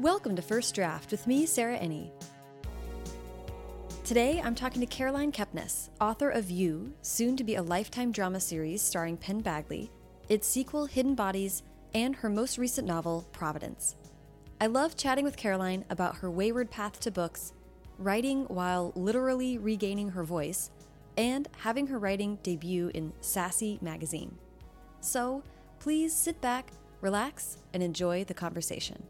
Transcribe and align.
Welcome 0.00 0.34
to 0.36 0.40
First 0.40 0.74
Draft 0.74 1.10
with 1.10 1.26
me, 1.26 1.44
Sarah 1.44 1.78
Enni. 1.78 2.10
Today, 4.02 4.40
I'm 4.42 4.54
talking 4.54 4.80
to 4.80 4.86
Caroline 4.86 5.30
Kepnes, 5.30 5.90
author 6.00 6.30
of 6.30 6.50
You, 6.50 6.94
soon 7.02 7.36
to 7.36 7.44
be 7.44 7.56
a 7.56 7.62
lifetime 7.62 8.10
drama 8.10 8.40
series 8.40 8.80
starring 8.80 9.18
Penn 9.18 9.42
Badgley, 9.42 9.90
its 10.30 10.48
sequel, 10.48 10.86
Hidden 10.86 11.16
Bodies, 11.16 11.64
and 11.92 12.16
her 12.16 12.30
most 12.30 12.56
recent 12.56 12.88
novel, 12.88 13.28
Providence. 13.32 13.96
I 14.58 14.68
love 14.68 14.96
chatting 14.96 15.26
with 15.26 15.36
Caroline 15.36 15.84
about 15.90 16.16
her 16.16 16.30
wayward 16.30 16.70
path 16.70 16.98
to 17.00 17.10
books, 17.10 17.52
writing 17.98 18.44
while 18.44 18.94
literally 18.96 19.58
regaining 19.58 20.08
her 20.08 20.24
voice, 20.24 20.70
and 21.18 21.46
having 21.58 21.88
her 21.88 21.98
writing 21.98 22.38
debut 22.42 22.90
in 22.94 23.12
Sassy 23.20 23.78
magazine. 23.82 24.38
So, 25.02 25.42
please 25.78 26.16
sit 26.16 26.40
back, 26.40 26.72
relax, 27.02 27.58
and 27.74 27.82
enjoy 27.82 28.24
the 28.24 28.32
conversation. 28.32 29.02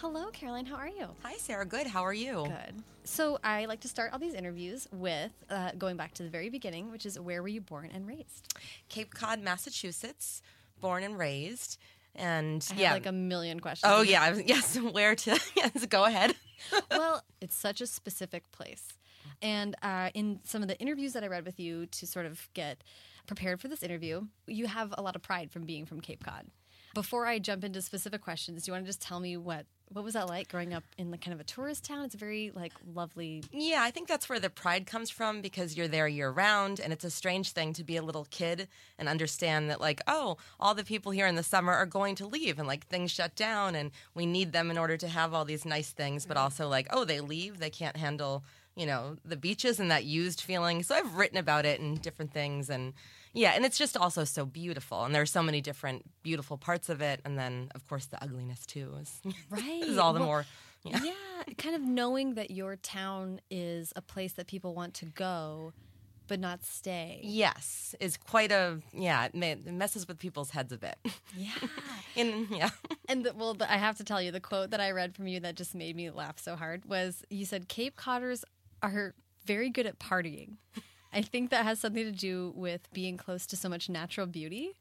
Hello, 0.00 0.30
Caroline. 0.32 0.64
How 0.64 0.76
are 0.76 0.88
you? 0.88 1.08
Hi, 1.22 1.34
Sarah. 1.36 1.66
Good. 1.66 1.86
How 1.86 2.06
are 2.06 2.14
you? 2.14 2.46
Good. 2.46 2.82
So, 3.04 3.38
I 3.44 3.66
like 3.66 3.80
to 3.80 3.88
start 3.88 4.14
all 4.14 4.18
these 4.18 4.32
interviews 4.32 4.88
with 4.90 5.30
uh, 5.50 5.72
going 5.76 5.98
back 5.98 6.14
to 6.14 6.22
the 6.22 6.30
very 6.30 6.48
beginning, 6.48 6.90
which 6.90 7.04
is 7.04 7.20
where 7.20 7.42
were 7.42 7.48
you 7.48 7.60
born 7.60 7.90
and 7.92 8.06
raised? 8.06 8.54
Cape 8.88 9.12
Cod, 9.12 9.42
Massachusetts, 9.42 10.40
born 10.80 11.02
and 11.02 11.18
raised. 11.18 11.78
And 12.14 12.66
I 12.70 12.80
yeah. 12.80 12.92
like 12.94 13.04
a 13.04 13.12
million 13.12 13.60
questions. 13.60 13.92
oh, 13.94 14.00
yeah. 14.00 14.34
Yes. 14.46 14.74
Where 14.76 15.14
to? 15.14 15.38
Yes. 15.54 15.84
Go 15.84 16.06
ahead. 16.06 16.34
well, 16.90 17.22
it's 17.42 17.54
such 17.54 17.82
a 17.82 17.86
specific 17.86 18.50
place. 18.52 18.94
And 19.42 19.76
uh, 19.82 20.08
in 20.14 20.40
some 20.44 20.62
of 20.62 20.68
the 20.68 20.78
interviews 20.78 21.12
that 21.12 21.24
I 21.24 21.26
read 21.26 21.44
with 21.44 21.60
you 21.60 21.84
to 21.84 22.06
sort 22.06 22.24
of 22.24 22.48
get 22.54 22.82
prepared 23.26 23.60
for 23.60 23.68
this 23.68 23.82
interview, 23.82 24.28
you 24.46 24.66
have 24.66 24.94
a 24.96 25.02
lot 25.02 25.14
of 25.14 25.20
pride 25.20 25.50
from 25.50 25.66
being 25.66 25.84
from 25.84 26.00
Cape 26.00 26.24
Cod. 26.24 26.46
Before 26.94 27.26
I 27.26 27.38
jump 27.38 27.64
into 27.64 27.82
specific 27.82 28.22
questions, 28.22 28.64
do 28.64 28.70
you 28.70 28.72
want 28.72 28.86
to 28.86 28.88
just 28.88 29.02
tell 29.02 29.20
me 29.20 29.36
what 29.36 29.66
what 29.92 30.04
was 30.04 30.14
that 30.14 30.28
like 30.28 30.48
growing 30.48 30.72
up 30.72 30.84
in 30.98 31.10
the 31.10 31.18
kind 31.18 31.34
of 31.34 31.40
a 31.40 31.44
tourist 31.44 31.84
town? 31.84 32.04
It's 32.04 32.14
a 32.14 32.18
very 32.18 32.52
like 32.54 32.72
lovely. 32.94 33.42
Yeah, 33.52 33.80
I 33.82 33.90
think 33.90 34.08
that's 34.08 34.28
where 34.28 34.38
the 34.38 34.50
pride 34.50 34.86
comes 34.86 35.10
from 35.10 35.40
because 35.40 35.76
you're 35.76 35.88
there 35.88 36.06
year 36.06 36.30
round, 36.30 36.80
and 36.80 36.92
it's 36.92 37.04
a 37.04 37.10
strange 37.10 37.50
thing 37.50 37.72
to 37.74 37.84
be 37.84 37.96
a 37.96 38.02
little 38.02 38.26
kid 38.30 38.68
and 38.98 39.08
understand 39.08 39.68
that 39.70 39.80
like, 39.80 40.00
oh, 40.06 40.36
all 40.60 40.74
the 40.74 40.84
people 40.84 41.12
here 41.12 41.26
in 41.26 41.34
the 41.34 41.42
summer 41.42 41.72
are 41.72 41.86
going 41.86 42.14
to 42.16 42.26
leave, 42.26 42.58
and 42.58 42.68
like 42.68 42.86
things 42.86 43.10
shut 43.10 43.34
down, 43.34 43.74
and 43.74 43.90
we 44.14 44.26
need 44.26 44.52
them 44.52 44.70
in 44.70 44.78
order 44.78 44.96
to 44.96 45.08
have 45.08 45.34
all 45.34 45.44
these 45.44 45.64
nice 45.64 45.90
things, 45.90 46.24
but 46.24 46.36
also 46.36 46.68
like, 46.68 46.86
oh, 46.90 47.04
they 47.04 47.20
leave, 47.20 47.58
they 47.58 47.70
can't 47.70 47.96
handle 47.96 48.44
you 48.76 48.86
know 48.86 49.16
the 49.24 49.36
beaches 49.36 49.80
and 49.80 49.90
that 49.90 50.04
used 50.04 50.40
feeling. 50.40 50.82
So 50.84 50.94
I've 50.94 51.16
written 51.16 51.36
about 51.36 51.66
it 51.66 51.80
and 51.80 52.00
different 52.00 52.32
things, 52.32 52.70
and 52.70 52.92
yeah, 53.32 53.52
and 53.54 53.64
it's 53.64 53.78
just 53.78 53.96
also 53.96 54.24
so 54.24 54.44
beautiful, 54.44 55.04
and 55.04 55.14
there 55.14 55.22
are 55.22 55.26
so 55.26 55.42
many 55.42 55.60
different 55.60 56.02
beautiful 56.22 56.56
parts 56.58 56.88
of 56.88 57.00
it, 57.00 57.20
and 57.24 57.38
then 57.38 57.70
of 57.74 57.86
course 57.88 58.06
the 58.06 58.22
ugliness 58.22 58.66
too 58.66 58.92
is 59.00 59.20
Right. 59.50 59.82
is 59.82 59.98
all 59.98 60.12
the 60.12 60.20
Well, 60.20 60.28
more. 60.28 60.46
Yeah. 60.84 61.00
Yeah, 61.04 61.52
kind 61.58 61.74
of 61.74 61.82
knowing 61.82 62.34
that 62.34 62.50
your 62.50 62.76
town 62.76 63.40
is 63.50 63.92
a 63.96 64.00
place 64.00 64.32
that 64.32 64.46
people 64.46 64.74
want 64.74 64.94
to 64.94 65.04
go, 65.04 65.74
but 66.26 66.40
not 66.40 66.64
stay. 66.64 67.20
Yes, 67.22 67.94
is 68.00 68.16
quite 68.16 68.50
a 68.50 68.78
yeah. 68.94 69.28
It, 69.32 69.66
messes 69.66 70.08
with 70.08 70.18
people's 70.18 70.50
heads 70.50 70.72
a 70.72 70.78
bit. 70.78 70.96
Yeah. 71.36 71.50
and 72.16 72.48
yeah, 72.50 72.70
And 73.08 73.26
the, 73.26 73.34
well, 73.34 73.52
the, 73.54 73.70
I 73.70 73.76
have 73.76 73.98
to 73.98 74.04
tell 74.04 74.22
you, 74.22 74.30
the 74.32 74.40
quote 74.40 74.70
that 74.70 74.80
I 74.80 74.92
read 74.92 75.14
from 75.14 75.26
you 75.26 75.38
that 75.40 75.54
just 75.54 75.74
made 75.74 75.96
me 75.96 76.08
laugh 76.10 76.38
so 76.38 76.56
hard 76.56 76.86
was 76.86 77.24
you 77.28 77.44
said 77.44 77.68
Cape 77.68 77.96
Codders 77.96 78.44
are 78.82 79.14
very 79.44 79.68
good 79.68 79.84
at 79.86 79.98
partying. 79.98 80.56
I 81.12 81.22
think 81.22 81.50
that 81.50 81.64
has 81.64 81.80
something 81.80 82.04
to 82.04 82.12
do 82.12 82.52
with 82.54 82.88
being 82.92 83.16
close 83.16 83.46
to 83.46 83.56
so 83.56 83.68
much 83.68 83.88
natural 83.88 84.26
beauty. 84.26 84.76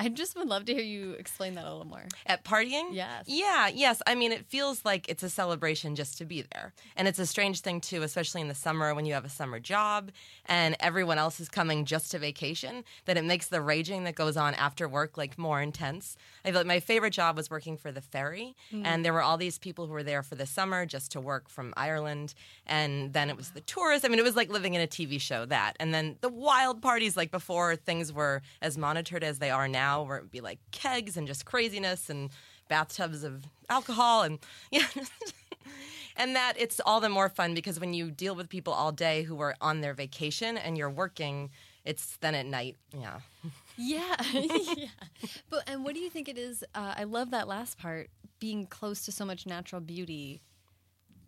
I 0.00 0.08
just 0.08 0.34
would 0.36 0.48
love 0.48 0.64
to 0.64 0.74
hear 0.74 0.82
you 0.82 1.12
explain 1.12 1.56
that 1.56 1.66
a 1.66 1.70
little 1.70 1.86
more. 1.86 2.04
at 2.24 2.42
partying. 2.42 2.88
Yes. 2.92 3.24
Yeah. 3.26 3.68
Yes. 3.68 4.00
I 4.06 4.14
mean, 4.14 4.32
it 4.32 4.46
feels 4.46 4.82
like 4.82 5.06
it's 5.10 5.22
a 5.22 5.28
celebration 5.28 5.94
just 5.94 6.16
to 6.18 6.24
be 6.24 6.40
there, 6.40 6.72
and 6.96 7.06
it's 7.06 7.18
a 7.18 7.26
strange 7.26 7.60
thing 7.60 7.82
too, 7.82 8.02
especially 8.02 8.40
in 8.40 8.48
the 8.48 8.54
summer 8.54 8.94
when 8.94 9.04
you 9.04 9.12
have 9.12 9.26
a 9.26 9.28
summer 9.28 9.60
job 9.60 10.10
and 10.46 10.74
everyone 10.80 11.18
else 11.18 11.38
is 11.38 11.50
coming 11.50 11.84
just 11.84 12.10
to 12.12 12.18
vacation. 12.18 12.82
That 13.04 13.18
it 13.18 13.24
makes 13.24 13.48
the 13.48 13.60
raging 13.60 14.04
that 14.04 14.14
goes 14.14 14.38
on 14.38 14.54
after 14.54 14.88
work 14.88 15.18
like 15.18 15.36
more 15.38 15.60
intense. 15.60 16.16
I 16.44 16.48
feel 16.48 16.60
like 16.60 16.66
my 16.66 16.80
favorite 16.80 17.12
job 17.12 17.36
was 17.36 17.50
working 17.50 17.76
for 17.76 17.92
the 17.92 18.00
ferry, 18.00 18.56
mm. 18.72 18.82
and 18.86 19.04
there 19.04 19.12
were 19.12 19.22
all 19.22 19.36
these 19.36 19.58
people 19.58 19.86
who 19.86 19.92
were 19.92 20.02
there 20.02 20.22
for 20.22 20.34
the 20.34 20.46
summer 20.46 20.86
just 20.86 21.12
to 21.12 21.20
work 21.20 21.50
from 21.50 21.74
Ireland, 21.76 22.32
and 22.66 23.12
then 23.12 23.28
it 23.28 23.36
was 23.36 23.50
the 23.50 23.60
tourists. 23.60 24.06
I 24.06 24.08
mean, 24.08 24.18
it 24.18 24.24
was 24.24 24.36
like 24.36 24.48
living 24.48 24.72
in 24.72 24.80
a 24.80 24.86
TV 24.86 25.20
show. 25.20 25.44
That, 25.44 25.76
and 25.78 25.92
then 25.92 26.16
the 26.22 26.30
wild 26.30 26.80
parties 26.80 27.18
like 27.18 27.30
before 27.30 27.76
things 27.76 28.12
were 28.12 28.40
as 28.62 28.78
monitored 28.78 29.22
as 29.22 29.38
they 29.40 29.50
are 29.50 29.68
now, 29.68 29.89
where 29.98 30.16
it 30.16 30.22
would 30.22 30.30
be 30.30 30.40
like 30.40 30.58
kegs 30.70 31.16
and 31.16 31.26
just 31.26 31.44
craziness 31.44 32.08
and 32.08 32.30
bathtubs 32.68 33.24
of 33.24 33.44
alcohol 33.68 34.22
and 34.22 34.38
yeah. 34.70 34.86
And 36.16 36.36
that 36.36 36.54
it's 36.58 36.80
all 36.84 37.00
the 37.00 37.08
more 37.08 37.28
fun 37.28 37.54
because 37.54 37.80
when 37.80 37.94
you 37.94 38.10
deal 38.10 38.34
with 38.34 38.48
people 38.48 38.72
all 38.72 38.92
day 38.92 39.22
who 39.22 39.40
are 39.40 39.54
on 39.60 39.80
their 39.80 39.94
vacation 39.94 40.58
and 40.58 40.76
you're 40.76 40.90
working, 40.90 41.50
it's 41.84 42.16
then 42.18 42.34
at 42.34 42.46
night. 42.46 42.76
Yeah. 42.92 43.20
Yeah, 43.76 44.16
yeah. 44.32 44.88
But 45.48 45.64
and 45.66 45.84
what 45.84 45.94
do 45.94 46.00
you 46.00 46.10
think 46.10 46.28
it 46.28 46.36
is? 46.36 46.62
Uh, 46.74 46.94
I 46.96 47.04
love 47.04 47.30
that 47.30 47.48
last 47.48 47.78
part, 47.78 48.10
being 48.38 48.66
close 48.66 49.04
to 49.06 49.12
so 49.12 49.24
much 49.24 49.46
natural 49.46 49.80
beauty. 49.80 50.42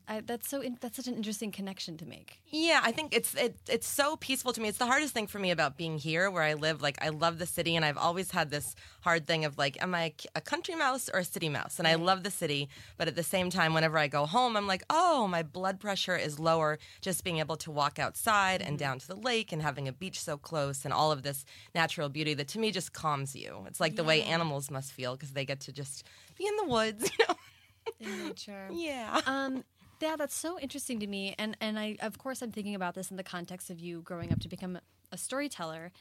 I, 0.08 0.20
that's 0.20 0.48
so. 0.48 0.60
In, 0.60 0.76
that's 0.80 0.96
such 0.96 1.06
an 1.06 1.14
interesting 1.14 1.52
connection 1.52 1.96
to 1.98 2.06
make. 2.06 2.40
Yeah, 2.46 2.80
I 2.82 2.92
think 2.92 3.14
it's 3.14 3.34
it, 3.34 3.56
it's 3.68 3.86
so 3.86 4.16
peaceful 4.16 4.52
to 4.52 4.60
me. 4.60 4.68
It's 4.68 4.78
the 4.78 4.86
hardest 4.86 5.14
thing 5.14 5.26
for 5.26 5.38
me 5.38 5.50
about 5.50 5.76
being 5.76 5.98
here 5.98 6.30
where 6.30 6.42
I 6.42 6.54
live. 6.54 6.82
Like 6.82 6.98
I 7.02 7.10
love 7.10 7.38
the 7.38 7.46
city, 7.46 7.76
and 7.76 7.84
I've 7.84 7.96
always 7.96 8.30
had 8.30 8.50
this 8.50 8.74
hard 9.00 9.26
thing 9.26 9.44
of 9.44 9.58
like, 9.58 9.80
am 9.82 9.94
I 9.94 10.14
a 10.34 10.40
country 10.40 10.74
mouse 10.74 11.08
or 11.12 11.20
a 11.20 11.24
city 11.24 11.48
mouse? 11.48 11.78
And 11.78 11.86
I 11.86 11.94
love 11.94 12.24
the 12.24 12.30
city, 12.30 12.68
but 12.96 13.08
at 13.08 13.14
the 13.14 13.22
same 13.22 13.50
time, 13.50 13.74
whenever 13.74 13.96
I 13.96 14.08
go 14.08 14.26
home, 14.26 14.56
I'm 14.56 14.66
like, 14.66 14.82
oh, 14.90 15.28
my 15.28 15.42
blood 15.42 15.78
pressure 15.78 16.16
is 16.16 16.38
lower 16.38 16.78
just 17.00 17.24
being 17.24 17.38
able 17.38 17.56
to 17.56 17.70
walk 17.70 17.98
outside 17.98 18.60
and 18.60 18.78
down 18.78 18.98
to 18.98 19.06
the 19.06 19.16
lake 19.16 19.52
and 19.52 19.62
having 19.62 19.88
a 19.88 19.92
beach 19.92 20.20
so 20.20 20.36
close 20.36 20.84
and 20.84 20.92
all 20.92 21.12
of 21.12 21.22
this 21.22 21.44
natural 21.74 22.08
beauty 22.08 22.34
that 22.34 22.48
to 22.48 22.58
me 22.58 22.70
just 22.70 22.92
calms 22.92 23.36
you. 23.36 23.64
It's 23.66 23.80
like 23.80 23.96
the 23.96 24.04
way 24.04 24.22
animals 24.22 24.70
must 24.70 24.92
feel 24.92 25.14
because 25.14 25.30
they 25.30 25.44
get 25.44 25.60
to 25.60 25.72
just 25.72 26.04
be 26.36 26.46
in 26.46 26.56
the 26.56 26.66
woods, 26.66 27.10
you 27.19 27.24
know. 27.28 27.34
In 28.00 28.26
nature. 28.28 28.69
Yeah. 28.70 29.20
Um, 29.26 29.64
yeah, 30.02 30.16
that's 30.16 30.34
so 30.34 30.58
interesting 30.58 31.00
to 31.00 31.06
me, 31.06 31.34
and 31.38 31.56
and 31.60 31.78
I 31.78 31.96
of 32.00 32.18
course 32.18 32.42
I'm 32.42 32.52
thinking 32.52 32.74
about 32.74 32.94
this 32.94 33.10
in 33.10 33.16
the 33.16 33.22
context 33.22 33.70
of 33.70 33.78
you 33.78 34.02
growing 34.02 34.32
up 34.32 34.40
to 34.40 34.48
become 34.48 34.78
a 35.10 35.18
storyteller. 35.18 35.92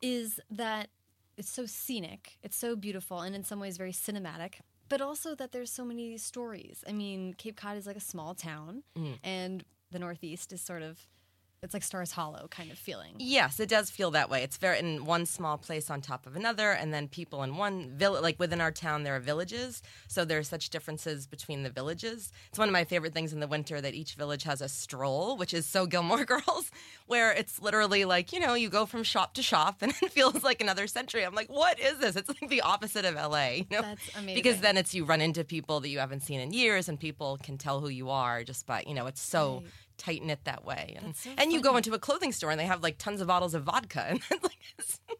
Is 0.00 0.38
that 0.50 0.88
it's 1.36 1.50
so 1.50 1.66
scenic, 1.66 2.38
it's 2.42 2.56
so 2.56 2.76
beautiful, 2.76 3.20
and 3.20 3.34
in 3.34 3.44
some 3.44 3.60
ways 3.60 3.76
very 3.76 3.92
cinematic. 3.92 4.60
But 4.88 5.00
also 5.00 5.34
that 5.34 5.50
there's 5.50 5.72
so 5.72 5.84
many 5.84 6.16
stories. 6.16 6.84
I 6.88 6.92
mean, 6.92 7.34
Cape 7.34 7.56
Cod 7.56 7.76
is 7.76 7.86
like 7.86 7.96
a 7.96 8.00
small 8.00 8.34
town, 8.34 8.84
mm. 8.96 9.18
and 9.24 9.64
the 9.90 9.98
Northeast 9.98 10.52
is 10.52 10.60
sort 10.60 10.82
of 10.82 11.06
it's 11.66 11.74
like 11.74 11.82
Stars 11.82 12.12
Hollow 12.12 12.46
kind 12.48 12.70
of 12.70 12.78
feeling. 12.78 13.14
Yes, 13.18 13.58
it 13.58 13.68
does 13.68 13.90
feel 13.90 14.12
that 14.12 14.30
way. 14.30 14.44
It's 14.44 14.56
very 14.56 14.78
in 14.78 15.04
one 15.04 15.26
small 15.26 15.58
place 15.58 15.90
on 15.90 16.00
top 16.00 16.24
of 16.24 16.36
another, 16.36 16.70
and 16.70 16.94
then 16.94 17.08
people 17.08 17.42
in 17.42 17.56
one 17.56 17.90
village. 17.90 18.22
Like 18.22 18.38
within 18.38 18.60
our 18.60 18.70
town, 18.70 19.02
there 19.02 19.16
are 19.16 19.20
villages, 19.20 19.82
so 20.06 20.24
there 20.24 20.38
are 20.38 20.44
such 20.44 20.70
differences 20.70 21.26
between 21.26 21.64
the 21.64 21.70
villages. 21.70 22.32
It's 22.48 22.58
one 22.58 22.68
of 22.68 22.72
my 22.72 22.84
favorite 22.84 23.12
things 23.12 23.32
in 23.32 23.40
the 23.40 23.48
winter 23.48 23.80
that 23.80 23.94
each 23.94 24.14
village 24.14 24.44
has 24.44 24.60
a 24.60 24.68
stroll, 24.68 25.36
which 25.36 25.52
is 25.52 25.66
so 25.66 25.86
Gilmore 25.86 26.24
Girls, 26.32 26.70
where 27.06 27.32
it's 27.32 27.60
literally 27.60 28.04
like 28.04 28.32
you 28.32 28.38
know 28.38 28.54
you 28.54 28.68
go 28.68 28.86
from 28.86 29.02
shop 29.02 29.34
to 29.34 29.42
shop, 29.42 29.78
and 29.82 29.92
it 30.02 30.12
feels 30.12 30.44
like 30.44 30.60
another 30.60 30.86
century. 30.86 31.24
I'm 31.24 31.34
like, 31.34 31.50
what 31.50 31.80
is 31.80 31.98
this? 31.98 32.14
It's 32.14 32.28
like 32.28 32.48
the 32.48 32.60
opposite 32.60 33.04
of 33.04 33.16
LA. 33.16 33.48
You 33.48 33.66
know? 33.72 33.82
That's 33.82 34.16
amazing. 34.16 34.34
Because 34.36 34.60
then 34.60 34.76
it's 34.76 34.94
you 34.94 35.04
run 35.04 35.20
into 35.20 35.42
people 35.42 35.80
that 35.80 35.88
you 35.88 35.98
haven't 35.98 36.20
seen 36.20 36.38
in 36.38 36.52
years, 36.52 36.88
and 36.88 36.98
people 37.00 37.40
can 37.42 37.58
tell 37.58 37.80
who 37.80 37.88
you 37.88 38.08
are 38.10 38.44
just 38.44 38.66
by 38.66 38.84
you 38.86 38.94
know 38.94 39.06
it's 39.06 39.20
so. 39.20 39.62
Right. 39.64 39.72
Tight 39.98 40.22
it 40.22 40.44
that 40.44 40.64
way, 40.64 40.96
and, 41.00 41.16
so 41.16 41.30
and 41.38 41.52
you 41.52 41.60
go 41.60 41.76
into 41.76 41.94
a 41.94 41.98
clothing 41.98 42.32
store 42.32 42.50
and 42.50 42.60
they 42.60 42.66
have 42.66 42.82
like 42.82 42.98
tons 42.98 43.20
of 43.20 43.28
bottles 43.28 43.54
of 43.54 43.62
vodka, 43.62 44.06
and 44.10 44.20
like, 44.42 44.58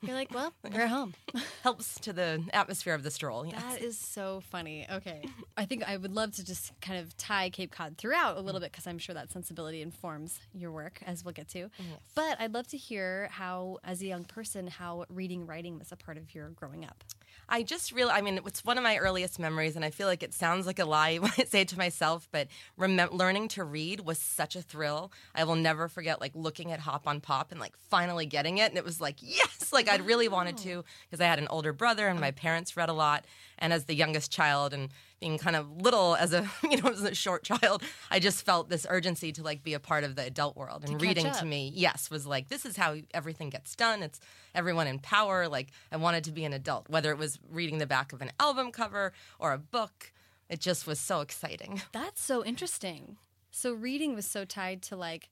You're 0.00 0.14
like, 0.14 0.32
well, 0.32 0.52
we're 0.62 0.82
at 0.82 0.90
home. 0.90 1.14
helps 1.64 1.98
to 2.00 2.12
the 2.12 2.44
atmosphere 2.52 2.94
of 2.94 3.02
the 3.02 3.10
stroll. 3.10 3.44
Yes. 3.44 3.60
That 3.60 3.82
is 3.82 3.98
so 3.98 4.42
funny. 4.48 4.86
Okay. 4.90 5.24
I 5.56 5.64
think 5.64 5.88
I 5.88 5.96
would 5.96 6.12
love 6.14 6.32
to 6.36 6.44
just 6.44 6.72
kind 6.80 7.00
of 7.00 7.16
tie 7.16 7.50
Cape 7.50 7.72
Cod 7.72 7.98
throughout 7.98 8.36
a 8.36 8.40
little 8.40 8.60
mm. 8.60 8.64
bit 8.64 8.72
because 8.72 8.86
I'm 8.86 8.98
sure 8.98 9.14
that 9.16 9.32
sensibility 9.32 9.82
informs 9.82 10.38
your 10.54 10.70
work, 10.70 11.00
as 11.04 11.24
we'll 11.24 11.34
get 11.34 11.48
to. 11.48 11.68
But 12.14 12.40
I'd 12.40 12.54
love 12.54 12.68
to 12.68 12.76
hear 12.76 13.28
how, 13.32 13.78
as 13.82 14.00
a 14.00 14.06
young 14.06 14.24
person, 14.24 14.68
how 14.68 15.04
reading, 15.08 15.46
writing 15.46 15.78
was 15.78 15.90
a 15.90 15.96
part 15.96 16.16
of 16.16 16.32
your 16.32 16.50
growing 16.50 16.84
up. 16.84 17.02
I 17.48 17.62
just 17.62 17.92
really, 17.92 18.10
I 18.10 18.20
mean, 18.20 18.40
it's 18.44 18.64
one 18.64 18.76
of 18.76 18.84
my 18.84 18.98
earliest 18.98 19.38
memories, 19.38 19.74
and 19.74 19.84
I 19.84 19.90
feel 19.90 20.06
like 20.06 20.22
it 20.22 20.34
sounds 20.34 20.66
like 20.66 20.78
a 20.78 20.84
lie 20.84 21.16
when 21.18 21.32
I 21.38 21.44
say 21.44 21.62
it 21.62 21.68
to 21.68 21.78
myself, 21.78 22.28
but 22.30 22.48
remem- 22.78 23.12
learning 23.12 23.48
to 23.48 23.64
read 23.64 24.00
was 24.00 24.18
such 24.18 24.54
a 24.54 24.62
thrill. 24.62 25.10
I 25.34 25.44
will 25.44 25.56
never 25.56 25.88
forget, 25.88 26.20
like, 26.20 26.32
looking 26.34 26.72
at 26.72 26.80
Hop 26.80 27.06
on 27.06 27.20
Pop 27.20 27.50
and, 27.50 27.60
like, 27.60 27.76
finally 27.88 28.26
getting 28.26 28.58
it. 28.58 28.70
And 28.70 28.76
it 28.76 28.84
was 28.84 29.00
like, 29.00 29.16
yes, 29.20 29.72
like, 29.72 29.88
I'd 29.88 30.04
really 30.04 30.28
wanted 30.28 30.58
to 30.58 30.84
because 31.08 31.20
I 31.20 31.26
had 31.26 31.38
an 31.38 31.48
older 31.48 31.72
brother 31.72 32.06
and 32.08 32.18
oh. 32.18 32.20
my 32.20 32.32
parents 32.32 32.76
read 32.76 32.88
a 32.88 32.94
lot. 32.94 33.24
And 33.58 33.72
as 33.72 33.86
the 33.86 33.94
youngest 33.94 34.30
child, 34.30 34.72
and 34.72 34.90
being 35.20 35.38
kind 35.38 35.56
of 35.56 35.70
little 35.80 36.14
as 36.16 36.32
a 36.32 36.48
you 36.70 36.80
know 36.80 36.90
as 36.90 37.02
a 37.02 37.14
short 37.14 37.42
child, 37.44 37.82
I 38.10 38.18
just 38.18 38.44
felt 38.44 38.68
this 38.68 38.86
urgency 38.88 39.32
to 39.32 39.42
like 39.42 39.62
be 39.62 39.74
a 39.74 39.80
part 39.80 40.04
of 40.04 40.16
the 40.16 40.24
adult 40.24 40.56
world. 40.56 40.84
And 40.84 40.94
catch 40.94 41.02
reading 41.02 41.30
to 41.32 41.44
me, 41.44 41.72
yes, 41.74 42.10
was 42.10 42.26
like 42.26 42.48
this 42.48 42.64
is 42.64 42.76
how 42.76 42.96
everything 43.12 43.50
gets 43.50 43.74
done. 43.74 44.02
It's 44.02 44.20
everyone 44.54 44.86
in 44.86 44.98
power. 44.98 45.48
Like 45.48 45.68
I 45.92 45.96
wanted 45.96 46.24
to 46.24 46.32
be 46.32 46.44
an 46.44 46.52
adult, 46.52 46.88
whether 46.88 47.10
it 47.10 47.18
was 47.18 47.38
reading 47.50 47.78
the 47.78 47.86
back 47.86 48.12
of 48.12 48.22
an 48.22 48.32
album 48.40 48.70
cover 48.70 49.12
or 49.38 49.52
a 49.52 49.58
book. 49.58 50.12
It 50.48 50.60
just 50.60 50.86
was 50.86 50.98
so 50.98 51.20
exciting. 51.20 51.82
That's 51.92 52.22
so 52.22 52.44
interesting. 52.44 53.18
So 53.50 53.72
reading 53.72 54.14
was 54.14 54.24
so 54.26 54.44
tied 54.44 54.82
to 54.82 54.96
like 54.96 55.28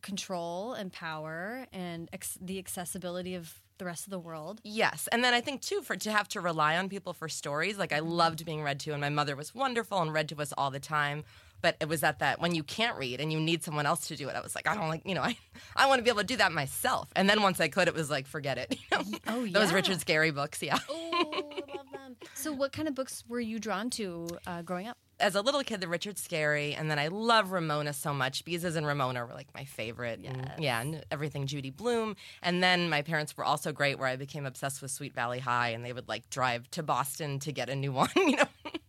control 0.00 0.72
and 0.72 0.92
power 0.92 1.66
and 1.72 2.08
ex- 2.12 2.38
the 2.40 2.58
accessibility 2.58 3.34
of 3.34 3.61
the 3.82 3.86
rest 3.86 4.06
of 4.06 4.12
the 4.12 4.18
world. 4.20 4.60
Yes, 4.62 5.08
and 5.10 5.24
then 5.24 5.34
I 5.34 5.40
think 5.40 5.60
too 5.60 5.82
for 5.82 5.96
to 5.96 6.12
have 6.12 6.28
to 6.28 6.40
rely 6.40 6.76
on 6.76 6.88
people 6.88 7.12
for 7.12 7.28
stories. 7.28 7.78
Like 7.78 7.92
I 7.92 7.98
loved 7.98 8.44
being 8.44 8.62
read 8.62 8.78
to, 8.80 8.92
and 8.92 9.00
my 9.00 9.08
mother 9.08 9.34
was 9.34 9.52
wonderful 9.52 10.00
and 10.00 10.12
read 10.12 10.28
to 10.28 10.40
us 10.40 10.52
all 10.56 10.70
the 10.70 10.78
time. 10.78 11.24
But 11.62 11.76
it 11.80 11.88
was 11.88 12.02
at 12.04 12.20
that 12.20 12.40
when 12.40 12.54
you 12.54 12.62
can't 12.62 12.96
read 12.96 13.20
and 13.20 13.32
you 13.32 13.40
need 13.40 13.62
someone 13.62 13.86
else 13.86 14.08
to 14.08 14.16
do 14.16 14.28
it. 14.28 14.34
I 14.34 14.40
was 14.40 14.54
like, 14.54 14.68
I 14.68 14.74
don't 14.74 14.88
like, 14.88 15.02
you 15.04 15.14
know, 15.14 15.22
I, 15.22 15.36
I 15.76 15.86
want 15.86 15.98
to 15.98 16.02
be 16.02 16.10
able 16.10 16.20
to 16.20 16.26
do 16.26 16.36
that 16.36 16.52
myself. 16.52 17.08
And 17.14 17.28
then 17.28 17.42
once 17.42 17.60
I 17.60 17.68
could, 17.68 17.86
it 17.88 17.94
was 17.94 18.10
like, 18.10 18.26
forget 18.26 18.58
it. 18.58 18.76
You 18.90 18.98
know? 18.98 19.18
Oh, 19.28 19.46
those. 19.46 19.72
Richard 19.72 19.98
Scarry 19.98 20.34
books. 20.34 20.62
Yeah. 20.62 20.78
Oh, 20.88 21.10
I 21.12 21.76
love 21.76 21.86
them. 21.92 22.16
So, 22.34 22.52
what 22.52 22.72
kind 22.72 22.88
of 22.88 22.94
books 22.94 23.24
were 23.28 23.40
you 23.40 23.58
drawn 23.58 23.90
to 23.90 24.28
uh, 24.46 24.62
growing 24.62 24.86
up? 24.88 24.98
As 25.22 25.34
a 25.36 25.40
little 25.40 25.62
kid, 25.62 25.80
the 25.80 25.86
Richard 25.88 26.16
Scarry, 26.16 26.76
and 26.78 26.90
then 26.90 26.98
I 26.98 27.06
love 27.08 27.52
Ramona 27.52 27.92
so 27.92 28.12
much. 28.12 28.44
Beezus 28.44 28.74
and 28.76 28.84
Ramona 28.86 29.24
were 29.24 29.32
like 29.34 29.46
my 29.54 29.64
favorite. 29.64 30.20
and- 30.24 30.50
yeah, 30.58 30.80
and 30.80 31.04
everything 31.10 31.46
Judy 31.46 31.70
Blume. 31.70 32.16
And 32.42 32.62
then 32.62 32.90
my 32.90 33.02
parents 33.02 33.36
were 33.36 33.44
also 33.44 33.72
great, 33.72 33.98
where 33.98 34.08
I 34.08 34.16
became 34.16 34.44
obsessed 34.46 34.82
with 34.82 34.90
Sweet 34.90 35.14
Valley 35.14 35.38
High, 35.38 35.68
and 35.70 35.84
they 35.84 35.92
would 35.92 36.08
like 36.08 36.28
drive 36.28 36.68
to 36.72 36.82
Boston 36.82 37.38
to 37.40 37.52
get 37.52 37.68
a 37.70 37.76
new 37.76 37.92
one. 38.02 38.10
You 38.16 38.36
know. 38.36 38.44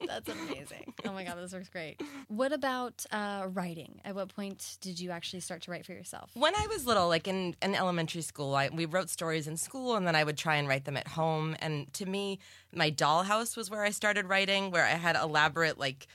That's 0.06 0.27
amazing. 0.30 0.94
oh 1.06 1.13
my 1.13 1.24
God, 1.24 1.38
this 1.38 1.53
works 1.53 1.69
great. 1.69 2.01
What 2.27 2.51
about 2.51 3.06
uh, 3.12 3.47
writing? 3.53 4.01
At 4.03 4.15
what 4.15 4.35
point 4.35 4.77
did 4.81 5.00
you 5.00 5.12
actually 5.12 5.39
start 5.39 5.62
to 5.63 5.71
write 5.71 5.85
for 5.85 5.94
yourself? 5.94 6.30
When 6.33 6.53
I 6.56 6.68
was 6.68 6.85
little, 6.85 7.07
like 7.07 7.27
in, 7.27 7.56
in 7.62 7.74
elementary 7.74 8.21
school, 8.21 8.53
I, 8.53 8.69
we 8.71 8.85
wrote 8.85 9.09
stories 9.09 9.47
in 9.47 9.56
school 9.57 9.95
and 9.95 10.06
then 10.06 10.15
I 10.15 10.24
would 10.24 10.38
try 10.38 10.57
and 10.57 10.68
write 10.68 10.85
them 10.85 10.97
at 10.97 11.07
home. 11.07 11.56
And 11.59 11.91
to 11.94 12.06
me, 12.06 12.39
my 12.74 12.91
dollhouse 12.91 13.56
was 13.56 13.71
where 13.71 13.83
I 13.83 13.91
started 13.91 14.27
writing, 14.27 14.71
where 14.71 14.85
I 14.85 14.89
had 14.91 15.15
elaborate, 15.15 15.80
like, 15.80 16.07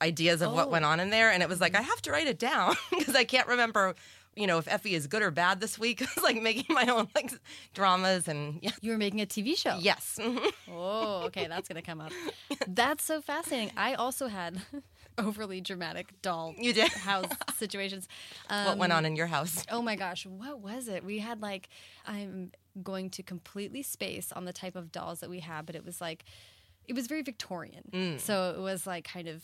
ideas 0.00 0.40
of 0.42 0.50
Oh. 0.50 0.54
what 0.54 0.70
went 0.70 0.84
on 0.84 1.00
in 1.00 1.10
there. 1.10 1.30
And 1.30 1.42
it 1.42 1.48
was 1.48 1.60
like, 1.60 1.74
I 1.76 1.82
have 1.82 2.02
to 2.02 2.10
write 2.12 2.26
it 2.26 2.38
down 2.38 2.74
because 2.98 3.14
I 3.14 3.24
can't 3.24 3.46
remember, 3.46 3.94
you 4.34 4.46
know, 4.46 4.58
if 4.58 4.66
Effie 4.66 4.94
is 4.94 5.06
good 5.06 5.22
or 5.22 5.30
bad 5.30 5.60
this 5.60 5.78
week. 5.78 6.02
I 6.02 6.06
was 6.14 6.24
like 6.24 6.40
making 6.42 6.74
my 6.74 6.86
own, 6.86 7.08
like, 7.14 7.32
dramas 7.74 8.28
and 8.28 8.58
yeah. 8.62 8.70
You 8.80 8.92
were 8.92 8.98
making 8.98 9.20
a 9.20 9.26
TV 9.26 9.56
show. 9.56 9.76
Yes. 9.80 10.18
Oh, 10.70 11.22
okay, 11.26 11.46
that's 11.46 11.68
gonna 11.68 11.82
come 11.82 12.00
up. 12.00 12.12
That's 12.66 13.04
so 13.04 13.20
fascinating. 13.20 13.72
I 13.76 13.94
also 13.94 14.28
had 14.28 14.60
overly 15.18 15.60
dramatic 15.60 16.20
doll 16.22 16.54
You 16.58 16.72
did? 16.72 16.90
house 16.92 17.26
situations. 17.56 18.08
what 18.48 18.78
went 18.78 18.92
Um, 18.92 18.98
on 18.98 19.04
in 19.04 19.14
your 19.16 19.26
house? 19.26 19.64
Oh 19.70 19.82
my 19.82 19.94
gosh, 19.96 20.24
what 20.26 20.60
was 20.60 20.88
it? 20.88 21.04
We 21.04 21.18
had 21.18 21.42
like 21.42 21.68
I'm 22.06 22.52
going 22.82 23.10
to 23.10 23.22
completely 23.22 23.82
space 23.82 24.32
on 24.32 24.46
the 24.46 24.52
type 24.52 24.74
of 24.74 24.90
dolls 24.90 25.20
that 25.20 25.28
we 25.28 25.40
had, 25.40 25.66
but 25.66 25.74
it 25.74 25.84
was 25.84 26.00
like 26.00 26.24
it 26.88 26.94
was 26.94 27.06
very 27.06 27.22
Victorian. 27.22 27.84
Mm. 27.92 28.20
So 28.20 28.54
it 28.56 28.60
was 28.60 28.86
like 28.86 29.04
kind 29.04 29.28
of 29.28 29.42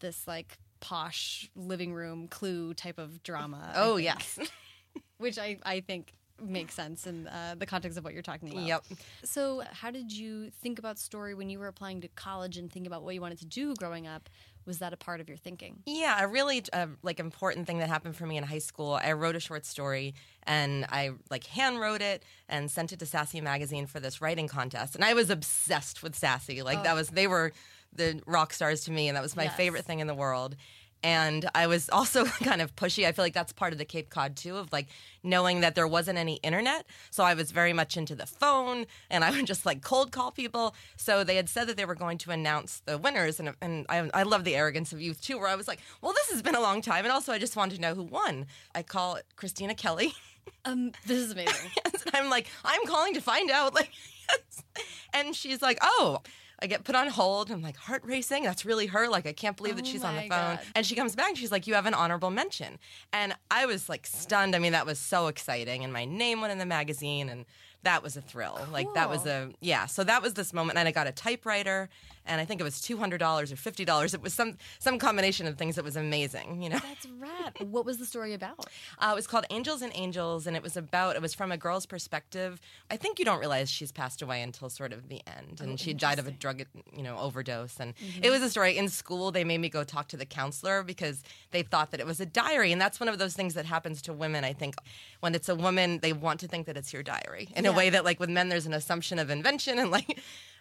this 0.00 0.26
like 0.26 0.58
posh 0.80 1.50
living 1.54 1.92
room 1.92 2.28
clue 2.28 2.74
type 2.74 2.98
of 2.98 3.22
drama. 3.22 3.72
Oh, 3.74 3.96
think, 3.96 4.04
yes. 4.04 4.38
which 5.18 5.38
I 5.38 5.58
I 5.62 5.80
think 5.80 6.14
makes 6.42 6.74
sense 6.74 7.06
in 7.06 7.26
uh, 7.26 7.54
the 7.58 7.66
context 7.66 7.98
of 7.98 8.04
what 8.04 8.12
you're 8.12 8.22
talking 8.22 8.50
about. 8.50 8.64
Yep. 8.64 8.84
So, 9.24 9.62
how 9.70 9.90
did 9.90 10.12
you 10.12 10.50
think 10.50 10.78
about 10.78 10.98
story 10.98 11.34
when 11.34 11.50
you 11.50 11.58
were 11.58 11.68
applying 11.68 12.00
to 12.00 12.08
college 12.08 12.56
and 12.56 12.72
thinking 12.72 12.86
about 12.86 13.02
what 13.02 13.14
you 13.14 13.20
wanted 13.20 13.38
to 13.38 13.46
do 13.46 13.74
growing 13.74 14.06
up? 14.06 14.28
Was 14.66 14.78
that 14.78 14.92
a 14.92 14.96
part 14.96 15.20
of 15.20 15.28
your 15.28 15.38
thinking? 15.38 15.82
Yeah, 15.86 16.22
a 16.22 16.28
really 16.28 16.62
uh, 16.72 16.86
like 17.02 17.18
important 17.18 17.66
thing 17.66 17.78
that 17.78 17.88
happened 17.88 18.14
for 18.14 18.26
me 18.26 18.36
in 18.36 18.44
high 18.44 18.58
school. 18.58 19.00
I 19.02 19.12
wrote 19.12 19.34
a 19.34 19.40
short 19.40 19.64
story 19.64 20.14
and 20.44 20.84
I 20.90 21.12
like 21.30 21.46
hand 21.46 21.80
wrote 21.80 22.02
it 22.02 22.22
and 22.48 22.70
sent 22.70 22.92
it 22.92 22.98
to 22.98 23.06
Sassy 23.06 23.40
magazine 23.40 23.86
for 23.86 24.00
this 24.00 24.20
writing 24.20 24.48
contest. 24.48 24.94
And 24.94 25.04
I 25.04 25.14
was 25.14 25.30
obsessed 25.30 26.02
with 26.02 26.14
Sassy. 26.14 26.62
Like 26.62 26.82
that 26.84 26.94
was 26.94 27.08
they 27.08 27.26
were 27.26 27.52
the 27.94 28.20
rock 28.26 28.52
stars 28.52 28.84
to 28.84 28.90
me 28.90 29.08
and 29.08 29.16
that 29.16 29.22
was 29.22 29.36
my 29.36 29.44
Yes. 29.44 29.56
favorite 29.56 29.84
thing 29.84 30.00
in 30.00 30.06
the 30.06 30.14
world. 30.14 30.56
And 31.02 31.48
I 31.54 31.66
was 31.66 31.88
also 31.92 32.26
kind 32.26 32.60
of 32.60 32.76
pushy. 32.76 33.06
I 33.06 33.12
feel 33.12 33.24
like 33.24 33.32
that's 33.32 33.54
part 33.54 33.72
of 33.72 33.78
the 33.78 33.86
Cape 33.86 34.10
Cod 34.10 34.36
too, 34.36 34.56
of 34.58 34.70
like 34.70 34.88
knowing 35.22 35.60
that 35.60 35.74
there 35.74 35.88
wasn't 35.88 36.18
any 36.18 36.34
internet. 36.42 36.84
So 37.10 37.24
I 37.24 37.32
was 37.32 37.52
very 37.52 37.72
much 37.72 37.96
into 37.96 38.14
the 38.14 38.26
phone 38.26 38.84
and 39.08 39.24
I 39.24 39.30
would 39.30 39.46
just 39.46 39.64
like 39.64 39.80
cold 39.82 40.12
call 40.12 40.30
people. 40.30 40.74
So 40.96 41.24
they 41.24 41.36
had 41.36 41.48
said 41.48 41.68
that 41.68 41.78
they 41.78 41.86
were 41.86 41.94
going 41.94 42.18
to 42.18 42.30
announce 42.32 42.82
the 42.84 42.98
winners. 42.98 43.40
And, 43.40 43.54
and 43.62 43.86
I, 43.88 44.10
I 44.12 44.24
love 44.24 44.44
the 44.44 44.54
arrogance 44.54 44.92
of 44.92 45.00
youth 45.00 45.22
too, 45.22 45.38
where 45.38 45.48
I 45.48 45.56
was 45.56 45.66
like, 45.66 45.80
well, 46.02 46.12
this 46.12 46.30
has 46.32 46.42
been 46.42 46.54
a 46.54 46.60
long 46.60 46.82
time. 46.82 47.04
And 47.06 47.12
also, 47.12 47.32
I 47.32 47.38
just 47.38 47.56
wanted 47.56 47.76
to 47.76 47.80
know 47.80 47.94
who 47.94 48.02
won. 48.02 48.44
I 48.74 48.82
call 48.82 49.18
Christina 49.36 49.74
Kelly. 49.74 50.12
Um, 50.64 50.92
this 51.06 51.18
is 51.18 51.32
amazing. 51.32 51.70
I'm 52.14 52.28
like, 52.28 52.46
I'm 52.64 52.84
calling 52.86 53.14
to 53.14 53.20
find 53.20 53.50
out. 53.50 53.72
Like, 53.74 53.90
yes. 54.28 54.62
and 55.14 55.34
she's 55.36 55.62
like, 55.62 55.78
oh. 55.82 56.20
I 56.62 56.66
get 56.66 56.84
put 56.84 56.94
on 56.94 57.08
hold. 57.08 57.50
I'm 57.50 57.62
like, 57.62 57.76
heart 57.76 58.02
racing. 58.04 58.42
That's 58.44 58.64
really 58.64 58.86
her. 58.86 59.08
Like, 59.08 59.26
I 59.26 59.32
can't 59.32 59.56
believe 59.56 59.76
that 59.76 59.86
Oh 59.86 59.90
she's 59.90 60.04
on 60.04 60.14
the 60.14 60.22
phone. 60.22 60.28
God. 60.28 60.60
And 60.74 60.84
she 60.84 60.94
comes 60.94 61.16
back 61.16 61.28
and 61.30 61.38
she's 61.38 61.50
like, 61.50 61.66
you 61.66 61.74
have 61.74 61.86
an 61.86 61.94
honorable 61.94 62.30
mention. 62.30 62.78
And 63.12 63.34
I 63.50 63.66
was 63.66 63.88
like 63.88 64.06
stunned. 64.06 64.54
I 64.54 64.58
mean, 64.58 64.72
that 64.72 64.84
was 64.86 64.98
so 64.98 65.28
exciting. 65.28 65.84
And 65.84 65.92
my 65.92 66.04
name 66.04 66.40
went 66.40 66.52
in 66.52 66.58
the 66.58 66.66
magazine, 66.66 67.28
and 67.28 67.46
that 67.82 68.02
was 68.02 68.16
a 68.16 68.20
thrill. 68.20 68.60
Like, 68.70 68.92
that 68.92 69.08
was 69.08 69.24
a, 69.24 69.50
yeah. 69.60 69.86
So 69.86 70.04
that 70.04 70.20
was 70.20 70.34
this 70.34 70.52
moment. 70.52 70.78
And 70.78 70.86
I 70.86 70.92
got 70.92 71.06
a 71.06 71.12
typewriter, 71.12 71.88
and 72.26 72.40
I 72.40 72.44
think 72.44 72.60
it 72.60 72.64
was 72.64 72.76
$200 72.76 73.12
or 73.14 73.16
$50. 73.18 74.14
It 74.14 74.22
was 74.22 74.34
some, 74.34 74.56
some 74.78 74.98
combination 74.98 75.46
of 75.46 75.56
things 75.56 75.76
that 75.76 75.84
was 75.84 75.96
amazing, 75.96 76.62
you 76.62 76.68
know? 76.68 76.78
That's 76.78 77.06
rad. 77.18 77.30
What 77.70 77.84
was 77.84 77.98
the 77.98 78.06
story 78.06 78.34
about? 78.34 78.66
Uh, 78.98 79.10
it 79.12 79.14
was 79.14 79.26
called 79.26 79.44
Angels 79.50 79.82
and 79.82 79.92
Angels, 79.94 80.46
and 80.46 80.56
it 80.56 80.62
was 80.62 80.76
about 80.76 81.16
it 81.16 81.22
was 81.22 81.34
from 81.34 81.52
a 81.52 81.56
girl's 81.56 81.86
perspective. 81.86 82.60
I 82.90 82.96
think 82.96 83.18
you 83.18 83.24
don't 83.24 83.38
realize 83.38 83.70
she's 83.70 83.92
passed 83.92 84.22
away 84.22 84.42
until 84.42 84.68
sort 84.68 84.92
of 84.92 85.08
the 85.08 85.20
end, 85.26 85.60
and 85.60 85.78
she 85.78 85.92
died 85.94 86.18
of 86.18 86.26
a 86.26 86.30
drug, 86.30 86.62
you 86.96 87.02
know, 87.02 87.16
overdose. 87.18 87.78
And 87.80 87.94
it 88.22 88.30
was 88.30 88.42
a 88.42 88.50
story 88.50 88.76
in 88.76 88.88
school. 88.88 89.30
They 89.30 89.44
made 89.44 89.58
me 89.58 89.68
go 89.68 89.84
talk 89.84 90.08
to 90.08 90.16
the 90.16 90.26
counselor 90.26 90.82
because 90.82 91.22
they 91.50 91.62
thought 91.62 91.90
that 91.92 92.00
it 92.00 92.06
was 92.06 92.20
a 92.20 92.26
diary, 92.26 92.72
and 92.72 92.80
that's 92.80 93.00
one 93.00 93.08
of 93.08 93.18
those 93.18 93.34
things 93.34 93.54
that 93.54 93.66
happens 93.66 94.02
to 94.02 94.12
women. 94.12 94.44
I 94.44 94.52
think 94.52 94.74
when 95.20 95.34
it's 95.34 95.48
a 95.48 95.54
woman, 95.54 95.98
they 96.00 96.12
want 96.12 96.40
to 96.40 96.48
think 96.48 96.66
that 96.66 96.76
it's 96.76 96.92
your 96.92 97.02
diary 97.02 97.48
in 97.56 97.66
a 97.66 97.72
way 97.72 97.90
that, 97.90 98.04
like, 98.04 98.20
with 98.20 98.30
men, 98.30 98.48
there's 98.48 98.66
an 98.66 98.74
assumption 98.74 99.18
of 99.18 99.30
invention, 99.30 99.78
and 99.78 99.90
like. 99.90 100.20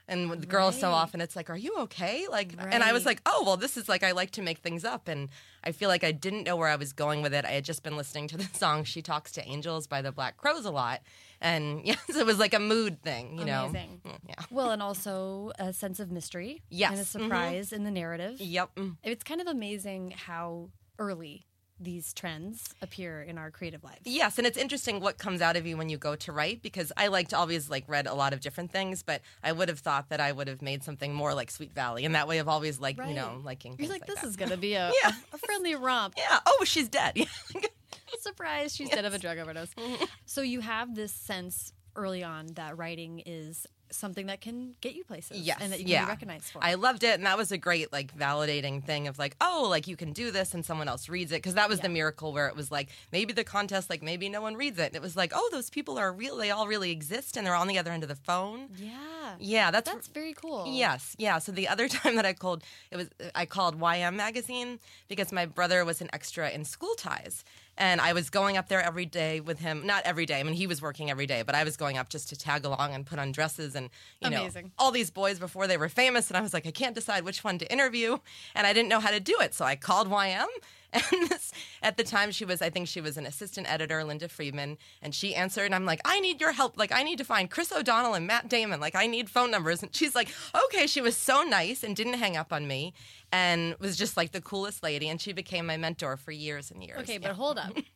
And 0.09 0.29
with 0.29 0.49
girls, 0.49 0.79
so 0.79 0.89
often 0.91 1.21
it's 1.21 1.35
like, 1.35 1.49
"Are 1.49 1.57
you 1.57 1.75
okay?" 1.81 2.25
Like, 2.29 2.53
and 2.59 2.83
I 2.83 2.91
was 2.93 3.05
like, 3.05 3.21
"Oh, 3.25 3.43
well, 3.45 3.57
this 3.57 3.77
is 3.77 3.87
like 3.87 4.03
I 4.03 4.11
like 4.11 4.31
to 4.31 4.41
make 4.41 4.57
things 4.57 4.83
up." 4.83 5.07
And 5.07 5.29
I 5.63 5.71
feel 5.71 5.87
like 5.87 6.03
I 6.03 6.11
didn't 6.11 6.43
know 6.45 6.55
where 6.55 6.67
I 6.67 6.75
was 6.75 6.91
going 6.93 7.21
with 7.21 7.33
it. 7.33 7.45
I 7.45 7.51
had 7.51 7.63
just 7.63 7.83
been 7.83 7.95
listening 7.95 8.27
to 8.29 8.37
the 8.43 8.49
song 8.57 8.83
"She 8.83 9.01
Talks 9.01 9.31
to 9.33 9.47
Angels" 9.47 9.87
by 9.87 10.01
the 10.01 10.11
Black 10.11 10.35
Crowes 10.37 10.65
a 10.65 10.71
lot, 10.71 11.01
and 11.39 11.81
yes, 11.85 12.03
it 12.09 12.25
was 12.25 12.39
like 12.39 12.53
a 12.55 12.59
mood 12.59 13.01
thing, 13.03 13.37
you 13.37 13.45
know. 13.45 13.65
Amazing. 13.65 14.01
Mm, 14.05 14.17
Yeah. 14.27 14.35
Well, 14.49 14.71
and 14.71 14.81
also 14.81 15.51
a 15.59 15.71
sense 15.71 15.99
of 15.99 16.11
mystery. 16.11 16.63
Yes. 16.69 16.91
And 16.91 16.99
a 16.99 17.03
Mhm. 17.03 17.07
surprise 17.07 17.71
in 17.71 17.83
the 17.83 17.91
narrative. 17.91 18.41
Yep. 18.41 18.79
It's 19.03 19.23
kind 19.23 19.39
of 19.41 19.47
amazing 19.47 20.11
how 20.11 20.69
early 20.97 21.45
these 21.79 22.13
trends 22.13 22.73
appear 22.81 23.21
in 23.21 23.37
our 23.37 23.49
creative 23.51 23.83
lives. 23.83 24.01
Yes, 24.03 24.37
and 24.37 24.45
it's 24.45 24.57
interesting 24.57 24.99
what 24.99 25.17
comes 25.17 25.41
out 25.41 25.55
of 25.55 25.65
you 25.65 25.77
when 25.77 25.87
you 25.89 25.97
go 25.97 26.15
to 26.17 26.31
write 26.31 26.61
because 26.61 26.91
I 26.97 27.07
like 27.07 27.29
to 27.29 27.37
always 27.37 27.69
like 27.69 27.85
read 27.87 28.05
a 28.07 28.13
lot 28.13 28.33
of 28.33 28.41
different 28.41 28.71
things, 28.71 29.01
but 29.01 29.21
I 29.43 29.51
would 29.51 29.69
have 29.69 29.79
thought 29.79 30.09
that 30.09 30.19
I 30.19 30.31
would 30.31 30.47
have 30.47 30.61
made 30.61 30.83
something 30.83 31.13
more 31.13 31.33
like 31.33 31.49
Sweet 31.51 31.73
Valley, 31.73 32.03
and 32.05 32.15
that 32.15 32.27
way 32.27 32.39
I've 32.39 32.47
always 32.49 32.79
like 32.79 32.97
you 32.97 33.13
know 33.13 33.39
liking. 33.43 33.71
You're 33.73 33.87
things 33.87 33.91
like, 33.91 34.05
this 34.07 34.19
that. 34.21 34.27
is 34.27 34.35
going 34.35 34.51
to 34.51 34.57
be 34.57 34.73
a, 34.75 34.91
Yeah. 35.03 35.11
a 35.33 35.37
friendly 35.37 35.75
romp. 35.75 36.15
Yeah. 36.17 36.39
Oh, 36.45 36.63
she's 36.65 36.89
dead. 36.89 37.17
Surprise, 38.19 38.75
she's 38.75 38.89
dead 38.89 39.05
of 39.05 39.13
a 39.13 39.19
drug 39.19 39.37
overdose. 39.37 39.73
Mm-hmm. 39.75 40.03
so 40.25 40.41
you 40.41 40.59
have 40.61 40.95
this 40.95 41.11
sense 41.13 41.73
early 41.95 42.23
on 42.23 42.47
that 42.55 42.77
writing 42.77 43.21
is 43.25 43.65
something 43.91 44.27
that 44.27 44.41
can 44.41 44.75
get 44.81 44.95
you 44.95 45.03
places 45.03 45.39
Yes, 45.39 45.57
and 45.61 45.71
that 45.71 45.79
you 45.79 45.85
can 45.85 45.91
yeah. 45.91 46.05
be 46.05 46.09
recognized 46.09 46.45
for. 46.51 46.63
I 46.63 46.75
loved 46.75 47.03
it, 47.03 47.15
and 47.15 47.25
that 47.25 47.37
was 47.37 47.51
a 47.51 47.57
great 47.57 47.91
like 47.91 48.15
validating 48.17 48.83
thing 48.83 49.07
of 49.07 49.17
like, 49.19 49.35
oh, 49.41 49.67
like 49.69 49.87
you 49.87 49.95
can 49.95 50.13
do 50.13 50.31
this, 50.31 50.53
and 50.53 50.65
someone 50.65 50.87
else 50.87 51.09
reads 51.09 51.31
it 51.31 51.35
because 51.35 51.55
that 51.55 51.69
was 51.69 51.79
the 51.79 51.89
miracle 51.89 52.33
where 52.33 52.47
it 52.47 52.55
was 52.55 52.71
like 52.71 52.89
maybe 53.11 53.33
the 53.33 53.43
contest, 53.43 53.89
like 53.89 54.01
maybe 54.01 54.29
no 54.29 54.41
one 54.41 54.55
reads 54.55 54.79
it, 54.79 54.87
and 54.87 54.95
it 54.95 55.01
was 55.01 55.15
like, 55.15 55.31
oh, 55.35 55.49
those 55.51 55.69
people 55.69 55.97
are 55.97 56.11
real, 56.11 56.37
they 56.37 56.51
all 56.51 56.67
really 56.67 56.91
exist, 56.91 57.37
and 57.37 57.45
they're 57.45 57.55
on 57.55 57.67
the 57.67 57.77
other 57.77 57.91
end 57.91 58.03
of 58.03 58.09
the 58.09 58.15
phone. 58.15 58.69
yeah. 58.77 59.35
Yeah, 59.39 59.71
that's. 59.71 59.89
That's 59.89 60.07
very 60.07 60.33
cool. 60.33 60.65
Yes, 60.67 61.15
yeah. 61.19 61.39
So 61.39 61.51
the 61.51 61.67
other 61.67 61.87
time 61.99 62.15
that 62.15 62.25
I 62.25 62.33
called, 62.33 62.63
it 62.91 62.97
was 62.97 63.09
I 63.35 63.45
called 63.45 63.79
YM 63.79 64.15
magazine 64.15 64.79
because 65.07 65.31
my 65.31 65.45
brother 65.45 65.85
was 65.85 66.01
an 66.01 66.09
extra 66.13 66.49
in 66.49 66.65
School 66.65 66.95
Ties, 66.95 67.43
and 67.79 68.01
I 68.01 68.13
was 68.13 68.29
going 68.29 68.57
up 68.57 68.67
there 68.67 68.81
every 68.81 69.05
day 69.05 69.39
with 69.39 69.59
him. 69.59 69.85
Not 69.85 70.03
every 70.03 70.25
day. 70.25 70.39
I 70.39 70.43
mean, 70.43 70.53
he 70.53 70.67
was 70.67 70.81
working 70.81 71.09
every 71.09 71.25
day, 71.25 71.41
but 71.41 71.55
I 71.55 71.63
was 71.63 71.77
going 71.77 71.97
up 71.97 72.09
just 72.09 72.29
to 72.29 72.35
tag 72.35 72.65
along 72.65 72.93
and 72.93 73.05
put 73.05 73.17
on 73.17 73.31
dresses 73.31 73.73
and 73.73 73.89
you 74.21 74.29
know 74.29 74.49
all 74.77 74.91
these 74.91 75.09
boys 75.09 75.39
before 75.39 75.65
they 75.65 75.77
were 75.77 75.89
famous. 75.89 76.29
And 76.29 76.37
I 76.37 76.41
was 76.41 76.53
like, 76.53 76.67
I 76.67 76.71
can't 76.71 76.93
decide 76.93 77.23
which 77.23 77.43
one 77.43 77.57
to 77.57 77.71
interview, 77.71 78.17
and 78.53 78.67
I 78.67 78.73
didn't 78.73 78.89
know 78.89 78.99
how 78.99 79.11
to 79.11 79.19
do 79.19 79.37
it, 79.39 79.55
so 79.55 79.65
I 79.65 79.75
called 79.75 80.09
YM. 80.09 80.47
And 80.91 81.29
this, 81.29 81.51
at 81.83 81.97
the 81.97 82.03
time, 82.03 82.31
she 82.31 82.45
was, 82.45 82.61
I 82.63 82.69
think 82.71 82.87
she 82.87 82.99
was 82.99 83.15
an 83.17 83.25
assistant 83.27 83.71
editor, 83.71 84.03
Linda 84.03 84.27
Friedman, 84.27 84.77
and 85.03 85.13
she 85.13 85.35
answered, 85.35 85.65
and 85.65 85.75
I'm 85.75 85.85
like, 85.85 86.01
I 86.03 86.19
need 86.19 86.41
your 86.41 86.51
help. 86.51 86.77
Like, 86.77 86.91
I 86.91 87.03
need 87.03 87.19
to 87.19 87.23
find 87.23 87.49
Chris 87.49 87.71
O'Donnell 87.71 88.15
and 88.15 88.25
Matt 88.25 88.49
Damon. 88.49 88.79
Like, 88.79 88.95
I 88.95 89.05
need 89.05 89.29
phone 89.29 89.51
numbers. 89.51 89.83
And 89.83 89.95
she's 89.95 90.15
like, 90.15 90.29
okay. 90.65 90.87
She 90.87 90.99
was 91.01 91.15
so 91.15 91.43
nice 91.43 91.83
and 91.83 91.95
didn't 91.95 92.13
hang 92.15 92.37
up 92.37 92.51
on 92.51 92.67
me 92.67 92.93
and 93.31 93.75
was 93.79 93.97
just 93.97 94.17
like 94.17 94.31
the 94.31 94.41
coolest 94.41 94.81
lady. 94.81 95.09
And 95.09 95.21
she 95.21 95.31
became 95.31 95.67
my 95.67 95.77
mentor 95.77 96.17
for 96.17 96.31
years 96.31 96.71
and 96.71 96.83
years. 96.83 96.99
Okay, 97.01 97.13
Yeah. 97.13 97.19
but 97.27 97.31
hold 97.33 97.57
up. 97.59 97.71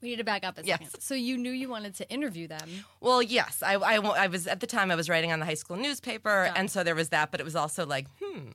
We 0.00 0.10
need 0.10 0.16
to 0.18 0.24
back 0.24 0.44
up 0.46 0.56
a 0.58 0.64
Yes. 0.64 0.78
second. 0.78 1.00
So 1.00 1.14
you 1.16 1.36
knew 1.36 1.50
you 1.50 1.68
wanted 1.68 1.96
to 1.96 2.08
interview 2.08 2.46
them. 2.46 2.68
Well, 3.00 3.20
yes, 3.20 3.64
I, 3.64 3.74
I, 3.74 3.94
I 3.96 4.26
was 4.28 4.46
at 4.46 4.60
the 4.60 4.66
time 4.68 4.92
I 4.92 4.94
was 4.94 5.08
writing 5.08 5.32
on 5.32 5.40
the 5.40 5.44
high 5.44 5.54
school 5.54 5.76
newspaper, 5.76 6.44
Got 6.46 6.56
and 6.56 6.68
it. 6.68 6.70
so 6.70 6.84
there 6.84 6.94
was 6.94 7.08
that. 7.08 7.32
But 7.32 7.40
it 7.40 7.42
was 7.42 7.56
also 7.56 7.84
like, 7.84 8.06
hmm, 8.22 8.50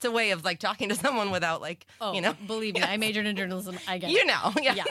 it's 0.00 0.06
a 0.06 0.10
way 0.10 0.30
of 0.30 0.46
like 0.46 0.58
talking 0.58 0.88
to 0.88 0.94
someone 0.94 1.30
without 1.30 1.60
like, 1.60 1.86
Oh, 2.00 2.14
you 2.14 2.22
know, 2.22 2.34
believe 2.46 2.74
me, 2.74 2.82
I 2.82 2.96
majored 2.96 3.26
in 3.26 3.36
journalism. 3.36 3.78
I 3.86 3.98
get 3.98 4.10
you 4.10 4.24
know, 4.24 4.50
yeah. 4.62 4.72
Yeah, 4.74 4.84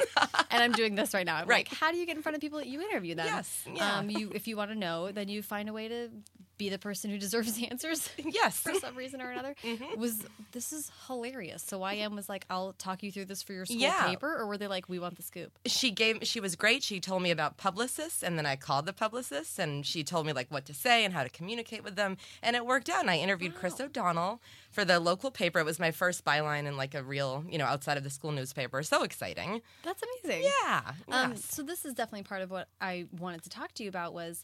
and 0.52 0.62
I'm 0.62 0.72
doing 0.72 0.94
this 0.94 1.16
right 1.16 1.26
now. 1.26 1.38
I'm 1.38 1.48
Right. 1.48 1.68
Like, 1.68 1.80
how 1.80 1.92
do 1.92 1.98
you 1.98 2.06
get 2.06 2.16
in 2.16 2.22
front 2.22 2.36
of 2.36 2.42
people? 2.42 2.62
You 2.62 2.80
interview 2.80 3.16
them. 3.16 3.26
Yes, 3.26 3.64
yeah. 3.74 3.98
Um, 3.98 4.12
you, 4.12 4.32
if 4.36 4.48
you 4.48 4.56
want 4.56 4.70
to 4.70 4.78
know, 4.78 5.12
then 5.12 5.28
you 5.28 5.42
find 5.42 5.68
a 5.68 5.74
way 5.74 5.88
to 5.88 6.10
be 6.60 6.70
the 6.70 6.78
person 6.78 7.10
who 7.10 7.18
deserves 7.18 7.54
the 7.54 7.68
answers. 7.72 8.08
yes. 8.24 8.58
For 8.60 8.76
some 8.76 8.96
reason 8.96 9.20
or 9.24 9.32
another, 9.32 9.56
Mm-hmm. 9.64 10.00
was 10.00 10.24
this 10.52 10.72
is 10.72 10.92
hilarious. 11.08 11.64
So 11.64 11.80
YM 11.80 12.16
was 12.16 12.30
like, 12.30 12.46
"I'll 12.52 12.74
talk 12.74 13.02
you 13.02 13.12
through 13.12 13.26
this 13.26 13.42
for 13.42 13.54
your 13.54 13.66
school 13.66 13.78
Yeah. 13.78 14.06
paper," 14.06 14.38
or 14.38 14.46
were 14.46 14.58
they 14.60 14.68
like, 14.68 14.88
"We 14.88 15.00
want 15.00 15.16
the 15.16 15.24
scoop"? 15.24 15.52
she 15.66 15.90
gave 15.90 16.20
she 16.22 16.40
was 16.40 16.56
great 16.56 16.84
she 16.84 17.00
told 17.00 17.24
me 17.24 17.32
about 17.32 17.58
publicists 17.58 18.22
and 18.24 18.38
then 18.38 18.46
i 18.46 18.56
called 18.56 18.86
the 18.86 18.94
publicists 18.94 19.58
and 19.60 19.86
she 19.86 20.04
told 20.04 20.26
me 20.26 20.34
like 20.34 20.50
what 20.52 20.66
to 20.66 20.74
say 20.74 21.06
and 21.06 21.14
how 21.14 21.24
to 21.24 21.30
communicate 21.30 21.84
with 21.84 21.96
them 21.96 22.18
and 22.44 22.56
it 22.56 22.66
worked 22.66 22.90
out 22.90 23.00
and 23.02 23.10
i 23.10 23.18
interviewed 23.18 23.56
chris 23.56 23.80
o'donnell 23.80 24.42
for 24.72 24.84
the 24.84 25.00
local 25.00 25.32
paper 25.32 25.60
it 25.60 25.66
was 25.66 25.80
my 25.80 25.92
first 25.92 26.26
byline 26.26 26.66
in 26.66 26.76
like 26.78 26.94
a 26.96 27.04
real 27.04 27.44
you 27.50 27.58
know 27.58 27.66
outside 27.66 27.98
of 27.98 28.04
the 28.04 28.10
school 28.10 28.32
newspaper 28.32 28.84
so 28.84 29.04
exciting 29.04 29.62
That's 29.84 30.02
amazing. 30.24 30.44
yeah 30.64 30.82
Um, 31.12 31.32
yes. 31.32 31.46
so 31.54 31.62
this 31.64 31.86
is 31.86 31.94
definitely 31.94 32.24
part 32.24 32.42
of 32.42 32.50
what 32.52 32.68
I 32.82 33.06
wanted 33.18 33.44
to 33.44 33.50
talk 33.50 33.74
to 33.76 33.84
you 33.84 33.90
about 33.90 34.14
was 34.14 34.44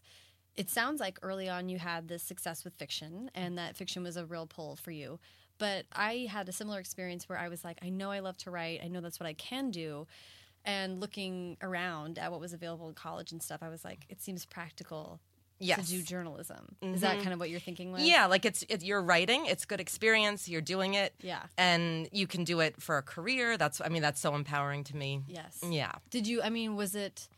it 0.57 0.69
sounds 0.69 0.99
like 0.99 1.19
early 1.21 1.49
on 1.49 1.67
you 1.69 1.77
had 1.77 2.07
this 2.07 2.23
success 2.23 2.63
with 2.63 2.73
fiction 2.75 3.29
and 3.35 3.57
that 3.57 3.75
fiction 3.75 4.03
was 4.03 4.15
a 4.17 4.25
real 4.25 4.47
pull 4.47 4.75
for 4.75 4.91
you. 4.91 5.19
But 5.57 5.85
I 5.93 6.27
had 6.29 6.49
a 6.49 6.51
similar 6.51 6.79
experience 6.79 7.27
where 7.29 7.37
I 7.37 7.47
was 7.49 7.63
like, 7.63 7.79
I 7.81 7.89
know 7.89 8.11
I 8.11 8.19
love 8.19 8.37
to 8.39 8.51
write. 8.51 8.81
I 8.83 8.87
know 8.87 9.01
that's 9.01 9.19
what 9.19 9.27
I 9.27 9.33
can 9.33 9.71
do. 9.71 10.05
And 10.65 10.99
looking 10.99 11.57
around 11.61 12.17
at 12.17 12.31
what 12.31 12.39
was 12.39 12.51
available 12.53 12.87
in 12.89 12.93
college 12.95 13.31
and 13.31 13.41
stuff, 13.41 13.61
I 13.61 13.69
was 13.69 13.85
like, 13.85 14.05
it 14.09 14.21
seems 14.21 14.45
practical 14.45 15.19
yes 15.57 15.79
Mm-hmm. 15.79 15.85
to 15.85 15.91
do 15.99 16.03
journalism. 16.03 16.75
Is 16.81 16.99
that 17.01 17.19
kind 17.21 17.31
of 17.31 17.39
what 17.39 17.49
you're 17.49 17.61
thinking 17.61 17.93
with? 17.93 18.01
yeah 18.01 18.25
like 18.25 18.43
it's 18.43 18.65
it, 18.67 18.83
you're 18.83 19.01
writing 19.01 19.45
it's 19.45 19.63
good 19.63 19.79
experience 19.79 20.49
you're 20.49 20.59
doing 20.59 20.95
it 20.95 21.13
Yeah. 21.21 21.43
and 21.57 22.09
you 22.11 22.27
can 22.27 22.43
do 22.43 22.59
it 22.59 22.81
for 22.81 22.97
a 22.97 23.01
career 23.01 23.55
that's 23.57 23.79
i 23.79 23.87
mean 23.87 24.01
that's 24.01 24.19
so 24.19 24.35
empowering 24.35 24.83
to 24.83 24.97
me 24.97 25.21
Yes. 25.29 25.61
yeah 25.65 25.93
Did 26.09 26.27
you, 26.27 26.41
I 26.41 26.49
mean, 26.49 26.75
was 26.75 26.93
it 26.93 27.29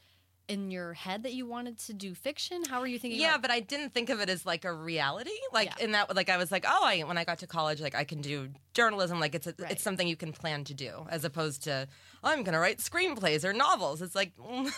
in 0.48 0.72
your 0.72 0.94
head 0.94 1.24
that 1.24 1.34
you 1.34 1.46
wanted 1.46 1.77
to 1.80 1.94
do 1.94 2.13
fiction? 2.16 2.63
How 2.70 2.80
were 2.80 2.88
you 2.88 3.00
thinking 3.00 3.20
Yeah, 3.20 3.32
about 3.32 3.44
but 3.44 3.51
I 3.51 3.60
didn't 3.60 3.94
think 3.94 4.10
of 4.10 4.20
it 4.22 4.30
as 4.30 4.46
like 4.46 4.63
a 4.66 4.74
reality. 4.74 5.32
Like 5.51 5.74
Yeah. 5.77 5.86
in 5.86 5.92
that, 5.92 6.16
like 6.16 6.30
I 6.30 6.38
was 6.38 6.51
like, 6.51 6.66
oh, 6.68 6.86
I 6.86 7.01
when 7.01 7.18
I 7.18 7.24
got 7.25 7.39
to 7.39 7.48
college, 7.48 7.82
like 7.82 7.96
I 7.96 8.04
can 8.06 8.22
do 8.22 8.50
journalism. 8.74 9.20
Like 9.20 9.36
it's 9.36 9.48
a, 9.48 9.54
Right. 9.58 9.72
it's 9.72 9.84
something 9.84 10.08
you 10.08 10.16
can 10.16 10.32
plan 10.32 10.63
to 10.66 10.74
do, 10.74 11.06
as 11.10 11.25
opposed 11.25 11.63
to 11.63 11.88
oh, 12.24 12.30
I'm 12.30 12.44
going 12.44 12.54
to 12.54 12.60
write 12.60 12.80
screenplays 12.80 13.44
or 13.44 13.54
novels. 13.54 14.01
It's 14.01 14.16
like. 14.16 14.34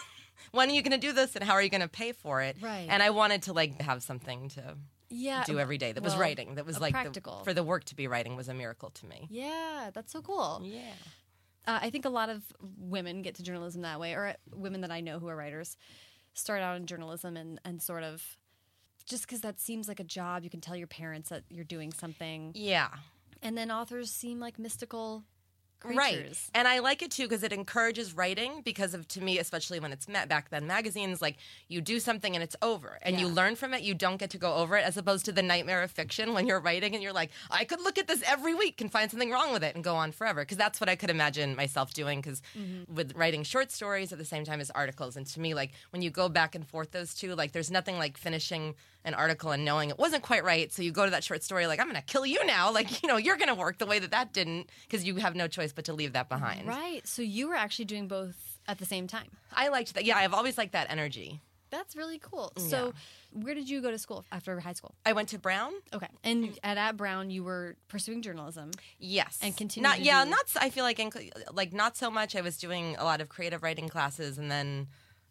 When 0.51 0.69
are 0.69 0.73
you 0.73 0.81
going 0.81 0.93
to 0.99 1.07
do 1.07 1.11
this, 1.11 1.35
and 1.35 1.43
how 1.43 1.51
are 1.53 1.61
you 1.61 1.69
going 1.69 1.81
to 1.81 1.89
pay 1.89 2.13
for 2.13 2.41
it? 2.41 2.55
Right. 2.61 2.87
And 2.89 3.03
I 3.03 3.09
wanted 3.09 3.43
to 3.43 3.53
like 3.53 3.81
have 3.81 4.01
something 4.01 4.47
to 4.51 4.77
yeah, 5.09 5.43
do 5.43 5.59
every 5.59 5.77
day 5.77 5.91
that 5.91 6.01
was 6.01 6.15
writing. 6.15 6.55
That 6.55 6.65
was 6.65 6.79
like 6.79 6.93
the- 6.93 7.01
practical. 7.01 7.41
for 7.43 7.53
the 7.53 7.61
work 7.61 7.83
to 7.85 7.95
be 7.95 8.07
writing 8.07 8.37
was 8.37 8.47
a 8.47 8.53
miracle 8.53 8.89
to 8.91 9.05
me. 9.05 9.27
Yeah, 9.29 9.89
that's 9.93 10.13
so 10.13 10.21
cool. 10.21 10.61
Yeah. 10.63 10.79
Uh, 11.67 11.79
I 11.81 11.89
think 11.89 12.05
a 12.05 12.09
lot 12.09 12.29
of 12.29 12.43
women 12.77 13.21
get 13.21 13.35
to 13.35 13.43
journalism 13.43 13.81
that 13.83 13.99
way, 13.99 14.13
or 14.13 14.27
uh, 14.27 14.33
women 14.53 14.81
that 14.81 14.91
I 14.91 15.01
know 15.01 15.19
who 15.19 15.27
are 15.27 15.35
writers 15.35 15.77
start 16.33 16.61
out 16.61 16.77
in 16.77 16.85
journalism 16.85 17.37
and, 17.37 17.59
and 17.65 17.81
sort 17.81 18.03
of 18.03 18.37
just 19.05 19.23
because 19.23 19.41
that 19.41 19.59
seems 19.59 19.87
like 19.87 19.99
a 19.99 20.03
job, 20.03 20.43
you 20.43 20.49
can 20.49 20.61
tell 20.61 20.75
your 20.75 20.87
parents 20.87 21.29
that 21.29 21.43
you're 21.49 21.63
doing 21.63 21.91
something. 21.91 22.51
Yeah. 22.53 22.89
And 23.41 23.57
then 23.57 23.71
authors 23.71 24.11
seem 24.11 24.39
like 24.39 24.59
mystical 24.59 25.23
Right. 25.83 26.37
And 26.53 26.67
I 26.67 26.79
like 26.79 27.01
it 27.01 27.11
too 27.11 27.23
because 27.23 27.43
it 27.43 27.53
encourages 27.53 28.13
writing 28.13 28.61
because 28.63 28.93
of 28.93 29.07
to 29.09 29.21
me 29.21 29.39
especially 29.39 29.79
when 29.79 29.91
it's 29.91 30.07
met 30.07 30.27
back 30.27 30.49
then 30.49 30.67
magazines 30.67 31.21
like 31.21 31.37
you 31.67 31.79
do 31.81 31.99
something 31.99 32.35
and 32.35 32.43
it's 32.43 32.55
over. 32.61 32.97
And 33.01 33.19
you 33.19 33.27
learn 33.27 33.55
from 33.55 33.73
it 33.73 33.81
you 33.81 33.93
don't 33.93 34.17
get 34.17 34.29
to 34.31 34.37
go 34.37 34.55
over 34.55 34.75
it 34.77 34.83
as 34.85 34.97
opposed 34.97 35.25
to 35.25 35.31
the 35.31 35.41
nightmare 35.41 35.81
of 35.81 35.91
fiction 35.91 36.33
when 36.33 36.47
you're 36.47 36.59
writing 36.59 36.93
and 36.93 37.01
you're 37.03 37.13
like 37.13 37.29
I 37.49 37.63
could 37.65 37.81
look 37.81 37.97
at 37.97 38.07
this 38.07 38.23
every 38.27 38.53
week 38.53 38.81
and 38.81 38.91
find 38.91 39.09
something 39.09 39.31
wrong 39.31 39.53
with 39.53 39.63
it 39.63 39.75
and 39.75 39.83
go 39.83 39.95
on 39.95 40.11
forever. 40.11 40.41
Because 40.41 40.57
that's 40.57 40.81
what 40.81 40.89
I 40.89 40.95
could 40.95 41.09
imagine 41.09 41.55
myself 41.55 41.93
doing 41.93 42.19
because 42.21 42.41
Mm-hmm. 42.57 42.93
with 42.95 43.15
writing 43.15 43.43
short 43.43 43.71
stories 43.71 44.11
at 44.11 44.17
the 44.17 44.25
same 44.25 44.43
time 44.43 44.59
as 44.59 44.69
articles. 44.71 45.15
And 45.15 45.25
to 45.27 45.39
me 45.39 45.53
like 45.53 45.71
when 45.91 46.01
you 46.01 46.09
go 46.09 46.29
back 46.29 46.55
and 46.55 46.67
forth 46.67 46.91
those 46.91 47.13
two 47.13 47.35
like 47.35 47.51
there's 47.53 47.71
nothing 47.71 47.97
like 47.97 48.17
finishing 48.17 48.75
an 49.05 49.13
article 49.13 49.51
and 49.51 49.63
knowing 49.63 49.89
it 49.89 49.97
wasn't 49.97 50.21
quite 50.21 50.43
right 50.43 50.73
so 50.73 50.81
you 50.81 50.91
go 50.91 51.05
to 51.05 51.11
that 51.11 51.23
short 51.23 51.41
story 51.43 51.67
like 51.67 51.79
I'm 51.79 51.85
going 51.87 51.95
to 51.95 52.01
kill 52.01 52.25
you 52.25 52.45
now 52.45 52.71
like 52.79 53.01
you 53.01 53.07
know 53.07 53.17
you're 53.17 53.37
going 53.37 53.47
to 53.47 53.55
work 53.55 53.77
the 53.77 53.85
way 53.85 53.99
that 53.99 54.11
that 54.11 54.33
didn't 54.33 54.69
because 54.87 55.05
you 55.05 55.15
have 55.17 55.35
no 55.35 55.47
choice 55.47 55.71
but 55.71 55.85
to 55.85 55.93
leave 55.93 56.13
that 56.13 56.27
behind 56.29 56.67
Right. 56.67 57.07
So 57.07 57.21
you 57.21 57.47
were 57.49 57.55
actually 57.55 57.85
doing 57.85 58.07
both 58.07 58.35
at 58.67 58.77
the 58.77 58.85
same 58.85 59.07
time. 59.07 59.27
I 59.53 59.69
liked 59.69 59.93
that. 59.95 60.05
Yeah, 60.05 60.17
I've 60.17 60.33
always 60.33 60.57
liked 60.57 60.73
that 60.73 60.87
energy. 60.91 61.41
That's 61.71 61.95
really 61.95 62.19
cool. 62.19 62.51
So 62.57 62.93
where 63.31 63.53
did 63.53 63.69
you 63.69 63.81
go 63.81 63.91
to 63.91 63.97
school 63.97 64.25
after 64.31 64.59
high 64.59 64.73
school? 64.73 64.95
I 65.05 65.13
went 65.13 65.29
to 65.29 65.39
Brown. 65.39 65.71
Okay. 65.93 66.07
And 66.23 66.57
at, 66.63 66.77
at 66.77 66.97
Brown, 66.97 67.29
you 67.29 67.43
were 67.43 67.75
pursuing 67.87 68.21
journalism. 68.21 68.71
Yes, 68.97 69.37
And 69.41 69.55
continue 69.55 69.87
Not 69.87 69.97
to 69.97 70.03
yeah, 70.03 70.23
do- 70.23 70.31
not. 70.31 70.45
I 70.59 70.69
feel 70.71 70.83
like 70.83 70.99
in, 70.99 71.11
like 71.53 71.71
not 71.73 71.95
so 71.95 72.09
much. 72.09 72.35
I 72.35 72.41
was 72.41 72.57
doing 72.57 72.95
a 72.97 73.03
lot 73.03 73.21
of 73.21 73.29
creative 73.29 73.61
writing 73.63 73.87
classes, 73.87 74.37
and 74.39 74.49
then 74.49 74.87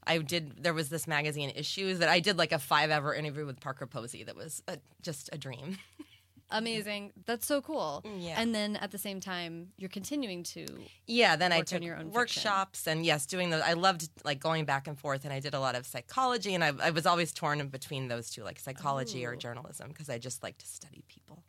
I 0.07 0.19
did. 0.19 0.63
There 0.63 0.75
was 0.75 0.89
this 0.89 1.07
magazine 1.07 1.53
issues 1.55 1.99
that 1.99 2.09
I 2.09 2.21
did 2.21 2.39
like 2.39 2.53
a 2.53 2.59
five 2.59 2.91
hour 2.91 3.15
interview 3.15 3.47
with 3.47 3.61
Parker 3.61 3.87
Posey. 3.87 4.25
That 4.25 4.37
was 4.37 4.63
a, 4.69 4.79
just 5.03 5.31
a 5.33 5.39
dream. 5.39 5.79
Amazing. 6.51 7.13
That's 7.27 7.47
so 7.47 7.61
cool. 7.61 8.03
Yeah. 8.19 8.41
And 8.41 8.55
then 8.55 8.77
at 8.77 8.91
the 8.91 8.99
same 8.99 9.21
time, 9.21 9.69
you're 9.77 9.91
continuing 9.91 10.43
to. 10.45 10.67
Yeah, 11.07 11.37
then 11.37 11.53
I 11.53 11.61
took 11.61 11.83
your 11.83 11.97
own 11.97 12.05
fiction. 12.05 12.15
workshops 12.15 12.87
and 12.87 13.05
yes, 13.05 13.27
doing 13.27 13.51
those. 13.51 13.63
I 13.63 13.75
loved 13.75 14.09
like 14.25 14.41
going 14.41 14.65
back 14.65 14.89
and 14.89 14.99
forth, 14.99 15.25
and 15.25 15.33
I 15.33 15.41
did 15.41 15.53
a 15.53 15.61
lot 15.61 15.75
of 15.75 15.87
psychology, 15.87 16.55
and 16.55 16.65
I, 16.65 16.73
I 16.83 16.91
was 16.91 17.05
always 17.05 17.33
torn 17.33 17.61
in 17.61 17.69
between 17.69 18.09
those 18.09 18.31
two, 18.31 18.45
like 18.45 18.59
psychology 18.59 19.27
or 19.27 19.37
journalism, 19.37 19.89
because 19.89 20.09
I 20.09 20.19
just 20.19 20.43
like 20.43 20.57
to 20.59 20.67
study 20.67 21.05
people. 21.09 21.43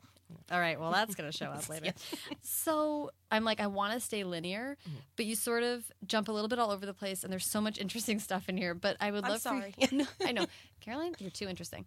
All 0.52 0.60
right. 0.60 0.80
Well, 0.80 0.92
that's 0.92 1.16
going 1.16 1.30
to 1.32 1.36
show 1.38 1.46
up 1.52 1.68
later. 1.70 1.94
So 2.42 3.12
I'm 3.32 3.44
like, 3.44 3.60
I 3.60 3.68
want 3.68 3.94
to 3.94 4.00
stay 4.00 4.24
linear, 4.24 4.78
Mm-hmm. 4.88 4.98
but 5.16 5.26
you 5.26 5.36
sort 5.36 5.64
of 5.64 5.84
jump 6.06 6.28
a 6.28 6.32
little 6.32 6.48
bit 6.48 6.60
all 6.60 6.72
over 6.72 6.86
the 6.86 6.94
place, 6.94 7.24
and 7.24 7.32
there's 7.32 7.46
so 7.46 7.60
much 7.62 7.78
interesting 7.80 8.20
stuff 8.20 8.48
in 8.50 8.58
here. 8.58 8.74
But 8.74 8.98
I 9.00 9.12
would 9.12 9.24
I'm 9.26 9.32
love 9.32 9.42
sorry. 9.42 9.74
for 9.74 9.82
you. 9.96 10.00
No, 10.00 10.06
I 10.26 10.32
know, 10.32 10.46
Caroline, 10.82 11.16
you're 11.20 11.30
too 11.30 11.48
interesting. 11.48 11.86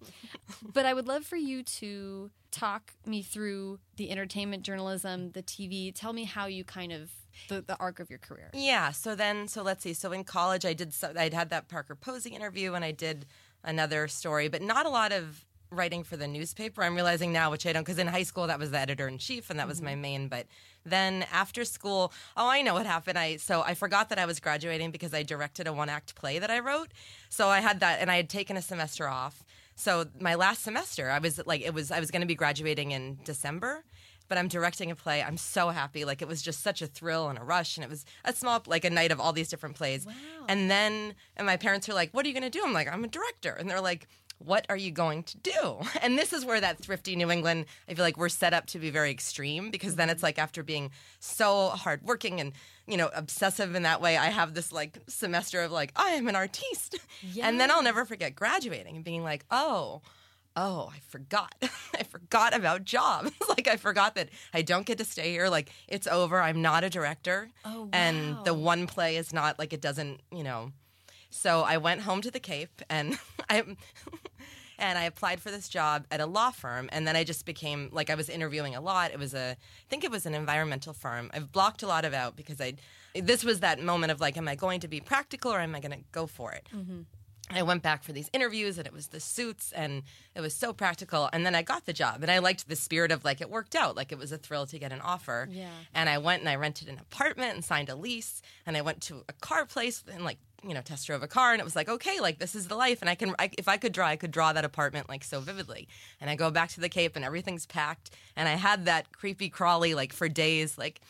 But 0.72 0.86
I 0.86 0.94
would 0.94 1.06
love 1.06 1.24
for 1.24 1.36
you 1.36 1.62
to 1.62 2.30
talk 2.50 2.92
me 3.06 3.22
through 3.22 3.78
the 3.96 4.10
entertainment 4.10 4.62
journalism, 4.62 5.32
the 5.32 5.42
TV. 5.42 5.92
Tell 5.94 6.12
me 6.12 6.24
how 6.24 6.46
you 6.46 6.64
kind 6.64 6.92
of 6.92 7.10
the, 7.48 7.62
the 7.62 7.76
arc 7.78 7.98
of 7.98 8.10
your 8.10 8.18
career. 8.18 8.50
Yeah. 8.52 8.90
So 8.90 9.14
then, 9.14 9.48
so 9.48 9.62
let's 9.62 9.82
see. 9.82 9.94
So 9.94 10.12
in 10.12 10.22
college, 10.24 10.64
I 10.66 10.74
did. 10.74 10.92
So, 10.92 11.12
I'd 11.16 11.32
had 11.34 11.48
that 11.50 11.68
Parker 11.68 11.94
Posey 11.94 12.30
interview, 12.30 12.74
and 12.74 12.84
I 12.84 12.92
did 12.92 13.26
another 13.64 14.06
story, 14.08 14.48
but 14.48 14.60
not 14.60 14.84
a 14.86 14.90
lot 14.90 15.12
of 15.12 15.44
writing 15.72 16.04
for 16.04 16.16
the 16.16 16.28
newspaper. 16.28 16.82
I'm 16.82 16.94
realizing 16.94 17.32
now, 17.32 17.50
which 17.50 17.66
I 17.66 17.72
don't, 17.72 17.82
because 17.82 17.98
in 17.98 18.06
high 18.06 18.22
school 18.22 18.46
that 18.46 18.58
was 18.58 18.70
the 18.70 18.78
editor 18.78 19.08
in 19.08 19.18
chief, 19.18 19.50
and 19.50 19.58
that 19.58 19.68
was 19.68 19.82
my 19.82 19.92
mm-hmm. 19.92 20.00
main. 20.00 20.28
But 20.28 20.46
then 20.84 21.26
after 21.32 21.64
school, 21.64 22.12
oh, 22.36 22.48
I 22.48 22.62
know 22.62 22.74
what 22.74 22.86
happened. 22.86 23.18
I 23.18 23.36
so 23.36 23.62
I 23.62 23.74
forgot 23.74 24.08
that 24.10 24.18
I 24.18 24.26
was 24.26 24.40
graduating 24.40 24.90
because 24.90 25.14
I 25.14 25.22
directed 25.22 25.66
a 25.66 25.72
one 25.72 25.88
act 25.88 26.14
play 26.14 26.38
that 26.38 26.50
I 26.50 26.60
wrote. 26.60 26.88
So 27.28 27.48
I 27.48 27.60
had 27.60 27.80
that, 27.80 28.00
and 28.00 28.10
I 28.10 28.16
had 28.16 28.28
taken 28.28 28.56
a 28.56 28.62
semester 28.62 29.08
off. 29.08 29.44
So 29.74 30.04
my 30.20 30.34
last 30.34 30.62
semester, 30.62 31.10
I 31.10 31.18
was 31.18 31.40
like, 31.46 31.62
it 31.62 31.74
was 31.74 31.90
I 31.90 32.00
was 32.00 32.10
going 32.10 32.20
to 32.20 32.26
be 32.26 32.34
graduating 32.34 32.92
in 32.92 33.18
December 33.24 33.84
but 34.32 34.38
I'm 34.38 34.48
directing 34.48 34.90
a 34.90 34.96
play. 34.96 35.22
I'm 35.22 35.36
so 35.36 35.68
happy. 35.68 36.06
Like 36.06 36.22
it 36.22 36.26
was 36.26 36.40
just 36.40 36.62
such 36.62 36.80
a 36.80 36.86
thrill 36.86 37.28
and 37.28 37.38
a 37.38 37.44
rush, 37.44 37.76
and 37.76 37.84
it 37.84 37.90
was 37.90 38.06
a 38.24 38.32
small 38.32 38.62
like 38.66 38.82
a 38.82 38.88
night 38.88 39.12
of 39.12 39.20
all 39.20 39.34
these 39.34 39.50
different 39.50 39.76
plays. 39.76 40.06
Wow. 40.06 40.14
And 40.48 40.70
then 40.70 41.12
and 41.36 41.46
my 41.46 41.58
parents 41.58 41.86
were 41.86 41.92
like, 41.92 42.12
"What 42.12 42.24
are 42.24 42.28
you 42.28 42.34
going 42.34 42.50
to 42.50 42.58
do?" 42.58 42.64
I'm 42.64 42.72
like, 42.72 42.90
"I'm 42.90 43.04
a 43.04 43.08
director," 43.08 43.52
and 43.52 43.68
they're 43.68 43.82
like. 43.82 44.08
What 44.44 44.66
are 44.68 44.76
you 44.76 44.90
going 44.90 45.22
to 45.24 45.38
do? 45.38 45.80
And 46.02 46.18
this 46.18 46.32
is 46.32 46.44
where 46.44 46.60
that 46.60 46.78
thrifty 46.78 47.14
New 47.14 47.30
England, 47.30 47.66
I 47.88 47.94
feel 47.94 48.04
like 48.04 48.16
we're 48.16 48.28
set 48.28 48.52
up 48.52 48.66
to 48.66 48.78
be 48.78 48.90
very 48.90 49.10
extreme 49.10 49.70
because 49.70 49.94
then 49.94 50.10
it's 50.10 50.18
mm-hmm. 50.18 50.26
like 50.26 50.38
after 50.38 50.62
being 50.62 50.90
so 51.20 51.68
hardworking 51.68 52.40
and, 52.40 52.52
you 52.86 52.96
know, 52.96 53.08
obsessive 53.14 53.74
in 53.74 53.84
that 53.84 54.00
way, 54.00 54.16
I 54.16 54.26
have 54.26 54.54
this 54.54 54.72
like 54.72 54.98
semester 55.06 55.60
of 55.62 55.70
like, 55.70 55.92
I 55.94 56.10
am 56.10 56.28
an 56.28 56.36
artiste. 56.36 56.98
And 57.40 57.60
then 57.60 57.70
I'll 57.70 57.82
never 57.82 58.04
forget 58.04 58.34
graduating 58.34 58.96
and 58.96 59.04
being 59.04 59.22
like, 59.22 59.44
oh, 59.50 60.02
oh, 60.56 60.90
I 60.94 60.98
forgot. 61.08 61.54
I 61.98 62.02
forgot 62.02 62.54
about 62.54 62.84
jobs. 62.84 63.30
like 63.48 63.68
I 63.68 63.76
forgot 63.76 64.14
that 64.16 64.28
I 64.52 64.62
don't 64.62 64.86
get 64.86 64.98
to 64.98 65.04
stay 65.04 65.30
here. 65.30 65.48
Like 65.48 65.70
it's 65.88 66.06
over. 66.06 66.40
I'm 66.40 66.62
not 66.62 66.84
a 66.84 66.90
director. 66.90 67.48
Oh, 67.64 67.88
And 67.92 68.36
the 68.44 68.54
one 68.54 68.86
play 68.86 69.16
is 69.16 69.32
not 69.32 69.58
like 69.58 69.72
it 69.72 69.80
doesn't, 69.80 70.20
you 70.30 70.42
know. 70.42 70.72
So 71.30 71.62
I 71.62 71.78
went 71.78 72.02
home 72.02 72.20
to 72.22 72.30
the 72.30 72.40
Cape 72.40 72.82
and 72.90 73.18
I 73.48 73.64
and 74.78 74.98
I 74.98 75.04
applied 75.04 75.40
for 75.40 75.50
this 75.50 75.68
job 75.68 76.06
at 76.10 76.20
a 76.20 76.26
law 76.26 76.50
firm, 76.50 76.88
and 76.92 77.06
then 77.06 77.16
I 77.16 77.24
just 77.24 77.44
became 77.46 77.88
like 77.92 78.10
I 78.10 78.14
was 78.14 78.28
interviewing 78.28 78.74
a 78.74 78.80
lot. 78.80 79.10
It 79.12 79.18
was 79.18 79.34
a, 79.34 79.50
I 79.52 79.88
think 79.88 80.04
it 80.04 80.10
was 80.10 80.26
an 80.26 80.34
environmental 80.34 80.92
firm. 80.92 81.30
I've 81.34 81.52
blocked 81.52 81.82
a 81.82 81.86
lot 81.86 82.04
of 82.04 82.14
out 82.14 82.36
because 82.36 82.60
I, 82.60 82.74
this 83.14 83.44
was 83.44 83.60
that 83.60 83.80
moment 83.80 84.12
of 84.12 84.20
like, 84.20 84.36
am 84.36 84.48
I 84.48 84.54
going 84.54 84.80
to 84.80 84.88
be 84.88 85.00
practical 85.00 85.52
or 85.52 85.60
am 85.60 85.74
I 85.74 85.80
going 85.80 85.92
to 85.92 86.04
go 86.12 86.26
for 86.26 86.52
it? 86.52 86.66
Mm-hmm. 86.74 87.02
I 87.50 87.62
went 87.62 87.82
back 87.82 88.02
for 88.02 88.12
these 88.12 88.30
interviews 88.32 88.78
and 88.78 88.86
it 88.86 88.92
was 88.92 89.08
the 89.08 89.20
suits 89.20 89.72
and 89.72 90.04
it 90.34 90.40
was 90.40 90.54
so 90.54 90.72
practical. 90.72 91.28
And 91.32 91.44
then 91.44 91.54
I 91.54 91.62
got 91.62 91.86
the 91.86 91.92
job 91.92 92.22
and 92.22 92.30
I 92.30 92.38
liked 92.38 92.68
the 92.68 92.76
spirit 92.76 93.10
of 93.10 93.24
like 93.24 93.40
it 93.40 93.50
worked 93.50 93.74
out. 93.74 93.96
Like 93.96 94.12
it 94.12 94.18
was 94.18 94.32
a 94.32 94.38
thrill 94.38 94.66
to 94.66 94.78
get 94.78 94.92
an 94.92 95.00
offer. 95.00 95.48
Yeah. 95.50 95.68
And 95.92 96.08
I 96.08 96.18
went 96.18 96.40
and 96.40 96.48
I 96.48 96.54
rented 96.54 96.88
an 96.88 96.98
apartment 96.98 97.54
and 97.54 97.64
signed 97.64 97.88
a 97.88 97.96
lease. 97.96 98.42
And 98.64 98.76
I 98.76 98.80
went 98.80 99.00
to 99.02 99.24
a 99.28 99.32
car 99.34 99.66
place 99.66 100.02
and 100.10 100.24
like, 100.24 100.38
you 100.66 100.72
know, 100.72 100.80
test 100.80 101.06
drove 101.06 101.22
a 101.22 101.28
car 101.28 101.52
and 101.52 101.60
it 101.60 101.64
was 101.64 101.74
like, 101.74 101.88
okay, 101.88 102.20
like 102.20 102.38
this 102.38 102.54
is 102.54 102.68
the 102.68 102.76
life. 102.76 103.02
And 103.02 103.10
I 103.10 103.16
can, 103.16 103.34
I, 103.38 103.50
if 103.58 103.68
I 103.68 103.76
could 103.76 103.92
draw, 103.92 104.06
I 104.06 104.16
could 104.16 104.30
draw 104.30 104.52
that 104.52 104.64
apartment 104.64 105.08
like 105.08 105.24
so 105.24 105.40
vividly. 105.40 105.88
And 106.20 106.30
I 106.30 106.36
go 106.36 106.50
back 106.50 106.70
to 106.70 106.80
the 106.80 106.88
Cape 106.88 107.16
and 107.16 107.24
everything's 107.24 107.66
packed. 107.66 108.10
And 108.36 108.48
I 108.48 108.52
had 108.52 108.86
that 108.86 109.12
creepy 109.12 109.48
crawly 109.48 109.94
like 109.94 110.12
for 110.12 110.28
days, 110.28 110.78
like, 110.78 111.00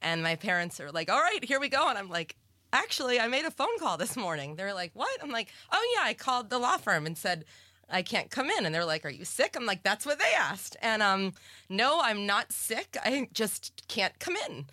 and 0.00 0.22
my 0.22 0.36
parents 0.36 0.80
are 0.80 0.90
like, 0.90 1.10
all 1.10 1.20
right, 1.20 1.44
here 1.44 1.60
we 1.60 1.68
go. 1.68 1.88
And 1.88 1.98
I'm 1.98 2.10
like, 2.10 2.36
actually, 2.74 3.18
I 3.18 3.28
made 3.28 3.44
a 3.44 3.50
phone 3.50 3.78
call 3.78 3.96
this 3.96 4.16
morning. 4.16 4.56
They're 4.56 4.74
like, 4.74 4.90
what? 4.94 5.22
I'm 5.22 5.30
like, 5.30 5.48
oh, 5.72 5.94
yeah, 5.96 6.06
I 6.06 6.14
called 6.14 6.50
the 6.50 6.58
law 6.58 6.76
firm 6.76 7.06
and 7.06 7.16
said, 7.16 7.44
I 7.88 8.02
can't 8.02 8.30
come 8.30 8.50
in. 8.50 8.66
And 8.66 8.74
they're 8.74 8.84
like, 8.84 9.04
are 9.04 9.10
you 9.10 9.24
sick? 9.24 9.56
I'm 9.56 9.66
like, 9.66 9.82
that's 9.82 10.04
what 10.04 10.18
they 10.18 10.32
asked. 10.36 10.76
And 10.82 11.02
um, 11.02 11.32
no, 11.68 12.00
I'm 12.02 12.26
not 12.26 12.52
sick. 12.52 12.96
I 13.02 13.28
just 13.32 13.86
can't 13.88 14.18
come 14.18 14.36
in. 14.48 14.66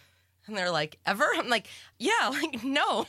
And 0.48 0.58
they're 0.58 0.72
like, 0.72 0.98
ever? 1.06 1.28
I'm 1.36 1.50
like, 1.50 1.68
yeah, 2.00 2.30
like, 2.30 2.64
no. 2.64 3.06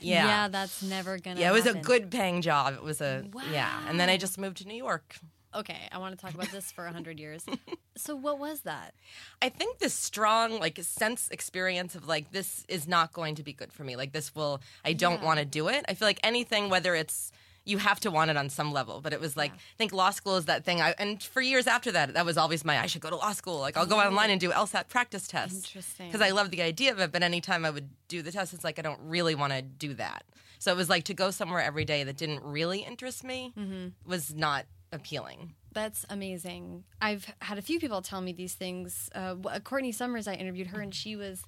yeah. 0.00 0.26
Yeah, 0.26 0.48
that's 0.48 0.82
never 0.82 1.18
gonna. 1.18 1.40
Yeah, 1.40 1.50
it 1.50 1.54
was 1.54 1.66
a 1.66 1.74
good 1.74 2.10
paying 2.10 2.40
job. 2.42 2.74
It 2.74 2.82
was 2.82 3.00
a, 3.00 3.24
yeah. 3.52 3.80
And 3.88 4.00
then 4.00 4.08
I 4.08 4.16
just 4.16 4.38
moved 4.38 4.58
to 4.58 4.68
New 4.68 4.76
York. 4.76 5.16
Okay, 5.56 5.88
I 5.90 5.98
want 5.98 6.16
to 6.18 6.22
talk 6.24 6.34
about 6.34 6.50
this 6.52 6.70
for 6.70 6.86
a 6.86 6.92
hundred 6.92 7.18
years. 7.18 7.44
So, 7.98 8.14
what 8.14 8.38
was 8.38 8.60
that? 8.60 8.92
I 9.40 9.48
think 9.48 9.78
this 9.78 9.94
strong 9.94 10.60
like 10.60 10.78
sense 10.82 11.28
experience 11.30 11.94
of 11.94 12.06
like 12.06 12.30
this 12.30 12.66
is 12.68 12.86
not 12.86 13.14
going 13.14 13.36
to 13.36 13.42
be 13.42 13.54
good 13.54 13.72
for 13.72 13.84
me. 13.84 13.96
Like 13.96 14.12
this 14.12 14.34
will 14.34 14.60
I 14.84 14.92
don't 14.92 15.20
Yeah. 15.20 15.24
want 15.24 15.38
to 15.38 15.46
do 15.46 15.68
it. 15.68 15.82
I 15.88 15.94
feel 15.94 16.06
like 16.06 16.20
anything 16.22 16.68
whether 16.68 16.94
it's 16.94 17.32
you 17.64 17.78
have 17.78 17.98
to 18.00 18.10
want 18.10 18.30
it 18.30 18.36
on 18.36 18.50
some 18.50 18.70
level, 18.70 19.00
but 19.00 19.14
it 19.14 19.20
was 19.20 19.34
like 19.34 19.50
Yeah. 19.52 19.56
I 19.56 19.76
think 19.78 19.92
law 19.94 20.10
school 20.10 20.36
is 20.36 20.44
that 20.44 20.62
thing. 20.62 20.82
I, 20.82 20.94
and 20.98 21.22
for 21.22 21.40
years 21.40 21.66
after 21.66 21.90
that, 21.92 22.12
that 22.12 22.26
was 22.26 22.36
always 22.36 22.66
my 22.66 22.78
I 22.78 22.84
should 22.84 23.00
go 23.00 23.08
to 23.08 23.16
law 23.16 23.32
school. 23.32 23.58
Like 23.60 23.78
I'll 23.78 23.86
go 23.86 23.98
online 23.98 24.28
and 24.28 24.38
do 24.38 24.50
LSAT 24.50 24.88
practice 24.90 25.26
tests 25.26 25.64
Interesting. 25.64 26.08
because 26.08 26.20
I 26.20 26.32
love 26.32 26.50
the 26.50 26.60
idea 26.60 26.92
of 26.92 26.98
it. 27.00 27.10
But 27.12 27.22
anytime 27.22 27.64
I 27.64 27.70
would 27.70 27.88
do 28.08 28.20
the 28.20 28.30
test, 28.30 28.52
it's 28.52 28.62
like 28.62 28.78
I 28.78 28.82
don't 28.82 29.00
really 29.02 29.34
want 29.34 29.54
to 29.54 29.62
do 29.62 29.94
that. 29.94 30.24
So 30.58 30.70
it 30.70 30.76
was 30.76 30.90
like 30.90 31.04
to 31.04 31.14
go 31.14 31.30
somewhere 31.30 31.62
every 31.62 31.86
day 31.86 32.04
that 32.04 32.18
didn't 32.18 32.42
really 32.42 32.80
interest 32.80 33.24
me 33.24 33.54
Mm-hmm. 33.58 33.88
was 34.10 34.34
not 34.34 34.66
appealing. 34.96 35.54
That's 35.72 36.04
amazing. 36.10 36.84
I've 37.00 37.26
had 37.40 37.58
a 37.58 37.62
few 37.62 37.78
people 37.78 38.02
tell 38.02 38.20
me 38.20 38.32
these 38.32 38.54
things. 38.54 39.10
Uh, 39.14 39.36
Courtney 39.62 39.92
Summers, 39.92 40.26
I 40.26 40.34
interviewed 40.34 40.68
her, 40.68 40.80
and 40.80 40.94
she 40.94 41.16
was 41.16 41.42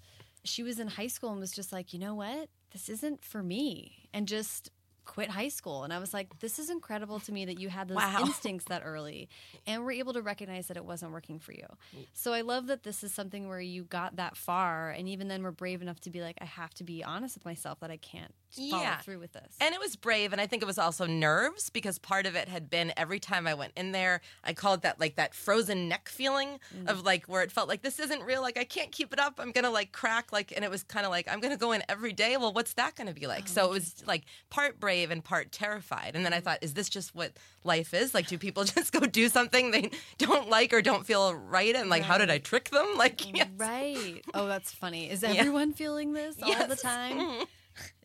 she 0.44 0.62
was 0.62 0.78
in 0.78 0.86
high 0.86 1.08
school 1.08 1.30
and 1.30 1.40
was 1.40 1.50
just 1.50 1.72
like, 1.72 1.92
you 1.92 1.98
know 1.98 2.14
what, 2.14 2.48
this 2.72 2.88
isn't 2.88 3.24
for 3.24 3.42
me, 3.42 4.08
and 4.14 4.28
just 4.28 4.70
quit 5.08 5.30
high 5.30 5.48
school. 5.48 5.84
And 5.84 5.92
I 5.92 5.98
was 5.98 6.12
like, 6.12 6.38
this 6.40 6.58
is 6.58 6.68
incredible 6.68 7.18
to 7.20 7.32
me 7.32 7.46
that 7.46 7.58
you 7.58 7.70
had 7.70 7.88
those 7.88 7.96
Wow. 7.96 8.20
instincts 8.26 8.66
that 8.66 8.82
early, 8.84 9.28
and 9.66 9.82
were 9.82 9.90
able 9.90 10.12
to 10.12 10.22
recognize 10.22 10.68
that 10.68 10.76
it 10.76 10.84
wasn't 10.84 11.12
working 11.12 11.38
for 11.38 11.52
you. 11.52 11.66
So 12.12 12.32
I 12.34 12.42
love 12.42 12.66
that 12.66 12.82
this 12.82 13.02
is 13.02 13.12
something 13.12 13.48
where 13.48 13.60
you 13.60 13.84
got 13.84 14.16
that 14.16 14.36
far, 14.36 14.90
and 14.90 15.08
even 15.08 15.28
then 15.28 15.42
were 15.42 15.50
brave 15.50 15.80
enough 15.80 15.98
to 16.00 16.10
be 16.10 16.20
like, 16.20 16.36
I 16.40 16.44
have 16.44 16.74
to 16.74 16.84
be 16.84 17.02
honest 17.02 17.36
with 17.36 17.46
myself 17.46 17.80
that 17.80 17.90
I 17.90 17.96
can't 17.96 18.34
follow 18.50 18.82
Yeah. 18.82 18.98
through 18.98 19.18
with 19.18 19.32
this. 19.32 19.56
And 19.60 19.74
it 19.74 19.80
was 19.80 19.96
brave, 19.96 20.32
and 20.32 20.40
I 20.40 20.46
think 20.46 20.62
it 20.62 20.66
was 20.66 20.78
also 20.78 21.06
nerves 21.06 21.70
because 21.70 21.98
part 21.98 22.26
of 22.26 22.36
it 22.36 22.48
had 22.48 22.68
been 22.68 22.92
every 22.96 23.18
time 23.18 23.46
I 23.46 23.54
went 23.54 23.72
in 23.76 23.92
there, 23.92 24.20
I 24.44 24.52
called 24.52 24.82
that 24.82 25.00
like 25.00 25.16
that 25.16 25.34
frozen 25.34 25.88
neck 25.88 26.10
feeling 26.10 26.60
mm. 26.76 26.86
of 26.86 27.04
like 27.04 27.24
where 27.26 27.42
it 27.42 27.50
felt 27.50 27.68
like 27.68 27.80
this 27.80 27.98
isn't 27.98 28.22
real, 28.22 28.42
like 28.42 28.58
I 28.58 28.64
can't 28.64 28.92
keep 28.92 29.12
it 29.14 29.18
up, 29.18 29.40
I'm 29.40 29.52
gonna 29.52 29.70
like 29.70 29.92
crack, 29.92 30.32
like, 30.32 30.52
and 30.54 30.64
it 30.66 30.70
was 30.70 30.82
kind 30.82 31.06
of 31.06 31.10
like 31.10 31.26
I'm 31.32 31.40
gonna 31.40 31.56
go 31.56 31.72
in 31.72 31.82
every 31.88 32.12
day. 32.12 32.36
Well, 32.36 32.52
what's 32.52 32.74
that 32.74 32.94
gonna 32.94 33.14
be 33.14 33.26
like? 33.26 33.44
Oh, 33.44 33.52
so 33.52 33.64
it 33.64 33.70
was 33.70 34.04
like 34.06 34.24
part 34.50 34.78
brave 34.78 34.97
and 35.04 35.22
part 35.22 35.52
terrified, 35.52 36.12
and 36.14 36.24
then 36.24 36.32
I 36.32 36.36
mm-hmm. 36.36 36.44
thought, 36.44 36.58
is 36.62 36.74
this 36.74 36.88
just 36.88 37.14
what 37.14 37.32
life 37.64 37.94
is? 37.94 38.14
Like, 38.14 38.28
do 38.28 38.38
people 38.38 38.64
just 38.76 38.92
go 38.92 39.00
do 39.00 39.28
something 39.28 39.70
they 39.70 39.90
don't 40.18 40.48
like 40.48 40.72
or 40.72 40.82
don't 40.82 41.06
feel 41.06 41.34
right, 41.34 41.74
and 41.74 41.88
like, 41.90 42.02
how 42.02 42.18
did 42.18 42.30
I 42.30 42.38
trick 42.38 42.70
them? 42.70 42.86
Like, 42.98 43.32
yes. 43.32 43.46
Right. 43.56 44.22
Oh, 44.34 44.48
that's 44.48 44.72
funny. 44.72 45.08
Is 45.08 45.22
everyone 45.22 45.72
feeling 45.72 46.14
this 46.14 46.42
all 46.42 46.66
the 46.66 46.74
time? 46.74 47.18
Mm-hmm. 47.18 47.42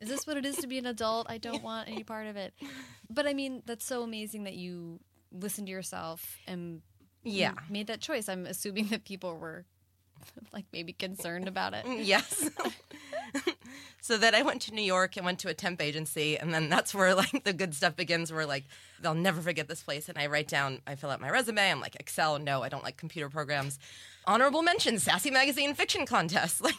Is 0.01 0.09
this 0.09 0.27
what 0.27 0.37
it 0.37 0.45
is 0.45 0.57
to 0.57 0.67
be 0.67 0.77
an 0.77 0.85
adult? 0.85 1.27
I 1.29 1.37
don't 1.37 1.63
want 1.71 1.89
any 1.89 2.03
part 2.03 2.27
of 2.27 2.35
it. 2.35 2.53
But 3.09 3.27
I 3.27 3.33
mean, 3.33 3.63
that's 3.65 3.85
so 3.85 4.03
amazing 4.03 4.43
that 4.43 4.55
you 4.55 4.99
listened 5.31 5.67
to 5.67 5.71
yourself 5.71 6.37
and 6.47 6.81
yeah. 7.23 7.53
made 7.69 7.87
that 7.87 8.01
choice. 8.01 8.29
I'm 8.29 8.45
assuming 8.45 8.87
that 8.87 9.05
people 9.05 9.35
were 9.37 9.65
like 10.51 10.65
maybe 10.71 10.93
concerned 10.93 11.47
about 11.47 11.73
it. 11.73 11.85
Mm, 11.85 12.05
yes. 12.05 12.49
so 14.01 14.17
then 14.17 14.35
I 14.35 14.41
went 14.41 14.61
to 14.63 14.73
New 14.73 14.83
York 14.83 15.17
and 15.17 15.25
went 15.25 15.39
to 15.39 15.49
a 15.49 15.53
temp 15.53 15.81
agency, 15.81 16.37
and 16.37 16.53
then 16.53 16.69
that's 16.69 16.93
where 16.93 17.15
like 17.15 17.43
the 17.43 17.53
good 17.53 17.73
stuff 17.73 17.95
begins. 17.95 18.31
Where 18.31 18.45
like 18.45 18.63
they'll 19.01 19.13
never 19.13 19.41
forget 19.41 19.67
this 19.67 19.83
place, 19.83 20.09
and 20.09 20.17
I 20.17 20.27
write 20.27 20.47
down, 20.47 20.79
I 20.87 20.95
fill 20.95 21.09
out 21.09 21.21
my 21.21 21.29
resume. 21.29 21.69
I'm 21.69 21.81
like 21.81 21.95
Excel, 21.95 22.39
no, 22.39 22.63
I 22.63 22.69
don't 22.69 22.83
like 22.83 22.97
computer 22.97 23.29
programs. 23.29 23.79
Honorable 24.25 24.61
mention, 24.61 24.99
Sassy 24.99 25.29
Magazine 25.29 25.73
fiction 25.73 26.05
contest, 26.05 26.61
like 26.63 26.75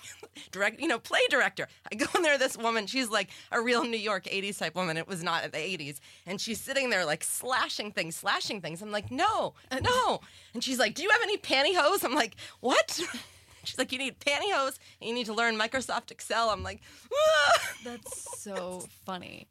direct, 0.51 0.81
you 0.81 0.89
know, 0.89 0.99
play 0.99 1.21
director. 1.29 1.69
I 1.93 1.95
go 1.95 2.07
in 2.17 2.23
there, 2.23 2.39
this 2.39 2.57
woman, 2.57 2.87
she's 2.87 3.11
like 3.11 3.29
a 3.53 3.61
real 3.61 3.85
New 3.85 3.99
York 3.99 4.25
'80s 4.25 4.59
type 4.59 4.75
woman. 4.75 4.97
It 4.97 5.07
was 5.07 5.23
not 5.23 5.45
at 5.45 5.53
the 5.53 5.59
'80s, 5.59 6.01
and 6.27 6.41
she's 6.41 6.61
sitting 6.61 6.91
there 6.91 7.05
like 7.05 7.23
slashing 7.23 7.93
things, 7.93 8.17
slashing 8.17 8.61
things. 8.61 8.81
I'm 8.81 8.91
like, 8.91 9.11
no, 9.11 9.55
no, 9.83 10.21
and 10.55 10.65
she's 10.65 10.79
like, 10.79 10.95
do 10.95 11.03
you 11.03 11.11
have 11.11 11.23
any 11.23 11.37
pantyhose? 11.37 12.05
I'm 12.05 12.15
like, 12.15 12.37
what? 12.61 13.01
She's 13.69 13.79
like, 13.79 13.93
you 13.93 13.99
need 13.99 14.19
pantyhose 14.21 14.79
and 15.01 15.09
you 15.09 15.15
need 15.15 15.27
to 15.27 15.35
learn 15.35 15.57
Microsoft 15.59 16.11
Excel. 16.11 16.51
I'm 16.51 16.63
like, 16.63 16.81
ah! 17.13 17.61
That's 17.85 18.41
so 18.43 18.85
funny. 19.05 19.47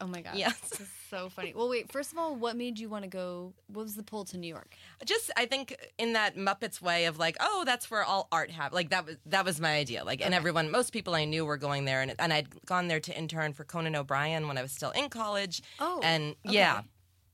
Oh 0.00 0.06
my 0.06 0.20
god. 0.20 0.34
Yes. 0.36 0.58
This 0.60 0.80
is 0.80 0.90
so 1.08 1.30
funny. 1.30 1.54
Well, 1.56 1.70
wait. 1.70 1.90
First 1.90 2.12
of 2.12 2.18
all, 2.18 2.34
what 2.36 2.54
made 2.54 2.78
you 2.78 2.88
want 2.90 3.04
to 3.04 3.08
go? 3.08 3.54
What 3.68 3.84
was 3.84 3.94
the 3.94 4.02
pull 4.02 4.26
to 4.26 4.36
New 4.36 4.48
York? 4.48 4.74
just 5.06 5.30
I 5.38 5.46
think 5.46 5.74
in 5.96 6.12
that 6.12 6.36
Muppets 6.36 6.82
way 6.82 7.06
of 7.06 7.18
like, 7.18 7.36
oh, 7.40 7.62
that's 7.64 7.90
where 7.90 8.04
all 8.04 8.28
art 8.30 8.50
happened. 8.50 8.74
Like 8.74 8.90
that 8.90 9.06
was 9.06 9.16
that 9.26 9.44
was 9.46 9.58
my 9.58 9.74
idea. 9.74 10.04
Like, 10.04 10.22
and 10.22 10.34
everyone, 10.34 10.70
most 10.70 10.92
people 10.92 11.14
I 11.14 11.24
knew 11.24 11.46
were 11.46 11.56
going 11.56 11.86
there, 11.86 12.02
and 12.02 12.14
and 12.18 12.30
I'd 12.32 12.48
gone 12.66 12.88
there 12.88 13.00
to 13.00 13.16
intern 13.16 13.54
for 13.54 13.64
Conan 13.64 13.96
O'Brien 13.96 14.46
when 14.48 14.58
I 14.58 14.62
was 14.62 14.72
still 14.72 14.90
in 14.90 15.08
college. 15.08 15.62
Oh, 15.80 16.00
and 16.02 16.34
okay. 16.46 16.56
yeah, 16.56 16.82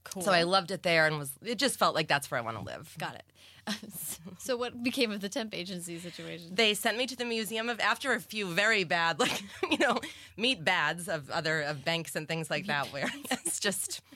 Cool. 0.04 0.22
so 0.22 0.30
I 0.30 0.44
loved 0.44 0.70
it 0.70 0.84
there, 0.84 1.06
and 1.06 1.18
was 1.18 1.32
it 1.42 1.58
just 1.58 1.78
felt 1.80 1.96
like 1.96 2.06
that's 2.06 2.30
where 2.30 2.38
I 2.38 2.44
want 2.44 2.58
to 2.58 2.62
live. 2.62 2.94
got 2.98 3.16
it. 3.16 3.24
so, 4.38 4.56
what 4.56 4.82
became 4.82 5.12
of 5.12 5.20
the 5.20 5.28
temp 5.28 5.54
agency 5.54 5.98
situation? 5.98 6.54
they 6.54 6.74
sent 6.74 6.96
me 6.98 7.06
to 7.06 7.16
the 7.16 7.24
museum 7.24 7.68
of 7.68 7.78
after 7.80 8.12
a 8.12 8.20
few 8.20 8.46
very 8.46 8.84
bad 8.84 9.18
like 9.20 9.42
you 9.70 9.78
know 9.78 9.98
meet 10.36 10.64
bads 10.64 11.08
of 11.08 11.30
other 11.30 11.62
of 11.62 11.84
banks 11.84 12.16
and 12.16 12.26
things 12.28 12.50
like 12.50 12.66
that 12.66 12.86
where 12.92 13.10
it's 13.30 13.60
just 13.60 14.00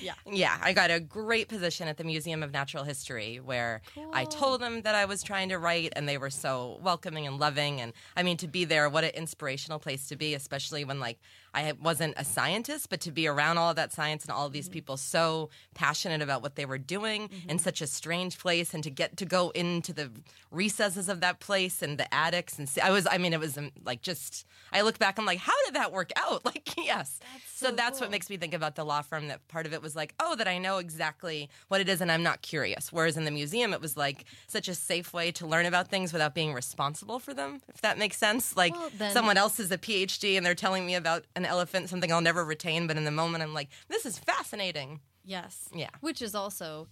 Yeah. 0.00 0.12
yeah 0.30 0.56
i 0.62 0.72
got 0.72 0.90
a 0.92 1.00
great 1.00 1.48
position 1.48 1.88
at 1.88 1.96
the 1.96 2.04
museum 2.04 2.42
of 2.44 2.52
natural 2.52 2.84
history 2.84 3.40
where 3.40 3.80
i 4.12 4.24
told 4.24 4.60
them 4.60 4.82
that 4.82 4.94
i 4.94 5.04
was 5.04 5.22
trying 5.22 5.48
to 5.48 5.58
write 5.58 5.92
and 5.96 6.08
they 6.08 6.16
were 6.18 6.30
so 6.30 6.78
welcoming 6.82 7.26
and 7.26 7.40
loving 7.40 7.80
and 7.80 7.92
i 8.16 8.22
mean 8.22 8.36
to 8.36 8.46
be 8.46 8.64
there 8.64 8.88
what 8.88 9.02
an 9.02 9.10
inspirational 9.14 9.80
place 9.80 10.06
to 10.08 10.14
be 10.14 10.34
especially 10.34 10.84
when 10.84 11.00
like 11.00 11.18
i 11.54 11.72
wasn't 11.80 12.14
a 12.16 12.24
scientist 12.24 12.88
but 12.90 13.00
to 13.00 13.10
be 13.10 13.26
around 13.26 13.58
all 13.58 13.70
of 13.70 13.76
that 13.76 13.92
science 13.92 14.24
and 14.24 14.32
all 14.32 14.46
of 14.46 14.52
these 14.52 14.68
people 14.68 14.96
so 14.96 15.50
passionate 15.74 16.22
about 16.22 16.42
what 16.42 16.56
they 16.56 16.64
were 16.64 16.78
doing 16.78 17.28
in 17.48 17.58
such 17.58 17.80
a 17.80 17.86
strange 17.86 18.38
place 18.38 18.74
and 18.74 18.82
to 18.84 18.90
get 18.90 19.16
to 19.16 19.24
go 19.24 19.50
into 19.50 19.92
the 19.92 20.10
recesses 20.50 21.08
of 21.08 21.20
that 21.20 21.40
place 21.40 21.82
and 21.82 21.98
the 21.98 22.12
attics 22.14 22.58
and 22.58 22.68
see, 22.68 22.80
i 22.80 22.90
was 22.90 23.06
i 23.10 23.18
mean 23.18 23.32
it 23.32 23.40
was 23.40 23.56
um, 23.56 23.70
like 23.84 24.02
just 24.02 24.46
i 24.72 24.80
look 24.82 24.98
back 24.98 25.18
i'm 25.18 25.24
like 25.26 25.38
how 25.38 25.52
did 25.66 25.74
that 25.74 25.92
work 25.92 26.10
out? 26.16 26.42
Like 26.52 26.74
yes. 26.76 27.20
So, 27.54 27.68
so 27.68 27.72
that's 27.74 27.98
cool. 27.98 28.06
what 28.06 28.10
makes 28.10 28.28
me 28.28 28.36
think 28.36 28.52
about 28.52 28.74
the 28.74 28.84
law 28.84 29.00
firm 29.02 29.28
that 29.28 29.46
part 29.48 29.64
of 29.66 29.72
it 29.72 29.80
was 29.80 29.94
like 29.94 30.14
oh 30.20 30.34
that 30.36 30.48
i 30.48 30.58
know 30.58 30.78
exactly 30.78 31.48
what 31.68 31.80
it 31.80 31.88
is 31.88 32.00
and 32.00 32.10
i'm 32.10 32.22
not 32.22 32.42
curious. 32.42 32.92
Whereas 32.92 33.16
in 33.16 33.24
the 33.24 33.30
museum 33.30 33.72
it 33.72 33.80
was 33.80 33.96
like 33.96 34.24
such 34.48 34.68
a 34.68 34.74
safe 34.74 35.12
way 35.12 35.30
to 35.32 35.46
learn 35.46 35.66
about 35.66 35.88
things 35.88 36.12
without 36.12 36.34
being 36.34 36.52
responsible 36.52 37.18
for 37.20 37.32
them 37.32 37.60
if 37.68 37.80
that 37.82 37.96
makes 37.98 38.16
sense. 38.16 38.56
Like 38.56 38.74
Well, 38.74 38.90
then- 38.98 39.12
someone 39.12 39.36
else 39.36 39.60
is 39.60 39.70
a 39.70 39.78
phd 39.78 40.36
and 40.36 40.44
they're 40.44 40.54
telling 40.54 40.84
me 40.84 40.94
about 40.94 41.24
an 41.44 41.46
elephant 41.46 41.88
something 41.88 42.12
i'll 42.12 42.20
never 42.20 42.44
retain 42.44 42.86
but 42.86 42.96
in 42.96 43.04
the 43.04 43.10
moment 43.10 43.42
i'm 43.42 43.54
like 43.54 43.68
this 43.88 44.04
is 44.06 44.18
fascinating 44.18 45.00
Yes. 45.24 45.68
Yeah. 45.72 45.90
Which 46.00 46.20
is 46.20 46.34
also 46.34 46.88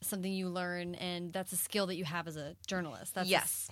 something 0.00 0.32
you 0.32 0.48
learn, 0.48 0.94
and 0.94 1.32
that's 1.34 1.52
a 1.52 1.56
skill 1.56 1.86
that 1.88 1.96
you 1.96 2.04
have 2.04 2.26
as 2.26 2.36
a 2.36 2.56
journalist. 2.66 3.14
That's 3.14 3.28
yes 3.28 3.68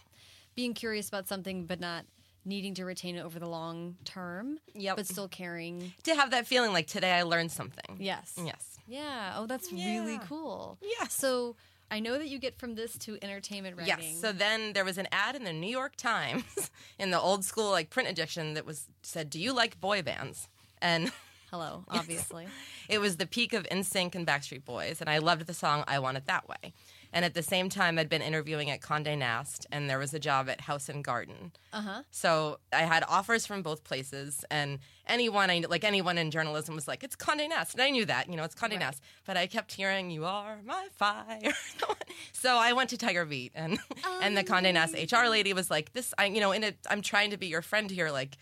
being 0.55 0.75
curious 0.75 1.09
about 1.09 1.29
something, 1.29 1.65
but 1.65 1.81
not 1.81 2.05
needing 2.45 2.75
to 2.75 2.85
retain 2.85 3.17
it 3.17 3.21
over 3.23 3.39
the 3.39 3.49
long 3.49 3.97
term. 4.05 4.59
Yep. 4.75 4.97
But 4.97 5.07
still 5.07 5.29
caring. 5.29 5.95
to 6.03 6.15
have 6.15 6.33
that 6.33 6.47
feeling 6.47 6.73
like 6.75 6.87
today 6.89 7.13
i 7.13 7.23
learned 7.23 7.53
something 7.53 7.97
Yes. 7.99 8.35
yes 8.45 8.77
Yeah. 8.87 9.37
Oh, 9.39 9.47
that's 9.47 9.73
really 9.73 10.19
cool. 10.29 10.79
Yeah. 10.83 11.07
So 11.09 11.57
I 11.93 12.01
know 12.01 12.17
that 12.17 12.29
you 12.29 12.39
get 12.39 12.59
from 12.59 12.75
this 12.75 12.97
to 13.01 13.19
entertainment 13.21 13.77
writing. 13.77 13.97
Yes. 13.99 14.21
So 14.21 14.33
then 14.33 14.73
there 14.73 14.85
was 14.85 14.97
an 14.97 15.09
ad 15.13 15.37
in 15.37 15.45
the 15.45 15.53
New 15.53 15.69
York 15.69 15.95
Times 15.97 16.71
in 16.99 17.11
the 17.11 17.21
old 17.21 17.45
school 17.45 17.71
like 17.71 17.91
print 17.91 18.09
edition 18.09 18.55
that 18.55 18.65
was 18.65 18.89
said, 19.03 19.29
"Do 19.29 19.39
you 19.39 19.53
like 19.53 19.79
boy 19.79 20.01
bands?" 20.01 20.49
And 20.81 21.13
Hello, 21.51 21.85
obviously. 21.89 22.49
it 22.89 22.99
was 22.99 23.19
the 23.19 23.27
peak 23.27 23.53
of 23.53 23.65
NSYNC 23.65 24.15
and 24.15 24.27
Backstreet 24.27 24.65
Boys, 24.65 25.03
and 25.03 25.11
I 25.11 25.19
loved 25.19 25.47
the 25.47 25.53
song 25.53 25.85
"I 25.87 25.99
Want 25.99 26.17
It 26.17 26.25
That 26.25 26.49
Way." 26.49 26.73
And 27.13 27.25
at 27.25 27.35
the 27.35 27.43
same 27.43 27.69
time, 27.69 27.99
I'd 27.99 28.09
been 28.09 28.23
interviewing 28.23 28.71
at 28.71 28.81
Condé 28.81 29.19
Nast, 29.19 29.67
and 29.71 29.89
there 29.89 29.99
was 29.99 30.15
a 30.15 30.19
job 30.19 30.49
at 30.49 30.63
House 30.63 30.89
and 30.89 31.05
Garden. 31.05 31.53
Uh 31.73 31.83
huh. 31.83 32.03
So 32.11 32.59
I 32.73 32.83
had 32.83 33.05
offers 33.07 33.47
from 33.47 33.63
both 33.63 33.85
places, 33.85 34.45
and 34.51 34.79
anyone 35.07 35.51
I 35.51 35.63
like 35.69 35.85
anyone 35.85 36.17
in 36.17 36.31
journalism 36.31 36.75
was 36.75 36.89
like, 36.89 37.05
"It's 37.05 37.15
Condé 37.17 37.49
Nast," 37.49 37.75
and 37.75 37.83
I 37.83 37.91
knew 37.91 38.07
that, 38.07 38.29
you 38.31 38.37
know, 38.37 38.45
it's 38.45 38.55
Condé 38.55 38.71
Right. 38.71 38.81
Nast. 38.81 39.03
But 39.27 39.37
I 39.37 39.47
kept 39.47 39.73
hearing, 39.73 40.11
"You 40.11 40.25
are 40.25 40.59
my 40.65 40.89
fire." 40.97 41.53
so 42.33 42.57
I 42.57 42.73
went 42.73 42.89
to 42.91 42.97
Tiger 42.97 43.27
Beat, 43.27 43.53
and 43.55 43.79
and 44.23 44.37
the 44.37 44.45
Condé 44.45 44.73
Nast 44.73 44.95
HR 44.95 45.29
lady 45.29 45.53
was 45.53 45.71
like, 45.71 45.93
"This, 45.93 46.15
I, 46.17 46.27
you 46.27 46.41
know, 46.41 46.53
in 46.53 46.65
it, 46.65 46.79
I'm 46.89 47.03
trying 47.03 47.31
to 47.31 47.37
be 47.37 47.47
your 47.49 47.63
friend 47.63 47.91
here, 47.91 48.11
like." 48.11 48.37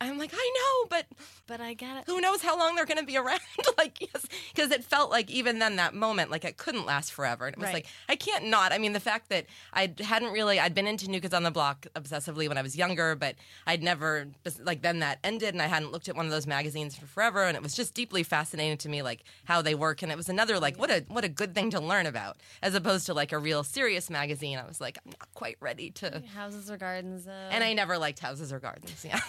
I'm 0.00 0.18
like, 0.18 0.32
I 0.34 0.36
know, 0.56 0.88
but 0.90 1.06
But 1.46 1.60
I 1.60 1.72
got 1.74 1.98
it. 1.98 2.04
who 2.06 2.20
knows 2.20 2.42
how 2.42 2.58
long 2.58 2.74
they're 2.74 2.84
going 2.84 2.98
to 2.98 3.04
be 3.06 3.16
around? 3.18 3.40
like, 3.78 4.00
yes, 4.00 4.26
because 4.54 4.70
it 4.70 4.84
felt 4.84 5.10
like 5.10 5.30
even 5.30 5.58
then 5.60 5.76
that 5.76 5.94
moment, 5.94 6.30
like 6.30 6.44
it 6.44 6.56
couldn't 6.56 6.84
last 6.84 7.12
forever. 7.12 7.46
And 7.46 7.54
it 7.54 7.58
was 7.58 7.66
Right. 7.66 7.74
like, 7.74 7.86
I 8.08 8.16
can't 8.16 8.46
not. 8.46 8.72
I 8.72 8.78
mean, 8.78 8.92
the 8.92 9.00
fact 9.00 9.28
that 9.30 9.46
I 9.72 9.92
hadn't 10.00 10.32
really, 10.32 10.58
I'd 10.60 10.74
been 10.74 10.86
into 10.86 11.08
New 11.08 11.20
Kids 11.20 11.32
on 11.32 11.42
the 11.42 11.50
Block 11.50 11.86
obsessively 11.94 12.48
when 12.48 12.58
I 12.58 12.62
was 12.62 12.76
younger, 12.76 13.14
but 13.14 13.36
I'd 13.66 13.82
never, 13.82 14.26
like, 14.62 14.82
then 14.82 14.98
that 14.98 15.20
ended 15.24 15.54
and 15.54 15.62
I 15.62 15.66
hadn't 15.66 15.92
looked 15.92 16.08
at 16.08 16.16
one 16.16 16.26
of 16.26 16.32
those 16.32 16.46
magazines 16.46 16.96
for 16.96 17.06
forever. 17.06 17.44
And 17.44 17.56
it 17.56 17.62
was 17.62 17.74
just 17.74 17.94
deeply 17.94 18.22
fascinating 18.24 18.76
to 18.78 18.88
me, 18.88 19.00
like, 19.02 19.22
how 19.44 19.62
they 19.62 19.74
work. 19.74 20.02
And 20.02 20.10
it 20.12 20.16
was 20.16 20.28
another, 20.28 20.58
like, 20.58 20.76
what 20.78 20.90
a, 20.90 21.04
what 21.08 21.24
a 21.24 21.28
good 21.28 21.54
thing 21.54 21.70
to 21.70 21.80
learn 21.80 22.06
about 22.06 22.36
as 22.62 22.74
opposed 22.74 23.06
to 23.06 23.14
like 23.14 23.32
a 23.32 23.38
real 23.38 23.62
serious 23.64 24.10
magazine. 24.10 24.58
I 24.58 24.66
was 24.66 24.80
like, 24.80 24.98
I'm 25.04 25.10
not 25.12 25.32
quite 25.34 25.56
ready 25.60 25.90
to. 25.92 26.22
Houses 26.34 26.70
or 26.70 26.76
gardens. 26.76 27.26
Uh, 27.26 27.48
And 27.50 27.62
I 27.64 27.72
never 27.72 27.96
liked 27.96 28.18
houses 28.18 28.52
or 28.52 28.58
gardens. 28.58 29.04
Yeah. 29.14 29.20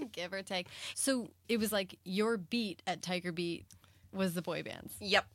give 0.12 0.32
or 0.32 0.42
take. 0.42 0.66
So 0.94 1.28
it 1.48 1.58
was 1.58 1.72
like 1.72 1.98
your 2.04 2.36
beat 2.36 2.82
at 2.86 3.02
Tiger 3.02 3.32
Beat 3.32 3.66
was 4.12 4.34
the 4.34 4.42
boy 4.42 4.62
bands. 4.62 4.94
yep. 5.00 5.26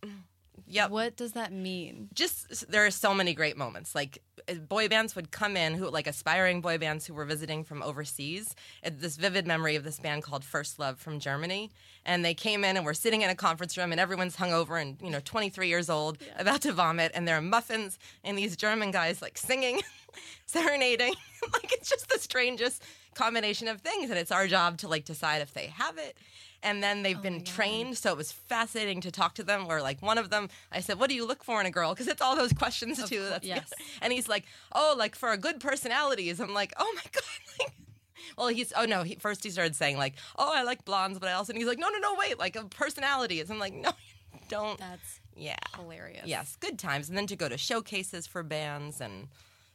Yep. 0.70 0.90
What 0.90 1.16
does 1.16 1.34
that 1.34 1.54
mean? 1.54 2.10
just 2.14 2.70
there 2.70 2.86
are 2.86 2.92
so 2.92 3.14
many 3.14 3.34
great 3.36 3.56
moments 3.58 3.94
like 3.94 4.22
uh, 4.50 4.56
boy 4.56 4.88
bands 4.90 5.16
would 5.16 5.30
come 5.32 5.56
in 5.56 5.76
who 5.76 5.88
like 5.90 6.08
aspiring 6.08 6.62
boy 6.62 6.80
bands 6.80 7.06
who 7.06 7.14
were 7.14 7.26
visiting 7.26 7.64
from 7.64 7.84
overseas 7.84 8.56
this 8.92 9.18
vivid 9.18 9.46
memory 9.46 9.76
of 9.76 9.84
this 9.84 10.00
band 10.00 10.24
called 10.24 10.44
first 10.44 10.80
love 10.80 11.00
from 11.00 11.20
germany 11.20 11.70
and 12.06 12.26
they 12.26 12.34
came 12.34 12.64
in 12.64 12.76
and 12.76 12.86
we're 12.86 12.94
sitting 12.96 13.22
in 13.22 13.30
a 13.30 13.36
conference 13.36 13.78
room 13.78 13.92
and 13.92 14.02
everyone's 14.02 14.36
hungover 14.36 14.82
and 14.82 14.98
you 15.02 15.12
know 15.12 15.20
23 15.24 15.68
years 15.68 15.90
old 15.92 16.18
about 16.40 16.62
to 16.62 16.74
vomit 16.74 17.12
and 17.14 17.28
there 17.28 17.38
are 17.38 17.42
muffins 17.42 18.00
and 18.24 18.36
these 18.38 18.58
german 18.58 18.90
guys 18.90 19.22
like 19.22 19.38
singing 19.38 19.80
serenading 20.48 21.14
like 21.54 21.72
it's 21.72 21.90
just 21.90 22.10
the 22.10 22.18
strangest 22.20 22.82
combination 23.18 23.68
of 23.68 23.82
things 23.82 24.10
and 24.10 24.20
it's 24.20 24.32
our 24.32 24.48
job 24.48 24.78
to 24.78 24.88
like 24.88 25.04
decide 25.04 25.42
if 25.42 25.54
they 25.54 25.68
have 25.68 25.98
it. 25.98 26.16
And 26.64 26.82
then 26.82 27.04
they've 27.04 27.18
oh 27.18 27.22
been 27.22 27.44
trained 27.44 27.98
so 27.98 28.12
it 28.12 28.18
was 28.18 28.32
fascinating 28.32 29.02
to 29.02 29.12
talk 29.12 29.36
to 29.36 29.44
them 29.44 29.68
where 29.68 29.82
like 29.82 30.02
one 30.02 30.18
of 30.18 30.32
them 30.32 30.50
i 30.72 30.80
said 30.80 31.00
what 31.00 31.08
do 31.08 31.16
you 31.16 31.26
look 31.26 31.44
for 31.44 31.60
in 31.60 31.66
a 31.66 31.72
girl? 31.72 31.94
Because 31.94 32.08
it's 32.08 32.22
all 32.22 32.36
those 32.36 32.54
questions 32.54 33.04
too. 33.10 33.20
cour- 33.20 33.30
that's 33.30 33.46
yes. 33.46 33.72
and 34.02 34.14
he's 34.14 34.28
like 34.28 34.46
oh 34.74 34.96
like 34.98 35.16
for 35.16 35.32
a 35.32 35.38
good 35.38 35.60
personalities. 35.60 36.40
I'm 36.40 36.54
like 36.54 36.74
oh 36.78 36.92
my 36.96 37.02
god 37.12 37.24
like 37.60 37.74
well 38.38 38.48
he's 38.48 38.74
oh 38.76 38.86
no 38.86 39.04
he, 39.04 39.16
first 39.16 39.44
he 39.44 39.50
started 39.50 39.76
saying 39.76 39.98
like 39.98 40.16
oh 40.38 40.52
i 40.54 40.64
like 40.64 40.84
blondes 40.84 41.20
but 41.20 41.30
i 41.30 41.34
also 41.34 41.52
and 41.52 41.60
he's 41.60 41.68
like 41.68 41.80
no 41.80 41.90
no 41.90 42.00
no 42.00 42.16
wait 42.20 42.38
like 42.40 42.56
a 42.56 42.66
personalities. 42.66 43.50
I'm 43.50 43.60
like 43.60 43.74
no 43.74 43.92
don't. 44.50 44.80
That's 44.80 45.20
yeah. 45.36 45.58
hilarious. 45.76 46.26
yes 46.26 46.58
good 46.60 46.80
times. 46.80 47.10
And 47.10 47.18
then 47.18 47.28
to 47.28 47.36
go 47.36 47.48
to 47.50 47.58
showcases 47.58 48.26
for 48.26 48.44
bands 48.44 49.00
and 49.02 49.28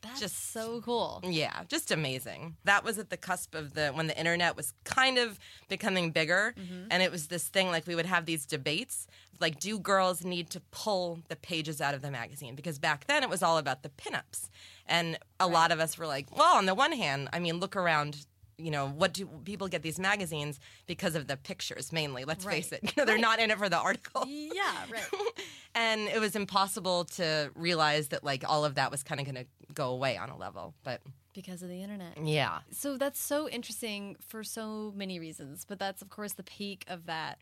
That's 0.02 0.20
just- 0.20 0.52
so 0.52 0.80
cool. 0.82 1.20
yeah, 1.24 1.62
just 1.68 1.90
amazing. 1.90 2.56
That 2.64 2.84
was 2.84 2.98
at 2.98 3.10
the 3.10 3.16
cusp 3.16 3.54
of 3.54 3.74
the 3.74 3.88
when 3.90 4.06
the 4.08 4.18
internet 4.18 4.56
was 4.56 4.74
kind 4.84 5.16
of 5.16 5.38
becoming 5.68 6.10
bigger, 6.10 6.54
mm-hmm. 6.58 6.88
and 6.90 7.02
it 7.02 7.10
was 7.10 7.28
this 7.28 7.48
thing 7.48 7.68
like 7.68 7.86
we 7.86 7.94
would 7.94 8.06
have 8.06 8.26
these 8.26 8.44
debates 8.44 9.06
like, 9.40 9.58
do 9.58 9.78
girls 9.78 10.24
need 10.24 10.48
to 10.50 10.60
pull 10.70 11.18
the 11.28 11.36
pages 11.36 11.80
out 11.80 11.94
of 11.94 12.00
the 12.00 12.10
magazine? 12.10 12.54
Because 12.54 12.78
back 12.78 13.06
then 13.08 13.22
it 13.22 13.28
was 13.28 13.42
all 13.42 13.58
about 13.58 13.82
the 13.82 13.88
pinups, 13.90 14.48
and 14.86 15.18
a 15.40 15.48
lot 15.48 15.72
of 15.72 15.80
us 15.80 15.98
were 15.98 16.06
like, 16.06 16.34
well, 16.36 16.54
on 16.56 16.66
the 16.66 16.74
one 16.74 16.92
hand, 16.92 17.28
I 17.32 17.40
mean, 17.40 17.58
look 17.58 17.76
around. 17.76 18.24
You 18.62 18.70
know, 18.70 18.86
what 18.88 19.12
do 19.12 19.26
people 19.44 19.68
get 19.68 19.82
these 19.82 19.98
magazines 19.98 20.60
because 20.86 21.14
of 21.14 21.26
the 21.26 21.36
pictures 21.36 21.92
mainly? 21.92 22.24
Let's 22.24 22.44
Right. 22.44 22.64
face 22.64 22.72
it. 22.72 22.80
You 22.96 23.02
know, 23.02 23.04
they're 23.04 23.18
not 23.18 23.40
in 23.40 23.50
it 23.50 23.58
for 23.58 23.68
the 23.68 23.78
article 23.78 24.24
Yeah, 24.26 24.62
right. 24.90 25.02
and 25.74 26.02
it 26.08 26.20
was 26.20 26.36
impossible 26.36 27.04
to 27.16 27.50
realize 27.54 28.08
that 28.08 28.22
like 28.24 28.44
all 28.48 28.64
of 28.64 28.74
that 28.76 28.90
was 28.90 29.02
kind 29.02 29.20
of 29.20 29.26
going 29.26 29.36
to 29.44 29.46
go 29.74 29.90
away 29.90 30.16
on 30.16 30.28
a 30.28 30.36
level 30.36 30.74
but 30.84 31.00
because 31.34 31.62
of 31.62 31.68
the 31.70 31.82
internet. 31.82 32.18
yeah 32.22 32.58
So 32.70 32.96
that's 32.98 33.18
so 33.20 33.48
interesting 33.48 34.16
for 34.26 34.44
so 34.44 34.92
many 34.94 35.18
reasons, 35.18 35.64
but 35.66 35.78
that's 35.78 36.02
of 36.02 36.10
course 36.10 36.34
the 36.34 36.42
peak 36.42 36.84
of 36.88 37.06
that 37.06 37.38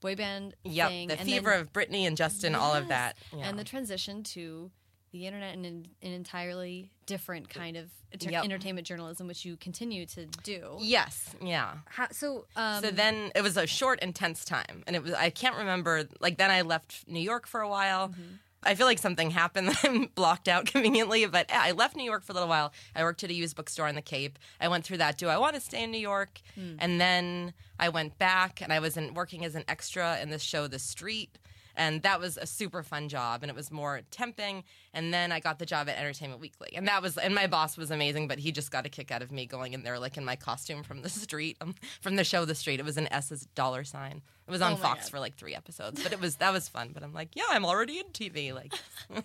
boy 0.00 0.14
band 0.16 0.54
yep 0.64 0.88
thing. 0.90 1.08
the 1.08 1.18
and 1.18 1.26
fever 1.28 1.50
then- 1.50 1.60
of 1.60 1.72
Britney 1.72 2.06
and 2.06 2.16
Justin 2.16 2.54
all 2.54 2.74
of 2.74 2.88
that 2.88 3.16
yeah. 3.36 3.48
and 3.48 3.58
the 3.58 3.64
transition 3.64 4.22
to 4.24 4.70
the 5.12 5.26
internet 5.26 5.54
and 5.54 5.64
an, 5.66 5.86
an 6.02 6.12
entirely 6.12 6.90
different 7.06 7.48
kind 7.48 7.76
of 7.76 7.90
enter- 8.12 8.30
Yep. 8.30 8.44
entertainment 8.44 8.86
journalism, 8.86 9.26
which 9.26 9.44
you 9.44 9.56
continue 9.56 10.06
to 10.06 10.26
do. 10.42 10.76
yes 10.80 11.34
yeah 11.42 11.74
How, 11.86 12.08
so, 12.10 12.46
um, 12.56 12.82
so 12.82 12.90
then 12.90 13.30
it 13.34 13.42
was 13.42 13.56
a 13.56 13.66
short 13.66 14.00
intense 14.00 14.44
time 14.44 14.82
and 14.86 14.96
it 14.96 15.02
was 15.02 15.12
i 15.14 15.28
can't 15.30 15.56
remember 15.56 16.04
like 16.20 16.38
then 16.38 16.50
i 16.50 16.62
left 16.62 17.06
new 17.08 17.20
york 17.20 17.46
for 17.46 17.60
a 17.60 17.68
while 17.68 18.08
Mm-hmm. 18.08 18.34
I 18.64 18.76
feel 18.76 18.86
like 18.86 19.00
something 19.00 19.32
happened 19.32 19.66
that 19.70 19.84
I'm 19.84 20.06
blocked 20.14 20.46
out 20.46 20.66
conveniently, 20.72 21.26
but 21.26 21.50
I 21.52 21.72
left 21.72 21.96
New 21.96 22.04
York 22.04 22.22
for 22.22 22.30
a 22.30 22.34
little 22.34 22.48
while. 22.48 22.72
I 22.94 23.02
worked 23.02 23.24
at 23.24 23.30
a 23.30 23.34
used 23.34 23.56
bookstore 23.56 23.88
on 23.88 23.96
the 23.96 24.02
Cape. 24.02 24.38
I 24.60 24.68
went 24.68 24.84
through 24.84 24.98
that. 24.98 25.18
Do 25.18 25.26
I 25.26 25.36
want 25.36 25.56
to 25.56 25.60
stay 25.60 25.82
in 25.82 25.90
New 25.90 25.98
York? 25.98 26.40
Hmm. 26.54 26.76
And 26.78 27.00
then 27.00 27.54
I 27.80 27.88
went 27.88 28.18
back 28.18 28.60
and 28.62 28.72
I 28.72 28.78
was 28.78 28.96
in, 28.96 29.14
working 29.14 29.44
as 29.44 29.56
an 29.56 29.64
extra 29.66 30.20
in 30.22 30.30
this 30.30 30.42
show, 30.42 30.68
The 30.68 30.78
Street. 30.78 31.38
And 31.76 32.02
that 32.02 32.20
was 32.20 32.36
a 32.36 32.46
super 32.46 32.82
fun 32.82 33.08
job, 33.08 33.42
and 33.42 33.50
it 33.50 33.56
was 33.56 33.70
more 33.70 34.02
tempting. 34.10 34.64
And 34.92 35.12
then 35.12 35.32
I 35.32 35.40
got 35.40 35.58
the 35.58 35.66
job 35.66 35.88
at 35.88 35.96
Entertainment 35.98 36.40
Weekly, 36.40 36.70
and 36.74 36.86
that 36.88 37.02
was, 37.02 37.16
and 37.16 37.34
my 37.34 37.46
boss 37.46 37.76
was 37.76 37.90
amazing, 37.90 38.28
but 38.28 38.38
he 38.38 38.52
just 38.52 38.70
got 38.70 38.84
a 38.86 38.88
kick 38.88 39.10
out 39.10 39.22
of 39.22 39.32
me 39.32 39.46
going 39.46 39.72
in 39.72 39.82
there 39.82 39.98
like 39.98 40.16
in 40.16 40.24
my 40.24 40.36
costume 40.36 40.82
from 40.82 41.02
the 41.02 41.08
street, 41.24 41.56
um, 41.60 41.74
from 42.00 42.16
the 42.16 42.24
show 42.24 42.44
The 42.44 42.54
Street. 42.54 42.80
It 42.80 42.84
was 42.84 42.96
an 42.96 43.12
S's 43.12 43.46
dollar 43.54 43.84
sign. 43.84 44.22
It 44.46 44.50
was 44.50 44.60
on 44.60 44.72
Oh 44.72 44.76
Fox 44.76 45.04
God. 45.04 45.10
for 45.10 45.20
like 45.20 45.36
three 45.36 45.54
episodes, 45.54 46.02
but 46.02 46.12
it 46.12 46.20
was 46.20 46.36
that 46.36 46.52
was 46.52 46.68
fun. 46.68 46.90
But 46.92 47.02
I'm 47.02 47.14
like, 47.14 47.30
yeah, 47.34 47.44
I'm 47.50 47.64
already 47.64 47.98
in 47.98 48.06
TV. 48.06 48.52
Like 48.52 48.74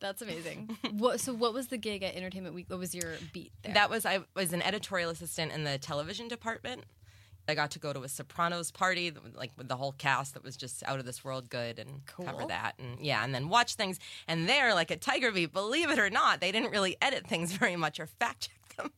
that's 0.00 0.22
amazing. 0.22 0.76
what, 0.92 1.20
so, 1.20 1.32
what 1.34 1.52
was 1.54 1.68
the 1.68 1.78
gig 1.78 2.02
at 2.02 2.14
Entertainment 2.14 2.54
Week? 2.54 2.66
What 2.68 2.78
was 2.78 2.94
your 2.94 3.14
beat 3.32 3.50
there? 3.62 3.74
that 3.74 3.90
was 3.90 4.06
I 4.06 4.20
was 4.34 4.52
an 4.52 4.62
editorial 4.62 5.10
assistant 5.10 5.52
in 5.52 5.64
the 5.64 5.78
television 5.78 6.28
department. 6.28 6.84
I 7.48 7.54
got 7.54 7.70
to 7.72 7.78
go 7.78 7.92
to 7.92 8.02
a 8.02 8.08
Sopranos 8.08 8.70
party, 8.70 9.12
like 9.34 9.52
with 9.56 9.68
the 9.68 9.76
whole 9.76 9.92
cast 9.92 10.34
that 10.34 10.44
was 10.44 10.56
just 10.56 10.82
out 10.86 10.98
of 10.98 11.06
this 11.06 11.24
world 11.24 11.48
good, 11.48 11.78
and 11.78 12.04
cover 12.06 12.44
that, 12.46 12.74
and 12.78 12.98
yeah, 13.00 13.24
and 13.24 13.34
then 13.34 13.48
watch 13.48 13.74
things. 13.74 13.98
And 14.26 14.48
there, 14.48 14.74
like 14.74 14.90
at 14.90 15.00
Tiger 15.00 15.32
Beat, 15.32 15.52
believe 15.52 15.90
it 15.90 15.98
or 15.98 16.10
not, 16.10 16.40
they 16.40 16.52
didn't 16.52 16.70
really 16.70 16.96
edit 17.00 17.26
things 17.26 17.52
very 17.58 17.76
much 17.76 17.98
or 17.98 18.06
fact 18.06 18.50
check 18.50 18.76
them. 18.76 18.92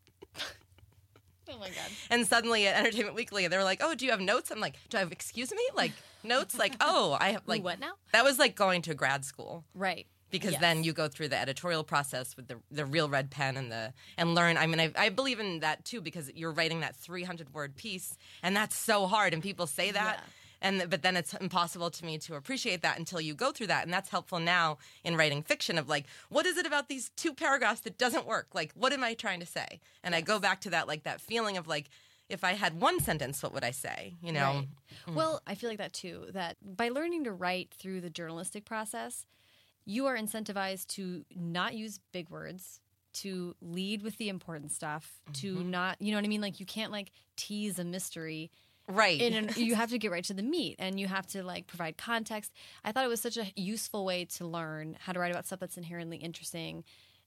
oh 1.50 1.58
my 1.58 1.68
god. 1.68 1.90
And 2.10 2.26
suddenly 2.26 2.66
at 2.66 2.76
Entertainment 2.76 3.14
Weekly, 3.14 3.46
they 3.46 3.56
were 3.56 3.64
like, 3.64 3.80
"Oh, 3.82 3.94
do 3.94 4.04
you 4.04 4.10
have 4.10 4.20
notes?" 4.20 4.50
I'm 4.50 4.60
like, 4.60 4.76
"Do 4.88 4.96
I 4.96 5.00
have 5.00 5.12
excuse 5.12 5.52
me?" 5.52 5.62
Like 5.74 5.92
notes? 6.24 6.58
Like, 6.58 6.74
oh, 6.80 7.16
I 7.20 7.30
have 7.30 7.42
like 7.46 7.62
what 7.62 7.78
now? 7.80 7.92
That 8.12 8.24
was 8.24 8.38
like 8.38 8.56
going 8.56 8.82
to 8.82 8.94
grad 8.94 9.24
school. 9.24 9.64
Right. 9.74 10.06
Because 10.31 10.53
Yes. 10.53 10.61
then 10.61 10.85
you 10.85 10.93
go 10.93 11.09
through 11.09 11.29
the 11.29 11.38
editorial 11.38 11.85
process 11.85 12.37
with 12.37 12.49
the 12.49 12.57
the 12.71 12.85
real 12.85 13.09
red 13.09 13.31
pen 13.31 13.57
and 13.57 13.71
the 13.71 13.93
and 14.16 14.35
learn. 14.35 14.57
I 14.57 14.66
mean, 14.66 14.81
I, 14.81 14.93
I 14.97 15.09
believe 15.09 15.40
in 15.40 15.61
that 15.61 15.85
too 15.85 16.01
because 16.01 16.31
you're 16.35 16.53
writing 16.53 16.81
that 16.81 16.97
300 16.97 17.53
word 17.55 17.77
piece, 17.77 18.16
and 18.43 18.57
that's 18.57 18.77
so 18.77 19.07
hard. 19.07 19.33
And 19.35 19.43
people 19.43 19.66
say 19.66 19.90
that, 19.90 20.16
Yeah. 20.19 20.69
and 20.69 20.90
but 20.90 21.03
then 21.03 21.16
it's 21.16 21.35
impossible 21.35 21.90
to 21.90 22.05
me 22.05 22.19
to 22.19 22.35
appreciate 22.37 22.83
that 22.83 22.99
until 22.99 23.21
you 23.21 23.35
go 23.35 23.53
through 23.53 23.69
that, 23.69 23.85
and 23.85 23.93
that's 23.93 24.11
helpful 24.11 24.38
now 24.40 24.79
in 25.05 25.16
writing 25.16 25.43
fiction. 25.43 25.79
Of 25.79 25.88
like, 25.88 26.07
what 26.29 26.47
is 26.47 26.57
it 26.57 26.66
about 26.66 26.88
these 26.88 27.11
two 27.16 27.33
paragraphs 27.35 27.81
that 27.83 27.99
doesn't 27.99 28.27
work? 28.27 28.49
Like, 28.55 28.73
what 28.75 28.93
am 28.93 29.03
I 29.05 29.14
trying 29.14 29.40
to 29.40 29.47
say? 29.47 29.81
And 30.03 30.14
I 30.14 30.21
go 30.21 30.38
back 30.38 30.61
to 30.62 30.71
that 30.71 30.87
like 30.88 31.03
that 31.05 31.21
feeling 31.21 31.57
of 31.57 31.66
like. 31.66 31.88
If 32.29 32.45
I 32.45 32.53
had 32.53 32.81
one 32.81 33.01
sentence, 33.01 33.43
what 33.43 33.53
would 33.55 33.64
I 33.64 33.73
say? 33.73 34.14
You 34.23 34.31
know, 34.33 34.40
Right. 34.53 34.69
Mm. 35.09 35.14
Well, 35.16 35.43
I 35.49 35.57
feel 35.57 35.69
like 35.69 35.79
that 35.79 35.93
too. 35.93 36.27
That 36.33 36.57
by 36.62 36.88
learning 36.88 37.25
to 37.25 37.33
write 37.33 37.75
through 37.77 38.03
the 38.03 38.09
journalistic 38.09 38.64
process, 38.64 39.27
you 39.94 40.07
are 40.07 40.16
incentivized 40.16 40.87
to 40.96 41.24
not 41.35 41.74
use 41.74 41.98
big 42.12 42.31
words, 42.31 42.81
to 43.12 43.55
lead 43.61 44.03
with 44.03 44.16
the 44.18 44.29
important 44.29 44.70
stuff, 44.72 45.20
to 45.35 45.57
Mm-hmm. 45.57 45.70
not, 45.70 46.00
you 46.00 46.11
know 46.12 46.18
what 46.18 46.24
I 46.24 46.29
mean? 46.29 46.40
Like 46.40 46.61
you 46.61 46.66
can't 46.66 46.92
like 46.92 47.11
tease 47.37 47.79
a 47.79 47.85
mystery. 47.85 48.50
right? 48.87 49.20
In 49.20 49.35
an, 49.35 49.50
you 49.57 49.74
have 49.74 49.90
to 49.90 49.98
get 49.98 50.11
right 50.12 50.24
to 50.24 50.35
the 50.35 50.42
meat 50.44 50.76
and 50.79 51.00
you 51.00 51.09
have 51.09 51.26
to 51.29 51.42
like 51.42 51.66
provide 51.66 51.96
context. 51.96 52.53
I 52.85 52.92
thought 52.92 53.05
it 53.05 53.09
was 53.09 53.20
such 53.20 53.37
a 53.37 53.46
useful 53.57 54.05
way 54.05 54.24
to 54.37 54.46
learn 54.46 54.96
how 55.00 55.12
to 55.12 55.18
write 55.18 55.33
about 55.33 55.46
stuff 55.46 55.59
that's 55.61 55.76
inherently 55.76 56.18
interesting. 56.18 56.85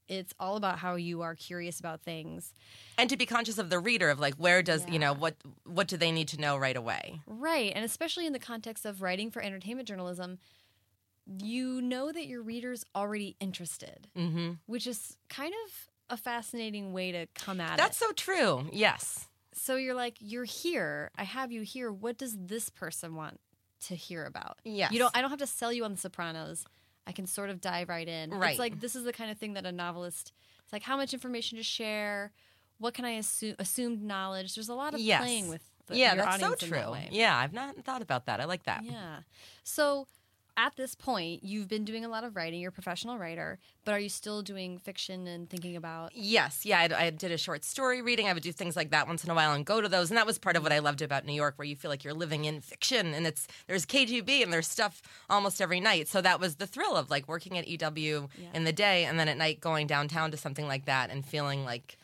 It's 0.08 0.34
all 0.39 0.56
about 0.58 0.80
how 0.80 0.95
you 0.95 1.21
are 1.21 1.36
curious 1.36 1.80
about 1.80 2.02
things. 2.02 2.54
and 2.97 3.10
to 3.10 3.17
be 3.17 3.26
conscious 3.26 3.58
of 3.58 3.69
the 3.69 3.80
reader 3.80 4.10
of 4.10 4.19
like 4.19 4.36
where 4.36 4.62
does 4.62 4.86
you 4.89 4.99
know 4.99 5.13
what 5.13 5.36
what 5.65 5.88
do 5.88 5.95
they 5.97 6.12
need 6.12 6.28
to 6.30 6.39
know 6.39 6.56
right 6.58 6.76
away? 6.84 7.21
Right. 7.26 7.71
And 7.76 7.84
especially 7.86 8.26
in 8.26 8.34
the 8.34 8.39
context 8.52 8.86
of 8.86 9.02
writing 9.02 9.32
for 9.32 9.41
entertainment 9.41 9.88
journalism, 9.88 10.39
you 11.25 11.81
know 11.81 12.12
that 12.12 12.25
your 12.27 12.41
reader's 12.41 12.83
already 12.95 13.36
interested, 13.39 14.07
Mm-hmm. 14.17 14.51
which 14.65 14.88
is 14.88 15.17
kind 15.29 15.53
of 15.65 15.89
a 16.09 16.17
fascinating 16.17 16.93
way 16.93 17.12
to 17.12 17.27
come 17.33 17.59
at 17.62 17.77
That's 17.77 17.79
it. 17.79 17.83
That's 17.83 17.97
so 17.97 18.12
true. 18.12 18.65
Yes. 18.71 19.27
So 19.53 19.75
you're 19.75 19.93
like, 19.95 20.17
you're 20.19 20.43
here. 20.43 21.12
I 21.17 21.23
have 21.23 21.51
you 21.51 21.62
here. 21.62 21.91
What 21.91 22.17
does 22.17 22.36
this 22.38 22.69
person 22.69 23.15
want 23.15 23.39
to 23.88 23.95
hear 23.95 24.25
about? 24.25 24.57
Yes. 24.65 24.91
You 24.91 24.99
don't. 24.99 25.15
I 25.15 25.21
don't 25.21 25.29
have 25.29 25.39
to 25.39 25.47
sell 25.47 25.71
you 25.71 25.86
on 25.86 25.91
The 25.91 25.97
Sopranos. 25.97 26.65
I 27.05 27.12
can 27.12 27.27
sort 27.27 27.49
of 27.49 27.62
dive 27.62 27.89
right 27.89 28.07
in. 28.07 28.31
Right. 28.31 28.51
It's 28.51 28.59
like 28.59 28.79
this 28.79 28.95
is 28.95 29.03
the 29.03 29.13
kind 29.13 29.29
of 29.31 29.38
thing 29.38 29.53
that 29.53 29.65
a 29.65 29.71
novelist. 29.71 30.33
It's 30.63 30.73
like 30.73 30.83
how 30.83 30.97
much 30.97 31.13
information 31.13 31.57
to 31.57 31.63
share. 31.63 32.31
What 32.79 32.93
can 32.93 33.05
I 33.05 33.12
assume? 33.12 33.55
Assumed 33.59 34.01
knowledge. 34.03 34.55
There's 34.55 34.69
a 34.69 34.73
lot 34.73 34.93
of 34.93 34.99
Yes. 34.99 35.21
playing 35.21 35.47
with. 35.49 35.62
The, 35.88 35.97
yeah, 35.97 36.15
that's 36.15 36.39
so 36.39 36.45
in 36.45 36.51
that 36.51 36.59
true. 36.59 36.95
Yeah, 37.12 37.36
I've 37.38 37.51
not 37.53 37.75
thought 37.83 38.01
about 38.01 38.25
that. 38.27 38.39
I 38.39 38.45
like 38.45 38.63
that. 38.63 38.83
Yeah. 38.86 39.17
So 39.63 40.07
at 40.56 40.76
this 40.76 40.94
point, 40.94 41.44
you've 41.44 41.68
been 41.68 41.84
doing 41.84 42.06
a 42.06 42.08
lot 42.08 42.24
of 42.24 42.36
writing. 42.36 42.60
You're 42.60 42.70
a 42.70 42.72
professional 42.72 43.18
writer, 43.18 43.58
but 43.86 43.94
are 43.94 44.00
you 44.00 44.10
still 44.10 44.42
doing 44.42 44.78
fiction 44.78 45.26
and 45.28 45.50
thinking 45.50 45.76
about? 45.76 46.12
Yes, 46.16 46.66
yeah, 46.66 46.80
I, 46.80 47.06
I 47.06 47.10
did 47.10 47.32
a 47.32 47.38
short 47.38 47.63
story 47.63 48.02
reading. 48.02 48.28
I 48.28 48.34
would 48.34 48.44
do 48.44 48.52
things 48.52 48.76
like 48.76 48.92
that 48.92 49.08
once 49.08 49.24
in 49.24 49.30
a 49.32 49.34
while 49.36 49.54
and 49.54 49.66
go 49.66 49.82
to 49.82 49.89
those, 49.89 50.12
and 50.12 50.18
that 50.18 50.26
was 50.28 50.38
part 50.38 50.56
of 50.56 50.62
what 50.63 50.72
I 50.72 50.80
loved 50.80 51.02
about 51.02 51.26
New 51.26 51.34
York, 51.34 51.56
where 51.58 51.66
you 51.68 51.76
feel 51.76 51.89
like 51.89 52.04
you're 52.04 52.13
living 52.13 52.46
in 52.46 52.62
fiction, 52.62 53.13
and 53.13 53.26
it's 53.26 53.48
there's 53.68 53.86
KGB 53.86 54.44
and 54.44 54.54
there's 54.54 54.68
stuff 54.68 55.02
almost 55.30 55.60
every 55.62 55.80
night. 55.80 56.08
So 56.08 56.22
that 56.22 56.39
was 56.39 56.56
the 56.58 56.68
thrill 56.68 56.96
of 56.96 57.10
like 57.10 57.28
working 57.28 57.58
at 57.58 57.68
EW 57.68 58.30
Yeah. 58.38 58.48
in 58.54 58.63
the 58.63 58.74
day, 58.74 59.06
and 59.06 59.20
then 59.20 59.28
at 59.28 59.38
night 59.38 59.60
going 59.60 59.88
downtown 59.88 60.30
to 60.32 60.38
something 60.38 60.68
like 60.68 60.86
that 60.86 61.10
and 61.10 61.26
feeling 61.26 61.66
like, 61.66 61.98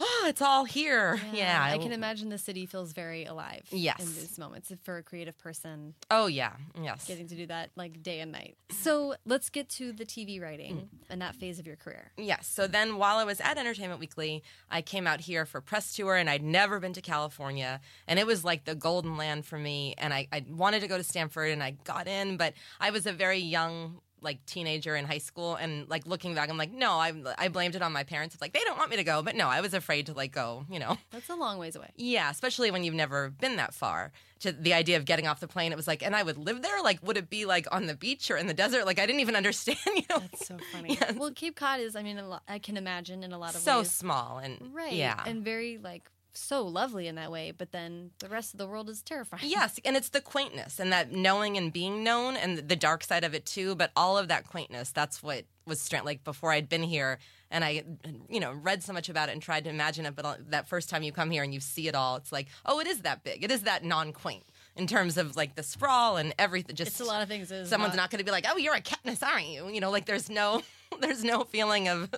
oh, 0.00 0.24
it's 0.28 0.42
all 0.42 0.64
here. 0.64 1.20
Yeah, 1.32 1.62
I 1.62 1.78
can 1.78 1.92
imagine 1.92 2.28
the 2.28 2.38
city 2.38 2.66
feels 2.66 2.92
very 2.92 3.24
alive. 3.24 3.62
Yes. 3.70 4.00
in 4.00 4.06
these 4.14 4.38
moments 4.38 4.72
for 4.82 4.96
a 4.98 5.02
creative 5.02 5.38
person 5.38 5.94
Oh 6.10 6.26
yeah, 6.26 6.52
yes. 6.80 7.06
getting 7.06 7.26
to 7.28 7.34
do 7.34 7.46
that 7.46 7.70
like 7.76 8.02
day 8.02 8.20
and 8.20 8.32
night. 8.32 8.56
So 8.70 9.14
let's 9.24 9.50
get 9.50 9.68
to 9.70 9.92
the 9.92 10.04
TV 10.04 10.40
writing 10.40 10.64
Mm. 10.74 10.88
and 11.10 11.22
that 11.22 11.36
phase 11.36 11.58
of 11.58 11.66
your 11.66 11.76
career. 11.76 12.10
Yes. 12.16 12.46
So 12.46 12.66
then 12.66 12.96
while 12.98 13.18
I 13.18 13.24
was 13.24 13.40
at 13.40 13.58
Entertainment 13.58 14.00
Weekly, 14.00 14.42
I 14.70 14.82
came 14.82 15.06
out 15.06 15.20
here 15.20 15.44
for 15.46 15.60
press 15.60 15.94
tour 15.94 16.16
and 16.16 16.28
I'd 16.30 16.42
never 16.42 16.80
been 16.80 16.92
to 16.94 17.00
California. 17.02 17.80
And 18.08 18.18
it 18.18 18.26
was 18.26 18.44
like 18.44 18.64
the 18.64 18.74
golden 18.74 19.16
land 19.16 19.44
for 19.46 19.58
me. 19.58 19.94
And 19.98 20.12
I, 20.14 20.26
I 20.32 20.44
wanted 20.48 20.80
to 20.80 20.88
go 20.88 20.96
to 20.96 21.04
Stanford 21.04 21.50
and 21.50 21.62
I 21.62 21.72
got 21.84 22.08
in, 22.08 22.36
but 22.36 22.54
I 22.80 22.90
was 22.90 23.06
a 23.06 23.12
very 23.12 23.38
young 23.38 24.00
like 24.24 24.44
teenager 24.46 24.96
in 24.96 25.04
high 25.04 25.18
school 25.18 25.54
and 25.54 25.88
like 25.88 26.06
looking 26.06 26.34
back 26.34 26.48
i'm 26.50 26.58
like 26.58 26.72
no 26.72 26.92
i 26.92 27.12
i 27.38 27.46
blamed 27.48 27.76
it 27.76 27.82
on 27.82 27.92
my 27.92 28.02
parents 28.02 28.34
it's 28.34 28.42
like 28.42 28.52
they 28.52 28.60
don't 28.64 28.78
want 28.78 28.90
me 28.90 28.96
to 28.96 29.04
go 29.04 29.22
but 29.22 29.36
no 29.36 29.46
i 29.48 29.60
was 29.60 29.74
afraid 29.74 30.06
to 30.06 30.12
like 30.14 30.32
go 30.32 30.64
you 30.70 30.78
know 30.80 30.96
That's 31.12 31.28
a 31.28 31.34
long 31.36 31.58
ways 31.58 31.76
away. 31.76 31.90
yeah 31.96 32.30
especially 32.30 32.70
when 32.72 32.82
you've 32.82 32.94
never 32.94 33.30
been 33.30 33.56
that 33.56 33.72
far 33.74 34.10
to 34.40 34.50
the 34.52 34.74
idea 34.74 34.96
of 34.96 35.04
getting 35.04 35.26
off 35.26 35.38
the 35.40 35.46
plane 35.48 35.70
it 35.72 35.76
was 35.76 35.86
like 35.86 36.02
and 36.02 36.16
i 36.16 36.22
would 36.22 36.36
live 36.38 36.62
there 36.62 36.82
like 36.82 36.98
would 37.06 37.16
it 37.16 37.30
be 37.30 37.44
like 37.46 37.66
on 37.70 37.86
the 37.86 37.94
beach 37.94 38.30
or 38.30 38.36
in 38.36 38.46
the 38.46 38.54
desert 38.54 38.84
like 38.86 38.98
i 38.98 39.06
didn't 39.06 39.20
even 39.20 39.36
understand 39.36 39.78
you 39.86 40.02
know 40.10 40.18
That's 40.18 40.46
so 40.46 40.56
funny. 40.72 40.98
Yes. 41.00 41.14
Well, 41.16 41.30
Cape 41.30 41.56
Cod 41.56 41.80
is, 41.80 41.94
I 41.96 42.02
mean, 42.02 42.20
I 42.48 42.58
can 42.58 42.76
imagine 42.76 43.22
in 43.22 43.32
a 43.32 43.38
lot 43.38 43.50
of 43.50 43.56
ways. 43.56 43.62
so 43.64 43.78
ways. 43.78 43.90
small 43.90 44.38
and 44.38 44.58
Right. 44.72 44.92
yeah 44.92 45.22
And 45.26 45.44
very 45.44 45.78
like 45.78 46.10
so 46.36 46.62
lovely 46.66 47.06
in 47.06 47.14
that 47.16 47.30
way, 47.30 47.52
but 47.56 47.72
then 47.72 48.10
the 48.18 48.28
rest 48.28 48.54
of 48.54 48.58
the 48.58 48.66
world 48.66 48.88
is 48.88 49.02
terrifying. 49.02 49.42
Yes, 49.46 49.78
and 49.84 49.96
it's 49.96 50.08
the 50.08 50.20
quaintness 50.20 50.78
and 50.78 50.92
that 50.92 51.12
knowing 51.12 51.56
and 51.56 51.72
being 51.72 52.04
known 52.04 52.36
and 52.36 52.68
the 52.68 52.76
dark 52.76 53.04
side 53.04 53.24
of 53.24 53.34
it 53.34 53.46
too. 53.46 53.74
But 53.74 53.90
all 53.96 54.18
of 54.18 54.28
that 54.28 54.46
quaintness, 54.46 54.90
that's 54.92 55.22
what 55.22 55.44
was 55.66 55.80
strange. 55.80 56.04
Like 56.04 56.24
before 56.24 56.52
I'd 56.52 56.68
been 56.68 56.82
here 56.82 57.18
and 57.50 57.64
I, 57.64 57.84
you 58.28 58.40
know, 58.40 58.52
read 58.52 58.82
so 58.82 58.92
much 58.92 59.08
about 59.08 59.28
it 59.28 59.32
and 59.32 59.42
tried 59.42 59.64
to 59.64 59.70
imagine 59.70 60.06
it. 60.06 60.16
But 60.16 60.50
that 60.50 60.68
first 60.68 60.90
time 60.90 61.02
you 61.02 61.12
come 61.12 61.30
here 61.30 61.42
and 61.42 61.54
you 61.54 61.60
see 61.60 61.88
it 61.88 61.94
all, 61.94 62.16
it's 62.16 62.32
like, 62.32 62.48
oh, 62.66 62.80
it 62.80 62.86
is 62.86 63.00
that 63.00 63.22
big. 63.22 63.44
It 63.44 63.50
is 63.50 63.62
that 63.62 63.84
non-quaint 63.84 64.44
in 64.76 64.86
terms 64.86 65.16
of 65.16 65.36
like 65.36 65.54
the 65.54 65.62
sprawl 65.62 66.16
and 66.16 66.34
everything. 66.38 66.74
Just 66.74 66.92
It's 66.92 67.00
a 67.00 67.04
lot 67.04 67.22
of 67.22 67.28
things. 67.28 67.50
Is 67.52 67.68
someone's 67.68 67.94
not 67.94 68.10
going 68.10 68.18
to 68.18 68.24
be 68.24 68.32
like, 68.32 68.46
oh, 68.48 68.56
you're 68.56 68.74
a 68.74 68.80
Kepnes, 68.80 69.22
aren't 69.22 69.46
you? 69.46 69.68
You 69.68 69.80
know, 69.80 69.90
like 69.90 70.06
there's 70.06 70.28
no, 70.28 70.62
there's 71.00 71.22
no 71.22 71.44
feeling 71.44 71.88
of 71.88 72.12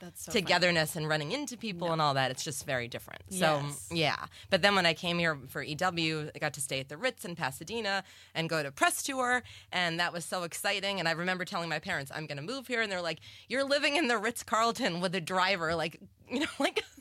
That's 0.00 0.24
so 0.24 0.32
funny. 0.32 0.42
togetherness 0.42 0.96
and 0.96 1.08
running 1.08 1.32
into 1.32 1.56
people 1.56 1.92
and 1.92 2.00
all 2.00 2.14
that. 2.14 2.30
It's 2.30 2.44
just 2.44 2.64
very 2.66 2.88
different. 2.88 3.22
So 3.30 3.60
Yes. 3.64 3.88
yeah. 3.90 4.24
But 4.50 4.62
then 4.62 4.74
when 4.74 4.86
I 4.86 4.94
came 4.94 5.18
here 5.18 5.38
for 5.48 5.62
EW, 5.62 6.30
I 6.34 6.38
got 6.38 6.52
to 6.54 6.60
stay 6.60 6.80
at 6.80 6.88
the 6.88 6.96
Ritz 6.96 7.24
in 7.24 7.34
Pasadena 7.34 8.04
and 8.34 8.48
go 8.48 8.62
to 8.62 8.70
press 8.70 9.02
tour, 9.02 9.42
and 9.72 9.98
that 10.00 10.12
was 10.12 10.24
so 10.24 10.44
exciting. 10.44 10.98
And 11.00 11.08
I 11.08 11.12
remember 11.12 11.44
telling 11.44 11.68
my 11.68 11.78
parents, 11.78 12.10
"I'm 12.14 12.26
going 12.26 12.38
to 12.38 12.42
move 12.44 12.66
here," 12.68 12.80
and 12.82 12.90
they're 12.90 13.02
like, 13.02 13.18
"You're 13.48 13.64
living 13.64 13.96
in 13.96 14.08
the 14.08 14.18
Ritz 14.18 14.42
Carlton 14.42 15.00
with 15.00 15.14
a 15.14 15.20
driver, 15.20 15.74
like 15.74 16.00
you 16.30 16.40
know, 16.40 16.46
like." 16.58 16.84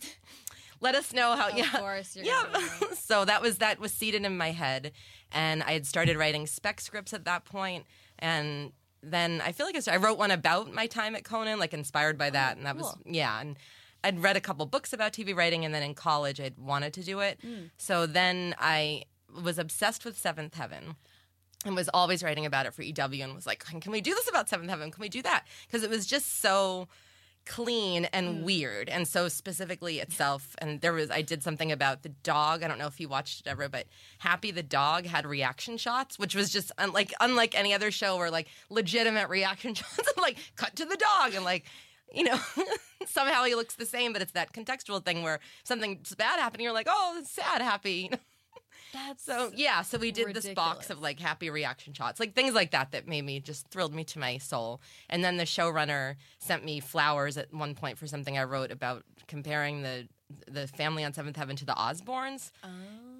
Let 0.80 0.94
us 0.94 1.12
know 1.12 1.36
how. 1.36 1.50
Of 1.50 1.58
yeah, 1.58 1.70
course 1.72 2.16
you're 2.16 2.26
yeah. 2.26 2.44
so 2.94 3.26
that 3.26 3.42
was 3.42 3.58
that 3.58 3.80
was 3.80 3.92
seated 3.92 4.24
in 4.26 4.38
my 4.38 4.52
head, 4.52 4.92
and 5.32 5.64
I 5.64 5.72
had 5.72 5.88
started 5.88 6.18
writing 6.18 6.46
spec 6.46 6.80
scripts 6.82 7.14
at 7.14 7.26
that 7.26 7.46
point, 7.46 7.86
and 8.20 8.74
then 9.12 9.42
I 9.42 9.52
feel 9.52 9.66
like 9.66 9.76
I, 9.76 9.80
started, 9.80 10.02
I 10.02 10.04
wrote 10.04 10.18
one 10.18 10.32
about 10.32 10.74
my 10.74 10.88
time 10.88 11.16
at 11.16 11.24
Conan, 11.24 11.60
like 11.60 11.74
inspired 11.74 12.18
by 12.18 12.30
that, 12.30 12.56
oh, 12.56 12.58
and 12.58 12.66
that 12.66 12.78
was 12.78 12.96
yeah, 13.06 13.40
and 13.40 13.58
I'd 14.04 14.22
read 14.22 14.38
a 14.38 14.42
couple 14.42 14.66
books 14.66 14.94
about 14.94 15.14
TV 15.14 15.36
writing, 15.36 15.66
and 15.66 15.74
then 15.74 15.84
in 15.84 15.94
college 15.94 16.40
I'd 16.40 16.58
wanted 16.58 16.94
to 16.94 17.04
do 17.04 17.20
it. 17.20 17.40
Hmm. 17.42 17.66
So 17.78 18.06
then 18.06 18.56
I 18.60 19.04
was 19.44 19.58
obsessed 19.58 20.06
with 20.06 20.18
Seventh 20.18 20.56
Heaven. 20.56 20.96
And 21.66 21.76
was 21.76 21.90
always 21.92 22.22
writing 22.24 22.46
about 22.46 22.68
it 22.68 22.74
for 22.76 22.84
EW, 22.84 23.24
and 23.24 23.34
was 23.34 23.48
like, 23.48 23.66
"Can 23.66 23.92
we 23.92 24.00
do 24.00 24.14
this 24.14 24.30
about 24.30 24.48
Seventh 24.48 24.70
Heaven? 24.70 24.92
Can 24.92 25.02
we 25.02 25.10
do 25.10 25.24
that?" 25.24 25.44
Because 25.66 25.82
it 25.84 25.90
was 25.90 26.06
just 26.06 26.40
so 26.40 26.88
clean 27.48 28.06
and 28.06 28.40
mm. 28.40 28.44
weird, 28.44 28.90
and 28.90 29.08
so 29.08 29.28
specifically 29.28 30.00
itself. 30.00 30.56
And 30.60 30.82
there 30.82 30.94
was, 30.94 31.10
I 31.10 31.22
did 31.22 31.44
something 31.44 31.72
about 31.72 32.04
the 32.04 32.10
dog. 32.10 32.64
I 32.64 32.68
don't 32.68 32.78
know 32.78 32.88
if 32.88 33.00
you 33.00 33.08
watched 33.08 33.42
it 33.42 33.50
ever, 33.50 33.70
but 33.70 33.88
Happy 34.20 34.52
the 34.52 34.64
dog 34.64 35.06
had 35.06 35.26
reaction 35.26 35.78
shots, 35.78 36.20
which 36.20 36.36
was 36.36 36.52
just 36.52 36.72
unlike 36.78 37.14
unlike 37.20 37.56
any 37.58 37.74
other 37.74 37.92
show 37.92 38.18
where 38.18 38.32
like 38.32 38.48
legitimate 38.70 39.30
reaction 39.30 39.74
shots, 39.76 40.14
like 40.18 40.38
cut 40.56 40.76
to 40.76 40.86
the 40.86 40.98
dog 40.98 41.34
and 41.34 41.46
like 41.46 41.66
you 42.14 42.24
know, 42.24 42.40
somehow 43.06 43.44
he 43.44 43.56
looks 43.56 43.76
the 43.76 43.86
same, 43.86 44.14
but 44.14 44.22
it's 44.22 44.32
that 44.32 44.54
contextual 44.54 45.04
thing 45.04 45.24
where 45.24 45.40
something's 45.64 46.16
bad 46.16 46.40
happening, 46.40 46.64
you're 46.64 46.74
like, 46.74 46.88
oh, 46.90 47.18
it's 47.20 47.30
sad, 47.30 47.62
happy. 47.62 48.10
That's 48.94 49.24
So 49.24 49.52
yeah, 49.56 49.82
so 49.82 49.98
we 49.98 50.12
did 50.12 50.34
this 50.34 50.50
box 50.50 50.90
of 50.90 51.00
like 51.00 51.20
happy 51.20 51.50
reaction 51.50 51.94
shots, 51.94 52.20
like 52.20 52.34
things 52.34 52.54
like 52.54 52.72
that 52.72 52.92
that 52.92 53.08
made 53.08 53.24
me 53.24 53.40
just 53.40 53.68
thrilled 53.70 53.94
me 53.94 54.04
to 54.06 54.20
my 54.20 54.38
soul. 54.38 54.82
And 55.10 55.24
then 55.24 55.38
the 55.38 55.44
showrunner 55.44 56.16
sent 56.40 56.64
me 56.64 56.80
flowers 56.80 57.38
at 57.38 57.54
one 57.54 57.76
point 57.76 57.98
for 57.98 58.08
something 58.08 58.38
I 58.38 58.44
wrote 58.44 58.72
about 58.72 59.04
comparing 59.28 59.82
the 59.82 60.08
the 60.48 60.68
family 60.68 61.04
on 61.04 61.14
Seventh 61.14 61.38
Heaven 61.38 61.56
to 61.56 61.66
the 61.66 61.74
Osbournes. 61.74 62.52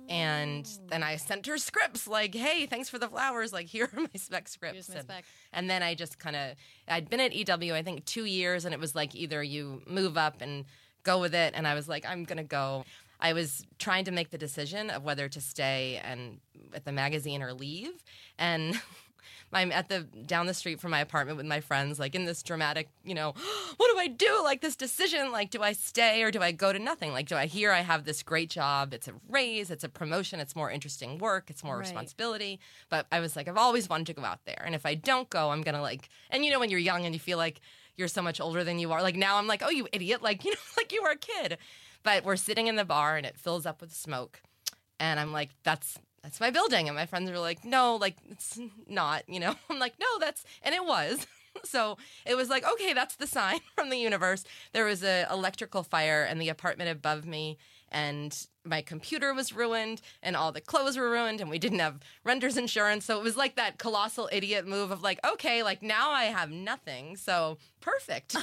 And 0.10 0.66
oh. 0.66 0.88
then 0.90 1.04
I 1.04 1.18
sent 1.18 1.46
her 1.48 1.58
scripts 1.58 2.08
like, 2.08 2.34
"Hey, 2.34 2.66
thanks 2.66 2.90
for 2.90 2.98
the 2.98 3.10
flowers. 3.10 3.52
Like, 3.52 3.68
here 3.68 3.90
are 3.94 4.00
my 4.00 4.10
spec 4.16 4.48
scripts." 4.48 4.90
My 4.90 4.96
and, 4.96 5.04
spec. 5.04 5.26
and 5.54 5.70
then 5.70 5.84
I 5.84 5.96
just 5.96 6.18
kind 6.18 6.36
of, 6.36 6.56
I'd 6.88 7.10
been 7.10 7.20
at 7.20 7.34
EW, 7.34 7.74
I 7.74 7.82
think, 7.82 8.06
two 8.06 8.26
years, 8.26 8.64
and 8.66 8.74
it 8.74 8.80
was 8.80 8.96
like 8.96 9.16
either 9.16 9.44
you 9.44 9.82
move 9.86 10.18
up 10.18 10.42
and 10.42 10.66
go 11.08 11.20
with 11.20 11.34
it. 11.34 11.54
And 11.56 11.68
I 11.68 11.74
was 11.74 11.88
like, 11.88 12.06
I'm 12.06 12.26
going 12.26 12.38
to 12.38 12.44
go. 12.44 12.86
I 13.20 13.34
was 13.34 13.66
trying 13.80 14.06
to 14.06 14.12
make 14.12 14.30
the 14.30 14.38
decision 14.38 14.90
of 14.90 15.04
whether 15.04 15.28
to 15.30 15.42
stay 15.42 16.02
and 16.04 16.40
at 16.74 16.86
the 16.86 16.92
magazine 16.92 17.42
or 17.42 17.54
leave. 17.54 18.04
And 18.38 18.80
I'm 19.54 19.72
at 19.72 19.88
the 19.88 20.02
down 20.02 20.46
the 20.46 20.54
street 20.54 20.80
from 20.82 20.92
my 20.92 21.00
apartment 21.00 21.38
with 21.38 21.46
my 21.46 21.62
friends, 21.62 22.00
like 22.00 22.16
in 22.16 22.26
this 22.26 22.44
dramatic, 22.44 22.90
you 23.06 23.16
know, 23.16 23.34
what 23.78 23.92
do 23.92 23.98
I 23.98 24.08
do? 24.08 24.42
Like 24.44 24.60
this 24.62 24.76
decision, 24.76 25.32
like 25.32 25.50
do 25.52 25.62
I 25.62 25.72
stay 25.72 26.22
or 26.22 26.32
do 26.32 26.42
I 26.42 26.52
go 26.52 26.74
to 26.74 26.80
nothing? 26.80 27.14
Like 27.14 27.28
do 27.28 27.36
I 27.36 27.46
hear 27.46 27.72
I 27.72 27.80
have 27.80 28.04
this 28.04 28.24
great 28.24 28.50
job? 28.50 28.94
It's 28.94 29.08
a 29.08 29.14
raise, 29.30 29.72
it's 29.72 29.86
a 29.86 29.90
promotion, 29.90 30.40
it's 30.42 30.56
more 30.56 30.70
interesting 30.70 31.18
work, 31.18 31.50
it's 31.50 31.64
more 31.64 31.76
Right. 31.76 31.82
responsibility. 31.86 32.60
But 32.90 33.08
I 33.12 33.20
was 33.22 33.36
like, 33.38 33.48
I've 33.48 33.58
always 33.58 33.88
wanted 33.90 34.08
to 34.08 34.14
go 34.14 34.26
out 34.26 34.44
there, 34.46 34.62
and 34.66 34.76
if 34.76 34.86
I 34.86 34.96
don't 34.96 35.30
go, 35.30 35.50
I'm 35.52 35.62
gonna 35.62 35.82
like, 35.82 36.10
and 36.30 36.44
you 36.44 36.52
know, 36.52 36.60
when 36.60 36.70
you're 36.70 36.80
young 36.80 37.06
and 37.06 37.16
you 37.16 37.20
feel 37.20 37.38
like 37.38 37.62
you're 37.96 38.08
so 38.10 38.22
much 38.22 38.40
older 38.42 38.64
than 38.66 38.78
you 38.80 38.92
are, 38.92 39.02
like 39.02 39.16
now 39.16 39.38
I'm 39.38 39.48
like, 39.48 39.64
oh, 39.64 39.70
you 39.70 39.88
idiot, 39.94 40.22
like 40.22 40.44
you 40.46 40.52
know, 40.52 40.58
like 40.76 40.92
you 40.92 41.02
were 41.02 41.12
a 41.12 41.16
kid. 41.18 41.58
But 42.08 42.24
we're 42.24 42.38
sitting 42.38 42.68
in 42.68 42.78
the 42.78 42.86
bar 42.86 43.18
and 43.18 43.26
it 43.26 43.38
fills 43.38 43.66
up 43.66 43.82
with 43.82 43.94
smoke, 43.94 44.42
and 44.98 45.20
I'm 45.20 45.34
like, 45.34 45.50
that's 45.64 46.00
that's 46.24 46.40
my 46.40 46.52
building. 46.52 46.88
And 46.88 46.96
my 46.96 47.06
friends 47.06 47.30
were 47.30 47.38
like, 47.38 47.66
no, 47.66 47.98
like 47.98 48.16
it's 48.32 48.58
not, 48.88 49.28
you 49.28 49.42
know. 49.42 49.56
I'm 49.70 49.78
like, 49.78 49.96
no, 50.00 50.08
that's 50.18 50.46
and 50.64 50.74
it 50.74 50.86
was. 50.86 51.28
So 51.64 51.98
it 52.24 52.36
was 52.36 52.50
like, 52.50 52.64
okay, 52.74 52.94
that's 52.94 53.16
the 53.16 53.26
sign 53.26 53.60
from 53.76 53.90
the 53.90 53.98
universe. 53.98 54.44
There 54.74 54.86
was 54.86 55.04
a 55.04 55.26
electrical 55.32 55.82
fire 55.82 56.24
in 56.24 56.38
the 56.38 56.50
apartment 56.50 56.92
above 56.92 57.26
me, 57.26 57.58
and 57.92 58.32
my 58.64 58.84
computer 58.84 59.34
was 59.34 59.52
ruined, 59.52 60.02
and 60.22 60.36
all 60.36 60.52
the 60.52 60.62
clothes 60.62 60.98
were 60.98 61.10
ruined, 61.10 61.42
and 61.42 61.50
we 61.50 61.58
didn't 61.58 61.80
have 61.80 62.00
renter's 62.24 62.58
insurance. 62.58 63.06
So 63.06 63.18
it 63.18 63.24
was 63.24 63.36
like 63.36 63.56
that 63.56 63.80
colossal 63.80 64.30
idiot 64.32 64.68
move 64.68 64.92
of 64.92 65.02
like, 65.02 65.20
okay, 65.26 65.64
like 65.64 65.82
now 65.82 66.12
I 66.12 66.26
have 66.26 66.52
nothing. 66.52 67.18
So 67.18 67.58
perfect. 67.82 68.36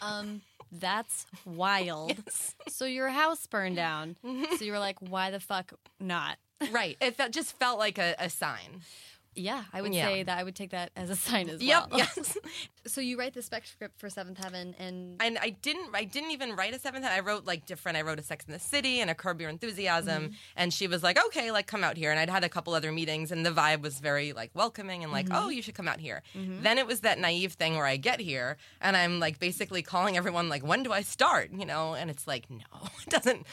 Um, 0.00 0.40
that's 0.80 1.26
wild. 1.44 2.16
So 2.66 2.86
your 2.86 3.08
house 3.08 3.46
burned 3.46 3.76
down. 3.76 4.16
Mm-hmm. 4.24 4.56
So 4.56 4.64
you 4.64 4.72
were 4.72 4.78
like, 4.80 4.96
why 4.98 5.30
the 5.30 5.38
fuck 5.38 5.72
not? 6.00 6.38
right. 6.72 6.96
It 7.00 7.14
felt, 7.14 7.30
just 7.30 7.56
felt 7.58 7.78
like 7.78 7.98
a, 7.98 8.14
a 8.18 8.28
sign. 8.28 8.80
Yeah, 9.36 9.64
I 9.72 9.82
would 9.82 9.94
Yeah. 9.94 10.08
say 10.08 10.22
that 10.22 10.38
I 10.38 10.42
would 10.42 10.54
take 10.54 10.70
that 10.70 10.90
as 10.96 11.10
a 11.10 11.16
sign 11.28 11.48
as 11.48 11.62
Yep. 11.62 11.90
well. 11.90 11.98
Yes. 11.98 12.36
So 12.86 13.00
you 13.00 13.18
write 13.18 13.32
the 13.32 13.40
spec 13.40 13.66
script 13.66 13.98
for 13.98 14.10
Seventh 14.10 14.36
Heaven, 14.36 14.74
and 14.78 15.16
and 15.18 15.38
I 15.38 15.50
didn't 15.50 15.94
I 15.94 16.04
didn't 16.04 16.32
even 16.32 16.54
write 16.54 16.74
a 16.74 16.78
seventh 16.78 17.02
Heaven. 17.04 17.18
I 17.18 17.26
wrote 17.26 17.46
like 17.46 17.64
different 17.64 17.96
I 17.96 18.02
wrote 18.02 18.18
a 18.18 18.22
Sex 18.22 18.44
in 18.44 18.52
the 18.52 18.58
City 18.58 19.00
and 19.00 19.08
a 19.08 19.14
Curb 19.14 19.40
Your 19.40 19.48
Enthusiasm 19.48 20.24
mm-hmm. 20.24 20.34
and 20.54 20.72
she 20.72 20.86
was 20.86 21.02
like 21.02 21.18
okay 21.26 21.50
like 21.50 21.66
come 21.66 21.82
out 21.82 21.96
here 21.96 22.10
and 22.10 22.20
I'd 22.20 22.28
had 22.28 22.44
a 22.44 22.48
couple 22.50 22.74
other 22.74 22.92
meetings 22.92 23.32
and 23.32 23.44
the 23.44 23.50
vibe 23.50 23.80
was 23.80 24.00
very 24.00 24.34
like 24.34 24.50
welcoming 24.52 25.02
and 25.02 25.12
like 25.12 25.26
mm-hmm. 25.26 25.46
oh 25.46 25.48
you 25.48 25.62
should 25.62 25.74
come 25.74 25.88
out 25.88 25.98
here 25.98 26.22
mm-hmm. 26.34 26.62
then 26.62 26.76
it 26.76 26.86
was 26.86 27.00
that 27.00 27.18
naive 27.18 27.54
thing 27.54 27.76
where 27.76 27.86
I 27.86 27.96
get 27.96 28.20
here 28.20 28.58
and 28.82 28.98
I'm 28.98 29.18
like 29.18 29.38
basically 29.38 29.80
calling 29.82 30.18
everyone 30.18 30.50
like 30.50 30.62
when 30.62 30.82
do 30.82 30.92
I 30.92 31.00
start 31.00 31.50
you 31.52 31.64
know 31.64 31.94
and 31.94 32.10
it's 32.10 32.26
like 32.26 32.50
no 32.50 32.58
it 33.02 33.08
doesn't 33.08 33.46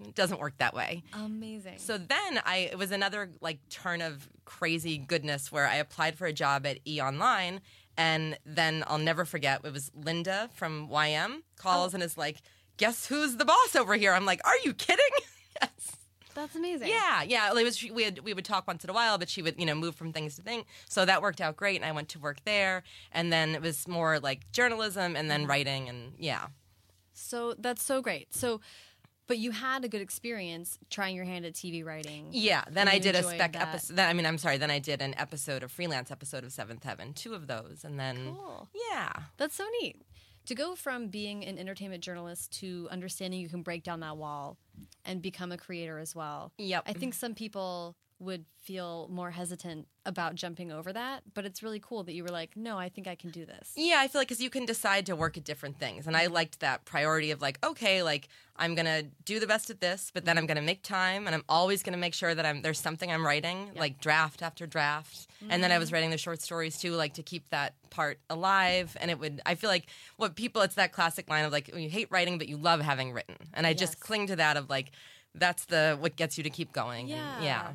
It 0.00 0.14
doesn't 0.14 0.40
work 0.40 0.56
that 0.58 0.74
way. 0.74 1.02
Amazing. 1.12 1.78
So 1.78 1.98
then 1.98 2.40
I 2.44 2.68
it 2.72 2.78
was 2.78 2.90
another 2.90 3.30
like 3.40 3.60
turn 3.68 4.02
of 4.02 4.28
crazy 4.44 4.98
goodness 4.98 5.52
where 5.52 5.66
I 5.66 5.76
applied 5.76 6.16
for 6.16 6.26
a 6.26 6.32
job 6.32 6.66
at 6.66 6.78
E 6.86 7.00
Online 7.00 7.60
and 7.96 8.36
then 8.44 8.84
I'll 8.86 8.98
never 8.98 9.24
forget 9.24 9.60
it 9.64 9.72
was 9.72 9.90
Linda 9.94 10.50
from 10.54 10.88
YM 10.88 11.42
calls 11.56 11.94
oh. 11.94 11.96
and 11.96 12.02
is 12.02 12.18
like, 12.18 12.42
"Guess 12.76 13.06
who's 13.06 13.36
the 13.36 13.44
boss 13.44 13.76
over 13.76 13.94
here?" 13.94 14.12
I'm 14.12 14.26
like, 14.26 14.40
"Are 14.44 14.58
you 14.64 14.74
kidding?" 14.74 15.04
yes. 15.62 15.96
That's 16.34 16.56
amazing. 16.56 16.88
Yeah, 16.88 17.22
yeah. 17.22 17.56
It 17.56 17.64
was 17.64 17.80
we 17.82 18.02
had, 18.02 18.18
we 18.20 18.34
would 18.34 18.44
talk 18.44 18.66
once 18.66 18.82
in 18.82 18.90
a 18.90 18.92
while, 18.92 19.18
but 19.18 19.28
she 19.28 19.42
would 19.42 19.58
you 19.58 19.66
know 19.66 19.74
move 19.74 19.94
from 19.94 20.12
things 20.12 20.34
to 20.36 20.42
thing. 20.42 20.64
So 20.88 21.04
that 21.04 21.22
worked 21.22 21.40
out 21.40 21.56
great, 21.56 21.76
and 21.76 21.84
I 21.84 21.92
went 21.92 22.08
to 22.10 22.18
work 22.18 22.38
there. 22.44 22.82
And 23.12 23.32
then 23.32 23.54
it 23.54 23.62
was 23.62 23.86
more 23.86 24.18
like 24.18 24.50
journalism, 24.50 25.14
and 25.14 25.30
then 25.30 25.42
mm-hmm. 25.42 25.50
writing, 25.50 25.88
and 25.88 26.14
yeah. 26.18 26.46
So 27.12 27.54
that's 27.56 27.82
so 27.82 28.02
great. 28.02 28.34
So, 28.34 28.60
but 29.26 29.38
you 29.38 29.50
had 29.52 29.84
a 29.84 29.88
good 29.88 30.00
experience 30.00 30.78
trying 30.90 31.16
your 31.16 31.24
hand 31.24 31.44
at 31.44 31.54
TV 31.54 31.84
writing. 31.84 32.28
Yeah, 32.30 32.64
then 32.70 32.88
I 32.88 32.98
did 32.98 33.14
a 33.14 33.22
spec 33.22 33.52
that. 33.54 33.68
episode. 33.68 33.98
I 33.98 34.12
mean, 34.12 34.26
I'm 34.26 34.38
sorry. 34.38 34.58
Then 34.58 34.70
I 34.70 34.78
did 34.78 35.00
an 35.02 35.14
episode, 35.18 35.62
a 35.62 35.68
freelance 35.68 36.10
episode 36.10 36.44
of 36.44 36.52
Seventh 36.52 36.84
Heaven, 36.84 37.12
two 37.14 37.34
of 37.34 37.46
those, 37.46 37.84
and 37.84 37.98
then 37.98 38.34
Cool. 38.36 38.68
yeah, 38.90 39.12
That's 39.36 39.54
so 39.54 39.64
neat. 39.80 40.02
To 40.46 40.54
go 40.54 40.74
from 40.74 41.08
being 41.08 41.42
an 41.44 41.58
entertainment 41.58 42.04
journalist 42.04 42.52
to 42.60 42.86
understanding 42.90 43.40
you 43.40 43.48
can 43.48 43.62
break 43.62 43.82
down 43.82 44.00
that 44.00 44.18
wall 44.18 44.58
and 45.04 45.22
become 45.22 45.52
a 45.52 45.56
creator 45.56 45.98
as 45.98 46.14
well. 46.14 46.52
Yep. 46.58 46.82
I 46.86 46.92
think 46.92 47.14
some 47.14 47.34
people 47.34 47.96
would 48.24 48.44
feel 48.60 49.08
more 49.10 49.30
hesitant 49.30 49.86
about 50.06 50.34
jumping 50.34 50.72
over 50.72 50.92
that, 50.92 51.22
but 51.34 51.44
it's 51.44 51.62
really 51.62 51.80
cool 51.80 52.02
that 52.02 52.14
you 52.14 52.22
were 52.22 52.30
like, 52.30 52.56
no, 52.56 52.78
I 52.78 52.88
think 52.88 53.06
I 53.06 53.14
can 53.14 53.30
do 53.30 53.44
this. 53.44 53.72
Yeah, 53.76 53.96
I 53.98 54.08
feel 54.08 54.20
like 54.20 54.28
because 54.28 54.42
you 54.42 54.50
can 54.50 54.66
decide 54.66 55.06
to 55.06 55.16
work 55.16 55.36
at 55.36 55.44
different 55.44 55.78
things, 55.78 56.06
and 56.06 56.16
I 56.16 56.24
mm-hmm. 56.24 56.34
liked 56.34 56.60
that 56.60 56.84
priority 56.84 57.30
of 57.30 57.40
like, 57.40 57.64
okay, 57.64 58.02
like 58.02 58.28
I'm 58.56 58.74
gonna 58.74 59.04
do 59.24 59.40
the 59.40 59.46
best 59.46 59.70
at 59.70 59.80
this, 59.80 60.10
but 60.12 60.24
then 60.24 60.38
I'm 60.38 60.46
gonna 60.46 60.62
make 60.62 60.82
time, 60.82 61.26
and 61.26 61.34
I'm 61.34 61.44
always 61.48 61.82
gonna 61.82 61.96
make 61.96 62.14
sure 62.14 62.34
that 62.34 62.44
I'm 62.44 62.62
there's 62.62 62.80
something 62.80 63.10
I'm 63.10 63.24
writing, 63.24 63.70
like 63.76 64.00
draft 64.00 64.42
after 64.42 64.66
draft, 64.66 65.28
and 65.48 65.62
then 65.62 65.70
I 65.70 65.78
was 65.78 65.88
mm-hmm. 65.88 65.94
writing 65.94 66.10
the 66.10 66.18
short 66.18 66.40
stories 66.40 66.78
too, 66.78 66.92
like 66.92 67.14
to 67.14 67.22
keep 67.22 67.48
that 67.50 67.74
part 67.90 68.18
alive, 68.30 68.96
and 69.00 69.10
it 69.10 69.18
would. 69.18 69.40
I 69.46 69.54
feel 69.54 69.70
like 69.70 69.86
what 70.16 70.36
people, 70.36 70.62
it's 70.62 70.76
that 70.76 70.92
classic 70.92 71.28
line 71.28 71.44
of 71.44 71.52
like 71.52 71.74
you 71.74 71.88
hate 71.88 72.08
writing, 72.10 72.38
but 72.38 72.48
you 72.48 72.56
love 72.56 72.80
having 72.80 73.12
written, 73.12 73.36
and 73.52 73.66
I 73.66 73.70
Yes. 73.70 73.80
just 73.80 74.00
cling 74.00 74.26
to 74.28 74.36
that 74.36 74.56
of 74.56 74.70
like 74.70 74.90
that's 75.34 75.64
the 75.66 75.96
what 75.98 76.16
gets 76.16 76.38
you 76.38 76.44
to 76.44 76.50
keep 76.50 76.72
going. 76.72 77.10
and 77.10 77.44
Yeah. 77.44 77.72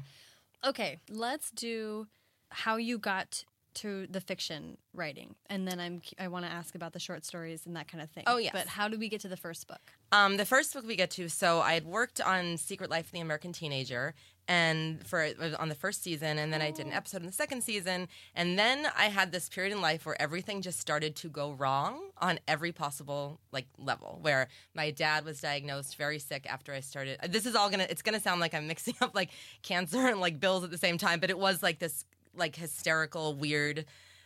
Okay, 0.65 0.99
let's 1.09 1.51
do 1.51 2.07
how 2.49 2.75
you 2.75 2.97
got 2.97 3.45
to 3.75 4.07
the 4.07 4.21
fiction 4.21 4.77
writing, 4.93 5.35
and 5.49 5.67
then 5.67 5.79
I'm 5.79 6.01
I 6.19 6.27
want 6.27 6.45
to 6.45 6.51
ask 6.51 6.75
about 6.75 6.93
the 6.93 6.99
short 6.99 7.25
stories 7.25 7.65
and 7.65 7.75
that 7.75 7.87
kind 7.87 8.01
of 8.01 8.09
thing. 8.09 8.23
Oh, 8.27 8.37
yeah, 8.37 8.51
but 8.53 8.67
how 8.67 8.87
do 8.87 8.97
we 8.97 9.09
get 9.09 9.21
to 9.21 9.27
the 9.27 9.37
first 9.37 9.67
book? 9.67 9.93
Um, 10.11 10.37
the 10.37 10.45
first 10.45 10.73
book 10.73 10.85
we 10.85 10.95
get 10.95 11.11
to, 11.11 11.29
so 11.29 11.59
I 11.59 11.73
had 11.73 11.85
worked 11.85 12.19
on 12.19 12.57
Secret 12.57 12.89
Life 12.89 13.07
of 13.07 13.11
the 13.11 13.19
American 13.19 13.53
Teenager, 13.53 14.15
and 14.47 15.05
for 15.05 15.29
on 15.59 15.69
the 15.69 15.75
first 15.75 16.01
season, 16.01 16.39
and 16.39 16.51
then 16.51 16.61
I 16.61 16.71
did 16.71 16.87
an 16.87 16.93
episode 16.93 17.21
in 17.21 17.27
the 17.27 17.31
second 17.31 17.63
season, 17.63 18.07
and 18.33 18.57
then 18.57 18.87
I 18.97 19.05
had 19.05 19.31
this 19.31 19.47
period 19.47 19.71
in 19.71 19.81
life 19.81 20.07
where 20.07 20.19
everything 20.19 20.63
just 20.63 20.79
started 20.79 21.15
to 21.17 21.29
go 21.29 21.51
wrong 21.51 21.99
on 22.17 22.39
every 22.47 22.71
possible 22.71 23.39
like 23.51 23.67
level. 23.77 24.17
Where 24.21 24.47
my 24.73 24.89
dad 24.89 25.23
was 25.23 25.39
diagnosed 25.39 25.95
very 25.95 26.17
sick 26.17 26.47
after 26.49 26.73
I 26.73 26.79
started. 26.79 27.19
This 27.29 27.45
is 27.45 27.55
all 27.55 27.69
gonna. 27.69 27.85
It's 27.87 28.01
gonna 28.01 28.19
sound 28.19 28.41
like 28.41 28.55
I'm 28.55 28.67
mixing 28.67 28.95
up 29.01 29.13
like 29.13 29.29
cancer 29.61 30.07
and 30.07 30.19
like 30.19 30.39
bills 30.39 30.63
at 30.63 30.71
the 30.71 30.77
same 30.79 30.97
time, 30.97 31.19
but 31.19 31.29
it 31.29 31.37
was 31.37 31.61
like 31.61 31.77
this 31.77 32.03
like 32.35 32.55
hysterical 32.55 33.33
weird 33.33 33.85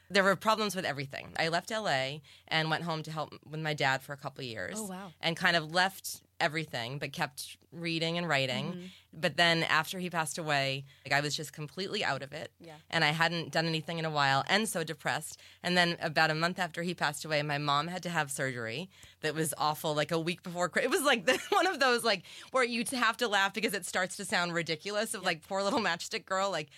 there 0.09 0.23
were 0.23 0.35
problems 0.35 0.75
with 0.75 0.85
everything. 0.85 1.29
I 1.37 1.47
left 1.47 1.71
LA 1.71 2.19
and 2.47 2.69
went 2.69 2.83
home 2.83 3.03
to 3.03 3.11
help 3.11 3.33
with 3.49 3.59
my 3.59 3.73
dad 3.73 4.01
for 4.01 4.13
a 4.13 4.17
couple 4.17 4.41
of 4.41 4.47
years. 4.47 4.77
Oh, 4.77 4.85
wow. 4.85 5.11
And 5.21 5.35
kind 5.35 5.55
of 5.55 5.71
left 5.71 6.21
everything, 6.39 6.99
but 6.99 7.13
kept 7.13 7.57
reading 7.71 8.17
and 8.17 8.27
writing. 8.27 8.65
Mm-hmm. 8.65 8.85
But 9.13 9.37
then 9.37 9.63
after 9.63 9.99
he 9.99 10.09
passed 10.09 10.37
away, 10.37 10.85
like 11.05 11.13
I 11.13 11.21
was 11.21 11.35
just 11.35 11.53
completely 11.53 12.03
out 12.03 12.21
of 12.21 12.33
it. 12.33 12.51
Yeah. 12.59 12.73
And 12.89 13.03
I 13.03 13.09
hadn't 13.09 13.51
done 13.51 13.65
anything 13.65 13.97
in 13.97 14.05
a 14.05 14.09
while 14.09 14.43
and 14.47 14.67
so 14.67 14.83
depressed. 14.83 15.39
And 15.63 15.77
then 15.77 15.97
about 16.01 16.31
a 16.31 16.35
month 16.35 16.59
after 16.59 16.83
he 16.83 16.93
passed 16.93 17.23
away, 17.23 17.41
my 17.41 17.57
mom 17.57 17.87
had 17.87 18.03
to 18.03 18.09
have 18.09 18.29
surgery 18.29 18.89
that 19.21 19.33
was 19.35 19.53
awful, 19.57 19.95
like 19.95 20.11
a 20.11 20.19
week 20.19 20.43
before. 20.43 20.69
It 20.81 20.89
was 20.89 21.01
like 21.01 21.25
the, 21.27 21.39
one 21.49 21.65
of 21.65 21.79
those 21.79 22.03
like 22.03 22.23
where 22.51 22.63
you 22.63 22.83
have 22.91 23.17
to 23.17 23.27
laugh 23.27 23.53
because 23.53 23.73
it 23.73 23.85
starts 23.85 24.17
to 24.17 24.25
sound 24.25 24.53
ridiculous 24.53 25.13
of 25.13 25.23
like 25.23 25.47
poor 25.47 25.63
little 25.63 25.79
matchstick 25.87 26.25
girl. 26.25 26.51
Like 26.51 26.69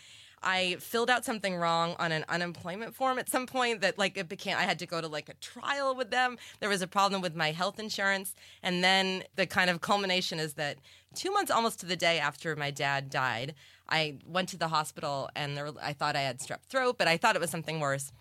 I 0.45 0.77
filled 0.79 1.09
out 1.09 1.25
something 1.25 1.55
wrong 1.55 1.95
on 1.97 2.11
an 2.11 2.23
unemployment 2.29 2.93
form 2.93 3.17
at 3.17 3.27
some 3.29 3.47
point 3.47 3.81
that 3.81 3.97
like 3.97 4.15
it 4.15 4.29
became 4.29 4.55
I 4.55 4.61
had 4.61 4.79
to 4.79 4.85
go 4.85 5.01
to 5.01 5.07
like 5.07 5.27
a 5.27 5.33
trial 5.35 5.95
with 5.95 6.11
them. 6.11 6.37
There 6.59 6.69
was 6.69 6.83
a 6.83 6.87
problem 6.87 7.21
with 7.21 7.35
my 7.35 7.51
health 7.51 7.79
insurance 7.79 8.35
and 8.61 8.83
then 8.83 9.23
the 9.35 9.47
kind 9.47 9.69
of 9.69 9.81
culmination 9.81 10.39
is 10.39 10.53
that 10.53 10.77
2 11.15 11.31
months 11.31 11.49
almost 11.49 11.79
to 11.79 11.85
the 11.85 11.95
day 11.95 12.19
after 12.19 12.55
my 12.55 12.69
dad 12.69 13.09
died, 13.09 13.55
I 13.89 14.19
went 14.25 14.49
to 14.49 14.57
the 14.57 14.67
hospital 14.67 15.29
and 15.35 15.57
there, 15.57 15.69
I 15.81 15.93
thought 15.93 16.15
I 16.15 16.21
had 16.21 16.39
strep 16.39 16.61
throat, 16.69 16.97
but 16.97 17.07
I 17.07 17.17
thought 17.17 17.35
it 17.35 17.41
was 17.41 17.49
something 17.49 17.79
worse. 17.79 18.11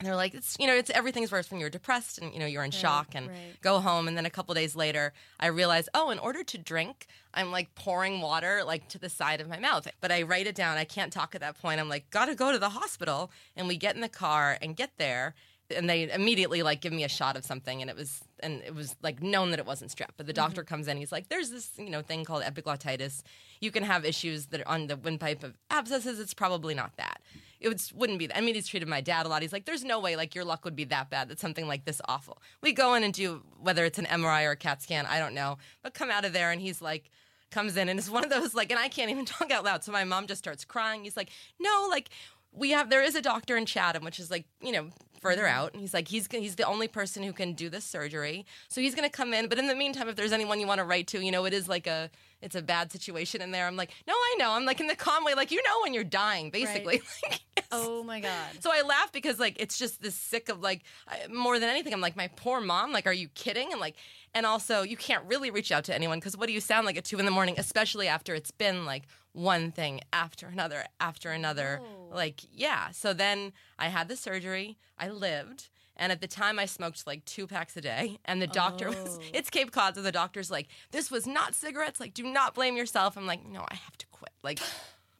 And 0.00 0.08
they're 0.08 0.16
like, 0.16 0.32
it's 0.32 0.56
you 0.58 0.66
know, 0.66 0.74
it's 0.74 0.88
everything's 0.90 1.30
worse 1.30 1.50
when 1.50 1.60
you're 1.60 1.68
depressed 1.68 2.18
and 2.18 2.32
you 2.32 2.40
know 2.40 2.46
you're 2.46 2.64
in 2.64 2.70
shock 2.70 3.08
and 3.14 3.28
right. 3.28 3.60
go 3.60 3.80
home. 3.80 4.08
And 4.08 4.16
then 4.16 4.24
a 4.24 4.30
couple 4.30 4.54
days 4.54 4.74
later, 4.74 5.12
I 5.38 5.48
realize, 5.48 5.90
oh, 5.92 6.08
in 6.08 6.18
order 6.18 6.42
to 6.42 6.58
drink, 6.58 7.06
I'm 7.34 7.52
like 7.52 7.74
pouring 7.74 8.22
water 8.22 8.62
like 8.64 8.88
to 8.88 8.98
the 8.98 9.10
side 9.10 9.42
of 9.42 9.48
my 9.48 9.58
mouth. 9.58 9.86
But 10.00 10.10
I 10.10 10.22
write 10.22 10.46
it 10.46 10.54
down. 10.54 10.78
I 10.78 10.84
can't 10.84 11.12
talk 11.12 11.34
at 11.34 11.42
that 11.42 11.60
point. 11.60 11.80
I'm 11.80 11.90
like, 11.90 12.08
gotta 12.10 12.34
go 12.34 12.50
to 12.50 12.58
the 12.58 12.70
hospital. 12.70 13.30
And 13.56 13.68
we 13.68 13.76
get 13.76 13.94
in 13.94 14.00
the 14.00 14.08
car 14.08 14.56
and 14.62 14.74
get 14.74 14.92
there. 14.96 15.34
And 15.76 15.88
they 15.88 16.10
immediately 16.10 16.62
like 16.62 16.80
give 16.80 16.94
me 16.94 17.04
a 17.04 17.08
shot 17.08 17.36
of 17.36 17.44
something, 17.44 17.80
and 17.80 17.88
it 17.88 17.96
was 17.96 18.24
and 18.42 18.62
it 18.62 18.74
was 18.74 18.96
like 19.02 19.22
known 19.22 19.50
that 19.50 19.58
it 19.58 19.66
wasn't 19.66 19.90
strep. 19.90 20.10
But 20.16 20.26
the 20.26 20.32
mm-hmm. 20.32 20.42
doctor 20.42 20.64
comes 20.64 20.88
in, 20.88 20.96
he's 20.96 21.12
like, 21.12 21.28
"There's 21.28 21.50
this 21.50 21.70
you 21.78 21.90
know 21.90 22.02
thing 22.02 22.24
called 22.24 22.42
epiglottitis. 22.42 23.22
You 23.60 23.70
can 23.70 23.82
have 23.82 24.04
issues 24.04 24.46
that 24.46 24.60
are 24.60 24.68
on 24.68 24.86
the 24.86 24.96
windpipe 24.96 25.42
of 25.42 25.56
abscesses. 25.70 26.18
It's 26.18 26.34
probably 26.34 26.74
not 26.74 26.96
that. 26.96 27.20
It 27.60 27.68
would, 27.68 27.82
wouldn't 27.94 28.18
be. 28.18 28.26
That. 28.26 28.38
I 28.38 28.40
mean, 28.40 28.54
he's 28.54 28.66
treated 28.66 28.88
my 28.88 29.00
dad 29.00 29.26
a 29.26 29.28
lot. 29.28 29.42
He's 29.42 29.52
like, 29.52 29.66
"There's 29.66 29.84
no 29.84 30.00
way 30.00 30.16
like 30.16 30.34
your 30.34 30.44
luck 30.44 30.64
would 30.64 30.76
be 30.76 30.84
that 30.84 31.10
bad 31.10 31.28
that 31.28 31.38
something 31.38 31.66
like 31.66 31.84
this 31.84 32.00
awful." 32.08 32.42
We 32.62 32.72
go 32.72 32.94
in 32.94 33.04
and 33.04 33.14
do 33.14 33.42
whether 33.60 33.84
it's 33.84 33.98
an 33.98 34.06
MRI 34.06 34.46
or 34.46 34.52
a 34.52 34.56
CAT 34.56 34.82
scan, 34.82 35.06
I 35.06 35.18
don't 35.18 35.34
know, 35.34 35.58
but 35.82 35.94
come 35.94 36.10
out 36.10 36.24
of 36.24 36.32
there 36.32 36.50
and 36.50 36.60
he's 36.60 36.80
like 36.80 37.10
comes 37.50 37.76
in 37.76 37.88
and 37.88 37.98
it's 37.98 38.08
one 38.08 38.22
of 38.22 38.30
those 38.30 38.54
like 38.54 38.70
and 38.70 38.78
I 38.78 38.88
can't 38.88 39.10
even 39.10 39.24
talk 39.26 39.50
out 39.50 39.64
loud. 39.64 39.84
So 39.84 39.92
my 39.92 40.04
mom 40.04 40.26
just 40.26 40.38
starts 40.38 40.64
crying. 40.64 41.04
He's 41.04 41.16
like, 41.16 41.30
"No, 41.58 41.88
like 41.90 42.10
we 42.52 42.70
have 42.70 42.90
there 42.90 43.02
is 43.02 43.14
a 43.14 43.22
doctor 43.22 43.56
in 43.56 43.66
Chatham, 43.66 44.04
which 44.04 44.18
is 44.18 44.30
like, 44.30 44.44
you 44.60 44.72
know, 44.72 44.88
further 45.20 45.44
mm-hmm. 45.44 45.58
out. 45.58 45.72
And 45.72 45.80
he's 45.80 45.94
like, 45.94 46.08
he's 46.08 46.26
he's 46.30 46.56
the 46.56 46.64
only 46.64 46.88
person 46.88 47.22
who 47.22 47.32
can 47.32 47.52
do 47.52 47.68
this 47.68 47.84
surgery. 47.84 48.46
So 48.68 48.80
he's 48.80 48.94
gonna 48.94 49.10
come 49.10 49.32
in. 49.32 49.48
But 49.48 49.58
in 49.58 49.66
the 49.66 49.74
meantime, 49.74 50.08
if 50.08 50.16
there's 50.16 50.32
anyone 50.32 50.60
you 50.60 50.66
want 50.66 50.78
to 50.78 50.84
write 50.84 51.06
to, 51.08 51.20
you 51.20 51.30
know, 51.30 51.44
it 51.44 51.52
is 51.52 51.68
like 51.68 51.86
a 51.86 52.10
it's 52.42 52.54
a 52.54 52.62
bad 52.62 52.90
situation 52.90 53.42
in 53.42 53.50
there. 53.50 53.66
I'm 53.66 53.76
like, 53.76 53.90
no, 54.06 54.14
I 54.14 54.36
know. 54.38 54.52
I'm 54.52 54.64
like 54.64 54.80
in 54.80 54.86
the 54.86 54.96
Conway, 54.96 55.34
like 55.34 55.50
you 55.50 55.62
know 55.62 55.82
when 55.82 55.94
you're 55.94 56.04
dying, 56.04 56.50
basically. 56.50 57.02
Like, 57.22 57.40
yes. 57.56 57.66
Oh 57.72 58.02
my 58.02 58.20
god. 58.20 58.48
So 58.60 58.70
I 58.72 58.82
laugh 58.82 59.12
because 59.12 59.38
like 59.38 59.60
it's 59.60 59.78
just 59.78 60.02
this 60.02 60.14
sick 60.14 60.48
of 60.48 60.60
like 60.60 60.82
I, 61.06 61.26
more 61.28 61.58
than 61.60 61.68
anything. 61.68 61.92
I'm 61.92 62.00
like 62.00 62.16
my 62.16 62.28
poor 62.34 62.60
mom. 62.60 62.92
Like, 62.92 63.06
are 63.06 63.12
you 63.12 63.28
kidding? 63.28 63.70
And 63.70 63.80
like, 63.80 63.94
and 64.34 64.46
also 64.46 64.82
you 64.82 64.96
can't 64.96 65.24
really 65.26 65.50
reach 65.50 65.70
out 65.70 65.84
to 65.84 65.94
anyone 65.94 66.18
because 66.18 66.36
what 66.36 66.46
do 66.46 66.52
you 66.52 66.60
sound 66.60 66.86
like 66.86 66.96
at 66.96 67.04
two 67.04 67.18
in 67.18 67.26
the 67.26 67.30
morning, 67.30 67.54
especially 67.58 68.08
after 68.08 68.34
it's 68.34 68.50
been 68.50 68.86
like 68.86 69.04
one 69.32 69.70
thing 69.72 70.00
after 70.12 70.46
another 70.48 70.84
after 71.00 71.30
another. 71.30 71.80
Whoa. 71.82 72.14
Like, 72.16 72.40
yeah. 72.52 72.90
So 72.90 73.12
then 73.12 73.52
I 73.78 73.88
had 73.88 74.08
the 74.08 74.16
surgery. 74.16 74.76
I 74.98 75.08
lived. 75.08 75.68
And 75.96 76.10
at 76.12 76.20
the 76.22 76.26
time, 76.26 76.58
I 76.58 76.64
smoked 76.64 77.06
like 77.06 77.24
two 77.26 77.46
packs 77.46 77.76
a 77.76 77.80
day. 77.82 78.18
And 78.24 78.40
the 78.40 78.46
doctor 78.46 78.88
was, 78.90 79.18
Oh. 79.20 79.24
it's 79.34 79.50
Cape 79.50 79.70
Cod. 79.70 79.94
So 79.94 80.02
the 80.02 80.10
doctor's 80.12 80.50
like, 80.50 80.68
this 80.92 81.10
was 81.10 81.26
not 81.26 81.54
cigarettes. 81.54 82.00
Like, 82.00 82.14
do 82.14 82.22
not 82.24 82.54
blame 82.54 82.76
yourself. 82.76 83.16
I'm 83.18 83.26
like, 83.26 83.46
no, 83.46 83.60
I 83.68 83.74
have 83.74 83.98
to 83.98 84.06
quit. 84.06 84.32
Like, 84.42 84.60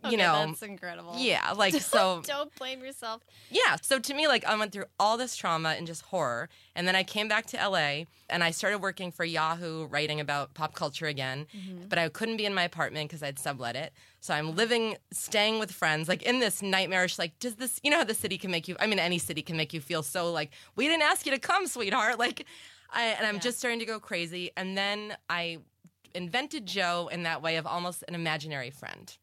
you 0.02 0.08
Okay, 0.08 0.16
know, 0.16 0.46
that's 0.46 0.62
incredible. 0.62 1.14
yeah. 1.18 1.52
Like, 1.56 1.74
so 1.74 2.22
Don't 2.24 2.54
blame 2.56 2.80
yourself. 2.82 3.22
yeah. 3.50 3.76
So 3.82 3.98
to 3.98 4.14
me, 4.14 4.26
like 4.28 4.44
I 4.46 4.56
went 4.56 4.72
through 4.72 4.86
all 4.98 5.16
this 5.16 5.36
trauma 5.36 5.70
and 5.76 5.86
just 5.86 6.02
horror, 6.02 6.48
and 6.74 6.86
then 6.88 6.96
I 6.96 7.02
came 7.02 7.28
back 7.28 7.46
to 7.46 7.56
LA 7.58 8.04
and 8.28 8.42
I 8.42 8.50
started 8.50 8.78
working 8.80 9.12
for 9.12 9.24
Yahoo, 9.24 9.86
writing 9.86 10.20
about 10.20 10.54
pop 10.54 10.74
culture 10.74 11.06
again. 11.06 11.46
Mm-hmm. 11.54 11.88
But 11.88 11.98
I 11.98 12.08
couldn't 12.08 12.36
be 12.38 12.46
in 12.46 12.54
my 12.54 12.62
apartment 12.62 13.08
because 13.10 13.22
I'd 13.22 13.38
sublet 13.38 13.76
it. 13.76 13.92
So 14.20 14.32
I'm 14.34 14.54
living, 14.54 14.96
staying 15.12 15.58
with 15.58 15.70
friends, 15.72 16.08
like 16.08 16.22
in 16.22 16.38
this 16.40 16.62
nightmarish. 16.62 17.18
Like, 17.18 17.38
does 17.38 17.56
this? 17.56 17.80
You 17.82 17.90
know 17.90 17.98
how 17.98 18.04
the 18.04 18.14
city 18.14 18.38
can 18.38 18.50
make 18.50 18.68
you? 18.68 18.76
I 18.80 18.86
mean, 18.86 18.98
any 18.98 19.18
city 19.18 19.42
can 19.42 19.56
make 19.56 19.74
you 19.74 19.80
feel 19.80 20.02
so 20.02 20.30
like 20.32 20.50
we 20.76 20.86
didn't 20.86 21.02
ask 21.02 21.26
you 21.26 21.32
to 21.32 21.38
come, 21.38 21.66
sweetheart. 21.66 22.18
Like, 22.18 22.46
I 22.92 23.04
and 23.18 23.26
I'm 23.26 23.34
Yeah. 23.36 23.40
just 23.40 23.58
starting 23.58 23.80
to 23.80 23.86
go 23.86 24.00
crazy. 24.00 24.50
And 24.56 24.76
then 24.78 25.16
I 25.28 25.58
invented 26.14 26.66
Joe 26.66 27.08
in 27.12 27.22
that 27.24 27.40
way 27.42 27.56
of 27.56 27.66
almost 27.66 28.02
an 28.08 28.14
imaginary 28.14 28.70
friend. 28.70 29.16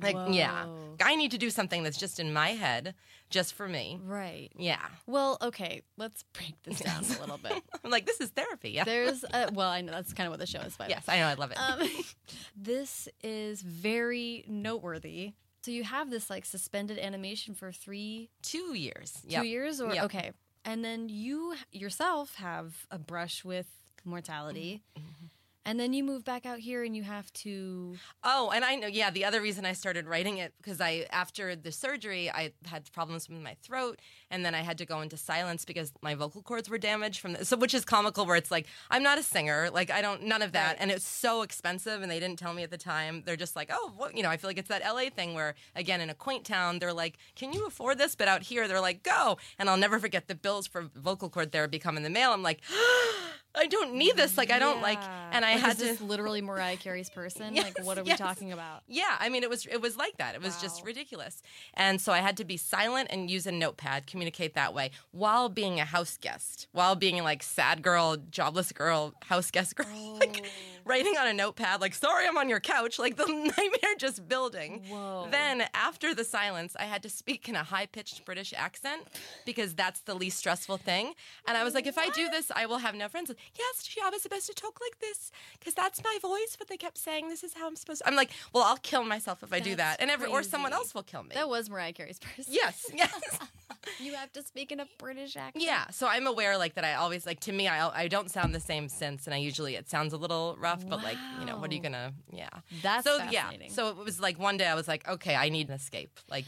Like, 0.00 0.16
yeah, 0.30 0.66
I 1.04 1.16
need 1.16 1.32
to 1.32 1.38
do 1.38 1.50
something 1.50 1.82
that's 1.82 1.98
just 1.98 2.18
in 2.20 2.32
my 2.32 2.50
head, 2.50 2.94
just 3.30 3.54
for 3.54 3.68
me. 3.68 3.98
Right. 4.02 4.50
Yeah. 4.56 4.80
Well, 5.06 5.38
okay, 5.42 5.82
let's 5.96 6.22
break 6.32 6.54
this 6.62 6.80
down 6.80 7.04
a 7.04 7.20
little 7.20 7.38
bit. 7.38 7.62
I'm 7.84 7.90
like, 7.90 8.06
this 8.06 8.20
is 8.20 8.30
therapy. 8.30 8.70
Yeah. 8.70 8.84
There's 8.84 9.24
a, 9.24 9.50
well, 9.52 9.68
I 9.68 9.80
know 9.80 9.92
that's 9.92 10.12
kind 10.12 10.26
of 10.26 10.30
what 10.32 10.40
the 10.40 10.46
show 10.46 10.60
is, 10.60 10.78
way. 10.78 10.86
yes, 10.88 11.04
I 11.08 11.18
know. 11.18 11.26
I 11.26 11.34
love 11.34 11.50
it. 11.50 11.58
Um, 11.58 11.88
this 12.56 13.08
is 13.22 13.60
very 13.62 14.44
noteworthy. 14.48 15.32
So 15.62 15.70
you 15.70 15.84
have 15.84 16.10
this 16.10 16.28
like 16.30 16.44
suspended 16.44 16.98
animation 16.98 17.54
for 17.54 17.70
three, 17.70 18.30
Two 18.42 18.74
years. 18.74 19.12
two 19.22 19.28
Yep. 19.28 19.44
years, 19.44 19.80
or 19.80 19.94
Yep. 19.94 20.04
okay, 20.06 20.32
and 20.64 20.84
then 20.84 21.08
you 21.08 21.54
yourself 21.70 22.34
have 22.36 22.86
a 22.90 22.98
brush 22.98 23.44
with 23.44 23.66
mortality. 24.04 24.82
Mm-hmm. 24.98 25.26
And 25.64 25.78
then 25.78 25.92
you 25.92 26.02
move 26.02 26.24
back 26.24 26.44
out 26.44 26.58
here 26.58 26.82
and 26.82 26.96
you 26.96 27.04
have 27.04 27.32
to. 27.34 27.94
Oh, 28.24 28.50
and 28.52 28.64
I 28.64 28.74
know, 28.74 28.88
yeah, 28.88 29.10
the 29.10 29.24
other 29.24 29.40
reason 29.40 29.64
I 29.64 29.74
started 29.74 30.06
writing 30.06 30.38
it 30.38 30.54
because 30.56 30.80
I, 30.80 31.06
after 31.10 31.54
the 31.54 31.70
surgery, 31.70 32.28
I 32.30 32.52
had 32.66 32.90
problems 32.92 33.28
with 33.28 33.40
my 33.40 33.54
throat, 33.62 34.00
and 34.28 34.44
then 34.44 34.56
I 34.56 34.62
had 34.62 34.76
to 34.78 34.86
go 34.86 35.00
into 35.02 35.16
silence 35.16 35.64
because 35.64 35.92
my 36.02 36.16
vocal 36.16 36.42
cords 36.42 36.68
were 36.68 36.78
damaged 36.78 37.20
from 37.20 37.34
this. 37.34 37.48
So, 37.48 37.56
which 37.56 37.74
is 37.74 37.84
comical, 37.84 38.26
where 38.26 38.36
it's 38.36 38.50
like, 38.50 38.66
I'm 38.90 39.04
not 39.04 39.18
a 39.18 39.22
singer, 39.22 39.70
like, 39.70 39.90
I 39.90 40.02
don't, 40.02 40.24
none 40.24 40.42
of 40.42 40.50
that. 40.52 40.70
Right. 40.70 40.76
And 40.80 40.90
it's 40.90 41.06
so 41.06 41.42
expensive, 41.42 42.02
and 42.02 42.10
they 42.10 42.18
didn't 42.18 42.40
tell 42.40 42.54
me 42.54 42.64
at 42.64 42.70
the 42.70 42.78
time. 42.78 43.22
They're 43.24 43.36
just 43.36 43.54
like, 43.54 43.70
oh, 43.72 43.92
what, 43.96 44.16
you 44.16 44.22
know, 44.24 44.30
I 44.30 44.38
feel 44.38 44.50
like 44.50 44.58
it's 44.58 44.68
that 44.68 44.82
LA 44.82 45.10
thing 45.10 45.34
where, 45.34 45.54
again, 45.76 46.00
in 46.00 46.10
a 46.10 46.14
quaint 46.14 46.44
town, 46.44 46.80
they're 46.80 46.92
like, 46.92 47.18
can 47.36 47.52
you 47.52 47.66
afford 47.66 47.98
this? 47.98 48.16
But 48.16 48.26
out 48.26 48.42
here, 48.42 48.66
they're 48.66 48.80
like, 48.80 49.04
go. 49.04 49.38
And 49.60 49.70
I'll 49.70 49.76
never 49.76 50.00
forget 50.00 50.26
the 50.26 50.34
bills 50.34 50.66
for 50.66 50.90
vocal 50.96 51.30
cord 51.30 51.52
therapy 51.52 51.78
come 51.78 51.96
in 51.96 52.02
the 52.02 52.10
mail. 52.10 52.32
I'm 52.32 52.42
like, 52.42 52.60
ah, 52.72 53.32
I 53.54 53.66
don't 53.66 53.94
need 53.94 54.16
this. 54.16 54.38
Like, 54.38 54.50
I 54.50 54.58
don't 54.58 54.80
like, 54.80 54.98
and 55.30 55.44
I 55.44 55.52
Like, 55.52 55.60
had 55.60 55.70
is 55.72 55.76
to. 55.78 55.84
this 55.84 56.00
literally 56.00 56.40
Mariah 56.40 56.76
Carey's 56.78 57.10
person? 57.10 57.54
Yes, 57.54 57.64
like, 57.76 57.84
what 57.84 57.98
are 57.98 58.02
we 58.02 58.14
talking 58.14 58.50
about? 58.52 58.82
Yeah, 58.88 59.16
I 59.20 59.28
mean, 59.28 59.42
it 59.42 59.50
was 59.50 59.66
it 59.66 59.80
was 59.80 59.96
like 59.96 60.16
that. 60.16 60.34
It 60.34 60.42
was 60.42 60.58
just 60.60 60.84
ridiculous, 60.84 61.42
and 61.74 62.00
so 62.00 62.12
I 62.12 62.18
had 62.18 62.36
to 62.38 62.44
be 62.44 62.56
silent 62.56 63.08
and 63.10 63.30
use 63.30 63.46
a 63.46 63.52
notepad, 63.52 64.06
communicate 64.06 64.54
that 64.54 64.72
way, 64.72 64.90
while 65.10 65.48
being 65.50 65.80
a 65.80 65.84
house 65.84 66.16
guest, 66.20 66.66
while 66.72 66.94
being 66.94 67.22
like 67.22 67.42
sad 67.42 67.82
girl, 67.82 68.16
jobless 68.30 68.72
girl, 68.72 69.12
house 69.24 69.50
guest 69.50 69.76
girl, 69.76 69.86
like 70.20 70.46
writing 70.84 71.16
on 71.18 71.26
a 71.26 71.32
notepad, 71.32 71.80
like 71.80 71.94
sorry 71.94 72.26
I'm 72.26 72.36
on 72.38 72.48
your 72.48 72.60
couch, 72.60 72.98
like 72.98 73.16
the 73.16 73.26
nightmare 73.28 73.94
just 73.98 74.28
building. 74.28 74.82
Whoa. 74.88 75.28
Then 75.30 75.64
after 75.74 76.14
the 76.14 76.24
silence, 76.24 76.76
I 76.78 76.84
had 76.84 77.02
to 77.02 77.08
speak 77.08 77.48
in 77.48 77.56
a 77.56 77.62
high 77.64 77.86
pitched 77.86 78.24
British 78.24 78.52
accent 78.56 79.02
because 79.44 79.74
that's 79.74 80.00
the 80.00 80.14
least 80.14 80.38
stressful 80.38 80.78
thing, 80.78 81.14
and 81.46 81.56
I 81.56 81.64
was 81.64 81.74
like, 81.74 81.86
if 81.86 81.98
I 81.98 82.08
do 82.10 82.28
this, 82.28 82.50
I 82.54 82.66
will 82.66 82.78
have 82.78 82.94
no 82.94 83.08
friends. 83.08 83.30
Yes, 83.58 83.88
I 84.02 84.10
was 84.10 84.22
supposed 84.22 84.46
to 84.46 84.54
talk 84.54 84.78
like 84.80 84.98
this 85.00 85.30
because 85.58 85.74
that's 85.74 86.02
my 86.02 86.18
voice, 86.20 86.56
but 86.58 86.68
they 86.68 86.76
kept 86.76 86.98
saying 86.98 87.28
this 87.28 87.44
is 87.44 87.54
how 87.54 87.66
I'm 87.66 87.76
supposed. 87.76 88.02
to. 88.02 88.08
I'm 88.08 88.16
like, 88.16 88.30
well, 88.52 88.64
I'll 88.64 88.76
kill 88.78 89.04
myself 89.04 89.42
if 89.42 89.52
I 89.52 89.60
do 89.60 89.74
that, 89.76 90.00
and 90.00 90.10
every 90.10 90.28
or 90.28 90.42
someone 90.42 90.72
else 90.72 90.94
will 90.94 91.02
kill 91.02 91.22
me. 91.22 91.30
That 91.34 91.48
was 91.48 91.70
Mariah 91.70 91.92
Carey's 91.92 92.18
person. 92.36 92.52
yes, 92.52 92.86
yes, 92.94 93.38
You 94.00 94.14
have 94.14 94.32
to 94.32 94.42
speak 94.42 94.72
in 94.72 94.80
a 94.80 94.86
British 94.98 95.36
accent. 95.36 95.64
yeah. 95.64 95.88
So 95.90 96.06
I'm 96.06 96.26
aware, 96.26 96.56
like 96.58 96.74
that. 96.74 96.84
I 96.84 96.94
always 96.94 97.26
like 97.26 97.40
to 97.40 97.52
me, 97.52 97.68
I 97.68 97.88
I 98.04 98.08
don't 98.08 98.30
sound 98.30 98.54
the 98.54 98.60
same 98.60 98.88
since, 98.88 99.26
and 99.26 99.34
I 99.34 99.38
usually 99.38 99.74
it 99.76 99.88
sounds 99.88 100.12
a 100.12 100.16
little 100.16 100.56
rough, 100.58 100.86
but 100.88 101.02
like 101.02 101.18
you 101.40 101.46
know, 101.46 101.56
what 101.58 101.70
are 101.70 101.74
you 101.74 101.80
gonna? 101.80 102.12
Yeah. 102.32 102.48
That's 102.82 103.04
so 103.04 103.18
fascinating. 103.18 103.68
yeah. 103.68 103.74
So 103.74 103.88
it 103.90 103.96
was 103.96 104.18
like 104.20 104.38
one 104.38 104.56
day 104.56 104.66
I 104.66 104.74
was 104.74 104.88
like, 104.88 105.06
okay, 105.08 105.34
I 105.34 105.48
need 105.48 105.68
an 105.68 105.74
escape. 105.74 106.18
Like 106.28 106.46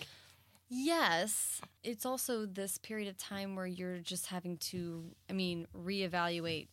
Yes, 0.70 1.60
it's 1.82 2.06
also 2.06 2.46
this 2.46 2.78
period 2.78 3.08
of 3.08 3.16
time 3.18 3.54
where 3.54 3.66
you're 3.66 3.98
just 3.98 4.26
having 4.26 4.56
to, 4.58 5.04
I 5.30 5.32
mean, 5.32 5.66
reevaluate 5.76 6.68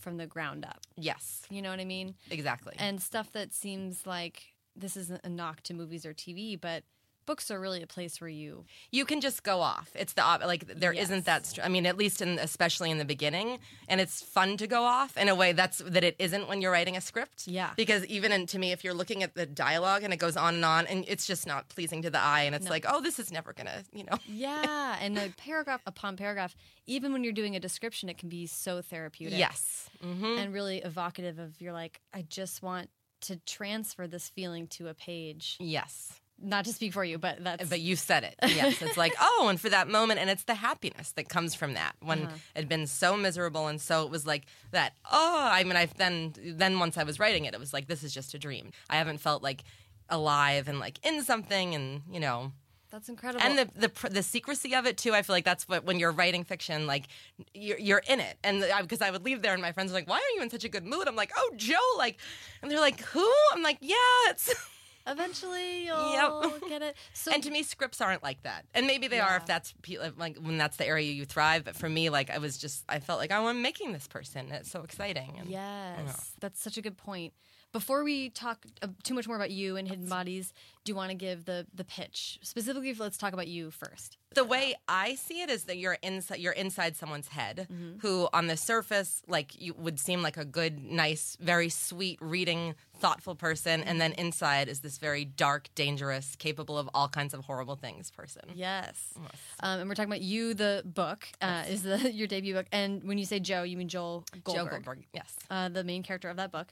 from 0.00 0.16
the 0.18 0.26
ground 0.26 0.64
up. 0.64 0.80
yes, 0.96 1.42
You 1.48 1.62
know 1.62 1.70
what 1.70 1.80
I 1.80 1.84
mean? 1.84 2.14
exactly. 2.30 2.74
And 2.78 3.00
stuff 3.00 3.32
that 3.32 3.52
seems 3.54 4.06
like 4.06 4.42
this 4.74 4.96
isn't 4.96 5.20
a 5.24 5.28
knock 5.28 5.62
to 5.62 5.74
movies 5.74 6.04
or 6.04 6.12
TV, 6.12 6.60
but 6.60 6.82
books 7.26 7.50
are 7.50 7.60
really 7.60 7.82
a 7.82 7.86
place 7.86 8.20
where 8.20 8.30
you. 8.30 8.64
you 8.90 9.04
can 9.04 9.20
just 9.20 9.42
go 9.42 9.60
off. 9.60 9.90
It's 9.94 10.12
the 10.14 10.22
like 10.22 10.66
there 10.66 10.92
Yes. 10.92 11.10
not 11.10 11.24
that. 11.24 11.46
Str- 11.46 11.62
I 11.62 11.68
mean, 11.68 11.84
at 11.86 11.96
least 11.96 12.22
in 12.22 12.38
especially 12.38 12.90
in 12.90 12.98
the 12.98 13.04
beginning, 13.04 13.58
and 13.88 14.00
it's 14.00 14.22
fun 14.22 14.56
to 14.58 14.66
go 14.66 14.84
off 14.84 15.16
in 15.16 15.28
a 15.28 15.34
way 15.34 15.52
that's 15.52 15.78
that 15.78 16.04
it 16.04 16.16
isn't 16.18 16.48
when 16.48 16.60
you're 16.60 16.72
writing 16.72 16.96
a 16.96 17.00
script. 17.00 17.46
Yeah. 17.46 17.70
Because 17.76 18.06
even 18.06 18.32
in, 18.32 18.46
to 18.46 18.58
me, 18.58 18.72
if 18.72 18.84
you're 18.84 18.94
looking 18.94 19.22
at 19.22 19.34
the 19.34 19.44
dialogue 19.46 20.02
and 20.04 20.12
it 20.12 20.18
goes 20.18 20.36
on 20.36 20.54
and 20.54 20.64
on, 20.64 20.86
and 20.86 21.04
it's 21.08 21.26
just 21.26 21.46
not 21.46 21.68
pleasing 21.68 22.02
to 22.02 22.10
the 22.10 22.20
eye, 22.20 22.42
and 22.42 22.54
it's 22.54 22.64
No. 22.66 22.70
like, 22.70 22.86
oh, 22.88 23.00
this 23.00 23.18
is 23.18 23.30
never 23.32 23.52
gonna, 23.52 23.82
you 23.92 24.04
know. 24.04 24.16
Yeah, 24.28 24.96
and 25.00 25.16
the 25.16 25.32
paragraph 25.36 25.82
upon 25.86 26.16
paragraph, 26.16 26.54
even 26.86 27.12
when 27.12 27.24
you're 27.24 27.32
doing 27.32 27.56
a 27.56 27.60
description, 27.60 28.08
it 28.08 28.18
can 28.18 28.28
be 28.28 28.46
so 28.46 28.80
therapeutic. 28.82 29.38
Yes. 29.38 29.88
hmm 30.00 30.24
and 30.38 30.52
really 30.52 30.78
evocative 30.78 31.38
of 31.38 31.60
you're 31.60 31.72
like, 31.72 32.00
I 32.14 32.22
just 32.22 32.62
want 32.62 32.90
to 33.22 33.36
transfer 33.46 34.06
this 34.06 34.28
feeling 34.28 34.66
to 34.68 34.88
a 34.88 34.94
page. 34.94 35.56
Yes. 35.58 36.20
Not 36.38 36.66
to 36.66 36.72
speak 36.72 36.92
for 36.92 37.02
you, 37.04 37.16
but 37.18 37.42
that's 37.42 37.68
But 37.70 37.80
you 37.80 37.96
said 37.96 38.22
it. 38.24 38.34
Yes. 38.54 38.82
It's 38.82 38.96
like, 38.98 39.14
oh, 39.20 39.46
and 39.48 39.58
for 39.60 39.70
that 39.70 39.88
moment, 39.88 40.20
and 40.20 40.28
it's 40.28 40.44
the 40.44 40.54
happiness 40.54 41.12
that 41.12 41.28
comes 41.30 41.54
from 41.54 41.74
that 41.74 41.94
when 42.00 42.24
Uh-huh. 42.26 42.34
it 42.54 42.58
had 42.60 42.68
been 42.68 42.86
so 42.86 43.16
miserable, 43.16 43.68
and 43.68 43.80
so 43.80 44.04
it 44.04 44.10
was 44.10 44.26
like 44.26 44.44
that. 44.70 44.92
Oh, 45.10 45.48
I 45.50 45.64
mean, 45.64 45.76
I've 45.76 45.94
then 45.96 46.34
then 46.44 46.78
once 46.78 46.98
I 46.98 47.04
was 47.04 47.18
writing 47.18 47.46
it, 47.46 47.54
it 47.54 47.60
was 47.60 47.72
like 47.72 47.86
this 47.86 48.02
is 48.04 48.12
just 48.12 48.34
a 48.34 48.38
dream. 48.38 48.72
I 48.90 48.96
haven't 48.96 49.18
felt 49.18 49.42
like 49.42 49.64
alive 50.10 50.68
and 50.68 50.78
like 50.78 51.04
in 51.06 51.22
something, 51.24 51.74
and 51.74 52.02
you 52.12 52.20
know, 52.20 52.52
that's 52.90 53.08
incredible. 53.08 53.42
and 53.44 53.58
the 53.58 53.68
the 53.80 53.88
pr- 53.88 54.08
the 54.08 54.22
secrecy 54.22 54.74
of 54.74 54.86
it 54.86 54.96
too. 54.98 55.14
I 55.14 55.22
feel 55.22 55.34
like 55.34 55.44
that's 55.44 55.66
what 55.68 55.84
when 55.84 55.98
you're 55.98 56.12
writing 56.12 56.44
fiction, 56.44 56.86
like 56.86 57.06
you're 57.54 57.78
you're 57.78 58.02
in 58.08 58.20
it, 58.20 58.36
and 58.44 58.62
because 58.82 59.00
I 59.00 59.10
would 59.10 59.24
leave 59.24 59.40
there, 59.42 59.54
and 59.54 59.62
my 59.62 59.72
friends 59.72 59.90
were 59.90 59.98
like, 59.98 60.08
"Why 60.08 60.18
are 60.18 60.34
you 60.36 60.42
in 60.42 60.50
such 60.50 60.64
a 60.64 60.68
good 60.68 60.84
mood?" 60.84 61.08
I'm 61.08 61.16
like, 61.16 61.32
"Oh, 61.36 61.50
Joe," 61.56 61.74
like, 61.98 62.18
and 62.62 62.70
they're 62.70 62.78
like, 62.80 63.00
"Who?" 63.00 63.26
I'm 63.54 63.62
like, 63.62 63.78
"Yeah, 63.80 63.96
it's." 64.28 64.54
Eventually, 65.06 65.86
you'll 65.86 66.12
Yep. 66.12 66.68
get 66.68 66.82
it. 66.82 66.96
So 67.12 67.32
and 67.32 67.42
to 67.42 67.50
me 67.50 67.62
scripts 67.62 68.00
aren't 68.00 68.22
like 68.22 68.42
that. 68.42 68.64
And 68.74 68.86
maybe 68.86 69.08
they 69.08 69.20
are 69.20 69.36
if 69.36 69.46
that's 69.46 69.74
like 70.16 70.36
when 70.38 70.58
that's 70.58 70.76
the 70.76 70.86
area 70.86 71.10
you 71.12 71.24
thrive. 71.24 71.64
But 71.64 71.76
for 71.76 71.88
me 71.88 72.10
like 72.10 72.30
i 72.30 72.38
was 72.38 72.58
just 72.58 72.84
i 72.88 72.98
felt 72.98 73.18
like 73.18 73.32
oh 73.32 73.46
i'm 73.46 73.62
making 73.62 73.92
this 73.92 74.06
person. 74.06 74.50
It's 74.52 74.70
so 74.70 74.82
exciting. 74.82 75.36
And 75.38 75.48
Yes, 75.48 76.32
that's 76.40 76.60
such 76.60 76.76
a 76.76 76.82
good 76.82 76.96
point. 76.96 77.32
Before 77.76 78.02
we 78.04 78.30
talk 78.30 78.64
uh, 78.80 78.86
too 79.02 79.12
much 79.12 79.26
more 79.28 79.36
about 79.36 79.50
you 79.50 79.76
and 79.76 79.86
Hidden 79.86 80.08
Bodies, 80.08 80.54
do 80.84 80.92
you 80.92 80.96
want 80.96 81.10
to 81.10 81.14
give 81.14 81.44
the 81.44 81.66
the 81.74 81.84
pitch 81.84 82.38
specifically? 82.40 82.94
Let's 82.94 83.18
talk 83.18 83.34
about 83.34 83.48
you 83.48 83.70
first. 83.70 84.16
the 84.34 84.44
way 84.44 84.74
i 84.86 85.14
see 85.14 85.40
it 85.42 85.48
is 85.50 85.64
that 85.64 85.76
you're 85.78 85.98
inside 86.02 86.38
you're 86.44 86.52
inside 86.64 86.94
someone's 86.96 87.28
head 87.28 87.56
Mm-hmm. 87.72 87.98
who 88.02 88.28
on 88.38 88.46
the 88.48 88.56
surface 88.56 89.22
like 89.36 89.60
you 89.60 89.72
would 89.84 89.98
seem 89.98 90.20
like 90.22 90.36
a 90.36 90.44
good 90.44 90.74
nice 91.04 91.36
very 91.40 91.70
sweet 91.70 92.18
reading 92.20 92.74
thoughtful 93.04 93.34
person 93.34 93.82
and 93.82 93.98
then 94.02 94.12
inside 94.12 94.68
is 94.68 94.80
this 94.80 94.98
very 94.98 95.24
dark 95.24 95.68
dangerous 95.74 96.36
capable 96.36 96.76
of 96.78 96.86
all 96.94 97.08
kinds 97.08 97.32
of 97.34 97.40
horrible 97.46 97.76
things 97.76 98.10
person 98.10 98.42
Yes, 98.54 99.14
um, 99.60 99.80
and 99.80 99.88
we're 99.88 99.94
talking 99.94 100.12
about 100.14 100.22
you. 100.34 100.54
The 100.54 100.82
book 100.84 101.20
uh, 101.42 101.64
is 101.74 101.82
the 101.82 101.98
your 102.20 102.28
debut 102.34 102.54
book, 102.54 102.66
and 102.72 103.02
when 103.08 103.16
you 103.18 103.24
say 103.32 103.38
Joe, 103.40 103.62
you 103.70 103.76
mean 103.80 103.88
Joel 103.88 104.24
Goldberg, 104.44 104.64
joe 104.64 104.70
goldberg 104.70 104.98
yes 105.18 105.30
Uh, 105.50 105.68
the 105.78 105.84
main 105.84 106.02
character 106.02 106.28
of 106.30 106.36
that 106.36 106.50
book. 106.52 106.68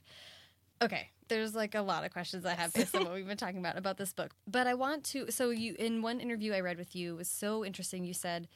Okay, 0.83 1.11
there's 1.29 1.55
like 1.55 1.75
a 1.75 1.83
lot 1.83 2.05
of 2.05 2.13
questions 2.13 2.45
I 2.45 2.55
have 2.55 2.73
based 2.73 2.95
on 2.95 3.05
what 3.05 3.15
we've 3.15 3.27
been 3.27 3.37
talking 3.37 3.59
about 3.59 3.79
about 3.79 3.97
this 3.97 4.13
book, 4.13 4.35
but 4.47 4.67
I 4.67 4.75
want 4.75 5.05
to. 5.05 5.31
So 5.31 5.51
you, 5.51 5.75
in 5.79 6.03
one 6.03 6.21
interview 6.21 6.53
I 6.53 6.61
read 6.61 6.79
with 6.79 6.95
you, 6.95 7.17
was 7.17 7.29
so 7.29 7.65
interesting. 7.65 8.05
You 8.05 8.15
said 8.15 8.49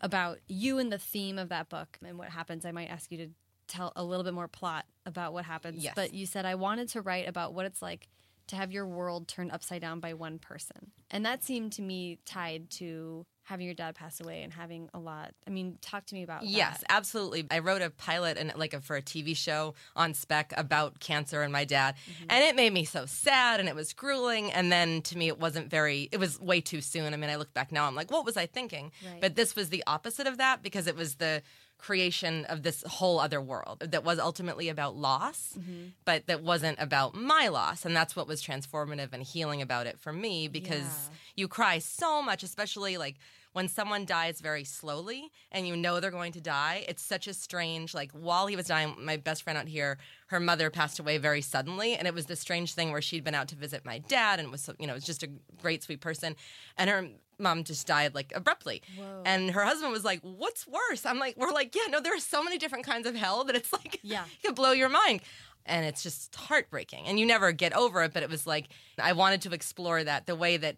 about 0.00 0.38
you 0.48 0.78
and 0.78 0.92
the 0.92 0.98
theme 0.98 1.38
of 1.38 1.48
that 1.50 1.68
book 1.68 1.98
and 2.04 2.18
what 2.18 2.28
happens. 2.28 2.64
I 2.66 2.72
might 2.72 2.88
ask 2.90 3.10
you 3.10 3.18
to 3.18 3.28
tell 3.68 3.92
a 3.96 4.04
little 4.04 4.24
bit 4.24 4.34
more 4.34 4.48
plot 4.48 4.84
about 5.06 5.32
what 5.32 5.44
happens. 5.44 5.82
Yes. 5.82 5.94
But 5.94 6.12
you 6.12 6.26
said 6.26 6.44
I 6.44 6.56
wanted 6.56 6.88
to 6.90 7.00
write 7.00 7.28
about 7.28 7.54
what 7.54 7.64
it's 7.66 7.80
like 7.80 8.08
to 8.48 8.56
have 8.56 8.72
your 8.72 8.86
world 8.86 9.28
turned 9.28 9.52
upside 9.52 9.80
down 9.80 10.00
by 10.00 10.14
one 10.14 10.38
person, 10.38 10.90
and 11.10 11.24
that 11.24 11.44
seemed 11.44 11.72
to 11.72 11.82
me 11.82 12.18
tied 12.24 12.70
to 12.70 13.24
having 13.44 13.66
your 13.66 13.74
dad 13.74 13.94
pass 13.96 14.20
away 14.20 14.42
and 14.42 14.52
having 14.52 14.88
a 14.94 14.98
lot. 14.98 15.32
I 15.46 15.50
mean, 15.50 15.76
talk 15.80 16.06
to 16.06 16.14
me 16.14 16.22
about 16.22 16.44
Yes, 16.44 16.78
that. 16.80 16.92
absolutely. 16.92 17.44
I 17.50 17.58
wrote 17.58 17.82
a 17.82 17.90
pilot 17.90 18.38
and 18.38 18.52
like 18.56 18.72
a, 18.72 18.80
for 18.80 18.94
a 18.96 19.02
TV 19.02 19.36
show 19.36 19.74
on 19.96 20.14
spec 20.14 20.52
about 20.56 21.00
cancer 21.00 21.42
and 21.42 21.52
my 21.52 21.64
dad, 21.64 21.96
Mm-hmm. 22.08 22.26
and 22.30 22.44
it 22.44 22.54
made 22.56 22.72
me 22.72 22.84
so 22.84 23.04
sad 23.06 23.58
and 23.60 23.68
it 23.68 23.74
was 23.74 23.92
grueling. 23.92 24.52
And 24.52 24.70
then 24.70 25.02
to 25.02 25.18
me, 25.18 25.26
it 25.28 25.40
wasn't 25.40 25.68
very. 25.70 26.08
It 26.12 26.18
was 26.20 26.40
way 26.40 26.60
too 26.60 26.80
soon. 26.80 27.12
I 27.12 27.16
mean, 27.16 27.30
I 27.30 27.36
look 27.36 27.52
back 27.52 27.72
now, 27.72 27.86
I'm 27.86 27.94
like, 27.96 28.10
what 28.10 28.24
was 28.24 28.36
I 28.36 28.46
thinking? 28.46 28.92
Right. 29.04 29.20
But 29.20 29.34
this 29.34 29.56
was 29.56 29.70
the 29.70 29.82
opposite 29.86 30.26
of 30.28 30.38
that 30.38 30.62
because 30.62 30.86
it 30.86 30.94
was 30.96 31.16
the 31.16 31.42
creation 31.82 32.44
of 32.46 32.62
this 32.62 32.82
whole 32.86 33.18
other 33.18 33.40
world 33.40 33.80
that 33.80 34.04
was 34.04 34.18
ultimately 34.18 34.68
about 34.68 34.96
loss, 34.96 35.54
Mm-hmm. 35.58 35.88
but 36.04 36.26
that 36.28 36.40
wasn't 36.42 36.78
about 36.80 37.14
my 37.14 37.48
loss. 37.48 37.84
And 37.84 37.94
that's 37.94 38.14
what 38.16 38.26
was 38.28 38.40
transformative 38.42 39.12
and 39.12 39.22
healing 39.22 39.60
about 39.60 39.86
it 39.86 39.98
for 39.98 40.12
me 40.12 40.48
because 40.48 40.82
Yeah. 41.10 41.14
you 41.36 41.48
cry 41.48 41.78
so 41.80 42.22
much, 42.22 42.42
especially 42.44 42.96
like 42.96 43.16
when 43.52 43.68
someone 43.68 44.06
dies 44.06 44.40
very 44.40 44.64
slowly 44.64 45.30
and 45.50 45.68
you 45.68 45.76
know 45.76 46.00
they're 46.00 46.10
going 46.10 46.32
to 46.32 46.40
die. 46.40 46.84
It's 46.88 47.02
such 47.02 47.26
a 47.26 47.34
strange, 47.34 47.92
like 47.94 48.10
while 48.12 48.46
he 48.46 48.56
was 48.56 48.66
dying, 48.68 48.94
my 48.98 49.18
best 49.18 49.42
friend 49.42 49.58
out 49.58 49.68
here, 49.68 49.98
her 50.28 50.40
mother 50.40 50.70
passed 50.70 50.98
away 51.00 51.18
very 51.18 51.42
suddenly. 51.42 51.94
And 51.94 52.06
it 52.08 52.14
was 52.14 52.26
this 52.26 52.40
strange 52.40 52.72
thing 52.72 52.92
where 52.92 53.02
she'd 53.02 53.24
been 53.24 53.34
out 53.34 53.48
to 53.48 53.56
visit 53.56 53.84
my 53.84 53.98
dad 53.98 54.40
and 54.40 54.50
was, 54.50 54.62
so, 54.62 54.74
you 54.78 54.86
know, 54.86 54.94
was 54.94 55.04
just 55.04 55.22
a 55.22 55.30
great, 55.60 55.82
sweet 55.82 56.00
person. 56.00 56.34
And 56.78 56.88
her 56.88 57.08
mom 57.38 57.64
just 57.64 57.86
died 57.86 58.14
like 58.14 58.32
abruptly. 58.34 58.82
Whoa. 58.96 59.22
And 59.24 59.50
her 59.50 59.64
husband 59.64 59.92
was 59.92 60.04
like, 60.04 60.20
What's 60.22 60.66
worse? 60.66 61.04
I'm 61.06 61.18
like, 61.18 61.36
We're 61.36 61.52
like, 61.52 61.74
Yeah, 61.74 61.90
no, 61.90 62.00
there 62.00 62.14
are 62.14 62.20
so 62.20 62.42
many 62.42 62.58
different 62.58 62.84
kinds 62.86 63.06
of 63.06 63.14
hell 63.14 63.44
that 63.44 63.56
it's 63.56 63.72
like, 63.78 64.00
Yeah. 64.02 64.24
it 64.24 64.46
could 64.46 64.54
blow 64.56 64.72
your 64.72 64.88
mind. 64.88 65.20
And 65.64 65.86
it's 65.86 66.02
just 66.02 66.34
heartbreaking. 66.34 67.06
And 67.06 67.20
you 67.20 67.26
never 67.26 67.52
get 67.52 67.72
over 67.72 68.02
it. 68.02 68.12
But 68.12 68.22
it 68.24 68.30
was 68.30 68.46
like, 68.46 68.68
I 69.00 69.12
wanted 69.12 69.42
to 69.42 69.52
explore 69.52 70.02
that 70.02 70.26
the 70.26 70.34
way 70.34 70.56
that 70.56 70.76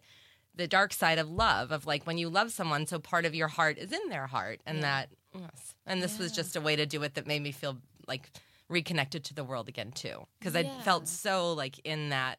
the 0.53 0.67
dark 0.67 0.93
side 0.93 1.17
of 1.17 1.29
love, 1.29 1.71
of 1.71 1.85
like 1.85 2.05
when 2.05 2.17
you 2.17 2.29
love 2.29 2.51
someone, 2.51 2.85
so 2.85 2.99
part 2.99 3.25
of 3.25 3.33
your 3.35 3.47
heart 3.47 3.77
is 3.77 3.91
in 3.91 4.09
their 4.09 4.27
heart. 4.27 4.61
And 4.65 4.83
that, 4.83 5.09
yes. 5.33 5.73
And 5.87 6.01
this 6.01 6.19
was 6.19 6.31
just 6.31 6.55
a 6.55 6.61
way 6.61 6.75
to 6.75 6.85
do 6.85 7.01
it 7.03 7.15
that 7.15 7.25
made 7.27 7.41
me 7.41 7.51
feel 7.51 7.77
like 8.07 8.29
reconnected 8.69 9.23
to 9.25 9.33
the 9.33 9.43
world 9.43 9.67
again, 9.67 9.91
too. 9.91 10.27
Because 10.39 10.55
I 10.55 10.63
felt 10.83 11.07
so 11.07 11.53
like 11.53 11.79
in 11.83 12.09
that 12.09 12.37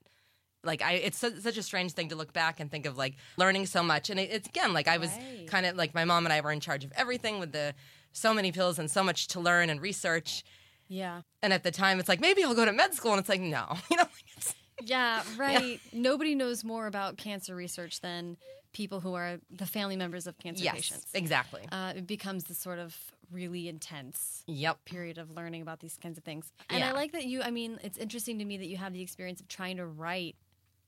like 0.67 0.83
I, 0.83 0.93
it's 0.95 1.19
so, 1.19 1.31
such 1.39 1.57
a 1.57 1.63
strange 1.63 1.93
thing 1.93 2.09
to 2.11 2.17
look 2.17 2.33
back 2.33 2.61
and 2.61 2.71
think 2.71 2.85
of 2.87 2.97
like 2.99 3.15
learning 3.37 3.67
so 3.67 3.83
much. 3.83 4.11
And 4.11 4.21
it, 4.21 4.31
it's 4.31 4.49
again 4.49 4.73
like 4.73 4.89
I 4.89 4.99
was 4.99 5.11
Right. 5.11 5.47
kind 5.49 5.65
of 5.67 5.77
like 5.77 5.95
my 5.95 6.05
mom 6.05 6.27
and 6.27 6.33
I 6.33 6.41
were 6.41 6.53
in 6.53 6.61
charge 6.61 6.85
of 6.85 6.93
everything 6.97 7.39
with 7.41 7.53
the 7.53 7.75
so 8.13 8.35
many 8.35 8.51
pills 8.53 8.79
and 8.79 8.91
so 8.91 9.03
much 9.05 9.29
to 9.29 9.41
learn 9.41 9.71
and 9.71 9.81
research. 9.81 10.43
Yeah. 10.89 11.23
And 11.43 11.53
at 11.53 11.63
the 11.65 11.71
time, 11.71 11.99
it's 12.01 12.09
like 12.09 12.21
maybe 12.21 12.45
I'll 12.45 12.55
go 12.55 12.65
to 12.65 12.73
med 12.73 12.95
school, 12.95 13.13
and 13.13 13.21
it's 13.21 13.29
like 13.29 13.41
no, 13.41 13.77
you 13.91 13.97
know. 13.97 14.09
It's, 14.37 14.55
Yeah, 14.85 15.23
right. 15.39 15.81
Nobody 15.93 16.35
knows 16.35 16.63
more 16.63 16.87
about 16.87 17.17
cancer 17.17 17.57
research 17.57 18.01
than 18.03 18.37
people 18.75 19.01
who 19.01 19.15
are 19.15 19.39
the 19.51 19.65
family 19.65 19.97
members 19.97 20.27
of 20.27 20.37
cancer 20.39 20.63
yes, 20.65 20.75
patients. 20.75 21.07
exactly. 21.15 21.63
Uh, 21.73 21.95
it 21.97 22.07
becomes 22.07 22.45
this 22.45 22.59
sort 22.59 22.79
of 22.79 22.95
really 23.33 23.69
intense 23.69 24.43
Yep. 24.47 24.85
period 24.85 25.17
of 25.17 25.31
learning 25.31 25.63
about 25.63 25.81
these 25.81 25.97
kinds 25.97 26.19
of 26.19 26.25
things. 26.25 26.53
And 26.69 26.85
I 26.85 26.93
like 26.93 27.13
that 27.13 27.25
you, 27.25 27.41
I 27.41 27.51
mean, 27.51 27.79
it's 27.83 27.97
interesting 27.97 28.39
to 28.39 28.45
me 28.45 28.59
that 28.59 28.67
you 28.67 28.77
have 28.77 28.93
the 28.93 29.01
experience 29.01 29.41
of 29.41 29.49
trying 29.49 29.79
to 29.79 29.87
write 29.87 30.37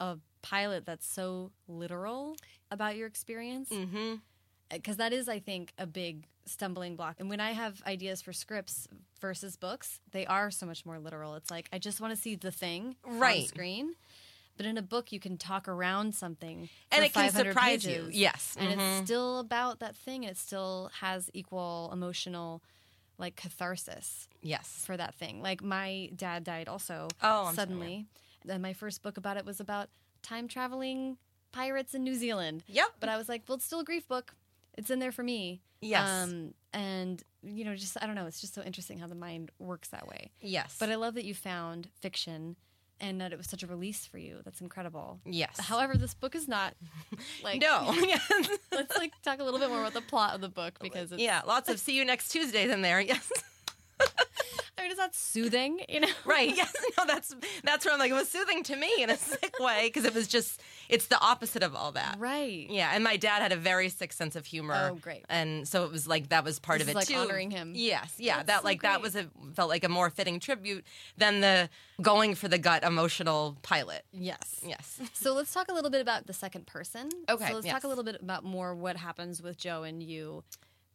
a 0.01 0.19
pilot 0.43 0.87
that's 0.87 1.07
so 1.07 1.51
literal 1.67 2.37
about 2.71 2.97
your 2.97 3.07
experience. 3.07 3.71
Mm-hmm. 3.71 4.15
Because 4.71 4.99
that 4.99 5.13
is, 5.13 5.29
I 5.29 5.39
think, 5.39 5.73
a 5.79 5.87
big 5.87 6.27
stumbling 6.45 6.95
block. 6.97 7.17
And 7.19 7.29
when 7.31 7.41
I 7.41 7.53
have 7.53 7.83
ideas 7.87 8.21
for 8.21 8.33
scripts 8.33 8.87
versus 9.21 9.57
books, 9.57 10.01
they 10.13 10.27
are 10.27 10.51
so 10.51 10.67
much 10.67 10.85
more 10.85 10.99
literal. 10.99 11.35
It's 11.37 11.51
like, 11.51 11.69
I 11.73 11.79
just 11.79 12.01
want 12.01 12.15
to 12.15 12.21
see 12.21 12.35
the 12.35 12.51
thing 12.53 12.97
right. 13.07 13.43
on 13.43 13.47
screen. 13.49 13.95
But 14.59 14.67
in 14.67 14.77
a 14.77 14.83
book, 14.83 15.13
you 15.13 15.21
can 15.21 15.39
talk 15.39 15.69
around 15.69 16.15
something, 16.15 16.69
And 16.91 17.05
it 17.05 17.13
can 17.15 17.31
500 17.31 17.53
surprise 17.53 17.87
you. 17.87 18.09
Yes. 18.13 18.57
and 18.59 18.69
Mhm. 18.79 18.99
it's 18.99 19.07
still 19.07 19.39
about 19.39 19.79
that 19.79 19.97
thing 19.97 20.25
and 20.25 20.33
it 20.33 20.37
still 20.37 20.91
has 21.01 21.31
equal 21.33 21.89
emotional 21.93 22.61
like 23.19 23.37
catharsis 23.37 24.29
Yes. 24.43 24.83
for 24.85 24.97
that 24.97 25.15
thing 25.15 25.43
like 25.43 25.61
my 25.63 26.09
dad 26.15 26.45
died 26.45 26.69
also 26.69 27.09
Oh, 27.23 27.47
I'm 27.47 27.55
sorry. 27.55 28.07
And 28.49 28.63
my 28.63 28.73
first 28.73 29.03
book 29.03 29.17
about 29.17 29.37
it 29.37 29.45
was 29.45 29.61
about 29.61 29.89
time 30.23 30.49
traveling 30.49 31.17
pirates 31.53 31.95
in 31.95 32.03
new 32.05 32.15
zealand 32.15 32.63
Yep. 32.67 32.89
but 33.01 33.09
i 33.09 33.17
was 33.17 33.29
like 33.29 33.43
well 33.49 33.57
it's 33.57 33.65
still 33.65 33.81
a 33.81 33.85
grief 33.85 34.07
book 34.07 34.35
it's 34.77 34.91
in 34.91 34.99
there 34.99 35.13
for 35.13 35.23
me 35.23 35.61
Yes. 35.81 36.09
um, 36.09 36.55
and 36.73 37.23
you 37.43 37.65
know 37.65 37.75
just 37.77 37.97
i 38.03 38.07
don't 38.07 38.15
know 38.17 38.27
it's 38.27 38.41
just 38.41 38.53
so 38.55 38.63
interesting 38.63 38.99
how 38.99 39.07
the 39.07 39.15
mind 39.15 39.51
works 39.59 39.89
that 39.89 40.07
way 40.09 40.31
yes. 40.41 40.77
but 40.79 40.91
i 40.91 40.97
love 40.97 41.15
that 41.15 41.25
you 41.25 41.35
found 41.35 41.89
fiction 42.01 42.57
and 43.01 43.21
that 43.21 43.33
it 43.33 43.39
was 43.39 43.47
such 43.47 43.63
a 43.63 43.67
release 43.69 44.05
for 44.05 44.19
you 44.19 44.41
that's 44.45 44.61
incredible 44.61 45.21
yes. 45.25 45.59
however 45.61 45.95
this 45.97 46.15
book 46.15 46.35
is 46.35 46.49
not 46.49 46.75
like 47.45 47.61
no. 47.61 47.95
let's 48.73 48.97
like 48.99 49.13
talk 49.23 49.39
a 49.39 49.45
little 49.45 49.61
bit 49.61 49.69
more 49.69 49.81
about 49.81 49.95
the 49.95 50.01
plot 50.01 50.35
of 50.35 50.41
the 50.41 50.49
book 50.49 50.75
because 50.83 51.13
it's, 51.13 51.23
yeah. 51.23 51.43
Lots 51.47 51.69
of 51.69 51.79
see 51.79 51.95
you 51.97 52.05
next 52.05 52.31
Tuesdays 52.31 52.71
in 52.73 52.83
there. 52.83 53.01
Yes. 53.01 53.31
I 54.79 54.83
mean, 54.83 54.91
it's 54.93 54.99
not 55.01 55.15
soothing, 55.15 55.81
you 55.89 56.01
know. 56.01 56.09
Right. 56.25 56.55
Yes. 56.57 56.73
No. 56.97 57.05
That's 57.07 57.35
that's 57.65 57.85
where 57.85 57.93
I'm 57.95 58.01
like 58.01 58.11
it 58.11 58.15
was 58.15 58.29
soothing 58.29 58.63
to 58.65 58.77
me 58.77 58.91
in 59.01 59.11
a 59.11 59.17
sick 59.17 59.55
way 59.61 59.83
because 59.89 60.05
it 60.05 60.15
was 60.15 60.27
just 60.29 60.61
it's 60.89 61.07
the 61.07 61.19
opposite 61.21 61.63
of 61.63 61.75
all 61.75 61.93
that. 61.93 62.17
Right. 62.19 62.67
Yeah, 62.71 62.91
and 62.95 63.03
my 63.05 63.17
dad 63.17 63.43
had 63.43 63.53
a 63.53 63.57
very 63.57 63.89
sick 63.89 64.13
sense 64.13 64.37
of 64.37 64.47
humor. 64.47 64.91
Oh, 64.93 64.95
great. 64.97 65.25
And 65.29 65.67
so 65.69 65.85
it 65.85 65.93
was 65.93 66.07
like 66.07 66.29
that 66.31 66.45
was 66.45 66.59
part 66.59 66.79
This 66.79 66.89
of 66.89 66.89
it 66.89 66.91
is 66.93 66.97
like 66.97 67.09
too. 67.09 67.15
honoring 67.17 67.51
him. 67.51 67.73
Yes, 67.75 68.15
yeah, 68.19 68.37
That's 68.37 68.47
that 68.47 68.61
so 68.61 68.65
like 68.65 68.83
that 68.83 69.01
was 69.03 69.15
a 69.17 69.27
felt 69.55 69.69
like 69.69 69.85
a 69.85 69.89
more 69.89 70.11
fitting 70.11 70.39
tribute 70.41 70.85
than 71.17 71.41
the 71.41 71.69
going 72.01 72.35
for 72.35 72.49
the 72.49 72.59
gut 72.59 72.85
emotional 72.85 73.57
pilot. 73.63 74.05
Yes. 74.13 74.61
Yes. 74.67 75.01
So 75.15 75.35
let's 75.35 75.53
talk 75.53 75.69
a 75.69 75.75
little 75.75 75.91
bit 75.91 76.01
about 76.01 76.27
the 76.27 76.33
second 76.33 76.67
person. 76.67 77.09
Okay, 77.29 77.49
So 77.49 77.55
let's 77.55 77.67
yes. 77.67 77.75
talk 77.75 77.85
a 77.85 77.89
little 77.89 78.05
bit 78.05 78.21
about 78.23 78.45
more 78.45 78.75
what 78.75 78.97
happens 78.97 79.43
with 79.43 79.57
Joe 79.59 79.83
and 79.83 80.01
you, 80.03 80.45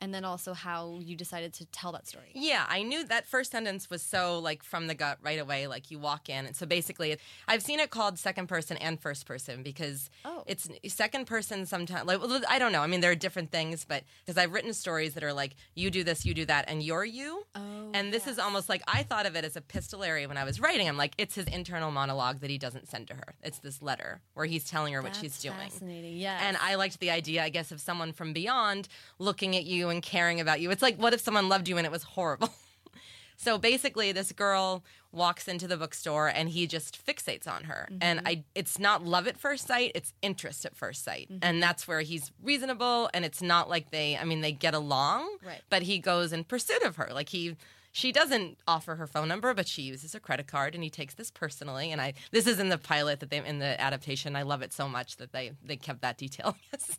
and 0.03 0.13
then 0.13 0.25
also 0.25 0.53
how 0.53 0.99
you 1.01 1.15
decided 1.15 1.53
to 1.53 1.65
tell 1.67 1.93
that 1.93 2.05
story. 2.07 2.31
Yeah, 2.33 2.65
I 2.67 2.83
knew 2.83 3.05
that 3.05 3.25
first 3.25 3.51
sentence 3.51 3.89
was 3.89 4.01
so 4.01 4.37
like 4.39 4.61
from 4.63 4.87
the 4.87 4.93
gut 4.95 5.17
right 5.23 5.39
away. 5.39 5.67
Like 5.67 5.89
you 5.91 5.97
walk 5.97 6.27
in, 6.27 6.45
and 6.45 6.55
so 6.55 6.65
basically, 6.65 7.17
I've 7.47 7.63
seen 7.63 7.79
it 7.79 7.89
called 7.89 8.19
second 8.19 8.47
person 8.47 8.75
and 8.77 8.99
first 8.99 9.25
person 9.25 9.63
because 9.63 10.09
Oh. 10.25 10.43
it's 10.45 10.69
second 10.89 11.25
person 11.25 11.65
sometimes. 11.65 12.05
Like 12.05 12.21
well, 12.21 12.41
I 12.49 12.59
don't 12.59 12.73
know. 12.73 12.81
I 12.81 12.87
mean, 12.87 12.99
there 12.99 13.11
are 13.11 13.15
different 13.15 13.49
things, 13.51 13.85
but 13.87 14.03
because 14.25 14.37
I've 14.37 14.51
written 14.51 14.73
stories 14.73 15.13
that 15.13 15.23
are 15.23 15.33
like 15.33 15.55
you 15.73 15.89
do 15.89 16.03
this, 16.03 16.25
you 16.25 16.33
do 16.33 16.45
that, 16.45 16.65
and 16.67 16.83
you're 16.83 17.05
you. 17.05 17.45
Oh, 17.55 17.91
and 17.93 18.11
this 18.13 18.27
is 18.27 18.37
almost 18.39 18.67
like 18.67 18.81
I 18.87 19.03
thought 19.03 19.25
of 19.25 19.35
it 19.37 19.45
as 19.45 19.55
a 19.55 19.59
epistolary 19.59 20.27
when 20.27 20.35
I 20.37 20.43
was 20.43 20.59
writing. 20.59 20.89
I'm 20.89 20.97
like, 20.97 21.13
it's 21.17 21.35
his 21.35 21.45
internal 21.45 21.91
monologue 21.91 22.41
that 22.41 22.49
he 22.49 22.57
doesn't 22.57 22.89
send 22.89 23.07
to 23.07 23.13
her. 23.13 23.35
It's 23.41 23.59
this 23.59 23.81
letter 23.81 24.19
where 24.33 24.45
he's 24.45 24.65
telling 24.69 24.93
her 24.93 25.01
what 25.01 25.15
she's 25.15 25.39
doing. 25.39 25.55
Fascinating. 25.55 26.17
Yes. 26.17 26.41
And 26.43 26.57
I 26.57 26.75
liked 26.75 26.99
the 26.99 27.09
idea, 27.11 27.43
I 27.43 27.49
guess, 27.49 27.71
of 27.71 27.79
someone 27.79 28.11
from 28.11 28.33
beyond 28.33 28.87
looking 29.19 29.55
at 29.55 29.63
you 29.63 29.89
and 29.93 30.03
caring 30.03 30.41
about 30.41 30.59
you. 30.59 30.71
It's 30.71 30.81
like, 30.81 30.97
what 30.97 31.13
if 31.13 31.21
someone 31.21 31.47
loved 31.47 31.69
you 31.69 31.77
and 31.77 31.85
it 31.85 31.91
was 31.91 32.03
horrible? 32.03 32.49
so 33.37 33.57
basically, 33.57 34.11
this 34.11 34.31
girl 34.31 34.83
walks 35.13 35.47
into 35.47 35.67
the 35.67 35.77
bookstore 35.77 36.27
and 36.27 36.49
he 36.49 36.67
just 36.67 36.99
fixates 37.05 37.47
on 37.47 37.65
her. 37.65 37.87
And 38.01 38.19
mm-hmm. 38.19 38.27
I, 38.27 38.43
it's 38.55 38.79
not 38.79 39.05
love 39.05 39.27
at 39.27 39.37
first 39.37 39.67
sight; 39.67 39.91
it's 39.95 40.11
interest 40.21 40.65
at 40.65 40.75
first 40.75 41.03
sight, 41.03 41.29
mm-hmm. 41.31 41.39
and 41.41 41.63
that's 41.63 41.87
where 41.87 42.01
he's 42.01 42.31
reasonable. 42.43 43.09
And 43.13 43.23
it's 43.23 43.41
not 43.41 43.69
like 43.69 43.91
they, 43.91 44.17
I 44.17 44.25
mean, 44.25 44.41
they 44.41 44.51
get 44.51 44.73
along, 44.73 45.37
Right. 45.45 45.61
But 45.69 45.83
he 45.83 45.99
goes 45.99 46.33
in 46.33 46.43
pursuit 46.43 46.83
of 46.83 46.97
her, 46.97 47.09
like 47.13 47.29
he. 47.29 47.55
She 47.95 48.11
doesn't 48.11 48.57
offer 48.67 48.95
her 48.95 49.05
phone 49.05 49.27
number, 49.27 49.53
but 49.53 49.67
she 49.67 49.83
uses 49.83 50.15
a 50.15 50.19
credit 50.19 50.47
card, 50.47 50.73
and 50.73 50.83
he 50.83 50.89
takes 50.89 51.13
this 51.13 51.29
personally. 51.29 51.91
And 51.91 52.01
I, 52.01 52.15
this 52.31 52.47
is 52.47 52.59
in 52.59 52.69
the 52.69 52.79
pilot 52.79 53.19
that 53.19 53.29
they 53.29 53.37
in 53.37 53.59
the 53.59 53.79
adaptation. 53.79 54.35
I 54.35 54.41
love 54.41 54.63
it 54.63 54.73
so 54.73 54.89
much 54.89 55.17
that 55.17 55.31
they 55.31 55.51
they 55.63 55.75
kept 55.77 56.01
that 56.01 56.17
detail. 56.17 56.57
Yes, 56.73 56.97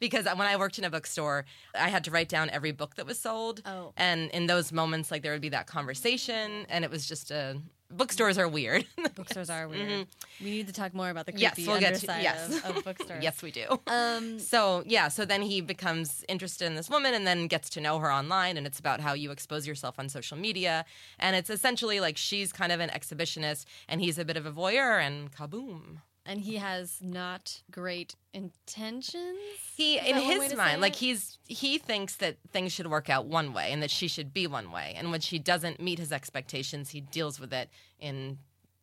because 0.00 0.24
when 0.24 0.40
I 0.40 0.56
worked 0.56 0.80
in 0.80 0.84
a 0.84 0.90
bookstore, 0.90 1.44
I 1.78 1.88
had 1.90 2.02
to 2.04 2.10
write 2.10 2.28
down 2.28 2.50
every 2.50 2.72
book 2.72 2.96
that 2.96 3.06
was 3.06 3.20
sold. 3.20 3.62
Oh. 3.64 3.92
and 3.96 4.30
in 4.32 4.48
those 4.48 4.72
moments, 4.72 5.12
like 5.12 5.22
there 5.22 5.30
would 5.30 5.40
be 5.40 5.50
that 5.50 5.68
conversation, 5.68 6.66
and 6.68 6.84
it 6.84 6.90
was 6.90 7.06
just 7.06 7.30
a. 7.30 7.58
Bookstores 7.96 8.38
are 8.38 8.48
weird. 8.48 8.86
bookstores 9.14 9.50
are 9.50 9.68
weird. 9.68 10.06
We 10.42 10.50
need 10.50 10.66
to 10.66 10.72
talk 10.72 10.94
more 10.94 11.10
about 11.10 11.26
the 11.26 11.32
Mm-hmm. 11.32 11.40
Yes, 11.42 11.54
creepy 11.54 11.70
we'll 11.70 11.80
get 11.80 11.94
to- 11.96 12.06
yes. 12.06 12.64
of, 12.64 12.76
of 12.76 12.84
bookstores. 12.84 13.22
yes, 13.22 13.42
we 13.42 13.50
do. 13.50 13.66
Um, 13.86 14.38
So 14.52 14.82
yeah, 14.86 15.08
so 15.08 15.24
then 15.24 15.42
he 15.42 15.60
becomes 15.60 16.24
interested 16.28 16.66
in 16.66 16.74
this 16.74 16.88
woman 16.90 17.14
and 17.14 17.26
then 17.26 17.46
gets 17.46 17.68
to 17.70 17.80
know 17.80 17.98
her 17.98 18.12
online 18.12 18.56
and 18.56 18.66
it's 18.66 18.78
about 18.78 19.00
how 19.00 19.12
you 19.14 19.30
expose 19.30 19.66
yourself 19.66 19.98
on 19.98 20.08
social 20.08 20.36
media 20.36 20.84
and 21.18 21.36
it's 21.36 21.50
essentially 21.50 22.00
like 22.00 22.16
she's 22.16 22.52
kind 22.52 22.72
of 22.72 22.80
an 22.80 22.90
exhibitionist 22.90 23.64
and 23.88 24.00
he's 24.00 24.18
a 24.18 24.24
bit 24.24 24.36
of 24.36 24.46
a 24.46 24.52
voyeur 24.52 25.00
and 25.00 25.32
kaboom. 25.32 25.98
And 26.24 26.40
he 26.40 26.56
has 26.56 26.98
not 27.00 27.62
great 27.70 28.14
intentions. 28.32 29.38
He 29.76 29.98
in 29.98 30.16
that 30.16 30.24
one 30.24 30.38
way 30.38 30.44
his 30.48 30.56
mind 30.56 30.80
like 30.80 30.96
he's 30.96 31.38
he 31.46 31.78
thinks 31.78 32.16
that 32.16 32.36
things 32.52 32.72
should 32.72 32.86
work 32.86 33.10
out 33.10 33.26
one 33.26 33.52
way 33.52 33.72
and 33.72 33.82
that 33.82 33.90
she 33.90 34.08
should 34.08 34.32
be 34.32 34.46
one 34.46 34.70
way 34.70 34.94
and 34.96 35.10
when 35.10 35.20
she 35.20 35.38
doesn't 35.38 35.80
meet 35.80 35.98
his 35.98 36.12
expectations 36.12 36.90
he 36.90 37.00
deals 37.00 37.40
with 37.40 37.52
it 37.52 37.68
in 37.98 38.38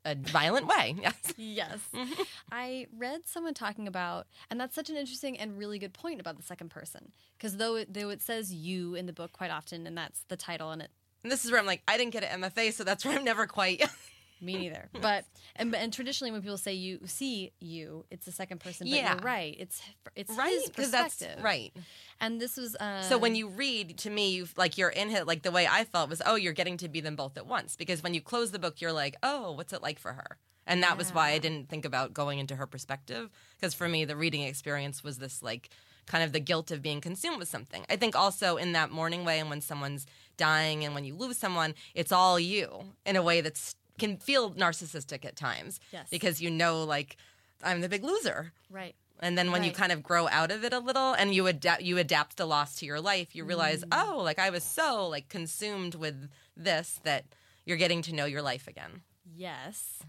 a 0.06 0.16
violent 0.16 0.68
way. 0.68 0.96
Yes. 1.02 1.34
Yes. 1.38 1.80
Mm-hmm. 1.94 2.24
I 2.52 2.88
read 2.98 3.22
someone 3.26 3.54
talking 3.54 3.88
about, 3.88 4.28
and 4.50 4.60
that's 4.60 4.74
such 4.74 4.90
an 4.90 4.96
interesting 4.96 5.38
and 5.38 5.58
really 5.58 5.80
good 5.80 5.94
point 5.94 6.20
about 6.22 6.38
the 6.38 6.44
second 6.44 6.70
person. 6.70 7.12
Because 7.38 7.58
though 7.58 7.76
it, 7.76 7.94
though 7.94 8.10
it 8.10 8.22
says 8.22 8.54
you 8.54 8.96
in 8.96 9.06
the 9.06 9.14
book 9.14 9.34
quite 9.34 9.52
often, 9.52 9.86
and 9.86 9.98
that's 9.98 10.24
the 10.30 10.38
title, 10.38 10.72
and 10.72 10.82
it 10.82 10.92
And 11.24 11.32
this 11.32 11.44
is 11.44 11.52
where 11.52 11.60
I'm 11.60 11.66
like 11.66 11.82
I 11.88 11.98
didn't 11.98 12.14
get 12.14 12.24
an 12.24 12.42
MFA 12.42 12.72
so 12.74 12.84
that's 12.84 13.04
where 13.06 13.18
I'm 13.18 13.26
never 13.26 13.48
quite 13.48 13.84
me 14.42 14.58
neither. 14.58 14.90
But 15.02 15.26
and, 15.56 15.74
and 15.76 15.92
traditionally 15.94 16.32
when 16.32 16.42
people 16.42 16.58
say 16.58 16.74
you 16.74 17.00
see 17.06 17.52
you, 17.60 18.06
it's 18.12 18.26
the 18.26 18.32
second 18.32 18.60
person. 18.60 18.88
But 18.88 18.96
Yeah. 18.98 19.14
you're 19.14 19.22
right. 19.24 19.56
It's 19.60 19.82
it's 20.16 20.32
right 20.38 20.52
his 20.76 20.92
that's 20.92 21.18
perspective. 21.18 21.44
right. 21.44 21.74
And 22.20 22.40
this 22.42 22.58
was 22.58 22.76
uh, 22.76 23.02
So 23.04 23.18
when 23.18 23.36
you 23.36 23.48
read, 23.50 23.98
to 24.00 24.10
me, 24.10 24.32
you 24.32 24.48
like 24.58 24.78
you're 24.78 24.90
in 24.90 25.10
it. 25.12 25.26
Like 25.28 25.44
the 25.44 25.52
way 25.52 25.68
I 25.68 25.84
felt 25.86 26.10
was, 26.10 26.22
oh, 26.26 26.36
you're 26.36 26.54
getting 26.54 26.78
to 26.78 26.90
be 26.90 27.02
them 27.02 27.16
both 27.16 27.38
at 27.38 27.48
once. 27.48 27.76
Because 27.76 28.04
when 28.04 28.14
you 28.14 28.22
close 28.22 28.52
the 28.52 28.60
book, 28.60 28.82
you're 28.82 28.94
like, 28.94 29.16
oh, 29.24 29.52
what's 29.54 29.74
it 29.74 29.82
like 29.82 30.00
for 30.00 30.14
her? 30.14 30.38
And 30.68 30.84
that 30.84 30.98
was 30.98 31.12
why 31.14 31.30
I 31.32 31.40
didn't 31.40 31.68
think 31.68 31.84
about 31.84 32.14
going 32.14 32.38
into 32.38 32.56
her 32.56 32.68
perspective. 32.68 33.30
Because 33.60 33.74
for 33.74 33.88
me, 33.90 34.06
the 34.06 34.16
reading 34.16 34.44
experience 34.44 35.04
was 35.04 35.18
this 35.18 35.42
like 35.42 35.70
kind 36.06 36.24
of 36.24 36.32
the 36.32 36.40
guilt 36.40 36.70
of 36.72 36.82
being 36.82 37.02
consumed 37.02 37.40
with 37.40 37.48
something. 37.48 37.86
I 37.90 37.96
think 37.96 38.16
also 38.16 38.58
in 38.58 38.74
that 38.74 38.92
mourning 38.92 39.26
way, 39.26 39.40
and 39.40 39.50
when 39.50 39.62
someone's 39.62 40.06
dying, 40.38 40.84
and 40.86 40.94
when 40.94 41.06
you 41.06 41.16
lose 41.16 41.38
someone, 41.38 41.74
it's 41.96 42.12
all 42.12 42.40
you 42.40 42.94
in 43.06 43.16
a 43.16 43.22
way 43.24 43.42
that's 43.42 43.76
can 44.00 44.18
feel 44.18 44.52
narcissistic 44.52 45.26
at 45.26 45.36
times. 45.36 45.80
Yes. 45.92 46.08
Because 46.10 46.42
you 46.42 46.50
know, 46.50 46.84
like 46.84 47.18
I'm 47.64 47.82
the 47.82 47.90
big 47.90 48.04
loser. 48.04 48.54
right. 48.72 48.96
And 49.22 49.38
then 49.38 49.52
when 49.52 49.66
you 49.66 49.74
kind 49.74 49.92
of 49.92 50.02
grow 50.02 50.30
out 50.30 50.50
of 50.50 50.64
it 50.64 50.72
a 50.72 50.80
little 50.80 51.12
and 51.12 51.36
you 51.36 51.46
adapt 51.46 51.82
you 51.82 51.98
adapt 51.98 52.38
the 52.38 52.46
loss 52.46 52.76
to 52.78 52.86
your 52.86 53.02
life, 53.02 53.36
you 53.36 53.44
realize, 53.44 53.84
Mm. 53.84 53.90
oh, 54.02 54.18
like 54.24 54.40
I 54.40 54.50
was 54.50 54.64
so 54.64 55.08
like 55.10 55.28
consumed 55.28 55.94
with 55.96 56.30
this 56.56 57.02
that 57.04 57.26
you're 57.66 57.76
getting 57.78 58.02
to 58.04 58.16
know 58.16 58.24
your 58.26 58.42
life 58.42 58.66
again. 58.68 59.02
Yes. 59.36 60.00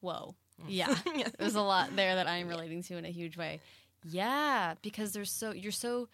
Whoa. 0.00 0.34
Yeah. 0.68 0.94
There's 1.38 1.54
a 1.54 1.60
lot 1.62 1.94
there 1.94 2.14
that 2.16 2.26
I'm 2.26 2.48
relating 2.48 2.82
to 2.84 2.96
in 2.96 3.04
a 3.04 3.10
huge 3.10 3.36
way. 3.36 3.60
Yeah, 4.04 4.74
because 4.82 5.12
there's 5.12 5.30
so 5.30 5.52
you're 5.52 5.70
so 5.70 6.08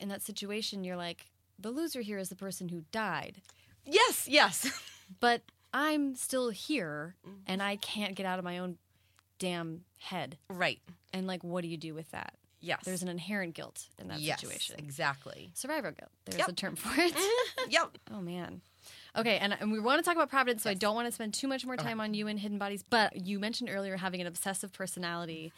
in 0.00 0.08
that 0.08 0.22
situation 0.22 0.84
you're 0.84 0.96
like 0.96 1.26
the 1.58 1.70
loser 1.70 2.00
here 2.02 2.18
is 2.18 2.28
the 2.28 2.36
person 2.36 2.68
who 2.68 2.82
died. 2.92 3.40
Yes, 3.86 4.26
yes. 4.28 4.68
But 5.20 5.42
I'm 5.72 6.14
still 6.14 6.50
here 6.50 7.16
mm-hmm. 7.26 7.38
and 7.46 7.62
I 7.62 7.76
can't 7.76 8.14
get 8.14 8.26
out 8.26 8.38
of 8.38 8.44
my 8.44 8.58
own 8.58 8.76
damn 9.38 9.82
head. 9.98 10.38
right. 10.48 10.80
And 11.12 11.26
like 11.26 11.42
what 11.42 11.62
do 11.62 11.68
you 11.68 11.76
do 11.76 11.94
with 11.94 12.10
that? 12.12 12.34
Yes. 12.60 12.80
There's 12.84 13.02
an 13.02 13.08
inherent 13.08 13.54
guilt 13.54 13.88
in 13.98 14.08
that 14.08 14.20
yes, 14.20 14.40
situation. 14.40 14.76
Exactly. 14.78 15.50
Survivor 15.54 15.90
guilt. 15.90 16.10
There's 16.24 16.38
Yep. 16.38 16.48
a 16.48 16.52
term 16.52 16.76
for 16.76 17.00
it. 17.00 17.12
Mm-hmm. 17.12 17.64
yep. 17.70 17.98
Oh 18.10 18.20
man. 18.20 18.62
Okay, 19.16 19.38
and, 19.38 19.54
and 19.60 19.70
we 19.70 19.78
want 19.78 20.02
to 20.02 20.04
talk 20.04 20.16
about 20.16 20.30
Providence, 20.30 20.62
so 20.62 20.70
I 20.70 20.74
don't 20.74 20.94
want 20.94 21.06
to 21.06 21.12
spend 21.12 21.34
too 21.34 21.46
much 21.46 21.66
more 21.66 21.76
time 21.76 22.00
on 22.00 22.14
you 22.14 22.28
and 22.28 22.38
Hidden 22.38 22.58
Bodies. 22.58 22.82
But 22.88 23.26
you 23.26 23.38
mentioned 23.38 23.68
earlier 23.70 23.96
having 23.98 24.20
an 24.20 24.26
obsessive 24.26 24.72
personality, 24.72 25.52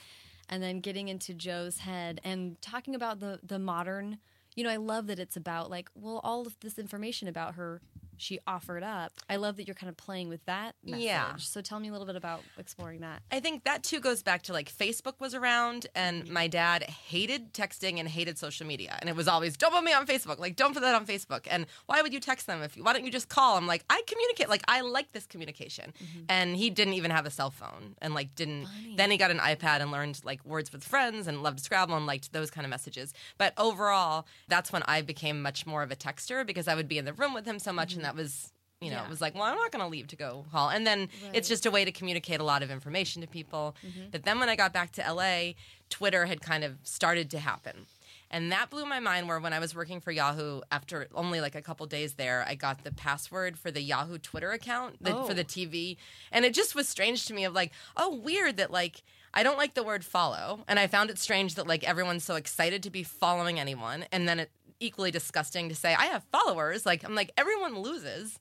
and 0.49 0.63
then 0.63 0.81
getting 0.81 1.09
into 1.09 1.33
Joe's 1.35 1.79
head 1.79 2.21
and 2.25 2.61
talking 2.61 2.95
about 2.95 3.21
the 3.21 3.39
the 3.43 3.59
modern. 3.59 4.19
You 4.57 4.65
know, 4.65 4.71
I 4.71 4.77
love 4.77 5.07
that 5.09 5.19
it's 5.19 5.37
about 5.37 5.71
like, 5.71 5.89
well, 5.95 6.21
all 6.23 6.47
of 6.47 6.59
this 6.61 6.79
information 6.79 7.29
about 7.29 7.55
her 7.55 7.81
she 8.17 8.39
offered 8.47 8.83
up. 8.83 9.13
I 9.29 9.37
love 9.37 9.57
that 9.57 9.67
you're 9.67 9.75
kind 9.75 9.91
of 9.91 9.97
playing 9.97 10.29
with 10.29 10.45
that 10.47 10.75
message. 10.85 11.05
Yeah. 11.05 11.37
So 11.37 11.61
tell 11.61 11.81
me 11.81 11.89
a 11.89 11.93
little 11.93 12.07
bit 12.07 12.17
about 12.17 12.43
exploring 12.59 13.01
that. 13.01 13.23
I 13.31 13.41
think 13.41 13.65
that 13.65 13.83
too 13.83 14.01
goes 14.01 14.23
back 14.23 14.43
to 14.43 14.53
like 14.53 14.73
Facebook 14.73 15.15
was 15.21 15.35
around, 15.35 15.87
and 15.95 16.25
mm-hmm. 16.25 16.33
my 16.33 16.49
dad 16.49 16.83
hated 16.85 17.53
texting 17.53 17.99
and 17.99 18.09
hated 18.09 18.39
social 18.39 18.67
media, 18.67 18.97
and 19.01 19.09
it 19.09 19.17
was 19.17 19.29
always 19.29 19.57
don't 19.57 19.73
put 19.73 19.85
me 19.85 19.93
on 19.93 20.07
Facebook, 20.07 20.39
like 20.39 20.57
don't 20.57 20.73
put 20.73 20.83
that 20.83 20.95
on 20.95 21.07
Facebook, 21.07 21.47
and 21.51 21.67
why 21.87 22.03
would 22.03 22.13
you 22.13 22.21
text 22.21 22.47
them 22.47 22.63
if 22.63 22.77
you, 22.77 22.85
why 22.85 22.93
don't 22.93 23.05
you 23.05 23.11
just 23.11 23.29
call? 23.29 23.57
I'm 23.57 23.67
like 23.67 23.85
I 23.91 24.03
communicate, 24.07 24.49
like 24.49 24.63
I 24.69 24.81
like 24.81 25.13
this 25.13 25.27
communication, 25.27 25.93
mm-hmm. 26.03 26.25
and 26.29 26.57
he 26.57 26.71
didn't 26.71 26.95
even 26.95 27.11
have 27.11 27.27
a 27.27 27.31
cell 27.31 27.51
phone, 27.51 27.95
and 28.01 28.15
like 28.15 28.35
didn't. 28.35 28.67
Funny. 28.67 28.97
Then 28.97 29.11
he 29.11 29.17
got 29.17 29.31
an 29.31 29.39
iPad 29.39 29.81
and 29.81 29.91
learned 29.91 30.21
like 30.25 30.45
words 30.45 30.73
with 30.73 30.85
friends 30.85 31.27
and 31.27 31.43
loved 31.43 31.61
Scrabble 31.61 31.97
and 31.97 32.07
liked 32.07 32.33
those 32.33 32.51
kind 32.51 32.65
of 32.65 32.71
messages. 32.71 33.13
But 33.39 33.55
overall, 33.59 34.27
that's 34.49 34.73
when 34.73 34.83
I 34.87 35.03
became 35.03 35.43
much 35.43 35.67
more 35.67 35.83
of 35.83 35.91
a 35.91 35.97
texter 35.97 36.47
because 36.47 36.69
I 36.69 36.75
would 36.75 36.89
be 36.89 36.99
in 36.99 37.05
the 37.05 37.13
room 37.13 37.35
with 37.35 37.47
him 37.47 37.59
so 37.59 37.73
much, 37.73 37.93
mm-hmm. 37.95 38.03
And 38.05 38.17
that 38.17 38.17
was. 38.17 38.51
You 38.81 38.91
know, 38.91 38.97
Yeah. 38.97 39.05
it 39.05 39.09
was 39.09 39.21
like, 39.23 39.35
well, 39.35 39.45
I'm 39.45 39.57
not 39.57 39.71
going 39.73 39.83
to 39.83 39.89
leave 39.89 40.09
to 40.09 40.17
go 40.17 40.45
haul. 40.53 40.69
And 40.69 40.87
then 40.87 41.09
Right. 41.23 41.31
it's 41.37 41.49
just 41.49 41.65
a 41.65 41.71
way 41.71 41.87
to 41.87 41.93
communicate 41.93 42.39
a 42.39 42.45
lot 42.45 42.63
of 42.63 42.71
information 42.71 43.23
to 43.23 43.29
people. 43.29 43.75
Mm-hmm. 43.87 44.11
But 44.11 44.25
then 44.25 44.39
when 44.39 44.51
I 44.51 44.57
got 44.57 44.75
back 44.75 44.93
to 44.93 45.01
LA, 45.03 45.53
Twitter 45.89 46.27
had 46.27 46.43
kind 46.43 46.65
of 46.65 46.77
started 46.83 47.31
to 47.31 47.39
happen. 47.39 47.87
And 48.31 48.53
that 48.53 48.69
blew 48.69 48.85
my 48.85 49.01
mind 49.01 49.27
where 49.29 49.39
when 49.41 49.55
I 49.55 49.59
was 49.59 49.75
working 49.75 50.01
for 50.01 50.11
Yahoo, 50.11 50.61
after 50.71 51.09
only 51.15 51.41
like 51.41 51.55
a 51.55 51.63
couple 51.63 51.87
days 51.87 52.15
there, 52.15 52.45
I 52.47 52.57
got 52.57 52.85
the 52.85 52.93
password 52.93 53.59
for 53.59 53.71
the 53.71 53.81
Yahoo 53.81 54.19
Twitter 54.19 54.51
account 54.51 55.03
the, 55.03 55.17
Oh. 55.17 55.25
for 55.25 55.33
the 55.33 55.43
oh. 55.43 55.45
TV. 55.45 55.97
And 56.31 56.45
it 56.45 56.53
just 56.53 56.75
was 56.75 56.87
strange 56.87 57.25
to 57.27 57.33
me 57.33 57.45
of 57.45 57.55
like, 57.55 57.73
oh, 57.97 58.15
weird 58.15 58.59
that 58.59 58.71
like, 58.71 59.03
I 59.33 59.43
don't 59.45 59.57
like 59.57 59.73
the 59.75 59.85
word 59.85 60.05
follow. 60.05 60.63
And 60.69 60.79
I 60.79 60.89
found 60.89 61.09
it 61.09 61.19
strange 61.19 61.55
that 61.55 61.67
like 61.67 61.85
everyone's 61.85 62.25
so 62.25 62.35
excited 62.35 62.83
to 62.83 62.91
be 62.91 63.03
following 63.03 63.59
anyone. 63.59 64.05
And 64.13 64.29
then 64.29 64.41
it 64.41 64.51
equally 64.81 65.11
disgusting 65.11 65.69
to 65.69 65.75
say, 65.75 65.95
I 65.95 66.07
have 66.07 66.25
followers. 66.33 66.85
Like, 66.85 67.05
I'm 67.05 67.15
like, 67.15 67.33
everyone 67.37 67.79
loses. 67.79 68.39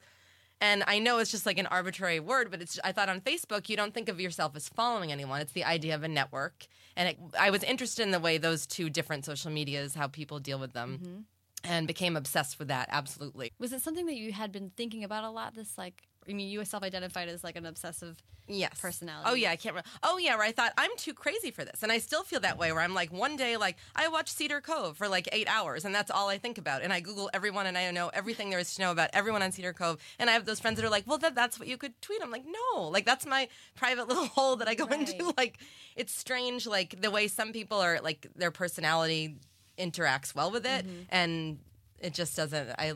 And 0.62 0.84
I 0.88 1.00
know 1.00 1.18
it's 1.18 1.32
just 1.32 1.46
like 1.46 1.58
an 1.58 1.68
arbitrary 1.68 2.22
word, 2.22 2.50
but 2.50 2.62
it's. 2.62 2.80
I 2.86 2.94
thought 2.94 3.10
on 3.10 3.20
Facebook 3.20 3.68
you 3.68 3.76
don't 3.76 3.94
think 3.94 4.08
of 4.08 4.22
yourself 4.22 4.56
as 4.56 4.70
following 4.70 5.12
anyone. 5.12 5.42
It's 5.42 5.52
the 5.52 5.66
idea 5.66 5.94
of 5.94 6.04
a 6.04 6.08
network, 6.08 6.68
and 6.96 7.10
it, 7.10 7.20
I 7.38 7.50
was 7.50 7.64
interested 7.64 8.04
in 8.04 8.12
the 8.12 8.20
way 8.20 8.38
those 8.38 8.66
two 8.66 8.90
different 8.90 9.26
social 9.26 9.52
medias, 9.52 9.94
how 9.94 10.08
people 10.08 10.40
deal 10.40 10.60
with 10.60 10.72
them, 10.72 11.00
mm-hmm. 11.04 11.20
and 11.66 11.86
became 11.86 12.16
obsessed 12.16 12.60
with 12.60 12.70
that. 12.70 12.88
Absolutely. 12.92 13.52
Was 13.60 13.74
it 13.74 13.82
something 13.82 14.06
that 14.06 14.16
you 14.16 14.32
had 14.32 14.54
been 14.54 14.72
thinking 14.78 15.04
about 15.04 15.26
a 15.26 15.30
lot? 15.30 15.54
This 15.54 15.78
like, 15.78 16.08
I 16.28 16.34
mean, 16.34 16.50
you 16.50 16.64
self-identified 16.64 17.30
as 17.30 17.44
like 17.44 17.56
an 17.56 17.66
obsessive. 17.66 18.18
Yes. 18.48 18.80
Personality. 18.80 19.30
Oh 19.30 19.34
yeah, 19.36 19.52
I 19.52 19.56
can't. 19.56 19.74
Remember. 19.74 19.90
Oh 20.04 20.18
yeah, 20.18 20.36
where 20.36 20.46
I 20.46 20.52
thought 20.52 20.74
I'm 20.78 20.92
too 20.98 21.14
crazy 21.14 21.50
for 21.50 21.64
this, 21.64 21.82
and 21.82 21.92
I 21.92 22.00
still 22.00 22.24
feel 22.24 22.42
that 22.42 22.58
way. 22.58 22.72
Where 22.74 22.82
I'm 22.82 22.94
like, 22.94 23.12
one 23.12 23.38
day, 23.38 23.56
like 23.56 23.78
I 23.96 24.10
watch 24.10 24.30
Cedar 24.30 24.60
Cove 24.60 24.98
for 24.98 25.08
like 25.08 25.30
eight 25.32 25.48
hours, 25.48 25.86
and 25.86 25.96
that's 25.96 26.12
all 26.12 26.28
I 26.28 26.38
think 26.38 26.58
about. 26.58 26.82
And 26.82 26.92
I 26.92 27.00
Google 27.00 27.30
everyone, 27.34 27.68
and 27.68 27.78
I 27.78 27.90
know 27.92 28.10
everything 28.14 28.50
there 28.50 28.60
is 28.60 28.76
to 28.76 28.82
know 28.82 28.92
about 28.92 29.12
everyone 29.14 29.42
on 29.42 29.54
Cedar 29.54 29.72
Cove. 29.72 29.98
And 30.20 30.30
I 30.30 30.34
have 30.34 30.46
those 30.46 30.60
friends 30.60 30.76
that 30.76 30.86
are 30.86 30.90
like, 30.90 31.08
well, 31.08 31.18
that, 31.20 31.36
that's 31.36 31.58
what 31.58 31.70
you 31.70 31.78
could 31.78 32.00
tweet. 32.02 32.22
I'm 32.22 32.32
like, 32.32 32.44
no, 32.46 32.90
like 32.90 33.06
that's 33.06 33.26
my 33.26 33.48
private 33.76 34.08
little 34.10 34.26
hole 34.26 34.58
that 34.58 34.68
I 34.68 34.76
go 34.76 34.88
into. 34.88 35.34
Like, 35.38 35.60
it's 35.96 36.14
strange, 36.14 36.68
like 36.68 37.02
the 37.02 37.12
way 37.12 37.28
some 37.30 37.54
people 37.54 37.80
are, 37.80 38.02
like 38.02 38.28
their 38.36 38.52
personality 38.52 39.38
interacts 39.78 40.36
well 40.36 40.52
with 40.52 40.66
it, 40.66 40.86
mm-hmm. 40.86 41.04
and 41.10 41.60
it 42.00 42.14
just 42.14 42.36
doesn't. 42.36 42.72
I 42.78 42.94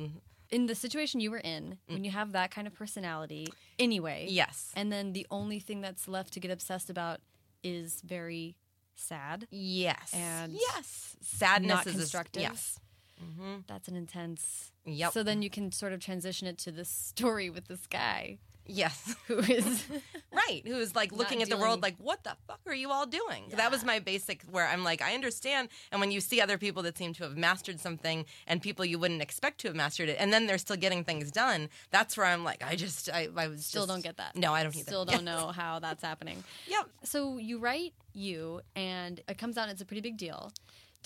In 0.51 0.65
the 0.67 0.75
situation 0.75 1.19
you 1.19 1.31
were 1.31 1.39
in, 1.39 1.77
mm. 1.89 1.93
when 1.93 2.03
you 2.03 2.11
have 2.11 2.31
that 2.31 2.51
kind 2.51 2.67
of 2.67 2.73
personality, 2.73 3.47
anyway. 3.77 4.27
yes, 4.29 4.71
And 4.75 4.91
then 4.91 5.13
the 5.13 5.27
only 5.29 5.59
thing 5.59 5.81
that's 5.81 6.07
left 6.07 6.33
to 6.33 6.39
get 6.39 6.51
obsessed 6.51 6.89
about 6.89 7.19
is 7.63 8.01
very 8.05 8.55
sad. 8.95 9.47
yes, 9.51 10.13
And 10.13 10.53
yes, 10.53 11.15
sadness 11.21 11.69
not 11.69 11.87
is 11.87 11.95
a- 11.95 11.97
constructive. 11.99 12.41
yes. 12.41 12.79
Mm-hmm. 13.23 13.55
That's 13.67 13.87
an 13.87 13.95
intense. 13.95 14.71
Yep. 14.85 15.11
So 15.11 15.23
then 15.23 15.41
you 15.41 15.49
can 15.49 15.71
sort 15.71 15.91
of 15.91 15.99
transition 15.99 16.47
it 16.47 16.57
to 16.59 16.71
this 16.71 16.87
story 16.89 17.49
with 17.49 17.67
this 17.67 17.87
guy 17.87 18.37
Yes. 18.67 19.15
who 19.27 19.39
is. 19.39 19.85
right. 20.33 20.61
Who 20.65 20.77
is 20.77 20.95
like 20.95 21.11
looking 21.11 21.41
at 21.41 21.49
the 21.49 21.57
world 21.57 21.81
like, 21.81 21.95
what 21.97 22.23
the 22.23 22.35
fuck 22.47 22.59
are 22.67 22.73
you 22.75 22.91
all 22.91 23.05
doing? 23.05 23.45
That 23.55 23.71
was 23.71 23.83
my 23.83 23.99
basic 23.99 24.43
where 24.51 24.67
I'm 24.67 24.83
like, 24.83 25.01
I 25.01 25.13
understand. 25.13 25.69
And 25.91 25.99
when 26.01 26.11
you 26.11 26.21
see 26.21 26.41
other 26.41 26.57
people 26.57 26.83
that 26.83 26.97
seem 26.97 27.13
to 27.13 27.23
have 27.23 27.37
mastered 27.37 27.79
something 27.79 28.25
and 28.45 28.61
people 28.61 28.85
you 28.85 28.99
wouldn't 28.99 29.21
expect 29.21 29.59
to 29.61 29.67
have 29.67 29.75
mastered 29.75 30.09
it, 30.09 30.17
and 30.19 30.31
then 30.31 30.47
they're 30.47 30.57
still 30.57 30.77
getting 30.77 31.03
things 31.03 31.31
done, 31.31 31.69
that's 31.91 32.17
where 32.17 32.25
I'm 32.25 32.43
like, 32.43 32.63
I 32.63 32.75
just, 32.75 33.09
I, 33.09 33.29
I 33.35 33.47
was 33.47 33.65
Still 33.65 33.83
just- 33.83 33.89
don't 33.89 34.03
get 34.03 34.17
that. 34.17 34.35
No, 34.35 34.53
I 34.53 34.63
don't 34.63 34.75
either. 34.75 34.85
Still 34.85 35.05
don't 35.05 35.23
know 35.31 35.47
how 35.47 35.79
that's 35.79 36.03
happening. 36.03 36.43
Yep. 36.67 36.87
So 37.03 37.37
you 37.37 37.59
write 37.59 37.93
you, 38.13 38.61
and 38.75 39.21
it 39.27 39.37
comes 39.37 39.57
out. 39.57 39.63
and 39.63 39.71
It's 39.71 39.81
a 39.81 39.85
pretty 39.85 40.01
big 40.01 40.17
deal. 40.17 40.51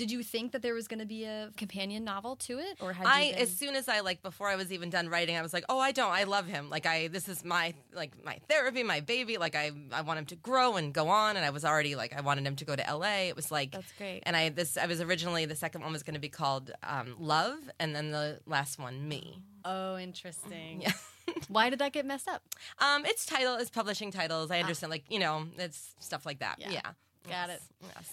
Did 0.02 0.10
you 0.10 0.24
think 0.24 0.52
that 0.54 0.64
there 0.64 0.74
was 0.74 0.88
going 0.88 1.02
to 1.02 1.06
be 1.06 1.26
a 1.26 1.52
companion 1.58 2.04
novel 2.04 2.36
to 2.38 2.58
it, 2.58 2.80
or 2.82 2.92
had 2.92 3.04
you 3.04 3.14
I 3.14 3.32
been- 3.34 3.42
as 3.44 3.56
soon 3.56 3.76
as 3.76 3.88
I 3.88 4.00
like 4.00 4.24
before 4.24 4.48
I 4.48 4.56
was 4.56 4.72
even 4.72 4.90
done 4.90 5.10
writing, 5.10 5.38
I 5.38 5.44
was 5.44 5.54
like, 5.54 5.64
oh, 5.70 5.78
I 5.78 5.92
don't, 5.92 6.12
I 6.12 6.24
love 6.24 6.48
him. 6.48 6.72
Like 6.72 6.88
I, 6.88 7.08
this 7.08 7.30
is 7.30 7.46
my 7.46 7.76
like 7.94 8.14
my 8.26 8.40
therapy, 8.50 8.82
my 8.82 9.00
baby. 9.02 9.38
Like 9.38 9.56
I, 9.56 9.70
I 9.92 10.02
want 10.02 10.18
him 10.18 10.26
to 10.26 10.36
grow 10.38 10.76
and 10.76 10.92
go 10.92 11.08
on. 11.10 11.38
And 11.38 11.46
I 11.46 11.52
was 11.52 11.64
already 11.64 11.94
like, 11.94 12.16
I 12.18 12.22
wanted 12.22 12.48
him 12.48 12.56
to 12.56 12.66
go 12.66 12.76
to 12.76 12.84
L.A. 12.88 13.28
It 13.30 13.36
was 13.36 13.52
like 13.52 13.74
That's 13.74 13.94
great. 14.00 14.24
And 14.26 14.36
I 14.36 14.50
this 14.50 14.76
I 14.76 14.88
was 14.88 15.02
originally 15.02 15.46
the 15.46 15.56
second 15.56 15.82
one 15.84 15.92
was 15.92 16.02
going 16.02 16.16
to 16.16 16.20
be 16.20 16.30
called 16.30 16.72
um, 16.82 17.16
Love, 17.20 17.60
and 17.80 17.96
then 17.96 18.10
the 18.10 18.40
last 18.48 18.80
one 18.80 19.08
Me. 19.08 19.44
Oh, 19.64 20.00
interesting. 20.00 20.82
Yeah. 20.82 20.94
Why 21.48 21.70
did 21.70 21.78
that 21.78 21.94
get 21.94 22.08
messed 22.08 22.28
up? 22.28 22.42
Um, 22.80 23.06
its 23.06 23.28
title 23.28 23.54
is 23.58 23.70
publishing 23.70 24.10
titles. 24.12 24.50
I 24.50 24.62
understand, 24.62 24.90
like 24.90 25.04
you 25.10 25.20
know, 25.20 25.46
it's 25.60 25.94
stuff 26.00 26.26
like 26.26 26.40
that. 26.40 26.56
Yeah. 26.58 26.72
Yeah. 26.72 26.92
Got 27.30 27.50
it. 27.50 27.62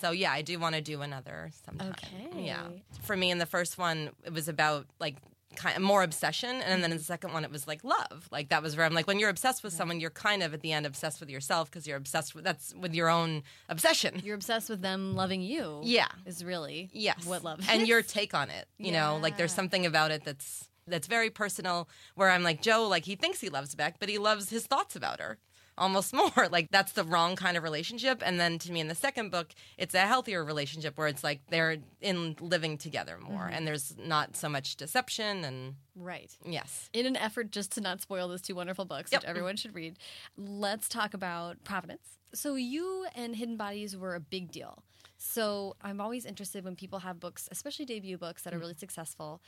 So 0.00 0.10
yeah, 0.10 0.32
I 0.32 0.42
do 0.42 0.58
want 0.58 0.74
to 0.74 0.80
do 0.80 1.02
another 1.02 1.50
sometime. 1.66 1.90
Okay. 1.90 2.42
Yeah. 2.44 2.66
For 3.02 3.16
me, 3.16 3.30
in 3.30 3.38
the 3.38 3.46
first 3.46 3.78
one, 3.78 4.10
it 4.24 4.32
was 4.32 4.48
about 4.48 4.86
like 5.00 5.16
kind 5.56 5.76
of 5.76 5.82
more 5.82 6.02
obsession, 6.02 6.56
and 6.62 6.84
then 6.84 6.92
in 6.92 6.98
the 6.98 7.02
second 7.02 7.32
one, 7.32 7.42
it 7.42 7.50
was 7.50 7.66
like 7.66 7.82
love. 7.82 8.28
Like 8.30 8.50
that 8.50 8.62
was 8.62 8.76
where 8.76 8.84
I'm 8.84 8.92
like, 8.94 9.06
when 9.06 9.18
you're 9.18 9.30
obsessed 9.30 9.64
with 9.64 9.72
someone, 9.72 9.98
you're 9.98 10.10
kind 10.10 10.42
of 10.42 10.52
at 10.54 10.60
the 10.60 10.72
end 10.72 10.84
obsessed 10.86 11.20
with 11.20 11.30
yourself 11.30 11.70
because 11.70 11.86
you're 11.86 11.96
obsessed 11.96 12.34
with 12.34 12.44
that's 12.44 12.74
with 12.74 12.94
your 12.94 13.08
own 13.08 13.42
obsession. 13.68 14.20
You're 14.22 14.34
obsessed 14.36 14.68
with 14.68 14.82
them 14.82 15.16
loving 15.16 15.40
you. 15.42 15.80
Yeah. 15.84 16.08
Is 16.26 16.44
really 16.44 16.90
Yes. 16.92 17.24
what 17.24 17.42
love 17.42 17.60
and 17.68 17.82
is. 17.82 17.88
your 17.88 18.02
take 18.02 18.34
on 18.34 18.50
it. 18.50 18.68
You 18.78 18.92
know, 18.92 19.18
like 19.22 19.36
there's 19.38 19.52
Yeah. 19.52 19.56
something 19.56 19.86
about 19.86 20.10
it 20.10 20.22
that's 20.24 20.68
that's 20.86 21.06
very 21.06 21.28
personal. 21.30 21.88
Where 22.14 22.30
I'm 22.30 22.42
like 22.42 22.62
Joe, 22.62 22.86
like 22.86 23.04
he 23.04 23.16
thinks 23.16 23.40
he 23.40 23.48
loves 23.48 23.74
Beck, 23.74 23.98
but 23.98 24.08
he 24.08 24.18
loves 24.18 24.50
his 24.50 24.66
thoughts 24.66 24.94
about 24.96 25.18
her 25.20 25.38
almost 25.78 26.12
more. 26.20 26.48
Like 26.50 26.68
that's 26.70 26.92
the 26.92 27.04
wrong 27.04 27.36
kind 27.36 27.56
of 27.56 27.62
relationship. 27.62 28.22
And 28.24 28.38
then 28.38 28.58
to 28.60 28.72
me, 28.72 28.80
in 28.80 28.88
the 28.88 28.94
second 28.94 29.30
book, 29.30 29.52
it's 29.76 29.94
a 29.94 30.00
healthier 30.00 30.44
relationship 30.44 30.98
where 30.98 31.08
it's 31.08 31.24
like 31.24 31.40
they're 31.50 31.78
in 32.00 32.36
living 32.40 32.76
together 32.78 33.18
more, 33.20 33.42
Mm-hmm. 33.44 33.54
and 33.54 33.66
there's 33.66 33.94
not 33.98 34.36
so 34.36 34.48
much 34.48 34.76
deception. 34.76 35.44
And 35.44 35.74
right. 35.96 36.30
yes, 36.44 36.90
In 36.92 37.06
an 37.06 37.16
effort 37.16 37.50
just 37.50 37.72
to 37.72 37.80
not 37.80 38.00
spoil 38.00 38.28
those 38.28 38.42
two 38.42 38.54
wonderful 38.54 38.84
books, 38.84 39.12
Yep. 39.12 39.22
which 39.22 39.28
everyone 39.28 39.56
should 39.56 39.74
read, 39.74 39.96
let's 40.36 40.88
talk 40.88 41.14
about 41.14 41.62
Providence. 41.64 42.18
So, 42.34 42.56
you 42.56 43.06
and 43.14 43.34
Hidden 43.36 43.56
Bodies 43.56 43.96
were 43.96 44.14
a 44.14 44.20
big 44.20 44.50
deal. 44.52 44.82
So, 45.16 45.76
I'm 45.82 46.00
always 46.00 46.24
interested 46.26 46.64
when 46.64 46.76
people 46.76 47.00
have 47.00 47.18
books, 47.18 47.48
especially 47.50 47.86
debut 47.86 48.18
books 48.18 48.42
that 48.42 48.52
are 48.54 48.58
really 48.58 48.74
successful, 48.74 49.40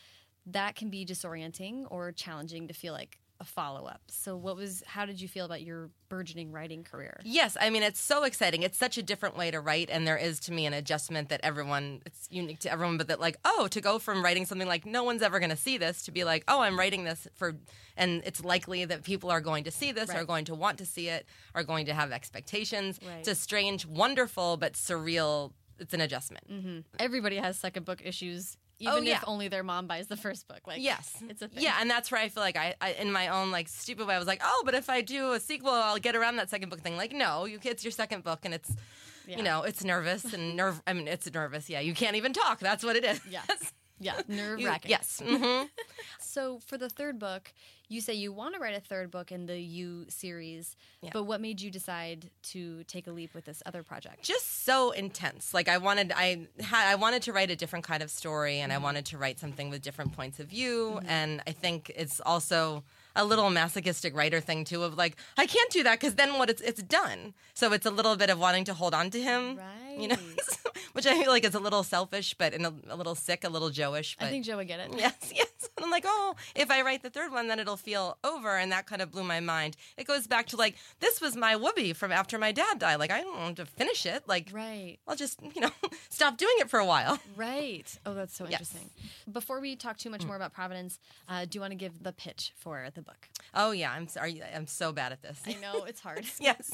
that 0.46 0.74
can 0.74 0.88
be 0.90 1.04
disorienting 1.04 1.84
or 1.90 2.10
challenging 2.12 2.66
to 2.68 2.74
feel 2.74 2.92
like 2.94 3.18
a 3.40 3.44
follow 3.44 3.86
up. 3.86 4.02
So, 4.08 4.36
what 4.36 4.54
was, 4.54 4.82
how 4.86 5.06
did 5.06 5.18
you 5.20 5.26
feel 5.26 5.46
about 5.46 5.62
your 5.62 5.90
burgeoning 6.10 6.52
writing 6.52 6.84
career? 6.84 7.18
Yes, 7.24 7.56
I 7.58 7.70
mean 7.70 7.82
it's 7.82 7.98
so 8.00 8.24
exciting. 8.24 8.62
It's 8.62 8.76
such 8.76 8.98
a 8.98 9.02
different 9.02 9.36
way 9.36 9.50
to 9.50 9.60
write, 9.60 9.88
and 9.90 10.06
there 10.06 10.18
is 10.18 10.38
to 10.40 10.52
me 10.52 10.66
an 10.66 10.74
adjustment 10.74 11.30
that 11.30 11.40
everyone 11.42 12.02
it's 12.04 12.28
unique 12.30 12.58
to 12.60 12.70
everyone, 12.72 12.98
but 12.98 13.08
that 13.08 13.18
like 13.18 13.38
oh 13.44 13.66
to 13.68 13.80
go 13.80 13.98
from 13.98 14.22
writing 14.22 14.44
something 14.44 14.68
like 14.68 14.84
no 14.84 15.02
one's 15.04 15.22
ever 15.22 15.38
going 15.40 15.50
to 15.50 15.56
see 15.56 15.78
this 15.78 16.02
to 16.04 16.10
be 16.12 16.22
like 16.24 16.44
oh 16.48 16.60
I'm 16.60 16.78
writing 16.78 17.04
this 17.04 17.26
for, 17.34 17.56
and 17.96 18.22
it's 18.26 18.44
likely 18.44 18.84
that 18.84 19.04
people 19.04 19.30
are 19.30 19.40
going 19.40 19.64
to 19.64 19.70
see 19.70 19.90
this, 19.90 20.10
Right. 20.10 20.18
are 20.18 20.24
going 20.24 20.44
to 20.46 20.54
want 20.54 20.78
to 20.78 20.86
see 20.86 21.08
it, 21.08 21.24
are 21.54 21.64
going 21.64 21.86
to 21.86 21.94
have 21.94 22.12
expectations. 22.12 22.98
Right. 23.02 23.18
It's 23.20 23.28
a 23.28 23.34
strange, 23.34 23.86
wonderful 23.86 24.58
but 24.58 24.74
surreal. 24.74 25.52
It's 25.78 25.94
an 25.94 26.02
adjustment. 26.02 26.46
Mm-hmm. 26.52 26.78
Everybody 26.98 27.36
has 27.36 27.58
second 27.58 27.86
book 27.86 28.02
issues, 28.04 28.58
even 28.80 28.94
Oh, 28.94 28.96
if 28.98 29.04
yeah. 29.06 29.20
only 29.26 29.46
their 29.48 29.62
mom 29.62 29.86
buys 29.86 30.08
the 30.08 30.16
first 30.16 30.48
book. 30.48 30.60
Like, 30.66 30.82
Yes, 30.82 31.22
it's 31.28 31.42
a 31.42 31.48
thing. 31.48 31.62
Yeah, 31.62 31.76
and 31.80 31.88
that's 31.88 32.10
where 32.10 32.20
I 32.20 32.28
feel 32.28 32.42
like 32.42 32.56
I, 32.56 32.74
I, 32.80 32.92
in 32.92 33.12
my 33.12 33.28
own 33.28 33.50
like 33.52 33.68
stupid 33.68 34.06
way, 34.08 34.14
I 34.14 34.18
was 34.18 34.26
like, 34.26 34.40
oh, 34.44 34.62
but 34.64 34.74
if 34.74 34.90
I 34.90 35.00
do 35.02 35.32
a 35.32 35.40
sequel, 35.40 35.70
I'll 35.70 35.98
get 35.98 36.16
around 36.16 36.36
that 36.36 36.50
second 36.50 36.70
book 36.70 36.80
thing. 36.80 36.96
Like, 36.96 37.12
no, 37.12 37.44
you, 37.44 37.58
it's 37.62 37.84
your 37.84 37.92
second 37.92 38.24
book, 38.24 38.40
and 38.44 38.52
it's, 38.54 38.70
Yeah. 39.26 39.36
you 39.36 39.42
know, 39.42 39.62
it's 39.62 39.84
nervous 39.84 40.32
and 40.32 40.56
nerve. 40.60 40.82
I 40.86 40.92
mean, 40.94 41.06
it's 41.08 41.32
nervous. 41.32 41.68
Yeah, 41.70 41.80
you 41.80 41.94
can't 41.94 42.16
even 42.16 42.32
talk. 42.32 42.58
That's 42.58 42.82
what 42.82 42.96
it 42.96 43.04
is. 43.04 43.20
Yes. 43.30 43.72
Yeah, 44.02 44.18
nerve 44.28 44.64
wracking. 44.64 44.90
yes. 44.90 45.20
hmm 45.24 45.64
So 46.18 46.58
for 46.66 46.78
the 46.78 46.88
third 46.88 47.18
book, 47.18 47.52
you 47.90 48.00
say 48.00 48.14
you 48.14 48.32
want 48.32 48.54
to 48.54 48.60
write 48.60 48.76
a 48.76 48.80
third 48.80 49.10
book 49.10 49.32
in 49.32 49.46
the 49.46 49.58
You 49.58 50.06
series, 50.08 50.76
Yeah. 51.02 51.10
but 51.12 51.24
what 51.24 51.40
made 51.40 51.60
you 51.60 51.72
decide 51.72 52.30
to 52.44 52.84
take 52.84 53.08
a 53.08 53.10
leap 53.10 53.34
with 53.34 53.44
this 53.44 53.64
other 53.66 53.82
project? 53.82 54.22
Just 54.22 54.64
so 54.64 54.92
intense. 54.92 55.52
Like 55.52 55.68
I 55.68 55.78
wanted, 55.78 56.12
I 56.14 56.46
had, 56.60 56.88
I 56.88 56.94
wanted 56.94 57.22
to 57.22 57.32
write 57.32 57.50
a 57.50 57.56
different 57.56 57.84
kind 57.84 58.02
of 58.02 58.10
story, 58.10 58.60
and 58.60 58.72
I 58.72 58.76
mm-hmm. 58.76 58.84
wanted 58.84 59.06
to 59.06 59.18
write 59.18 59.40
something 59.40 59.70
with 59.70 59.82
different 59.82 60.12
points 60.12 60.38
of 60.38 60.46
view. 60.46 60.92
Mm-hmm. 60.98 61.08
And 61.08 61.42
I 61.48 61.50
think 61.50 61.90
it's 61.96 62.20
also 62.20 62.84
a 63.20 63.24
little 63.24 63.50
masochistic 63.50 64.16
writer 64.16 64.40
thing 64.40 64.64
too 64.64 64.82
of 64.82 64.96
like 64.96 65.16
I 65.36 65.46
can't 65.46 65.70
do 65.70 65.82
that 65.84 66.00
because 66.00 66.14
then 66.14 66.38
what 66.38 66.48
it's 66.50 66.62
it's 66.62 66.82
done. 66.82 67.34
So 67.54 67.72
it's 67.72 67.86
a 67.86 67.90
little 67.90 68.16
bit 68.16 68.30
of 68.30 68.38
wanting 68.38 68.64
to 68.64 68.74
hold 68.74 68.94
on 68.94 69.10
to 69.10 69.20
him, 69.20 69.56
right? 69.56 69.98
you 69.98 70.08
know, 70.08 70.16
which 70.94 71.06
I 71.06 71.20
feel 71.20 71.30
like 71.30 71.44
is 71.44 71.54
a 71.54 71.60
little 71.60 71.82
selfish, 71.82 72.34
but 72.34 72.54
in 72.54 72.64
a, 72.64 72.72
a 72.88 72.96
little 72.96 73.14
sick, 73.14 73.44
a 73.44 73.48
little 73.50 73.70
Joeish. 73.70 74.16
But 74.18 74.26
I 74.26 74.30
think 74.30 74.44
Joe 74.46 74.56
would 74.56 74.68
get 74.68 74.80
it. 74.80 74.90
Yes, 74.98 75.32
yes. 75.34 75.46
And 75.76 75.84
I'm 75.84 75.90
like, 75.90 76.04
oh, 76.06 76.34
if 76.54 76.70
I 76.70 76.82
write 76.82 77.02
the 77.02 77.10
third 77.10 77.32
one, 77.32 77.48
then 77.48 77.58
it'll 77.58 77.76
feel 77.76 78.16
over. 78.24 78.56
And 78.56 78.70
that 78.72 78.86
kind 78.86 79.00
of 79.02 79.10
blew 79.10 79.24
my 79.24 79.40
mind. 79.40 79.76
It 79.96 80.06
goes 80.06 80.26
back 80.26 80.46
to 80.48 80.56
like, 80.56 80.76
this 81.00 81.20
was 81.20 81.36
my 81.36 81.56
whoopee 81.56 81.92
from 81.94 82.12
after 82.12 82.38
my 82.38 82.52
dad 82.52 82.78
died. 82.78 82.96
Like, 82.98 83.10
I 83.10 83.20
don't 83.22 83.38
want 83.38 83.56
to 83.56 83.66
finish 83.66 84.04
it. 84.06 84.26
Like, 84.26 84.48
Right. 84.52 84.98
I'll 85.08 85.16
just, 85.16 85.38
you 85.54 85.60
know, 85.60 85.70
stop 86.10 86.36
doing 86.38 86.54
it 86.58 86.68
for 86.70 86.78
a 86.80 86.84
while. 86.86 87.18
Right. 87.36 87.86
Oh, 88.06 88.14
that's 88.14 88.34
so 88.36 88.44
Yes. 88.44 88.60
interesting. 88.60 88.90
Before 89.30 89.60
we 89.60 89.74
talk 89.76 89.96
too 89.98 90.10
much 90.10 90.24
more 90.24 90.36
about 90.36 90.52
Providence, 90.52 90.98
uh, 91.28 91.44
do 91.46 91.56
you 91.56 91.60
want 91.60 91.72
to 91.72 91.76
give 91.76 92.02
the 92.02 92.12
pitch 92.12 92.52
for 92.58 92.88
the 92.94 93.02
book? 93.02 93.09
Oh, 93.54 93.72
yeah. 93.72 93.92
I'm 93.92 94.06
sorry. 94.06 94.42
I'm 94.54 94.66
so 94.66 94.92
bad 94.92 95.12
at 95.12 95.22
this. 95.22 95.40
I 95.46 95.54
know 95.54 95.84
it's 95.84 96.00
hard. 96.08 96.24
yes. 96.40 96.70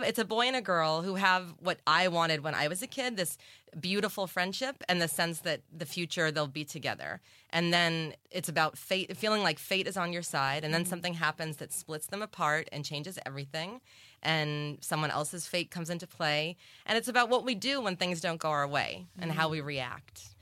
It's 0.00 0.18
a 0.18 0.24
boy 0.24 0.46
and 0.46 0.56
a 0.56 0.60
girl 0.60 1.02
who 1.02 1.14
have 1.14 1.54
what 1.58 1.78
I 1.86 2.08
wanted 2.08 2.42
when 2.42 2.54
I 2.54 2.68
was 2.68 2.82
a 2.82 2.86
kid 2.86 3.16
this 3.16 3.38
beautiful 3.78 4.26
friendship 4.26 4.82
and 4.88 5.00
the 5.00 5.08
sense 5.08 5.40
that 5.40 5.60
the 5.72 5.86
future 5.86 6.30
they'll 6.30 6.46
be 6.46 6.64
together. 6.64 7.20
And 7.50 7.72
then 7.72 8.14
it's 8.30 8.48
about 8.48 8.76
fate, 8.76 9.16
feeling 9.16 9.42
like 9.42 9.58
fate 9.58 9.86
is 9.86 9.96
on 9.96 10.12
your 10.12 10.22
side. 10.22 10.64
And 10.64 10.74
then 10.74 10.82
mm-hmm. 10.82 10.90
something 10.90 11.14
happens 11.14 11.56
that 11.58 11.72
splits 11.72 12.06
them 12.06 12.22
apart 12.22 12.68
and 12.72 12.84
changes 12.84 13.18
everything. 13.24 13.80
And 14.22 14.78
someone 14.82 15.10
else's 15.10 15.46
fate 15.46 15.70
comes 15.70 15.88
into 15.88 16.06
play. 16.06 16.56
And 16.84 16.98
it's 16.98 17.08
about 17.08 17.30
what 17.30 17.44
we 17.44 17.54
do 17.54 17.80
when 17.80 17.96
things 17.96 18.20
don't 18.20 18.40
go 18.40 18.50
our 18.50 18.68
way 18.68 19.06
and 19.18 19.32
how 19.32 19.44
mm-hmm. 19.44 19.52
we 19.52 19.60
react. 19.60 20.34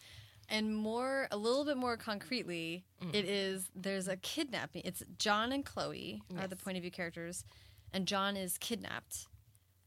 And 0.51 0.75
more, 0.75 1.29
a 1.31 1.37
little 1.37 1.65
bit 1.65 1.77
more 1.77 1.97
concretely, 1.97 2.85
Mm. 3.03 3.15
it 3.15 3.25
is 3.27 3.69
there's 3.75 4.09
a 4.09 4.17
kidnapping. 4.17 4.83
It's 4.85 5.03
John 5.19 5.53
and 5.53 5.65
Chloe 5.65 6.23
are 6.39 6.49
the 6.49 6.57
point 6.57 6.77
of 6.77 6.83
view 6.83 6.91
characters, 6.91 7.45
and 7.93 8.07
John 8.07 8.37
is 8.37 8.59
kidnapped. 8.59 9.27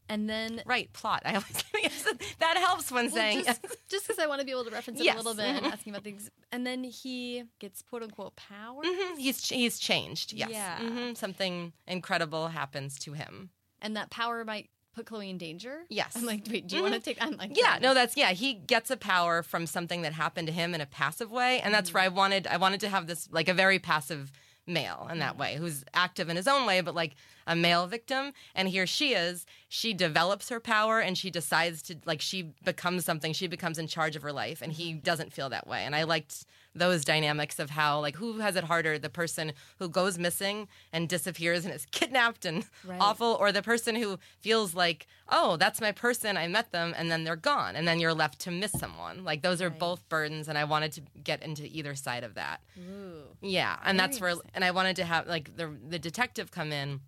And 0.07 0.29
then 0.29 0.61
Right, 0.65 0.91
plot. 0.93 1.21
I 1.25 1.29
always 1.35 1.63
yes, 1.81 2.05
that 2.39 2.57
helps 2.57 2.91
when 2.91 3.05
Well, 3.05 3.13
saying 3.15 3.45
just 3.89 4.07
because 4.07 4.19
I 4.19 4.27
want 4.27 4.39
to 4.39 4.45
be 4.45 4.51
able 4.51 4.65
to 4.65 4.71
reference 4.71 4.99
it 4.99 5.05
Yes. 5.05 5.15
a 5.15 5.17
little 5.17 5.33
bit 5.35 5.45
and 5.61 5.65
asking 5.65 5.93
about 5.93 6.03
things, 6.03 6.29
and 6.51 6.65
then 6.67 6.83
he 6.83 7.43
gets 7.59 7.81
quote 7.81 8.03
unquote 8.03 8.35
power, 8.35 8.81
Mhm, 8.83 9.17
he's 9.17 9.47
he's 9.49 9.79
changed. 9.79 10.33
Yes, 10.33 10.49
Yeah. 10.51 10.79
Mhm, 10.79 11.15
something 11.17 11.73
incredible 11.87 12.49
happens 12.49 12.97
to 12.99 13.13
him. 13.13 13.51
and 13.81 13.95
that 13.97 14.09
power 14.09 14.43
might 14.45 14.69
put 14.93 15.05
Chloe 15.05 15.29
in 15.29 15.37
danger. 15.37 15.81
Yes. 15.89 16.15
I'm 16.15 16.25
like, 16.25 16.47
wait, 16.49 16.67
do 16.67 16.75
you 16.75 16.81
want 16.81 16.93
to 16.93 16.99
mm-hmm. 16.99 17.05
take? 17.05 17.17
I'm 17.21 17.37
like, 17.37 17.57
Yeah, 17.57 17.79
no, 17.81 17.93
that's 17.93 18.17
yeah. 18.17 18.31
He 18.31 18.53
gets 18.53 18.91
a 18.91 18.97
power 18.97 19.43
from 19.43 19.65
something 19.65 20.01
that 20.01 20.13
happened 20.13 20.47
to 20.47 20.53
him 20.53 20.73
in 20.73 20.81
a 20.81 20.85
passive 20.85 21.31
way, 21.31 21.59
and 21.61 21.73
that's 21.73 21.89
mm-hmm. 21.89 21.97
where 21.97 22.03
I 22.05 22.07
wanted. 22.09 22.47
I 22.47 22.57
wanted 22.57 22.79
to 22.81 22.89
have 22.89 23.07
this 23.07 23.29
like 23.31 23.47
a 23.47 23.53
very 23.53 23.79
passive 23.79 24.31
male 24.67 25.07
in 25.11 25.19
that 25.19 25.35
mm. 25.35 25.39
way, 25.39 25.55
who's 25.55 25.83
active 25.93 26.29
in 26.29 26.35
his 26.35 26.47
own 26.47 26.65
way, 26.65 26.81
but 26.81 26.95
like 26.95 27.15
a 27.47 27.55
male 27.55 27.87
victim. 27.87 28.31
And 28.55 28.69
here 28.69 28.85
she 28.85 29.13
is. 29.13 29.45
She 29.67 29.93
develops 29.93 30.49
her 30.49 30.59
power, 30.59 30.99
and 30.99 31.17
she 31.17 31.29
decides 31.29 31.81
to 31.83 31.97
like 32.05 32.21
she 32.21 32.53
becomes 32.63 33.05
something. 33.05 33.33
She 33.33 33.47
becomes 33.47 33.77
in 33.77 33.87
charge 33.87 34.15
of 34.15 34.21
her 34.21 34.33
life, 34.33 34.61
and 34.61 34.71
he 34.71 34.91
mm-hmm. 34.91 34.99
doesn't 34.99 35.33
feel 35.33 35.49
that 35.49 35.67
way. 35.67 35.83
And 35.83 35.95
I 35.95 36.03
liked 36.03 36.45
those 36.73 37.03
dynamics 37.03 37.59
of 37.59 37.69
how 37.71 37.99
like 37.99 38.15
who 38.15 38.39
has 38.39 38.55
it 38.55 38.63
harder 38.63 38.97
the 38.97 39.09
person 39.09 39.51
who 39.79 39.89
goes 39.89 40.17
missing 40.17 40.67
and 40.93 41.09
disappears 41.09 41.65
and 41.65 41.73
is 41.73 41.85
kidnapped 41.91 42.45
and 42.45 42.63
Right. 42.85 42.97
awful 43.01 43.35
or 43.39 43.51
the 43.51 43.61
person 43.61 43.95
who 43.95 44.17
feels 44.39 44.73
like 44.73 45.05
oh 45.27 45.57
that's 45.57 45.81
my 45.81 45.91
person 45.91 46.37
i 46.37 46.47
met 46.47 46.71
them 46.71 46.93
and 46.97 47.11
then 47.11 47.25
they're 47.25 47.35
gone 47.35 47.75
and 47.75 47.85
then 47.87 47.99
you're 47.99 48.13
left 48.13 48.39
to 48.41 48.51
miss 48.51 48.71
someone 48.71 49.23
like 49.25 49.41
those 49.41 49.61
are 49.61 49.69
Right. 49.69 49.79
both 49.79 50.07
burdens 50.07 50.47
and 50.47 50.57
i 50.57 50.63
wanted 50.63 50.93
to 50.93 51.01
get 51.23 51.43
into 51.43 51.63
either 51.65 51.93
side 51.93 52.23
of 52.23 52.35
that 52.35 52.61
Ooh. 52.79 53.23
yeah 53.41 53.75
and 53.83 53.97
Very 53.97 54.07
that's 54.07 54.21
where 54.21 54.35
and 54.53 54.63
i 54.63 54.71
wanted 54.71 54.95
to 54.95 55.03
have 55.03 55.27
like 55.27 55.57
the 55.57 55.75
the 55.89 55.99
detective 55.99 56.51
come 56.51 56.71
in 56.71 57.01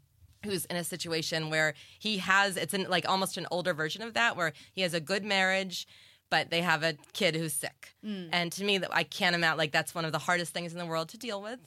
who's 0.44 0.66
in 0.66 0.76
a 0.76 0.84
situation 0.84 1.50
where 1.50 1.74
he 1.98 2.18
has 2.18 2.58
it's 2.58 2.74
in 2.74 2.84
like 2.90 3.08
almost 3.08 3.38
an 3.38 3.48
older 3.50 3.74
version 3.74 4.02
of 4.02 4.14
that 4.14 4.36
where 4.36 4.52
he 4.74 4.82
has 4.82 4.94
a 4.94 5.00
good 5.00 5.24
marriage 5.24 5.88
but 6.34 6.50
they 6.54 6.62
have 6.62 6.82
a 6.84 6.94
kid 7.20 7.36
who's 7.36 7.54
sick 7.54 7.80
Mm. 8.06 8.30
and 8.38 8.52
to 8.58 8.62
me 8.68 8.74
i 9.02 9.04
can't 9.04 9.36
imagine 9.36 9.58
like 9.64 9.72
that's 9.78 9.94
one 10.00 10.06
of 10.08 10.12
the 10.18 10.24
hardest 10.28 10.52
things 10.56 10.74
in 10.74 10.80
the 10.84 10.86
world 10.94 11.08
to 11.14 11.18
deal 11.28 11.40
with 11.50 11.60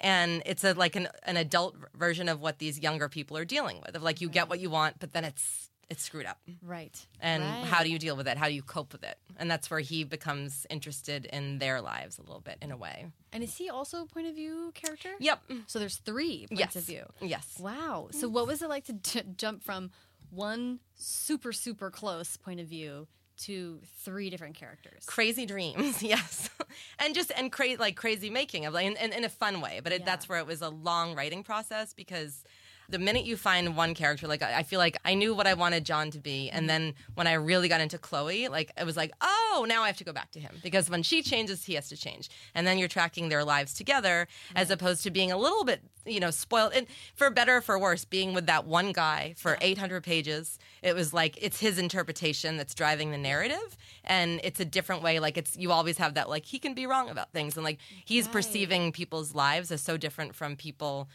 and 0.00 0.42
it's 0.50 0.62
a 0.64 0.72
like 0.84 0.94
an, 0.96 1.08
an 1.30 1.36
adult 1.46 1.74
version 2.04 2.28
of 2.28 2.40
what 2.40 2.58
these 2.58 2.76
younger 2.86 3.08
people 3.08 3.34
are 3.40 3.44
dealing 3.56 3.76
with 3.84 3.94
of 3.96 4.02
like 4.02 4.20
you 4.22 4.28
get 4.38 4.48
what 4.50 4.60
you 4.60 4.70
want 4.70 4.92
but 5.02 5.12
then 5.14 5.24
it's 5.24 5.70
it's 5.90 6.02
screwed 6.02 6.26
up 6.26 6.38
Right. 6.62 6.96
and 7.20 7.42
Right. 7.42 7.64
how 7.72 7.80
do 7.84 7.90
you 7.90 7.98
deal 7.98 8.16
with 8.18 8.28
it 8.28 8.36
how 8.42 8.48
do 8.48 8.54
you 8.60 8.62
cope 8.76 8.92
with 8.92 9.02
it 9.12 9.16
and 9.38 9.50
that's 9.50 9.70
where 9.70 9.80
he 9.80 10.04
becomes 10.04 10.66
interested 10.68 11.24
in 11.36 11.58
their 11.58 11.80
lives 11.80 12.18
a 12.18 12.22
little 12.28 12.44
bit 12.50 12.58
in 12.60 12.70
a 12.70 12.76
way 12.76 12.96
And 13.32 13.42
is 13.42 13.56
he 13.56 13.66
also 13.70 14.02
a 14.02 14.06
point 14.14 14.26
of 14.30 14.34
view 14.34 14.56
character? 14.74 15.12
yep 15.28 15.38
So 15.66 15.78
there's 15.78 15.96
three 16.10 16.46
points 16.50 16.60
yes 16.60 16.76
of 16.76 16.84
view. 16.92 17.04
yes 17.34 17.46
Wow. 17.58 18.08
So 18.10 18.28
what 18.28 18.46
was 18.46 18.60
it 18.62 18.68
like 18.68 18.84
to 18.90 18.92
j- 19.10 19.22
jump 19.44 19.62
from 19.68 19.90
one 20.30 20.80
super 20.96 21.52
super 21.64 21.90
close 21.90 22.36
point 22.36 22.60
of 22.60 22.66
view 22.66 23.08
to 23.38 23.80
three 24.04 24.30
different 24.30 24.54
characters? 24.54 25.04
crazy 25.06 25.46
dreams 25.46 26.02
yes 26.14 26.50
and 26.98 27.14
just 27.14 27.32
and 27.36 27.50
cra- 27.52 27.76
like 27.78 27.96
crazy 27.96 28.30
making 28.30 28.66
of 28.66 28.74
like 28.74 28.86
in, 28.86 28.96
in, 28.96 29.12
in 29.12 29.24
a 29.24 29.28
fun 29.28 29.60
way 29.60 29.80
but 29.82 29.92
it, 29.92 30.00
Yeah. 30.00 30.06
that's 30.06 30.28
where 30.28 30.38
it 30.38 30.46
was 30.46 30.60
a 30.62 30.68
long 30.68 31.14
writing 31.14 31.42
process 31.42 31.94
because 31.94 32.44
the 32.90 32.98
minute 32.98 33.24
you 33.24 33.36
find 33.36 33.76
one 33.76 33.94
character 33.94 34.26
like 34.26 34.42
I 34.42 34.58
I 34.58 34.62
feel 34.62 34.78
like 34.78 34.96
I 35.04 35.14
knew 35.14 35.34
what 35.34 35.46
I 35.46 35.54
wanted 35.54 35.84
John 35.84 36.10
to 36.10 36.18
be 36.18 36.50
and 36.50 36.68
then 36.68 36.94
when 37.14 37.26
I 37.26 37.34
really 37.34 37.68
got 37.68 37.80
into 37.80 37.98
Chloe 37.98 38.48
like 38.48 38.72
it 38.78 38.84
was 38.86 38.96
like 38.96 39.12
oh 39.20 39.66
now 39.68 39.82
I 39.82 39.88
have 39.88 39.96
to 39.98 40.04
go 40.04 40.12
back 40.12 40.30
to 40.32 40.40
him 40.40 40.54
because 40.62 40.88
when 40.88 41.02
she 41.02 41.22
changes 41.22 41.64
he 41.64 41.74
has 41.74 41.88
to 41.90 41.96
change. 41.96 42.28
And 42.54 42.66
then 42.66 42.78
you're 42.78 42.88
tracking 42.88 43.28
their 43.28 43.44
lives 43.44 43.74
together 43.74 44.26
as 44.56 44.70
opposed 44.70 45.02
to 45.04 45.10
being 45.10 45.30
a 45.30 45.36
little 45.36 45.64
bit 45.64 45.82
you 46.06 46.20
know 46.20 46.30
spoiled. 46.30 46.72
And 46.74 46.86
for 47.14 47.28
better 47.30 47.56
or 47.56 47.60
for 47.60 47.78
worse 47.78 48.04
being 48.04 48.32
with 48.32 48.46
that 48.46 48.66
one 48.66 48.92
guy 48.92 49.34
for 49.36 49.58
800 49.60 50.02
pages 50.02 50.58
it 50.82 50.94
was 50.94 51.12
like 51.12 51.36
it's 51.42 51.60
his 51.60 51.78
interpretation 51.78 52.56
that's 52.56 52.74
driving 52.74 53.10
the 53.10 53.18
narrative 53.18 53.76
and 54.04 54.40
it's 54.42 54.60
a 54.60 54.64
different 54.64 55.02
way. 55.02 55.20
Like 55.20 55.36
it's 55.36 55.56
you 55.56 55.72
always 55.72 55.98
have 55.98 56.14
that 56.14 56.28
like 56.28 56.46
he 56.46 56.58
can 56.58 56.74
be 56.74 56.86
wrong 56.86 57.10
about 57.10 57.32
things 57.32 57.56
and 57.56 57.64
like 57.64 57.78
he's 58.04 58.24
Right. 58.26 58.32
perceiving 58.32 58.92
people's 58.92 59.34
lives 59.34 59.70
as 59.70 59.80
so 59.82 59.96
different 59.96 60.34
from 60.34 60.56
people 60.56 61.08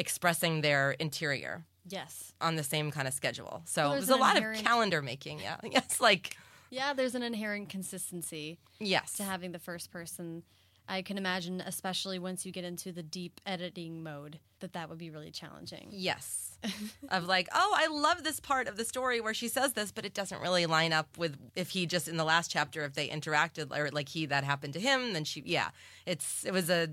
expressing 0.00 0.60
their 0.62 0.92
interior 0.92 1.64
Yes. 1.88 2.32
on 2.40 2.56
the 2.56 2.62
same 2.64 2.90
kind 2.90 3.06
of 3.08 3.14
schedule 3.14 3.62
so 3.66 3.82
Well, 3.82 3.92
there's 3.92 4.08
a 4.10 4.16
lot 4.16 4.36
inherent- 4.36 4.60
of 4.60 4.66
calendar 4.66 5.00
making 5.02 5.40
yeah 5.40 5.56
yes 5.76 6.00
like 6.00 6.36
Yeah, 6.70 6.92
there's 6.94 7.14
an 7.14 7.22
inherent 7.22 7.68
consistency 7.68 8.58
yes 8.78 9.14
to 9.18 9.24
having 9.24 9.52
the 9.52 9.58
first 9.58 9.90
person. 9.90 10.42
I 10.88 11.02
can 11.02 11.18
imagine, 11.18 11.60
especially 11.60 12.18
once 12.18 12.44
you 12.44 12.50
get 12.50 12.64
into 12.64 12.90
the 12.90 13.02
deep 13.04 13.40
editing 13.46 14.02
mode, 14.02 14.40
that 14.58 14.72
that 14.72 14.88
would 14.88 14.98
be 14.98 15.10
really 15.10 15.30
challenging. 15.30 15.86
Yes. 15.92 16.58
of 17.10 17.26
like, 17.28 17.48
oh, 17.54 17.72
I 17.76 17.86
love 17.86 18.24
this 18.24 18.40
part 18.40 18.66
of 18.66 18.76
the 18.76 18.84
story 18.84 19.20
where 19.20 19.32
she 19.34 19.46
says 19.46 19.74
this, 19.74 19.92
but 19.92 20.04
it 20.04 20.14
doesn't 20.14 20.40
really 20.40 20.66
line 20.66 20.92
up 20.92 21.16
with 21.16 21.36
if 21.54 21.70
he 21.70 21.86
just 21.86 22.08
in 22.08 22.16
the 22.16 22.24
last 22.24 22.50
chapter 22.50 22.84
if 22.84 22.94
they 22.94 23.06
interacted 23.08 23.70
or 23.76 23.90
like 23.92 24.08
he 24.08 24.26
that 24.26 24.42
happened 24.42 24.72
to 24.72 24.80
him, 24.80 25.12
then 25.12 25.22
she 25.24 25.42
yeah. 25.46 25.68
It's 26.06 26.44
it 26.44 26.52
was 26.52 26.68
a, 26.70 26.88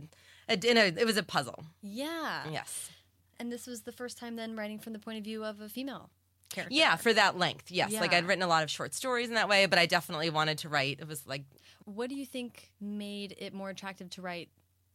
a, 0.47 0.53
in 0.72 0.78
a 0.78 0.86
it 1.01 1.05
was 1.05 1.18
a 1.18 1.24
puzzle. 1.24 1.64
Yeah. 1.82 2.43
Yes. 2.51 2.91
And 3.40 3.52
this 3.52 3.68
was 3.68 3.82
the 3.82 3.92
first 3.92 4.18
time 4.18 4.36
then 4.36 4.56
writing 4.56 4.80
from 4.80 4.94
the 4.94 5.00
point 5.00 5.18
of 5.18 5.24
view 5.24 5.44
of 5.44 5.62
a 5.62 5.70
female 5.70 6.10
character. 6.50 6.76
Yeah, 6.76 6.96
for 6.96 7.14
that 7.14 7.38
length. 7.38 7.72
Yes. 7.72 7.94
Like 7.94 8.14
I'd 8.14 8.26
written 8.26 8.44
a 8.44 8.48
lot 8.48 8.64
of 8.64 8.72
short 8.72 8.94
stories 8.94 9.30
in 9.30 9.36
that 9.36 9.50
way, 9.50 9.66
but 9.66 9.80
I 9.80 9.86
definitely 9.86 10.30
wanted 10.30 10.60
to 10.60 10.70
write. 10.70 11.00
It 11.00 11.08
was 11.08 11.26
like 11.28 11.44
What 11.86 12.10
do 12.10 12.16
you 12.16 12.26
think 12.26 12.72
made 12.82 13.36
it 13.38 13.54
more 13.54 13.70
attractive 13.70 14.10
to 14.12 14.22
write 14.22 14.50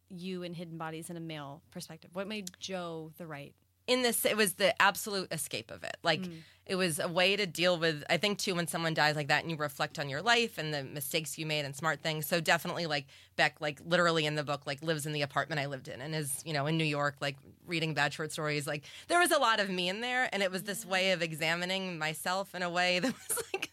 you 0.09 0.43
in 0.43 0.55
Hidden 0.55 0.77
Bodies 0.77 1.11
in 1.11 1.17
a 1.17 1.21
male 1.21 1.63
perspective? 1.71 2.11
What 2.13 2.29
made 2.29 2.51
Joe 2.59 3.13
the 3.19 3.27
right? 3.27 3.55
In 3.87 4.03
this 4.03 4.25
it 4.25 4.37
was 4.37 4.55
the 4.55 4.81
absolute 4.81 5.33
escape 5.33 5.71
of 5.71 5.83
it 5.83 5.97
like 6.03 6.23
mm. 6.23 6.39
it 6.67 6.77
was 6.77 6.99
a 6.99 7.09
way 7.09 7.35
to 7.37 7.47
deal 7.47 7.77
with 7.79 8.05
i 8.09 8.17
think 8.17 8.39
too 8.39 8.55
when 8.55 8.67
someone 8.67 8.95
dies 8.95 9.17
like 9.17 9.29
that 9.29 9.43
and 9.43 9.51
you 9.51 9.57
reflect 9.57 9.99
on 9.99 10.09
your 10.09 10.23
life 10.23 10.59
and 10.59 10.73
the 10.73 10.85
mistakes 10.85 11.37
you 11.39 11.45
made 11.47 11.65
and 11.65 11.75
smart 11.75 12.01
things 12.01 12.27
so 12.27 12.41
definitely 12.41 12.87
like 12.87 13.07
beck 13.37 13.57
like 13.61 13.81
literally 13.85 14.25
in 14.25 14.35
the 14.35 14.45
book 14.45 14.63
like 14.67 14.83
lives 14.83 15.07
in 15.07 15.13
the 15.13 15.23
apartment 15.23 15.61
i 15.61 15.67
lived 15.67 15.89
in 15.89 16.01
and 16.01 16.15
is 16.15 16.43
you 16.45 16.53
know 16.53 16.67
in 16.67 16.77
new 16.77 16.85
york 16.85 17.17
like 17.21 17.37
reading 17.67 17.93
bad 17.95 18.13
short 18.13 18.31
stories 18.33 18.67
like 18.67 18.85
there 19.09 19.19
was 19.19 19.31
a 19.33 19.39
lot 19.39 19.59
of 19.61 19.69
me 19.69 19.89
in 19.89 20.01
there 20.01 20.29
and 20.33 20.43
it 20.43 20.51
was 20.51 20.63
this 20.63 20.85
way 20.87 21.11
of 21.13 21.23
examining 21.23 21.99
myself 21.99 22.55
in 22.55 22.63
a 22.63 22.71
way 22.71 22.99
that 23.01 23.13
was 23.29 23.39
like 23.53 23.71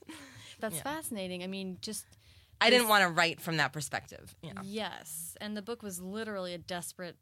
That's 0.60 0.76
Yeah. 0.76 0.82
fascinating. 0.84 1.41
I 1.43 1.47
mean, 1.47 1.78
just 1.82 2.05
i 2.62 2.70
didn't 2.70 2.89
want 2.89 3.01
to 3.03 3.07
write 3.10 3.39
from 3.39 3.55
that 3.55 3.72
perspective 3.72 4.36
you 4.41 4.53
know 4.53 4.62
yes. 4.64 5.38
And 5.39 5.55
the 5.55 5.62
book 5.62 5.82
was 5.82 6.01
literally 6.01 6.53
a 6.53 6.57
desperate 6.57 7.16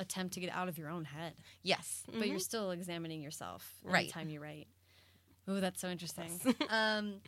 attempt 0.00 0.34
to 0.34 0.40
get 0.40 0.50
out 0.50 0.68
of 0.68 0.76
your 0.78 0.88
own 0.90 1.04
head, 1.04 1.34
yes 1.62 2.02
but 2.18 2.26
you're 2.26 2.38
Mhm. 2.38 2.42
still 2.42 2.70
examining 2.72 3.20
yourself 3.22 3.74
every 3.84 3.92
Right. 3.92 4.10
time 4.10 4.28
you 4.28 4.40
write. 4.40 4.66
Oh, 5.46 5.60
that's 5.60 5.80
so 5.80 5.88
interesting. 5.88 6.40
um, 6.70 7.20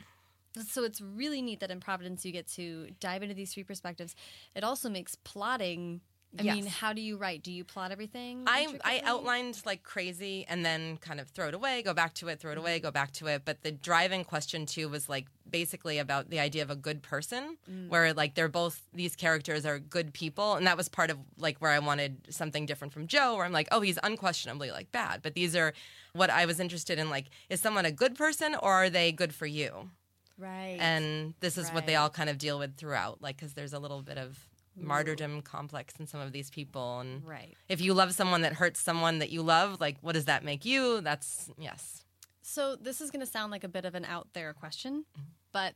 so 0.67 0.83
it's 0.85 1.01
really 1.01 1.41
neat 1.43 1.61
that 1.61 1.71
in 1.71 1.81
Providence 1.81 2.25
you 2.25 2.33
get 2.33 2.47
to 2.53 2.89
dive 3.01 3.23
into 3.23 3.35
these 3.35 3.53
three 3.55 3.65
perspectives. 3.65 4.15
It 4.55 4.65
also 4.65 4.89
makes 4.91 5.15
plotting. 5.17 6.01
I 6.39 6.43
mean, 6.45 6.67
how 6.67 6.93
do 6.95 7.03
you 7.03 7.19
write? 7.19 7.43
Do 7.43 7.53
you 7.53 7.63
plot 7.63 7.93
everything? 7.93 8.45
I 8.47 8.67
I 8.85 9.03
outlined 9.05 9.61
like 9.67 9.83
crazy 9.83 10.47
and 10.49 10.65
then 10.65 10.97
kind 10.97 11.21
of 11.21 11.29
throw 11.29 11.49
it 11.49 11.55
away, 11.55 11.83
go 11.83 11.93
back 11.93 12.15
to 12.15 12.29
it, 12.29 12.41
throw 12.41 12.53
it 12.53 12.59
away, 12.59 12.81
go 12.81 12.91
back 12.91 13.13
to 13.13 13.27
it. 13.27 13.43
But 13.45 13.63
the 13.63 13.71
driving 13.73 14.25
question 14.25 14.65
too 14.65 14.89
was 14.89 15.09
like 15.11 15.27
basically 15.51 15.99
about 15.99 16.31
the 16.31 16.41
idea 16.41 16.63
of 16.63 16.71
a 16.71 16.77
good 16.77 17.03
person, 17.03 17.59
Mm. 17.71 17.89
where 17.89 18.15
like 18.15 18.35
they're 18.35 18.49
both 18.49 18.81
these 18.95 19.15
characters 19.15 19.67
are 19.67 19.79
good 19.79 20.15
people, 20.15 20.55
and 20.55 20.67
that 20.67 20.77
was 20.79 20.89
part 20.89 21.11
of 21.11 21.19
like 21.37 21.59
where 21.59 21.71
I 21.71 21.79
wanted 21.81 22.27
something 22.31 22.65
different 22.65 22.95
from 22.95 23.07
Joe, 23.07 23.37
where 23.37 23.45
I'm 23.45 23.53
like, 23.53 23.69
oh, 23.71 23.81
he's 23.83 23.99
unquestionably 24.03 24.71
like 24.71 24.91
bad, 24.91 25.21
but 25.23 25.35
these 25.35 25.55
are 25.55 25.75
what 26.15 26.31
I 26.31 26.47
was 26.47 26.61
interested 26.61 26.99
in. 26.99 27.11
Like, 27.11 27.27
is 27.51 27.61
someone 27.61 27.85
a 27.85 27.93
good 27.93 28.15
person 28.17 28.55
or 28.55 28.73
are 28.73 28.91
they 28.91 29.13
good 29.13 29.35
for 29.35 29.47
you? 29.47 29.91
Right. 30.39 30.79
And 30.81 31.35
this 31.41 31.59
is 31.59 31.69
what 31.71 31.87
they 31.87 31.95
all 31.95 32.11
kind 32.11 32.31
of 32.31 32.39
deal 32.39 32.59
with 32.59 32.77
throughout, 32.77 33.21
like 33.21 33.37
because 33.37 33.53
there's 33.53 33.75
a 33.75 33.79
little 33.79 34.03
bit 34.03 34.17
of 34.19 34.39
martyrdom 34.77 35.43
complex 35.43 35.95
in 35.99 36.07
some 36.07 36.21
of 36.21 36.33
these 36.33 36.51
people, 36.51 37.01
and 37.01 37.25
right. 37.27 37.55
if 37.69 37.81
you 37.81 37.95
love 37.95 38.13
someone 38.13 38.43
that 38.43 38.55
hurts 38.55 38.81
someone 38.81 39.19
that 39.19 39.31
you 39.31 39.43
love, 39.43 39.81
like 39.81 39.97
what 40.01 40.13
does 40.13 40.25
that 40.27 40.45
make 40.45 40.65
you? 40.65 41.01
That's 41.01 41.51
yes. 41.59 42.05
So 42.43 42.77
this 42.77 43.01
is 43.01 43.11
going 43.11 43.25
to 43.25 43.31
sound 43.31 43.53
like 43.53 43.65
a 43.65 43.69
bit 43.69 43.85
of 43.85 43.95
an 43.95 44.05
out 44.05 44.29
there 44.33 44.53
question, 44.53 45.05
Mm-hmm. 45.17 45.27
but 45.53 45.75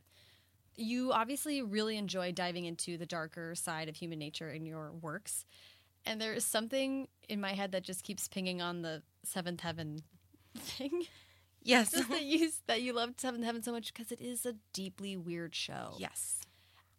you 0.75 1.11
obviously 1.11 1.61
really 1.61 1.97
enjoy 1.97 2.31
diving 2.31 2.65
into 2.65 2.97
the 2.97 3.05
darker 3.05 3.55
side 3.55 3.89
of 3.89 3.95
human 3.95 4.19
nature 4.19 4.51
in 4.51 4.65
your 4.65 4.91
works. 4.91 5.45
And 6.05 6.21
there 6.21 6.33
is 6.33 6.45
something 6.45 7.07
in 7.27 7.41
my 7.41 7.53
head 7.53 7.71
that 7.71 7.83
just 7.83 8.03
keeps 8.03 8.27
pinging 8.27 8.61
on 8.61 8.81
the 8.83 9.01
seventh 9.23 9.61
heaven 9.61 10.03
thing. 10.57 11.03
Yes. 11.63 11.91
That 12.09 12.23
you 12.23 12.49
that 12.67 12.81
you 12.81 12.93
loved 12.93 13.19
Seventh 13.19 13.43
Heaven 13.43 13.61
so 13.61 13.71
much 13.73 13.93
because 13.93 14.11
it 14.11 14.21
is 14.21 14.45
a 14.45 14.53
deeply 14.71 15.17
weird 15.17 15.53
show. 15.53 15.95
Yes. 15.97 16.39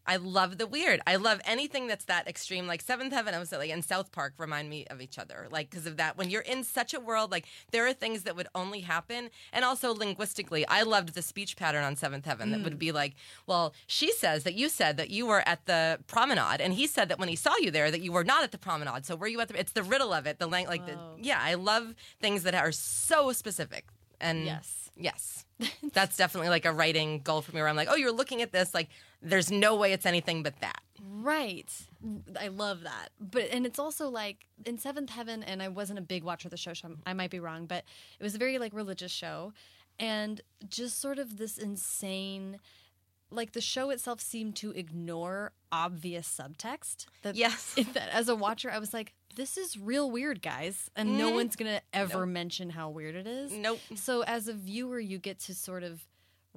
I 0.09 0.17
love 0.17 0.57
the 0.57 0.67
weird. 0.67 1.03
I 1.07 1.17
love 1.17 1.39
anything 1.45 1.87
that's 1.87 2.07
that 2.07 2.27
extreme. 2.27 2.67
Like 2.67 2.81
Seventh 2.81 3.13
Heaven, 3.13 3.35
I 3.35 3.39
was 3.39 3.53
like, 3.53 3.71
and 3.71 3.85
South 3.85 4.11
Park 4.11 4.33
remind 4.39 4.71
me 4.71 4.87
of 4.87 5.03
each 5.03 5.19
other. 5.19 5.47
Like, 5.51 5.69
because 5.69 5.87
of 5.87 5.99
that, 5.99 6.17
when 6.17 6.31
you're 6.31 6.41
in 6.41 6.65
such 6.65 6.95
a 6.95 7.01
world, 7.01 7.31
like, 7.31 7.47
there 7.73 7.87
are 7.87 7.93
things 7.93 8.23
that 8.23 8.35
would 8.35 8.49
only 8.55 8.81
happen. 8.81 9.29
And 9.53 9.67
also 9.67 9.93
linguistically, 9.93 10.67
I 10.67 10.83
loved 10.83 11.15
the 11.15 11.21
speech 11.21 11.57
pattern 11.59 11.85
on 11.85 11.95
Seventh 11.95 12.25
Heaven 12.25 12.51
that 12.53 12.63
would 12.63 12.77
mm. 12.77 12.79
be 12.79 12.91
like, 12.91 13.17
well, 13.47 13.75
she 13.87 14.11
says 14.11 14.45
that 14.45 14.55
you 14.55 14.71
said 14.71 14.97
that 14.97 15.11
you 15.11 15.27
were 15.27 15.47
at 15.47 15.67
the 15.67 16.01
promenade, 16.07 16.63
and 16.63 16.73
he 16.73 16.87
said 16.87 17.11
that 17.11 17.19
when 17.19 17.29
he 17.29 17.37
saw 17.37 17.55
you 17.59 17.71
there, 17.71 17.91
that 17.91 18.01
you 18.01 18.11
were 18.11 18.25
not 18.25 18.43
at 18.43 18.51
the 18.51 18.59
promenade. 18.59 19.05
So 19.05 19.15
were 19.15 19.29
you 19.29 19.41
at 19.43 19.49
the, 19.49 19.61
it's 19.61 19.73
the 19.73 19.83
riddle 19.83 20.15
of 20.15 20.27
it, 20.27 20.39
the 20.39 20.47
lang, 20.47 20.67
like, 20.67 20.87
the, 20.87 20.99
yeah, 21.19 21.39
I 21.43 21.55
love 21.55 21.95
things 22.19 22.45
that 22.45 22.55
are 22.55 22.73
so 22.73 23.33
specific. 23.33 23.85
And 24.21 24.47
Yes. 24.47 24.91
Yes. 24.97 25.45
That's 25.93 26.17
definitely 26.17 26.49
like 26.49 26.65
a 26.65 26.73
writing 26.73 27.21
goal 27.21 27.43
for 27.43 27.53
me 27.53 27.61
where 27.61 27.69
I'm 27.69 27.77
like, 27.77 27.89
oh, 27.91 27.97
you're 27.97 28.13
looking 28.13 28.43
at 28.43 28.53
this, 28.53 28.75
like, 28.75 28.89
there's 29.21 29.51
no 29.51 29.75
way 29.75 29.93
it's 29.93 30.07
anything 30.07 30.43
but 30.43 30.61
that. 30.61 30.81
Right. 31.21 31.71
I 32.41 32.49
love 32.49 32.83
that. 32.83 33.11
But 33.21 33.49
and 33.51 33.67
it's 33.67 33.79
also 33.79 34.09
like 34.09 34.47
in 34.65 34.79
Seventh 34.79 35.11
Heaven, 35.11 35.43
and 35.43 35.63
I 35.63 35.69
wasn't 35.69 35.99
a 35.99 36.03
big 36.03 36.25
watcher 36.25 36.49
of 36.49 36.51
the 36.51 36.57
show, 36.57 36.75
so 36.75 36.97
I 37.07 37.13
might 37.13 37.31
be 37.31 37.41
wrong, 37.41 37.67
but 37.67 37.85
it 38.19 38.23
was 38.23 38.35
a 38.35 38.39
very 38.39 38.59
like 38.59 38.73
religious 38.73 39.13
show, 39.13 39.53
and 39.99 40.41
just 40.69 41.01
sort 41.01 41.19
of 41.19 41.37
this 41.37 41.59
insane. 41.59 42.59
Like 43.31 43.53
the 43.53 43.61
show 43.61 43.91
itself 43.91 44.21
seemed 44.21 44.57
to 44.57 44.71
ignore 44.71 45.53
obvious 45.71 46.27
subtext. 46.27 47.05
That, 47.23 47.37
Yes. 47.37 47.75
that 47.93 48.09
as 48.11 48.29
a 48.31 48.35
watcher, 48.35 48.71
I 48.71 48.79
was 48.79 48.95
like, 48.95 49.13
"This 49.35 49.59
is 49.59 49.77
real 49.77 50.11
weird, 50.11 50.41
guys," 50.41 50.91
and 50.97 51.19
no 51.19 51.27
mm-hmm. 51.27 51.35
one's 51.35 51.57
gonna 51.57 51.83
ever 51.93 52.25
mention 52.25 52.71
how 52.71 52.89
weird 52.89 53.15
it 53.15 53.27
is. 53.27 53.53
Nope. 53.53 53.81
So 53.97 54.23
as 54.23 54.49
a 54.49 54.55
viewer, 54.55 54.99
you 54.99 55.19
get 55.19 55.41
to 55.41 55.55
sort 55.55 55.83
of 55.83 56.07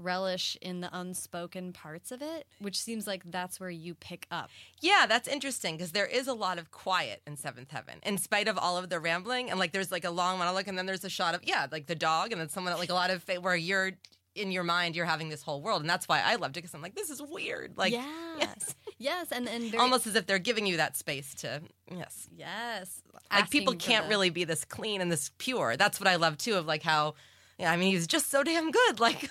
relish 0.01 0.57
in 0.61 0.81
the 0.81 0.89
unspoken 0.91 1.73
parts 1.73 2.11
of 2.11 2.21
it, 2.21 2.47
which 2.59 2.77
seems 2.79 3.07
like 3.07 3.23
that's 3.29 3.59
where 3.59 3.69
you 3.69 3.93
pick 3.95 4.27
up. 4.31 4.49
Yeah, 4.81 5.05
that's 5.07 5.27
interesting 5.27 5.77
because 5.77 5.91
there 5.91 6.05
is 6.05 6.27
a 6.27 6.33
lot 6.33 6.57
of 6.57 6.71
quiet 6.71 7.21
in 7.27 7.37
Seventh 7.37 7.71
Heaven, 7.71 7.99
in 8.03 8.17
spite 8.17 8.47
of 8.47 8.57
all 8.57 8.77
of 8.77 8.89
the 8.89 8.99
rambling. 8.99 9.49
And 9.49 9.59
like, 9.59 9.71
there's 9.71 9.91
like 9.91 10.05
a 10.05 10.11
long 10.11 10.37
monologue, 10.39 10.67
and 10.67 10.77
then 10.77 10.85
there's 10.85 11.03
a 11.03 11.09
shot 11.09 11.35
of 11.35 11.41
yeah, 11.43 11.67
like 11.71 11.87
the 11.87 11.95
dog, 11.95 12.31
and 12.31 12.41
then 12.41 12.49
someone 12.49 12.73
like 12.77 12.89
a 12.89 12.93
lot 12.93 13.09
of 13.11 13.23
fa- 13.23 13.39
where 13.41 13.55
you're 13.55 13.91
in 14.33 14.49
your 14.49 14.63
mind, 14.63 14.95
you're 14.95 15.05
having 15.05 15.27
this 15.27 15.43
whole 15.43 15.61
world, 15.61 15.81
and 15.81 15.89
that's 15.89 16.07
why 16.07 16.21
I 16.23 16.35
loved 16.35 16.55
it 16.55 16.61
because 16.61 16.73
I'm 16.73 16.81
like, 16.81 16.95
this 16.95 17.09
is 17.09 17.21
weird. 17.21 17.73
Like, 17.77 17.91
yes, 17.91 18.05
yes, 18.39 18.75
yes, 18.97 19.27
and 19.31 19.49
and 19.49 19.65
very, 19.65 19.77
almost 19.81 20.07
as 20.07 20.15
if 20.15 20.25
they're 20.25 20.39
giving 20.39 20.65
you 20.65 20.77
that 20.77 20.95
space 20.95 21.35
to 21.35 21.61
yes. 21.93 22.29
yes, 22.33 23.01
Like 23.29 23.49
people 23.49 23.73
can't 23.75 24.05
the- 24.05 24.09
really 24.09 24.29
be 24.29 24.45
this 24.45 24.63
clean 24.63 25.01
and 25.01 25.11
this 25.11 25.31
pure. 25.37 25.75
That's 25.75 25.99
what 25.99 26.07
I 26.07 26.15
love 26.15 26.37
too. 26.37 26.55
Of 26.55 26.65
like 26.65 26.81
how, 26.81 27.15
yeah, 27.59 27.71
I 27.73 27.75
mean, 27.75 27.91
he's 27.91 28.07
just 28.07 28.29
so 28.31 28.41
damn 28.43 28.71
good. 28.71 28.99
Like. 29.01 29.29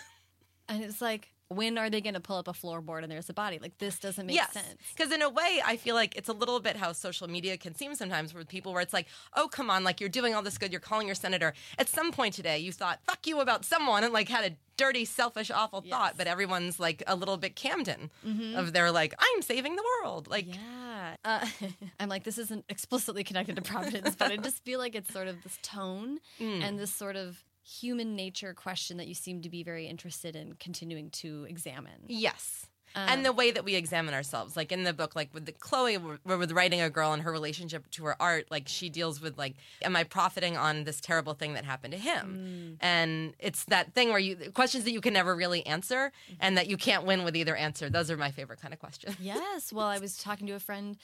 And 0.71 0.83
it's 0.83 1.01
like 1.03 1.33
when 1.53 1.77
are 1.79 1.91
they 1.91 2.01
going 2.01 2.15
to 2.15 2.21
pull 2.21 2.37
up 2.37 2.47
a 2.47 2.53
floorboard 2.53 3.03
and 3.03 3.11
there's 3.11 3.29
a 3.29 3.35
body? 3.35 3.59
Like 3.59 3.77
this 3.79 3.99
doesn't 3.99 4.25
make 4.25 4.37
yes. 4.37 4.53
sense. 4.53 4.77
Because 4.97 5.11
in 5.13 5.21
a 5.21 5.29
way, 5.29 5.61
I 5.67 5.77
feel 5.77 5.97
like 5.97 6.15
it's 6.17 6.29
a 6.29 6.33
little 6.33 6.61
bit 6.61 6.77
how 6.77 6.93
social 6.93 7.27
media 7.27 7.57
can 7.57 7.75
seem 7.75 7.97
sometimes 7.97 8.33
with 8.33 8.47
people 8.47 8.73
where 8.73 8.83
it's 8.83 8.93
like, 8.93 9.09
oh, 9.35 9.49
come 9.49 9.69
on, 9.69 9.83
like 9.83 9.99
you're 9.99 10.09
doing 10.09 10.33
all 10.33 10.43
this 10.43 10.59
good, 10.59 10.71
you're 10.71 10.81
calling 10.81 11.09
your 11.09 11.17
senator. 11.17 11.53
At 11.77 11.89
some 11.89 12.13
point 12.13 12.35
today, 12.35 12.59
you 12.59 12.71
thought, 12.71 13.01
fuck 13.05 13.27
you 13.27 13.41
about 13.41 13.65
someone 13.65 14.05
and 14.05 14.13
like 14.13 14.29
had 14.29 14.53
a 14.53 14.57
dirty, 14.77 15.05
selfish, 15.05 15.51
awful 15.51 15.83
Yes. 15.85 15.91
thought, 15.93 16.15
but 16.17 16.29
everyone's 16.29 16.79
like 16.79 17.03
a 17.09 17.17
little 17.17 17.37
bit 17.37 17.57
Camden 17.57 18.11
of 18.57 18.73
their 18.73 18.93
like, 18.93 19.13
I'm 19.19 19.43
saving 19.43 19.75
the 19.75 19.85
world. 20.05 20.29
Like, 20.29 20.47
Yeah, 20.55 21.17
uh, 21.25 21.45
I'm 21.99 22.09
like 22.09 22.23
this 22.23 22.39
isn't 22.39 22.65
explicitly 22.69 23.25
connected 23.25 23.57
to 23.57 23.63
Providence, 23.63 24.15
but 24.15 24.31
I 24.31 24.37
just 24.37 24.65
feel 24.65 24.79
like 24.79 24.95
it's 24.95 25.13
sort 25.13 25.27
of 25.27 25.43
this 25.43 25.59
tone 25.63 26.21
Mm. 26.39 26.63
and 26.63 26.79
this 26.79 26.95
sort 26.95 27.17
of 27.17 27.43
human 27.63 28.17
nature 28.17 28.55
question 28.55 28.97
that 28.97 29.07
you 29.07 29.15
seem 29.15 29.43
to 29.43 29.51
be 29.51 29.63
very 29.63 29.87
interested 29.87 30.37
in 30.37 30.55
continuing 30.55 31.11
to 31.11 31.47
examine. 31.49 32.05
yes. 32.09 32.67
Um, 32.95 33.09
and 33.09 33.25
the 33.25 33.33
way 33.33 33.53
that 33.53 33.65
we 33.65 33.77
examine 33.77 34.15
ourselves, 34.15 34.57
like 34.57 34.73
in 34.73 34.83
the 34.83 34.93
book, 34.93 35.15
like 35.15 35.33
with 35.33 35.47
the 35.47 35.53
Chloe, 35.53 35.95
where 35.95 36.39
with 36.39 36.51
writing 36.51 36.81
a 36.81 36.91
girl 36.91 37.13
and 37.13 37.23
her 37.23 37.31
relationship 37.31 37.89
to 37.93 38.05
her 38.07 38.21
art, 38.21 38.47
like 38.51 38.67
she 38.67 38.89
deals 38.89 39.21
with 39.21 39.39
like, 39.39 39.55
am 39.83 39.95
I 39.95 40.03
profiting 40.05 40.57
on 40.57 40.85
this 40.85 41.01
terrible 41.01 41.35
thing 41.35 41.55
that 41.55 41.65
happened 41.65 41.93
to 41.93 41.99
him? 41.99 42.77
Mm. 42.81 42.85
And 42.85 43.35
it's 43.39 43.65
that 43.67 43.95
thing 43.95 44.09
where 44.09 44.19
you 44.19 44.37
questions 44.53 44.85
that 44.85 44.93
you 44.93 45.01
can 45.01 45.13
never 45.13 45.37
really 45.37 45.65
answer, 45.67 46.13
mm-hmm. 46.27 46.35
and 46.41 46.59
that 46.59 46.69
you 46.69 46.77
can't 46.77 47.05
win 47.05 47.23
with 47.23 47.37
either 47.37 47.55
answer. 47.55 47.89
Those 47.91 48.11
are 48.11 48.17
my 48.17 48.33
favorite 48.33 48.61
kind 48.61 48.75
of 48.75 48.81
questions. 48.81 49.17
Yes. 49.21 49.73
Well, 49.73 49.87
I 49.87 49.99
was 50.01 50.19
talking 50.19 50.49
to 50.49 50.55
a 50.55 50.61
friend 50.61 50.97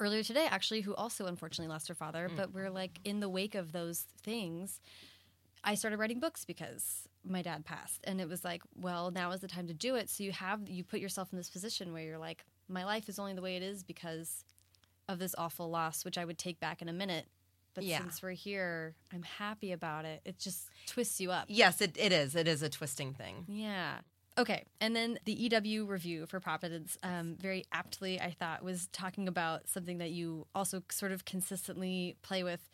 earlier 0.00 0.24
today, 0.24 0.48
actually, 0.50 0.80
who 0.80 0.94
also 0.94 1.26
unfortunately 1.26 1.70
lost 1.70 1.86
her 1.86 1.94
father. 1.94 2.28
Mm. 2.28 2.36
But 2.36 2.52
we're 2.52 2.70
like 2.70 2.98
in 3.04 3.20
the 3.20 3.28
wake 3.28 3.54
of 3.54 3.70
those 3.70 4.06
things. 4.22 4.80
I 5.62 5.74
started 5.74 5.98
writing 5.98 6.20
books 6.20 6.44
because 6.44 7.06
my 7.24 7.42
dad 7.42 7.64
passed, 7.64 8.00
and 8.04 8.20
it 8.20 8.28
was 8.28 8.44
like, 8.44 8.62
well, 8.74 9.10
now 9.10 9.30
is 9.32 9.40
the 9.40 9.48
time 9.48 9.66
to 9.66 9.74
do 9.74 9.94
it. 9.94 10.08
So 10.08 10.24
you 10.24 10.32
have 10.32 10.68
you 10.68 10.82
put 10.84 11.00
yourself 11.00 11.28
in 11.32 11.36
this 11.38 11.50
position 11.50 11.92
where 11.92 12.02
you're 12.02 12.18
like, 12.18 12.44
my 12.68 12.84
life 12.84 13.08
is 13.08 13.18
only 13.18 13.34
the 13.34 13.42
way 13.42 13.56
it 13.56 13.62
is 13.62 13.82
because 13.82 14.44
of 15.08 15.18
this 15.18 15.34
awful 15.36 15.68
loss, 15.68 16.04
which 16.04 16.16
I 16.16 16.24
would 16.24 16.38
take 16.38 16.60
back 16.60 16.80
in 16.80 16.88
a 16.88 16.92
minute. 16.92 17.26
But 17.74 17.84
Yeah. 17.84 17.98
since 17.98 18.22
we're 18.22 18.30
here, 18.32 18.94
I'm 19.12 19.22
happy 19.22 19.72
about 19.72 20.04
it. 20.04 20.22
It 20.24 20.38
just 20.38 20.70
twists 20.86 21.20
you 21.20 21.30
up. 21.30 21.44
Yes, 21.48 21.80
it, 21.80 21.96
it 21.98 22.12
is. 22.12 22.34
It 22.34 22.48
is 22.48 22.62
a 22.62 22.68
twisting 22.68 23.12
thing. 23.14 23.44
Yeah. 23.48 23.98
Okay. 24.38 24.64
And 24.80 24.94
then 24.96 25.18
the 25.24 25.32
EW 25.32 25.84
review 25.84 26.26
for 26.26 26.40
Providence, 26.40 26.96
um, 27.02 27.36
very 27.38 27.64
aptly, 27.72 28.20
I 28.20 28.30
thought, 28.30 28.62
was 28.64 28.88
talking 28.92 29.28
about 29.28 29.68
something 29.68 29.98
that 29.98 30.10
you 30.10 30.46
also 30.54 30.82
sort 30.90 31.12
of 31.12 31.24
consistently 31.24 32.16
play 32.22 32.42
with 32.42 32.68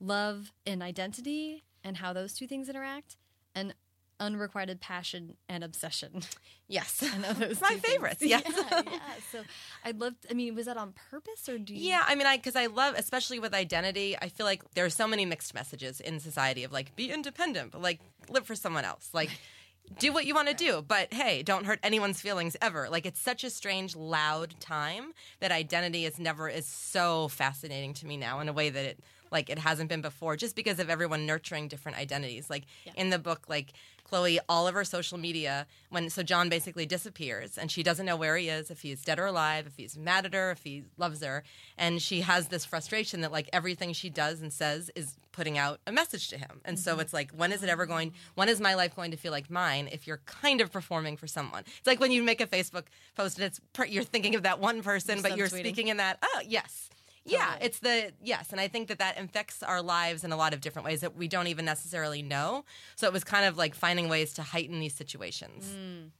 love 0.00 0.52
and 0.66 0.82
identity 0.82 1.64
and 1.84 1.98
how 1.98 2.12
those 2.12 2.32
two 2.34 2.46
things 2.46 2.68
interact, 2.68 3.16
and 3.54 3.74
unrequited 4.20 4.80
passion 4.80 5.36
and 5.48 5.62
obsession. 5.64 6.22
Yes, 6.66 7.02
I 7.02 7.18
know 7.18 7.32
those 7.34 7.60
my 7.60 7.68
two 7.68 7.74
things. 7.76 7.86
favorites. 7.94 8.22
Yes. 8.22 8.42
Yeah, 8.46 8.82
yeah. 8.90 8.98
So 9.30 9.40
I'd 9.84 10.00
love. 10.00 10.18
To, 10.22 10.30
I 10.30 10.34
mean, 10.34 10.54
was 10.54 10.66
that 10.66 10.76
on 10.78 10.94
purpose 11.10 11.48
or 11.48 11.58
do 11.58 11.74
you? 11.74 11.90
Yeah, 11.90 12.02
I 12.06 12.14
mean, 12.14 12.26
I 12.26 12.36
because 12.38 12.56
I 12.56 12.66
love, 12.66 12.94
especially 12.96 13.38
with 13.38 13.52
identity. 13.52 14.16
I 14.16 14.28
feel 14.28 14.46
like 14.46 14.62
there 14.74 14.84
are 14.84 14.90
so 14.90 15.06
many 15.06 15.26
mixed 15.26 15.52
messages 15.52 16.00
in 16.00 16.20
society 16.20 16.64
of 16.64 16.72
like 16.72 16.96
be 16.96 17.10
independent, 17.12 17.72
but 17.72 17.82
like 17.82 18.00
live 18.30 18.46
for 18.46 18.54
someone 18.54 18.84
else. 18.84 19.10
Like 19.12 19.30
do 19.98 20.12
what 20.12 20.24
you 20.24 20.34
want 20.34 20.48
to 20.48 20.54
do, 20.54 20.82
but 20.86 21.12
hey, 21.12 21.42
don't 21.42 21.66
hurt 21.66 21.78
anyone's 21.82 22.20
feelings 22.20 22.56
ever. 22.62 22.88
Like 22.88 23.04
it's 23.04 23.20
such 23.20 23.44
a 23.44 23.50
strange, 23.50 23.94
loud 23.94 24.54
time 24.58 25.12
that 25.40 25.52
identity 25.52 26.06
is 26.06 26.18
never 26.18 26.48
is 26.48 26.66
so 26.66 27.28
fascinating 27.28 27.92
to 27.94 28.06
me 28.06 28.16
now 28.16 28.40
in 28.40 28.48
a 28.48 28.52
way 28.54 28.70
that 28.70 28.84
it 28.84 29.00
like 29.34 29.50
it 29.50 29.58
hasn't 29.58 29.90
been 29.90 30.00
before, 30.00 30.36
just 30.36 30.56
because 30.56 30.78
of 30.78 30.88
everyone 30.88 31.26
nurturing 31.26 31.68
different 31.68 31.98
identities. 31.98 32.48
Like 32.48 32.64
in 32.96 33.10
the 33.10 33.18
book, 33.18 33.44
like 33.48 33.74
Chloe, 34.04 34.38
all 34.48 34.68
of 34.68 34.74
her 34.74 34.84
social 34.84 35.18
media, 35.18 35.66
when 35.90 36.08
so 36.08 36.22
John 36.22 36.48
basically 36.48 36.86
disappears 36.86 37.58
and 37.58 37.70
she 37.70 37.82
doesn't 37.82 38.06
know 38.06 38.16
where 38.16 38.36
he 38.36 38.48
is, 38.48 38.70
if 38.70 38.80
he's 38.82 39.02
dead 39.02 39.18
or 39.18 39.26
alive, 39.26 39.66
if 39.66 39.76
he's 39.76 39.98
mad 39.98 40.24
at 40.24 40.34
her, 40.34 40.50
if 40.50 40.62
he 40.62 40.84
loves 40.96 41.22
her, 41.22 41.42
and 41.76 42.00
she 42.00 42.20
has 42.22 42.48
this 42.48 42.64
frustration 42.64 43.20
that 43.22 43.32
like 43.32 43.50
everything 43.52 43.92
she 43.92 44.08
does 44.08 44.40
and 44.40 44.52
says 44.52 44.90
is 44.94 45.16
putting 45.32 45.58
out 45.58 45.80
a 45.86 45.92
message 45.92 46.28
to 46.28 46.38
him. 46.38 46.60
And 46.64 46.78
so 46.78 46.92
mm-hmm. 46.92 47.00
it's 47.00 47.12
like, 47.12 47.32
when 47.32 47.50
is 47.50 47.64
it 47.64 47.68
ever 47.68 47.86
going? 47.86 48.12
When 48.36 48.48
is 48.48 48.60
my 48.60 48.74
life 48.74 48.94
going 48.94 49.10
to 49.10 49.16
feel 49.16 49.32
like 49.32 49.50
mine? 49.50 49.88
If 49.90 50.06
you're 50.06 50.20
kind 50.26 50.60
of 50.60 50.70
performing 50.70 51.16
for 51.16 51.26
someone, 51.26 51.64
it's 51.66 51.86
like 51.86 51.98
when 51.98 52.12
you 52.12 52.22
make 52.22 52.40
a 52.40 52.46
Facebook 52.46 52.84
post 53.16 53.38
and 53.38 53.46
it's 53.46 53.60
you're 53.90 54.04
thinking 54.04 54.36
of 54.36 54.44
that 54.44 54.60
one 54.60 54.82
person, 54.82 55.22
but 55.22 55.36
you're 55.36 55.48
speaking 55.48 55.88
in 55.88 55.96
that. 55.96 56.18
Oh 56.22 56.40
yes. 56.46 56.88
Yeah, 57.26 57.38
Totally. 57.52 57.66
it's 57.66 57.78
the 57.78 58.12
yes, 58.22 58.52
and 58.52 58.60
I 58.60 58.68
think 58.68 58.88
that 58.88 58.98
that 58.98 59.16
infects 59.18 59.62
our 59.62 59.80
lives 59.80 60.24
in 60.24 60.32
a 60.32 60.36
lot 60.36 60.52
of 60.52 60.60
different 60.60 60.84
ways 60.86 61.00
that 61.00 61.16
we 61.16 61.26
don't 61.28 61.46
even 61.46 61.64
necessarily 61.64 62.20
know. 62.22 62.64
So 62.96 63.06
it 63.06 63.12
was 63.12 63.24
kind 63.24 63.46
of 63.46 63.56
like 63.56 63.74
finding 63.74 64.08
ways 64.08 64.34
to 64.34 64.42
heighten 64.42 64.78
these 64.80 64.94
situations. 64.94 65.64
Mm. 65.64 66.10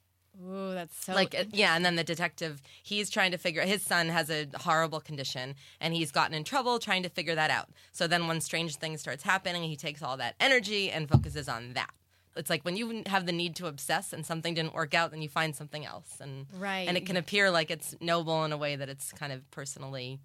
Ooh, 0.44 0.74
that's 0.74 1.04
so 1.04 1.12
Like 1.14 1.48
yeah, 1.52 1.76
and 1.76 1.84
then 1.84 1.94
the 1.96 2.02
detective, 2.04 2.60
he's 2.82 3.08
trying 3.10 3.30
to 3.32 3.38
figure 3.38 3.62
his 3.62 3.82
son 3.82 4.08
has 4.08 4.30
a 4.30 4.48
horrible 4.56 5.00
condition 5.00 5.54
and 5.80 5.94
he's 5.94 6.10
gotten 6.10 6.34
in 6.34 6.42
trouble 6.42 6.78
trying 6.80 7.04
to 7.04 7.08
figure 7.08 7.36
that 7.36 7.50
out. 7.50 7.68
So 7.92 8.06
then 8.08 8.26
when 8.26 8.40
strange 8.40 8.74
things 8.76 9.00
starts 9.00 9.22
happening, 9.22 9.62
he 9.62 9.76
takes 9.76 10.02
all 10.02 10.16
that 10.16 10.34
energy 10.40 10.90
and 10.90 11.08
focuses 11.08 11.48
on 11.48 11.74
that 11.74 11.90
It's 12.34 12.50
like 12.50 12.64
when 12.64 12.76
you 12.76 13.04
have 13.06 13.26
the 13.26 13.32
need 13.32 13.54
to 13.56 13.66
obsess 13.68 14.12
and 14.12 14.26
something 14.26 14.54
didn't 14.54 14.74
work 14.74 14.92
out, 14.92 15.12
then 15.12 15.22
you 15.22 15.28
find 15.28 15.54
something 15.54 15.84
else, 15.86 16.16
and 16.20 16.46
Right. 16.58 16.88
and 16.88 16.96
it 16.96 17.06
can 17.06 17.16
appear 17.16 17.52
like 17.52 17.70
it's 17.70 17.94
noble 18.00 18.44
in 18.44 18.50
a 18.52 18.56
way 18.56 18.74
that 18.74 18.88
it's 18.88 19.12
kind 19.12 19.32
of 19.32 19.48
personally 19.52 20.18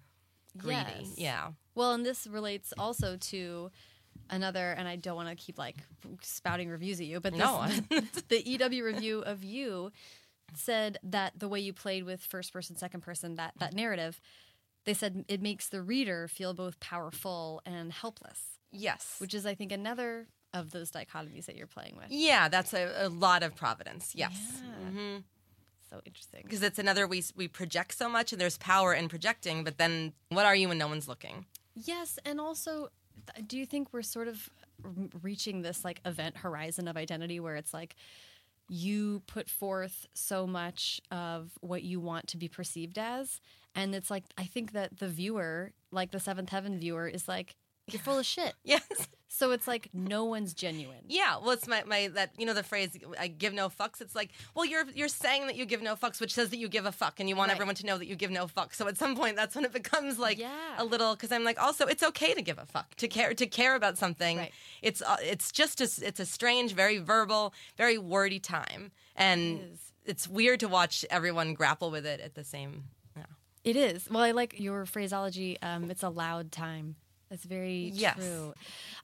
greedy. 0.56 0.76
Yes. 1.00 1.14
Yeah. 1.16 1.48
Well, 1.74 1.92
and 1.92 2.04
this 2.04 2.26
relates 2.26 2.72
also 2.78 3.16
to 3.16 3.70
another, 4.28 4.72
and 4.72 4.86
I 4.88 4.96
don't 4.96 5.16
want 5.16 5.28
to 5.28 5.34
keep 5.34 5.58
like 5.58 5.76
spouting 6.22 6.68
reviews 6.68 7.00
at 7.00 7.06
you, 7.06 7.20
but 7.20 7.32
this, 7.32 7.40
No, 7.40 7.66
the 8.28 8.42
EW 8.48 8.84
review 8.84 9.20
of 9.20 9.42
you 9.44 9.90
said 10.54 10.98
that 11.02 11.38
the 11.38 11.48
way 11.48 11.60
you 11.60 11.72
played 11.72 12.04
with 12.04 12.20
first 12.20 12.52
person, 12.52 12.76
second 12.76 13.00
person, 13.02 13.36
that 13.36 13.54
that 13.58 13.72
narrative, 13.74 14.20
they 14.84 14.94
said 14.94 15.24
it 15.28 15.40
makes 15.42 15.68
the 15.68 15.80
reader 15.82 16.26
feel 16.28 16.54
both 16.54 16.80
powerful 16.80 17.62
and 17.64 17.92
helpless, 17.92 18.58
Yes. 18.72 19.16
which 19.18 19.34
is, 19.34 19.46
I 19.46 19.54
think, 19.54 19.70
another 19.72 20.26
of 20.52 20.72
those 20.72 20.90
dichotomies 20.90 21.46
that 21.46 21.54
you're 21.56 21.68
playing 21.68 21.94
with. 21.96 22.06
yeah, 22.10 22.48
that's 22.48 22.72
a, 22.74 22.92
a 23.06 23.08
lot 23.08 23.44
of 23.44 23.54
providence. 23.54 24.12
Yes. 24.16 24.32
Yeah. 24.56 24.88
Mm-hmm. 24.88 25.16
So 25.90 26.00
interesting. 26.04 26.42
Because 26.44 26.62
it's 26.62 26.78
another 26.78 27.06
we 27.06 27.24
we 27.34 27.48
project 27.48 27.94
so 27.96 28.08
much, 28.08 28.32
and 28.32 28.40
there's 28.40 28.58
power 28.58 28.94
in 28.94 29.08
projecting. 29.08 29.64
But 29.64 29.78
then, 29.78 30.12
what 30.28 30.46
are 30.46 30.54
you 30.54 30.68
when 30.68 30.78
no 30.78 30.86
one's 30.86 31.08
looking? 31.08 31.46
Yes, 31.74 32.18
and 32.24 32.40
also, 32.40 32.90
do 33.46 33.58
you 33.58 33.66
think 33.66 33.92
we're 33.92 34.02
sort 34.02 34.28
of 34.28 34.48
reaching 35.22 35.62
this 35.62 35.84
like 35.84 36.00
event 36.04 36.38
horizon 36.38 36.88
of 36.88 36.96
identity 36.96 37.40
where 37.40 37.56
it's 37.56 37.74
like 37.74 37.96
you 38.68 39.22
put 39.26 39.50
forth 39.50 40.06
so 40.14 40.46
much 40.46 41.00
of 41.10 41.50
what 41.60 41.82
you 41.82 41.98
want 41.98 42.28
to 42.28 42.36
be 42.36 42.48
perceived 42.48 42.98
as, 42.98 43.40
and 43.74 43.94
it's 43.94 44.10
like 44.10 44.24
I 44.38 44.44
think 44.44 44.72
that 44.72 44.98
the 44.98 45.08
viewer, 45.08 45.72
like 45.90 46.12
the 46.12 46.20
Seventh 46.20 46.50
Heaven 46.50 46.78
viewer, 46.78 47.08
is 47.08 47.26
like 47.26 47.56
you're 47.92 48.02
full 48.02 48.18
of 48.18 48.26
shit. 48.26 48.54
Yes. 48.64 48.82
So 49.32 49.52
it's 49.52 49.66
like 49.66 49.88
no 49.94 50.24
one's 50.26 50.52
genuine. 50.52 51.04
Yeah, 51.08 51.38
well, 51.38 51.52
it's 51.52 51.66
my, 51.66 51.82
my 51.84 52.08
that 52.14 52.32
you 52.36 52.44
know 52.44 52.52
the 52.52 52.64
phrase 52.64 52.90
"I 53.18 53.28
give 53.28 53.54
no 53.54 53.68
fucks." 53.70 54.00
It's 54.02 54.14
like, 54.14 54.32
well, 54.54 54.66
you're 54.66 54.84
you're 54.94 55.08
saying 55.08 55.46
that 55.46 55.56
you 55.56 55.64
give 55.64 55.80
no 55.80 55.94
fucks, 55.96 56.20
which 56.20 56.34
says 56.34 56.50
that 56.50 56.58
you 56.58 56.68
give 56.68 56.84
a 56.84 56.92
fuck, 56.92 57.20
and 57.20 57.28
you 57.28 57.36
want 57.36 57.48
Right. 57.48 57.54
everyone 57.54 57.74
to 57.76 57.86
know 57.86 57.96
that 57.96 58.06
you 58.06 58.16
give 58.16 58.30
no 58.30 58.46
fucks. 58.48 58.74
So 58.74 58.86
at 58.88 58.98
some 58.98 59.16
point, 59.16 59.36
that's 59.36 59.54
when 59.54 59.64
it 59.64 59.72
becomes 59.72 60.18
like 60.18 60.36
Yeah. 60.38 60.74
a 60.76 60.84
little 60.84 61.14
because 61.14 61.32
I'm 61.32 61.44
like, 61.44 61.62
also, 61.62 61.86
it's 61.86 62.02
okay 62.02 62.34
to 62.34 62.42
give 62.42 62.58
a 62.58 62.66
fuck, 62.66 62.94
to 62.96 63.08
care 63.08 63.32
to 63.32 63.46
care 63.46 63.76
about 63.76 63.96
something. 63.96 64.36
Right. 64.38 64.52
It's 64.82 65.00
uh, 65.00 65.16
it's 65.22 65.50
just 65.52 65.80
a, 65.80 65.88
it's 66.06 66.20
a 66.20 66.26
strange, 66.26 66.74
very 66.74 66.98
verbal, 66.98 67.54
very 67.78 67.96
wordy 67.98 68.40
time, 68.40 68.90
and 69.16 69.60
It 69.60 69.78
it's 70.04 70.28
weird 70.28 70.60
to 70.60 70.68
watch 70.68 71.04
everyone 71.08 71.54
grapple 71.54 71.90
with 71.90 72.04
it 72.04 72.20
at 72.20 72.34
the 72.34 72.44
same. 72.44 72.84
Yeah. 73.16 73.22
It 73.64 73.76
is. 73.76 74.08
Well, 74.10 74.24
I 74.24 74.32
like 74.32 74.58
your 74.58 74.84
phraseology. 74.86 75.56
Um, 75.62 75.90
it's 75.90 76.02
a 76.02 76.10
loud 76.10 76.50
time. 76.52 76.96
That's 77.30 77.44
very 77.44 77.92
Yes. 77.94 78.16
true. 78.16 78.52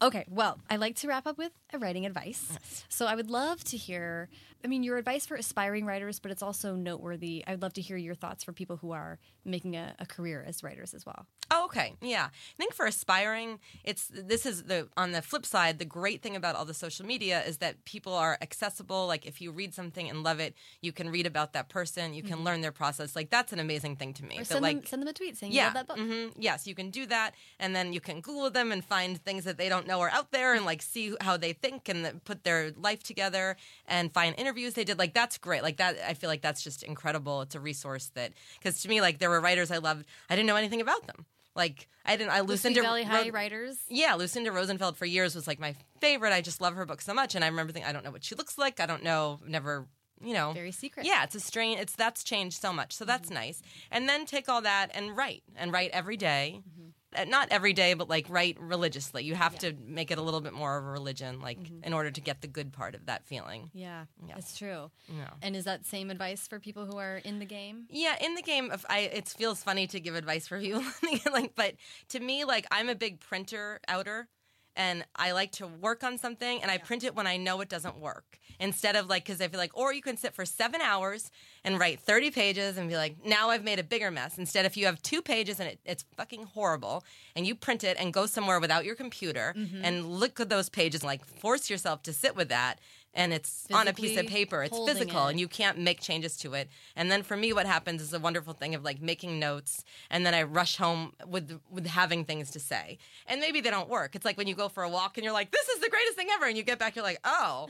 Okay, 0.02 0.24
well, 0.28 0.58
I 0.68 0.76
like 0.76 0.96
to 0.96 1.08
wrap 1.08 1.26
up 1.28 1.38
with 1.38 1.52
a 1.72 1.78
writing 1.78 2.04
advice. 2.06 2.58
So 2.88 3.06
I 3.06 3.14
would 3.14 3.30
love 3.30 3.62
to 3.64 3.76
hear, 3.76 4.28
I 4.64 4.66
mean, 4.66 4.82
your 4.82 4.96
advice 4.98 5.26
for 5.26 5.36
aspiring 5.36 5.86
writers, 5.86 6.18
but 6.18 6.32
it's 6.32 6.42
also 6.42 6.74
noteworthy. 6.74 7.44
I'd 7.46 7.62
love 7.62 7.72
to 7.74 7.80
hear 7.80 7.96
your 7.96 8.16
thoughts 8.16 8.42
for 8.42 8.52
people 8.52 8.78
who 8.78 8.90
are 8.90 9.20
making 9.44 9.76
a, 9.76 9.94
a 10.00 10.06
career 10.06 10.44
as 10.46 10.64
writers 10.64 10.92
as 10.92 11.06
well. 11.06 11.26
Oh, 11.52 11.65
okay. 11.66 11.94
Yeah. 12.00 12.26
I 12.26 12.56
think 12.56 12.72
for 12.74 12.86
aspiring, 12.86 13.58
it's 13.84 14.10
this 14.12 14.46
is 14.46 14.64
the 14.64 14.88
on 14.96 15.12
the 15.12 15.22
flip 15.22 15.46
side, 15.46 15.78
the 15.78 15.84
great 15.84 16.22
thing 16.22 16.34
about 16.34 16.56
all 16.56 16.64
the 16.64 16.74
social 16.74 17.06
media 17.06 17.42
is 17.44 17.58
that 17.58 17.84
people 17.84 18.14
are 18.14 18.38
accessible. 18.40 19.06
Like 19.06 19.26
if 19.26 19.40
you 19.40 19.52
read 19.52 19.74
something 19.74 20.08
and 20.08 20.22
love 20.22 20.40
it, 20.40 20.54
you 20.80 20.92
can 20.92 21.10
read 21.10 21.26
about 21.26 21.52
that 21.52 21.68
person, 21.68 22.14
you 22.14 22.22
can 22.22 22.44
learn 22.44 22.60
their 22.60 22.72
process. 22.72 23.14
Like 23.14 23.30
that's 23.30 23.52
an 23.52 23.60
amazing 23.60 23.96
thing 23.96 24.14
to 24.14 24.24
me. 24.24 24.36
Mm-hmm. 24.36 24.42
Or 24.42 24.44
send, 24.44 24.62
like 24.62 24.76
them, 24.76 24.86
send 24.86 25.02
them 25.02 25.08
a 25.08 25.12
tweet 25.12 25.36
saying 25.36 25.52
you 25.52 25.58
yeah, 25.58 25.66
love 25.66 25.74
that 25.74 25.88
book. 25.88 25.98
hmm 25.98 26.28
yes, 26.36 26.66
you 26.66 26.74
can 26.74 26.90
do 26.90 27.06
that, 27.06 27.34
and 27.58 27.74
then 27.74 27.92
you 27.92 28.00
can 28.00 28.20
Google 28.20 28.50
them 28.50 28.72
and 28.72 28.84
find 28.84 29.22
things 29.22 29.44
that 29.44 29.58
they 29.58 29.68
don't 29.68 29.86
know 29.86 30.00
are 30.00 30.10
out 30.10 30.32
there, 30.32 30.54
and 30.54 30.64
like 30.64 30.82
see 30.82 31.14
how 31.20 31.36
they 31.36 31.52
think 31.52 31.88
and 31.88 32.24
put 32.24 32.44
their 32.44 32.72
life 32.76 33.02
together, 33.02 33.56
and 33.86 34.12
find 34.12 34.34
interviews 34.38 34.74
they 34.74 34.84
did. 34.84 34.98
Like 34.98 35.14
that's 35.14 35.38
great. 35.38 35.62
Like 35.62 35.76
that, 35.78 35.96
I 36.06 36.14
feel 36.14 36.30
like 36.30 36.42
that's 36.42 36.62
just 36.62 36.82
incredible. 36.82 37.42
It's 37.42 37.54
a 37.54 37.60
resource 37.60 38.10
that 38.14 38.32
because 38.58 38.80
to 38.82 38.88
me, 38.88 39.00
like 39.00 39.18
there 39.18 39.30
were 39.30 39.40
writers 39.40 39.70
I 39.70 39.78
loved, 39.78 40.06
I 40.30 40.36
didn't 40.36 40.46
know 40.46 40.56
anything 40.56 40.80
about 40.80 41.06
them. 41.06 41.26
Like 41.56 41.88
I 42.04 42.16
didn't. 42.16 42.30
I 42.32 42.40
Lucinda 42.40 42.82
Valley 42.82 43.02
High 43.04 43.24
Ro- 43.24 43.30
writers. 43.30 43.78
yeah, 43.88 44.14
Lucinda 44.14 44.52
Rosenfeld 44.52 44.96
for 44.96 45.06
years 45.06 45.34
was 45.34 45.46
like 45.46 45.58
my 45.58 45.74
favorite. 46.00 46.32
I 46.32 46.40
just 46.42 46.60
love 46.60 46.74
her 46.74 46.84
book 46.86 47.00
so 47.00 47.14
much, 47.14 47.34
and 47.34 47.42
I 47.44 47.48
remember 47.48 47.72
thinking, 47.72 47.88
I 47.88 47.92
don't 47.92 48.04
know 48.04 48.10
what 48.10 48.22
she 48.24 48.34
looks 48.34 48.58
like. 48.58 48.78
I 48.78 48.86
don't 48.86 49.02
know. 49.02 49.40
Never, 49.46 49.86
you 50.22 50.34
know, 50.34 50.52
Very 50.52 50.70
secret. 50.72 51.06
yeah, 51.06 51.24
it's 51.24 51.34
a 51.34 51.40
strain. 51.40 51.78
It's 51.78 51.96
that's 51.96 52.22
changed 52.22 52.60
so 52.60 52.72
much, 52.72 52.92
so 52.92 53.04
that's 53.04 53.30
nice. 53.30 53.62
And 53.90 54.08
then 54.08 54.26
take 54.26 54.48
all 54.48 54.60
that 54.62 54.90
and 54.94 55.16
write 55.16 55.42
and 55.56 55.72
write 55.72 55.90
every 55.92 56.16
day. 56.18 56.60
Uh, 56.78 56.90
Uh, 57.14 57.24
not 57.24 57.48
every 57.50 57.72
day, 57.72 57.94
but 57.94 58.08
like 58.08 58.26
write 58.28 58.58
religiously. 58.60 59.24
You 59.24 59.34
have 59.34 59.58
to 59.60 59.72
make 59.86 60.10
it 60.10 60.18
a 60.18 60.22
little 60.22 60.40
bit 60.40 60.52
more 60.52 60.76
of 60.76 60.84
a 60.84 60.88
religion, 60.88 61.40
like 61.40 61.58
mm-hmm. 61.58 61.84
in 61.84 61.92
order 61.92 62.10
to 62.10 62.20
get 62.20 62.40
the 62.40 62.48
good 62.48 62.72
part 62.72 62.94
of 62.94 63.06
that 63.06 63.26
feeling. 63.26 63.70
Yeah, 63.72 64.06
Yeah. 64.26 64.34
that's 64.34 64.56
true. 64.58 64.90
Yeah. 65.08 65.30
And 65.40 65.54
is 65.54 65.64
that 65.64 65.86
same 65.86 66.10
advice 66.10 66.48
for 66.48 66.58
people 66.58 66.84
who 66.84 66.98
are 66.98 67.18
in 67.18 67.38
the 67.38 67.44
game? 67.44 67.86
Yeah, 67.90 68.16
in 68.20 68.34
the 68.34 68.42
game, 68.42 68.70
of 68.70 68.84
I 68.90 69.00
it 69.00 69.28
feels 69.28 69.62
funny 69.62 69.86
to 69.88 70.00
give 70.00 70.14
advice 70.14 70.48
for 70.48 70.60
people, 70.60 70.82
like, 71.32 71.54
but 71.54 71.74
to 72.08 72.20
me, 72.20 72.44
like 72.44 72.66
I'm 72.70 72.88
a 72.88 72.94
big 72.94 73.20
printer 73.20 73.80
outer, 73.88 74.28
and 74.76 75.04
I 75.16 75.32
like 75.32 75.52
to 75.52 75.66
work 75.66 76.04
on 76.04 76.18
something, 76.18 76.62
and 76.62 76.70
I 76.70 76.78
print 76.78 77.04
it 77.04 77.14
when 77.14 77.26
I 77.26 77.36
know 77.36 77.60
it 77.60 77.68
doesn't 77.68 77.98
work, 77.98 78.38
instead 78.60 78.96
of 78.96 79.08
like 79.08 79.24
because 79.24 79.40
I 79.40 79.48
feel 79.48 79.58
like, 79.58 79.76
or 79.76 79.92
you 79.92 80.02
can 80.02 80.16
sit 80.16 80.34
for 80.34 80.44
seven 80.44 80.80
hours 80.80 81.30
and 81.64 81.78
write 81.78 82.00
thirty 82.00 82.30
pages 82.30 82.76
and 82.76 82.88
be 82.88 82.96
like, 82.96 83.24
now 83.24 83.50
I've 83.50 83.64
made 83.64 83.78
a 83.78 83.84
bigger 83.84 84.10
mess. 84.10 84.38
Instead, 84.38 84.66
if 84.66 84.76
you 84.76 84.86
have 84.86 85.02
two 85.02 85.22
pages 85.22 85.58
and 85.60 85.68
it, 85.70 85.80
it's 85.84 86.04
fucking 86.16 86.44
horrible, 86.44 87.04
and 87.34 87.46
you 87.46 87.54
print 87.54 87.82
it 87.82 87.96
and 87.98 88.12
go 88.12 88.26
somewhere 88.26 88.60
without 88.60 88.84
your 88.84 88.94
computer 88.94 89.54
mm-hmm. 89.56 89.84
and 89.84 90.06
look 90.06 90.38
at 90.40 90.48
those 90.48 90.68
pages, 90.68 91.00
and 91.00 91.08
like 91.08 91.24
force 91.24 91.68
yourself 91.70 92.02
to 92.04 92.12
sit 92.12 92.36
with 92.36 92.48
that. 92.50 92.78
And 93.16 93.32
it's 93.32 93.66
on 93.72 93.88
a 93.88 93.94
piece 93.94 94.18
of 94.18 94.26
paper. 94.26 94.62
It's 94.62 94.78
physical, 94.78 95.26
it. 95.26 95.30
and 95.30 95.40
you 95.40 95.48
can't 95.48 95.78
make 95.78 96.00
changes 96.00 96.36
to 96.38 96.52
it. 96.52 96.68
And 96.94 97.10
then 97.10 97.22
for 97.22 97.36
me, 97.36 97.52
what 97.52 97.64
happens 97.64 98.02
is 98.02 98.12
a 98.12 98.20
wonderful 98.20 98.52
thing 98.52 98.74
of 98.74 98.84
like 98.84 99.00
making 99.00 99.38
notes, 99.38 99.84
and 100.10 100.26
then 100.26 100.34
I 100.34 100.42
rush 100.42 100.76
home 100.76 101.12
with 101.26 101.58
with 101.70 101.86
having 101.86 102.24
things 102.24 102.50
to 102.50 102.60
say. 102.60 102.98
And 103.26 103.40
maybe 103.40 103.60
they 103.62 103.70
don't 103.70 103.88
work. 103.88 104.14
It's 104.14 104.24
like 104.24 104.36
when 104.36 104.46
you 104.46 104.54
go 104.54 104.68
for 104.68 104.82
a 104.82 104.88
walk 104.88 105.16
and 105.16 105.24
you're 105.24 105.32
like, 105.32 105.50
"This 105.50 105.66
is 105.68 105.80
the 105.80 105.88
greatest 105.88 106.16
thing 106.16 106.28
ever," 106.32 106.44
and 106.44 106.56
you 106.56 106.62
get 106.62 106.78
back, 106.78 106.94
you're 106.94 107.04
like, 107.04 107.20
"Oh, 107.24 107.68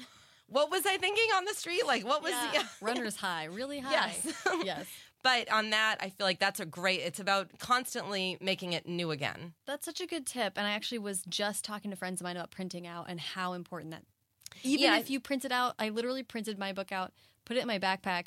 what 0.49 0.70
was 0.70 0.84
I 0.84 0.97
thinking 0.97 1.28
on 1.36 1.44
the 1.44 1.55
street? 1.55 1.86
Like, 1.86 2.05
what 2.05 2.22
was?" 2.22 2.32
Yeah. 2.53 2.64
Runner's 2.80 3.16
high, 3.16 3.44
really 3.44 3.78
high. 3.78 3.92
Yes. 3.92 4.44
yes. 4.64 4.86
But 5.22 5.51
on 5.51 5.70
that, 5.70 5.97
I 6.01 6.11
feel 6.11 6.24
like 6.24 6.38
that's 6.38 6.61
a 6.61 6.66
great. 6.66 7.01
It's 7.01 7.18
about 7.18 7.59
constantly 7.59 8.38
making 8.40 8.74
it 8.74 8.86
new 8.86 9.11
again. 9.11 9.55
That's 9.66 9.84
such 9.84 10.01
a 10.01 10.07
good 10.07 10.24
tip. 10.24 10.53
And 10.57 10.66
I 10.66 10.70
actually 10.70 10.99
was 10.99 11.22
just 11.28 11.64
talking 11.64 11.90
to 11.90 11.97
friends 11.97 12.20
of 12.20 12.24
mine 12.24 12.36
about 12.36 12.53
printing 12.53 12.86
out 12.86 13.07
and 13.09 13.20
how 13.20 13.53
important 13.53 13.90
that. 13.90 14.03
Even 14.62 14.86
Yeah, 14.86 14.98
if 14.98 15.11
you 15.11 15.20
print 15.20 15.44
it 15.44 15.52
out, 15.52 15.74
I 15.78 15.88
literally 15.88 16.22
printed 16.22 16.59
my 16.59 16.72
book 16.72 16.92
out, 16.92 17.12
put 17.44 17.57
it 17.57 17.61
in 17.61 17.66
my 17.66 17.78
backpack, 17.78 18.26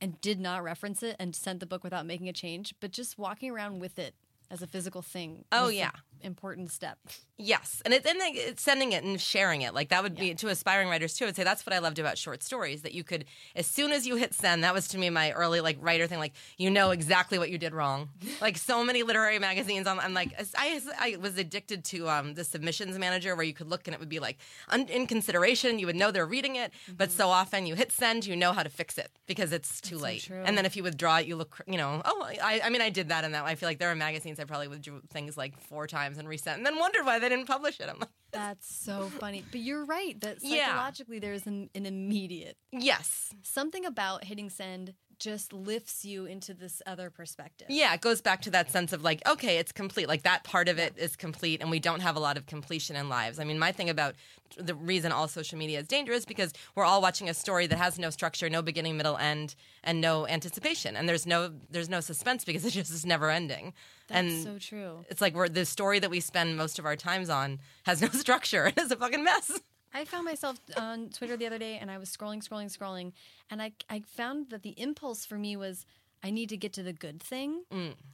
and 0.00 0.20
did 0.20 0.40
not 0.40 0.62
reference 0.62 1.02
it 1.02 1.16
and 1.18 1.34
sent 1.34 1.60
the 1.60 1.66
book 1.66 1.84
without 1.84 2.06
making 2.06 2.28
a 2.28 2.32
change. 2.32 2.74
But 2.80 2.92
just 2.92 3.18
walking 3.18 3.50
around 3.50 3.80
with 3.80 3.98
it 3.98 4.14
as 4.50 4.62
a 4.62 4.66
physical 4.66 5.02
thing. 5.02 5.44
Oh, 5.52 5.68
yeah. 5.68 5.90
Important 6.22 6.70
step. 6.70 6.98
Yes, 7.36 7.80
and 7.84 7.94
it's 7.94 8.06
and 8.06 8.18
it's 8.20 8.62
sending 8.62 8.92
it 8.92 9.02
and 9.02 9.18
sharing 9.18 9.62
it. 9.62 9.72
Like 9.72 9.88
that 9.88 10.02
would 10.02 10.14
be 10.14 10.34
to 10.34 10.48
aspiring 10.48 10.88
writers 10.88 11.14
too. 11.14 11.26
I'd 11.26 11.36
say 11.36 11.44
that's 11.44 11.64
what 11.64 11.72
I 11.72 11.78
loved 11.78 11.98
about 11.98 12.18
short 12.18 12.42
stories. 12.42 12.82
That 12.82 12.92
you 12.92 13.02
could, 13.02 13.24
as 13.56 13.66
soon 13.66 13.92
as 13.92 14.06
you 14.06 14.16
hit 14.16 14.34
send, 14.34 14.62
that 14.62 14.74
was 14.74 14.88
to 14.88 14.98
me 14.98 15.08
my 15.08 15.32
early 15.32 15.60
like 15.60 15.78
writer 15.80 16.06
thing. 16.06 16.18
Like 16.18 16.34
you 16.58 16.70
know 16.70 16.90
exactly 16.90 17.38
what 17.38 17.50
you 17.50 17.56
did 17.56 17.72
wrong. 17.72 18.10
like 18.42 18.58
so 18.58 18.84
many 18.84 19.02
literary 19.02 19.38
magazines, 19.38 19.86
I'm, 19.86 19.98
I'm 19.98 20.12
like 20.12 20.34
I, 20.54 20.80
I 20.98 21.16
was 21.16 21.38
addicted 21.38 21.84
to 21.86 22.10
um, 22.10 22.34
the 22.34 22.44
submissions 22.44 22.98
manager 22.98 23.34
where 23.34 23.44
you 23.44 23.54
could 23.54 23.68
look 23.68 23.86
and 23.88 23.94
it 23.94 24.00
would 24.00 24.10
be 24.10 24.18
like 24.18 24.36
un, 24.68 24.86
in 24.88 25.06
consideration. 25.06 25.78
You 25.78 25.86
would 25.86 25.96
know 25.96 26.10
they're 26.10 26.26
reading 26.26 26.56
it, 26.56 26.72
but 26.94 27.10
so 27.10 27.28
often 27.28 27.66
you 27.66 27.74
hit 27.74 27.90
send, 27.90 28.26
you 28.26 28.36
know 28.36 28.52
how 28.52 28.62
to 28.62 28.70
fix 28.70 28.98
it 28.98 29.10
because 29.26 29.52
it's 29.52 29.80
too 29.80 29.96
so 29.96 30.04
late. 30.04 30.22
true. 30.22 30.42
And 30.44 30.58
then 30.58 30.66
if 30.66 30.76
you 30.76 30.82
withdraw 30.82 31.18
it, 31.18 31.26
you 31.26 31.36
look, 31.36 31.58
you 31.66 31.78
know, 31.78 32.02
oh, 32.04 32.28
I, 32.42 32.60
I 32.64 32.70
mean, 32.70 32.82
I 32.82 32.90
did 32.90 33.08
that 33.08 33.24
and 33.24 33.34
that. 33.34 33.44
I 33.44 33.54
feel 33.54 33.68
like 33.68 33.78
there 33.78 33.90
are 33.90 33.94
magazines 33.94 34.38
I 34.38 34.44
probably 34.44 34.68
withdrew 34.68 35.00
things 35.08 35.36
like 35.36 35.58
four 35.58 35.86
times 35.86 36.09
and 36.18 36.28
resent, 36.28 36.58
and 36.58 36.66
then 36.66 36.78
wondered 36.78 37.04
why 37.04 37.18
they 37.18 37.28
didn't 37.28 37.46
publish 37.46 37.80
it. 37.80 37.88
I'm 37.88 37.98
like, 37.98 38.08
That's 38.32 38.72
so 38.72 39.10
funny. 39.18 39.44
But 39.50 39.60
you're 39.60 39.84
right 39.84 40.20
that 40.20 40.38
Yeah. 40.42 40.66
psychologically 40.66 41.18
there's 41.18 41.46
an, 41.46 41.68
an 41.74 41.84
immediate 41.86 42.56
yes, 42.72 43.30
something 43.42 43.84
about 43.84 44.24
hitting 44.24 44.50
send 44.50 44.94
just 45.18 45.52
lifts 45.52 46.02
you 46.02 46.24
into 46.24 46.54
this 46.54 46.80
other 46.86 47.10
perspective. 47.10 47.66
yeah. 47.68 47.92
It 47.92 48.00
goes 48.00 48.22
back 48.22 48.40
to 48.42 48.50
that 48.52 48.70
sense 48.70 48.94
of 48.94 49.02
like, 49.02 49.20
okay, 49.28 49.58
it's 49.58 49.70
complete. 49.70 50.08
Like 50.08 50.22
that 50.22 50.44
part 50.44 50.66
of 50.66 50.78
it 50.78 50.94
is 50.96 51.14
complete, 51.14 51.60
and 51.60 51.70
we 51.70 51.78
don't 51.78 52.00
have 52.00 52.16
a 52.16 52.20
lot 52.20 52.38
of 52.38 52.46
completion 52.46 52.96
in 52.96 53.10
lives. 53.10 53.38
I 53.38 53.44
mean, 53.44 53.58
my 53.58 53.70
thing 53.70 53.90
about 53.90 54.14
the 54.56 54.74
reason 54.74 55.12
all 55.12 55.28
social 55.28 55.58
media 55.58 55.78
is 55.80 55.86
dangerous 55.86 56.24
because 56.24 56.54
we're 56.74 56.86
all 56.86 57.02
watching 57.02 57.28
a 57.28 57.34
story 57.34 57.66
that 57.66 57.76
has 57.76 57.98
no 57.98 58.08
structure, 58.08 58.48
no 58.48 58.62
beginning, 58.62 58.96
middle, 58.96 59.18
end, 59.18 59.54
and 59.84 60.00
no 60.00 60.26
anticipation, 60.26 60.96
and 60.96 61.06
there's 61.06 61.26
no 61.26 61.52
there's 61.70 61.90
no 61.90 62.00
suspense 62.00 62.44
because 62.46 62.64
it 62.68 62.70
just 62.70 62.90
is 62.90 63.04
never 63.04 63.28
ending. 63.28 63.74
That's 64.10 64.32
and 64.34 64.44
so 64.44 64.58
true. 64.58 65.04
it's 65.08 65.20
like 65.20 65.34
we're 65.34 65.48
the 65.48 65.64
story 65.64 65.98
that 66.00 66.10
we 66.10 66.20
spend 66.20 66.56
most 66.56 66.78
of 66.78 66.84
our 66.84 66.96
times 66.96 67.30
on 67.30 67.58
has 67.84 68.02
no 68.02 68.08
structure. 68.12 68.66
It 68.66 68.78
is 68.78 68.90
a 68.90 68.96
fucking 68.96 69.24
mess. 69.24 69.60
I 69.92 70.04
found 70.04 70.24
myself 70.24 70.58
on 70.76 71.08
Twitter 71.08 71.36
the 71.36 71.46
other 71.46 71.58
day 71.58 71.78
and 71.78 71.90
I 71.90 71.98
was 71.98 72.14
scrolling, 72.14 72.46
scrolling, 72.46 72.76
scrolling, 72.76 73.12
and 73.50 73.60
I, 73.60 73.72
I 73.88 74.02
found 74.06 74.50
that 74.50 74.62
the 74.62 74.74
impulse 74.80 75.24
for 75.26 75.36
me 75.36 75.56
was 75.56 75.84
I 76.22 76.30
need 76.30 76.50
to 76.50 76.56
get 76.56 76.72
to 76.74 76.82
the 76.82 76.92
good 76.92 77.20
thing. 77.22 77.62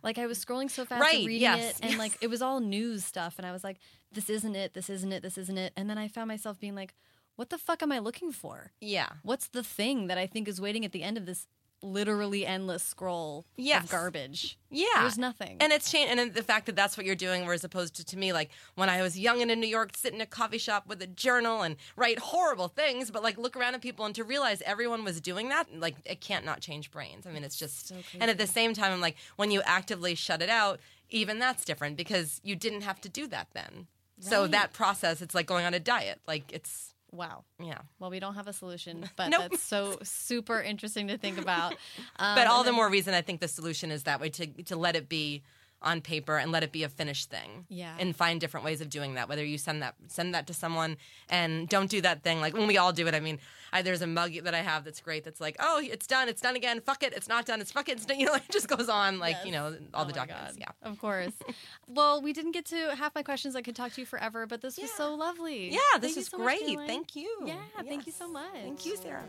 Like 0.03 0.17
I 0.17 0.27
was 0.27 0.43
scrolling 0.43 0.71
so 0.71 0.85
fast 0.85 1.01
Mm. 1.01 1.05
Right, 1.05 1.19
and 1.19 1.27
reading 1.27 1.43
yes, 1.43 1.71
it, 1.71 1.83
and 1.83 1.91
yes. 1.93 1.99
like 1.99 2.19
it 2.21 2.29
was 2.29 2.41
all 2.41 2.61
news 2.61 3.05
stuff, 3.05 3.35
and 3.37 3.47
I 3.47 3.53
was 3.53 3.65
like, 3.65 3.79
this 4.13 4.31
isn't 4.31 4.55
it, 4.55 4.75
this 4.75 4.89
isn't 4.89 5.13
it, 5.13 5.23
this 5.23 5.37
isn't 5.37 5.59
it. 5.59 5.73
And 5.77 5.91
then 5.91 5.99
I 5.99 6.09
found 6.09 6.29
myself 6.29 6.59
being 6.61 6.75
like, 6.75 6.95
what 7.35 7.51
the 7.51 7.59
fuck 7.59 7.83
am 7.83 7.93
I 7.93 7.99
looking 7.99 8.33
for? 8.33 8.73
Yeah. 8.81 9.09
What's 9.23 9.49
the 9.49 9.63
thing 9.63 10.07
that 10.07 10.17
I 10.17 10.27
think 10.27 10.49
is 10.49 10.61
waiting 10.61 10.85
at 10.85 10.93
the 10.93 11.03
end 11.03 11.19
of 11.19 11.27
this 11.27 11.47
literally 11.83 12.45
endless 12.47 12.83
scroll 12.83 13.45
Yes. 13.57 13.85
of 13.85 13.91
garbage? 13.91 14.59
Yeah. 14.71 14.87
There's 15.01 15.19
nothing. 15.19 15.57
And 15.61 15.73
it's 15.73 15.91
changed. 15.91 16.19
And 16.19 16.35
the 16.35 16.43
fact 16.43 16.67
that 16.67 16.77
that's 16.77 16.97
what 16.97 17.07
you're 17.07 17.15
doing, 17.15 17.45
whereas 17.45 17.65
opposed 17.65 17.95
to, 17.97 18.05
to 18.07 18.17
me, 18.17 18.33
like 18.33 18.51
when 18.75 18.89
I 18.89 19.03
was 19.03 19.19
young 19.19 19.43
and 19.43 19.51
in 19.51 19.61
New 19.61 19.67
York, 19.69 19.97
sit 19.97 20.13
in 20.15 20.21
a 20.21 20.27
coffee 20.27 20.59
shop 20.59 20.87
with 20.87 21.01
a 21.03 21.07
journal 21.07 21.63
and 21.63 21.77
write 21.97 22.19
horrible 22.19 22.69
things, 22.69 23.11
but 23.11 23.23
like 23.23 23.39
look 23.39 23.57
around 23.57 23.75
at 23.75 23.81
people 23.83 24.05
and 24.05 24.15
to 24.15 24.25
realize 24.25 24.63
everyone 24.63 25.05
was 25.05 25.21
doing 25.21 25.49
that, 25.51 25.67
like 25.79 25.97
it 26.05 26.21
can't 26.21 26.45
not 26.45 26.61
change 26.61 26.91
brains. 26.91 27.27
I 27.27 27.31
mean, 27.31 27.45
it's 27.45 27.57
just. 27.57 27.93
and 28.21 28.31
at 28.31 28.39
the 28.39 28.47
same 28.47 28.75
time, 28.75 28.93
I'm 28.93 29.01
like, 29.01 29.17
when 29.37 29.51
you 29.51 29.63
actively 29.65 30.15
shut 30.15 30.43
it 30.43 30.49
out, 30.51 30.81
even 31.11 31.39
that's 31.39 31.65
different 31.65 31.97
because 31.97 32.41
you 32.43 32.57
didn't 32.57 32.81
have 32.83 33.01
to 33.03 33.09
do 33.09 33.27
that 33.29 33.49
then. 33.53 33.87
So 34.19 34.47
that 34.47 34.73
process, 34.73 35.21
it's 35.21 35.35
like 35.35 35.47
going 35.47 35.67
on 35.67 35.75
a 35.75 35.79
diet. 35.81 36.21
Like 36.27 36.51
it's, 36.51 36.95
wow. 37.17 37.45
yeah. 37.63 37.79
Well, 37.99 38.11
we 38.11 38.21
don't 38.21 38.35
have 38.35 38.47
a 38.49 38.53
solution, 38.53 39.09
but 39.17 39.29
Nope. 39.31 39.41
that's 39.43 39.63
so 39.63 39.99
super 40.03 40.61
interesting 40.61 41.09
to 41.09 41.19
think 41.19 41.39
about. 41.39 41.73
Um, 42.19 42.35
But 42.37 42.47
all 42.47 42.63
the 42.65 42.73
more 42.73 42.89
reason 42.89 43.15
I 43.15 43.23
think 43.23 43.41
the 43.41 43.49
solution 43.49 43.91
is 43.91 44.05
that 44.05 44.21
way 44.21 44.29
to 44.31 44.47
to 44.65 44.77
let 44.77 44.97
it 44.97 45.09
be 45.09 45.43
on 45.87 46.01
paper 46.03 46.37
and 46.37 46.53
let 46.53 46.63
it 46.63 46.73
be 46.73 46.83
a 46.83 46.89
finished 46.91 47.31
thing. 47.31 47.65
Yeah. 47.69 47.95
And 47.99 48.15
find 48.15 48.41
different 48.41 48.67
ways 48.67 48.81
of 48.83 48.91
doing 48.91 49.15
that. 49.15 49.29
Whether 49.29 49.45
you 49.45 49.57
send 49.57 49.81
that 49.83 49.95
send 50.09 50.35
that 50.35 50.47
to 50.49 50.55
someone 50.55 50.97
and 51.31 51.69
don't 51.69 51.89
do 51.89 52.01
that 52.03 52.23
thing 52.23 52.41
like 52.41 52.53
when 52.53 52.67
we 52.67 52.77
all 52.77 52.93
do 52.93 53.07
it. 53.07 53.15
I 53.15 53.21
mean, 53.21 53.39
I, 53.73 53.83
there's 53.83 54.03
a 54.03 54.07
mug 54.07 54.33
that 54.45 54.55
I 54.55 54.61
have 54.63 54.85
that's 54.85 55.01
great. 55.01 55.25
That's 55.25 55.41
like, 55.41 55.57
oh, 55.61 55.81
it's 55.83 56.07
done. 56.07 56.29
It's 56.29 56.41
done 56.43 56.57
again. 56.57 56.81
Fuck 56.81 57.03
it. 57.03 57.13
It's 57.15 57.29
not 57.29 57.47
done. 57.47 57.61
It's 57.61 57.73
fuck 57.73 57.89
it. 57.89 57.93
It's 57.93 58.05
done. 58.05 58.17
You 58.21 58.27
know, 58.27 58.35
it 58.35 58.43
just 58.51 58.67
goes 58.69 58.89
on 58.89 59.19
like 59.19 59.37
you 59.45 59.53
know 59.53 59.77
all 59.95 60.03
Oh 60.03 60.05
the 60.09 60.13
my 60.19 60.27
documents. 60.27 60.57
God. 60.57 60.67
Yeah. 60.83 60.91
Of 60.91 60.99
course. 60.99 61.33
well, 61.87 62.21
we 62.21 62.33
didn't 62.33 62.53
get 62.53 62.65
to 62.67 62.95
half 62.97 63.15
my 63.15 63.23
questions. 63.23 63.55
I 63.55 63.63
could 63.63 63.77
talk 63.77 63.93
to 63.93 64.01
you 64.01 64.07
forever, 64.07 64.47
but 64.47 64.61
this 64.63 64.79
was 64.79 64.91
so 64.91 65.15
lovely. 65.15 65.71
Yeah, 65.71 65.79
this 66.01 66.17
you 66.17 66.21
was 66.21 66.29
so 66.29 66.39
great. 66.39 66.61
Caroline. 66.67 66.87
Thank 66.89 67.15
you. 67.15 67.31
Yeah, 67.45 67.57
thank 67.87 68.07
you 68.07 68.13
so 68.13 68.29
much. 68.29 68.53
Thank 68.55 68.87
you, 68.87 68.97
Sarah. 68.97 69.23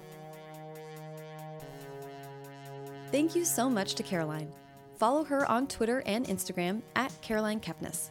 Thank 3.11 3.35
you 3.35 3.45
so 3.45 3.69
much 3.69 3.95
to 3.95 4.03
Caroline. 4.03 4.51
Follow 4.97 5.23
her 5.25 5.49
on 5.49 5.67
Twitter 5.67 6.01
and 6.07 6.25
Instagram 6.25 6.81
at 6.95 7.13
Caroline 7.21 7.59
Kepnes. 7.59 8.09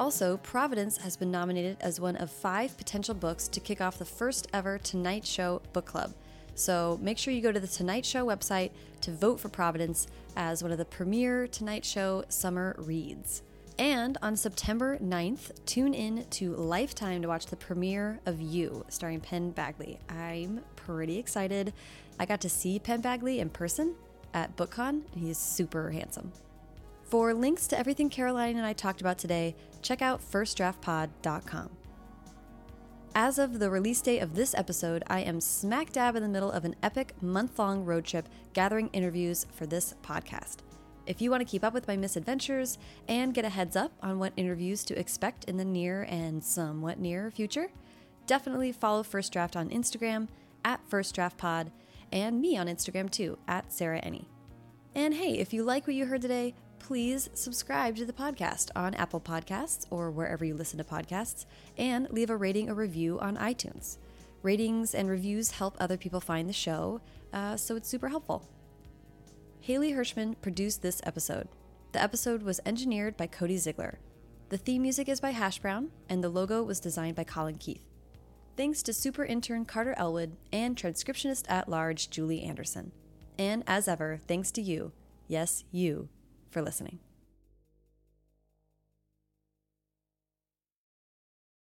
Also, 0.00 0.36
Providence 0.38 0.96
has 0.96 1.16
been 1.16 1.30
nominated 1.30 1.76
as 1.80 2.00
one 2.00 2.16
of 2.16 2.28
five 2.28 2.76
potential 2.76 3.14
books 3.14 3.46
to 3.46 3.60
kick 3.60 3.80
off 3.80 3.98
the 3.98 4.04
first 4.04 4.48
ever 4.52 4.76
Tonight 4.78 5.24
Show 5.24 5.62
book 5.72 5.86
club. 5.86 6.12
So 6.56 6.98
make 7.00 7.18
sure 7.18 7.32
you 7.32 7.40
go 7.40 7.52
to 7.52 7.60
the 7.60 7.68
Tonight 7.68 8.04
Show 8.04 8.26
website 8.26 8.72
to 9.02 9.12
vote 9.12 9.38
for 9.38 9.48
Providence 9.48 10.08
as 10.36 10.60
one 10.60 10.72
of 10.72 10.78
the 10.78 10.84
premier 10.84 11.46
Tonight 11.46 11.84
Show 11.84 12.24
summer 12.28 12.74
reads. 12.78 13.42
And 13.78 14.18
on 14.20 14.36
September 14.36 14.98
9th, 14.98 15.52
tune 15.66 15.94
in 15.94 16.26
to 16.30 16.54
Lifetime 16.54 17.22
to 17.22 17.28
watch 17.28 17.46
the 17.46 17.56
premiere 17.56 18.20
of 18.26 18.40
You, 18.40 18.84
starring 18.88 19.20
Penn 19.20 19.52
Badgley. 19.52 19.98
I'm 20.08 20.62
pretty 20.74 21.18
excited. 21.18 21.72
I 22.18 22.26
got 22.26 22.40
to 22.40 22.48
see 22.48 22.80
Penn 22.80 23.02
Badgley 23.02 23.38
in 23.38 23.50
person 23.50 23.94
at 24.34 24.56
BookCon, 24.56 25.02
and 25.14 25.28
is 25.28 25.38
super 25.38 25.90
handsome. 25.90 26.32
For 27.04 27.32
links 27.32 27.66
to 27.68 27.78
everything 27.78 28.10
Caroline 28.10 28.56
and 28.56 28.66
I 28.66 28.72
talked 28.72 29.00
about 29.00 29.18
today, 29.18 29.54
check 29.82 30.02
out 30.02 30.20
firstdraftpod.com. 30.20 31.70
As 33.14 33.38
of 33.38 33.60
the 33.60 33.70
release 33.70 34.00
date 34.00 34.18
of 34.18 34.34
this 34.34 34.54
episode, 34.54 35.04
I 35.06 35.20
am 35.20 35.40
smack 35.40 35.92
dab 35.92 36.16
in 36.16 36.22
the 36.22 36.28
middle 36.28 36.50
of 36.50 36.64
an 36.64 36.74
epic 36.82 37.14
month 37.22 37.60
long 37.60 37.84
road 37.84 38.04
trip 38.04 38.28
gathering 38.54 38.88
interviews 38.92 39.46
for 39.52 39.66
this 39.66 39.94
podcast. 40.02 40.56
If 41.06 41.22
you 41.22 41.30
want 41.30 41.40
to 41.42 41.48
keep 41.48 41.62
up 41.62 41.74
with 41.74 41.86
my 41.86 41.96
misadventures 41.96 42.78
and 43.06 43.32
get 43.32 43.44
a 43.44 43.50
heads 43.50 43.76
up 43.76 43.92
on 44.02 44.18
what 44.18 44.32
interviews 44.36 44.82
to 44.86 44.98
expect 44.98 45.44
in 45.44 45.58
the 45.58 45.64
near 45.64 46.02
and 46.02 46.42
somewhat 46.42 46.98
near 46.98 47.30
future, 47.30 47.68
definitely 48.26 48.72
follow 48.72 49.04
First 49.04 49.32
Draft 49.32 49.54
on 49.54 49.68
Instagram 49.68 50.26
at 50.64 50.80
First 50.88 51.14
Draft 51.14 51.36
Pod 51.36 51.70
and 52.12 52.40
me 52.40 52.56
on 52.56 52.66
Instagram 52.66 53.10
too 53.10 53.38
at 53.48 53.72
Sarah 53.72 54.00
Enni. 54.00 54.26
And 54.94 55.14
hey, 55.14 55.38
if 55.38 55.52
you 55.52 55.64
like 55.64 55.86
what 55.86 55.96
you 55.96 56.06
heard 56.06 56.22
today, 56.22 56.54
please 56.78 57.30
subscribe 57.34 57.96
to 57.96 58.04
the 58.04 58.12
podcast 58.12 58.70
on 58.76 58.94
Apple 58.94 59.20
Podcasts 59.20 59.86
or 59.90 60.10
wherever 60.10 60.44
you 60.44 60.54
listen 60.54 60.78
to 60.78 60.84
podcasts 60.84 61.46
and 61.78 62.08
leave 62.10 62.30
a 62.30 62.36
rating 62.36 62.68
or 62.68 62.74
review 62.74 63.18
on 63.20 63.36
iTunes. 63.38 63.98
Ratings 64.42 64.94
and 64.94 65.08
reviews 65.08 65.52
help 65.52 65.76
other 65.80 65.96
people 65.96 66.20
find 66.20 66.48
the 66.48 66.52
show, 66.52 67.00
uh, 67.32 67.56
so 67.56 67.74
it's 67.76 67.88
super 67.88 68.08
helpful. 68.08 68.46
Haley 69.60 69.92
Hirschman 69.92 70.34
produced 70.42 70.82
this 70.82 71.00
episode. 71.04 71.48
The 71.92 72.02
episode 72.02 72.42
was 72.42 72.60
engineered 72.66 73.16
by 73.16 73.28
Cody 73.28 73.56
Ziegler. 73.56 73.98
The 74.50 74.58
theme 74.58 74.82
music 74.82 75.08
is 75.08 75.20
by 75.20 75.30
Hash 75.30 75.58
Brown, 75.58 75.90
and 76.10 76.22
the 76.22 76.28
logo 76.28 76.62
was 76.62 76.80
designed 76.80 77.16
by 77.16 77.24
Colin 77.24 77.56
Keith. 77.56 77.93
Thanks 78.56 78.84
to 78.84 78.92
super 78.92 79.24
intern 79.24 79.64
Carter 79.64 79.94
Elwood 79.96 80.36
and 80.52 80.76
transcriptionist 80.76 81.44
at 81.48 81.68
large 81.68 82.08
Julie 82.08 82.42
Anderson. 82.42 82.92
And 83.36 83.64
as 83.66 83.88
ever, 83.88 84.20
thanks 84.28 84.52
to 84.52 84.62
you, 84.62 84.92
yes, 85.26 85.64
you, 85.72 86.08
for 86.50 86.62
listening. 86.62 87.00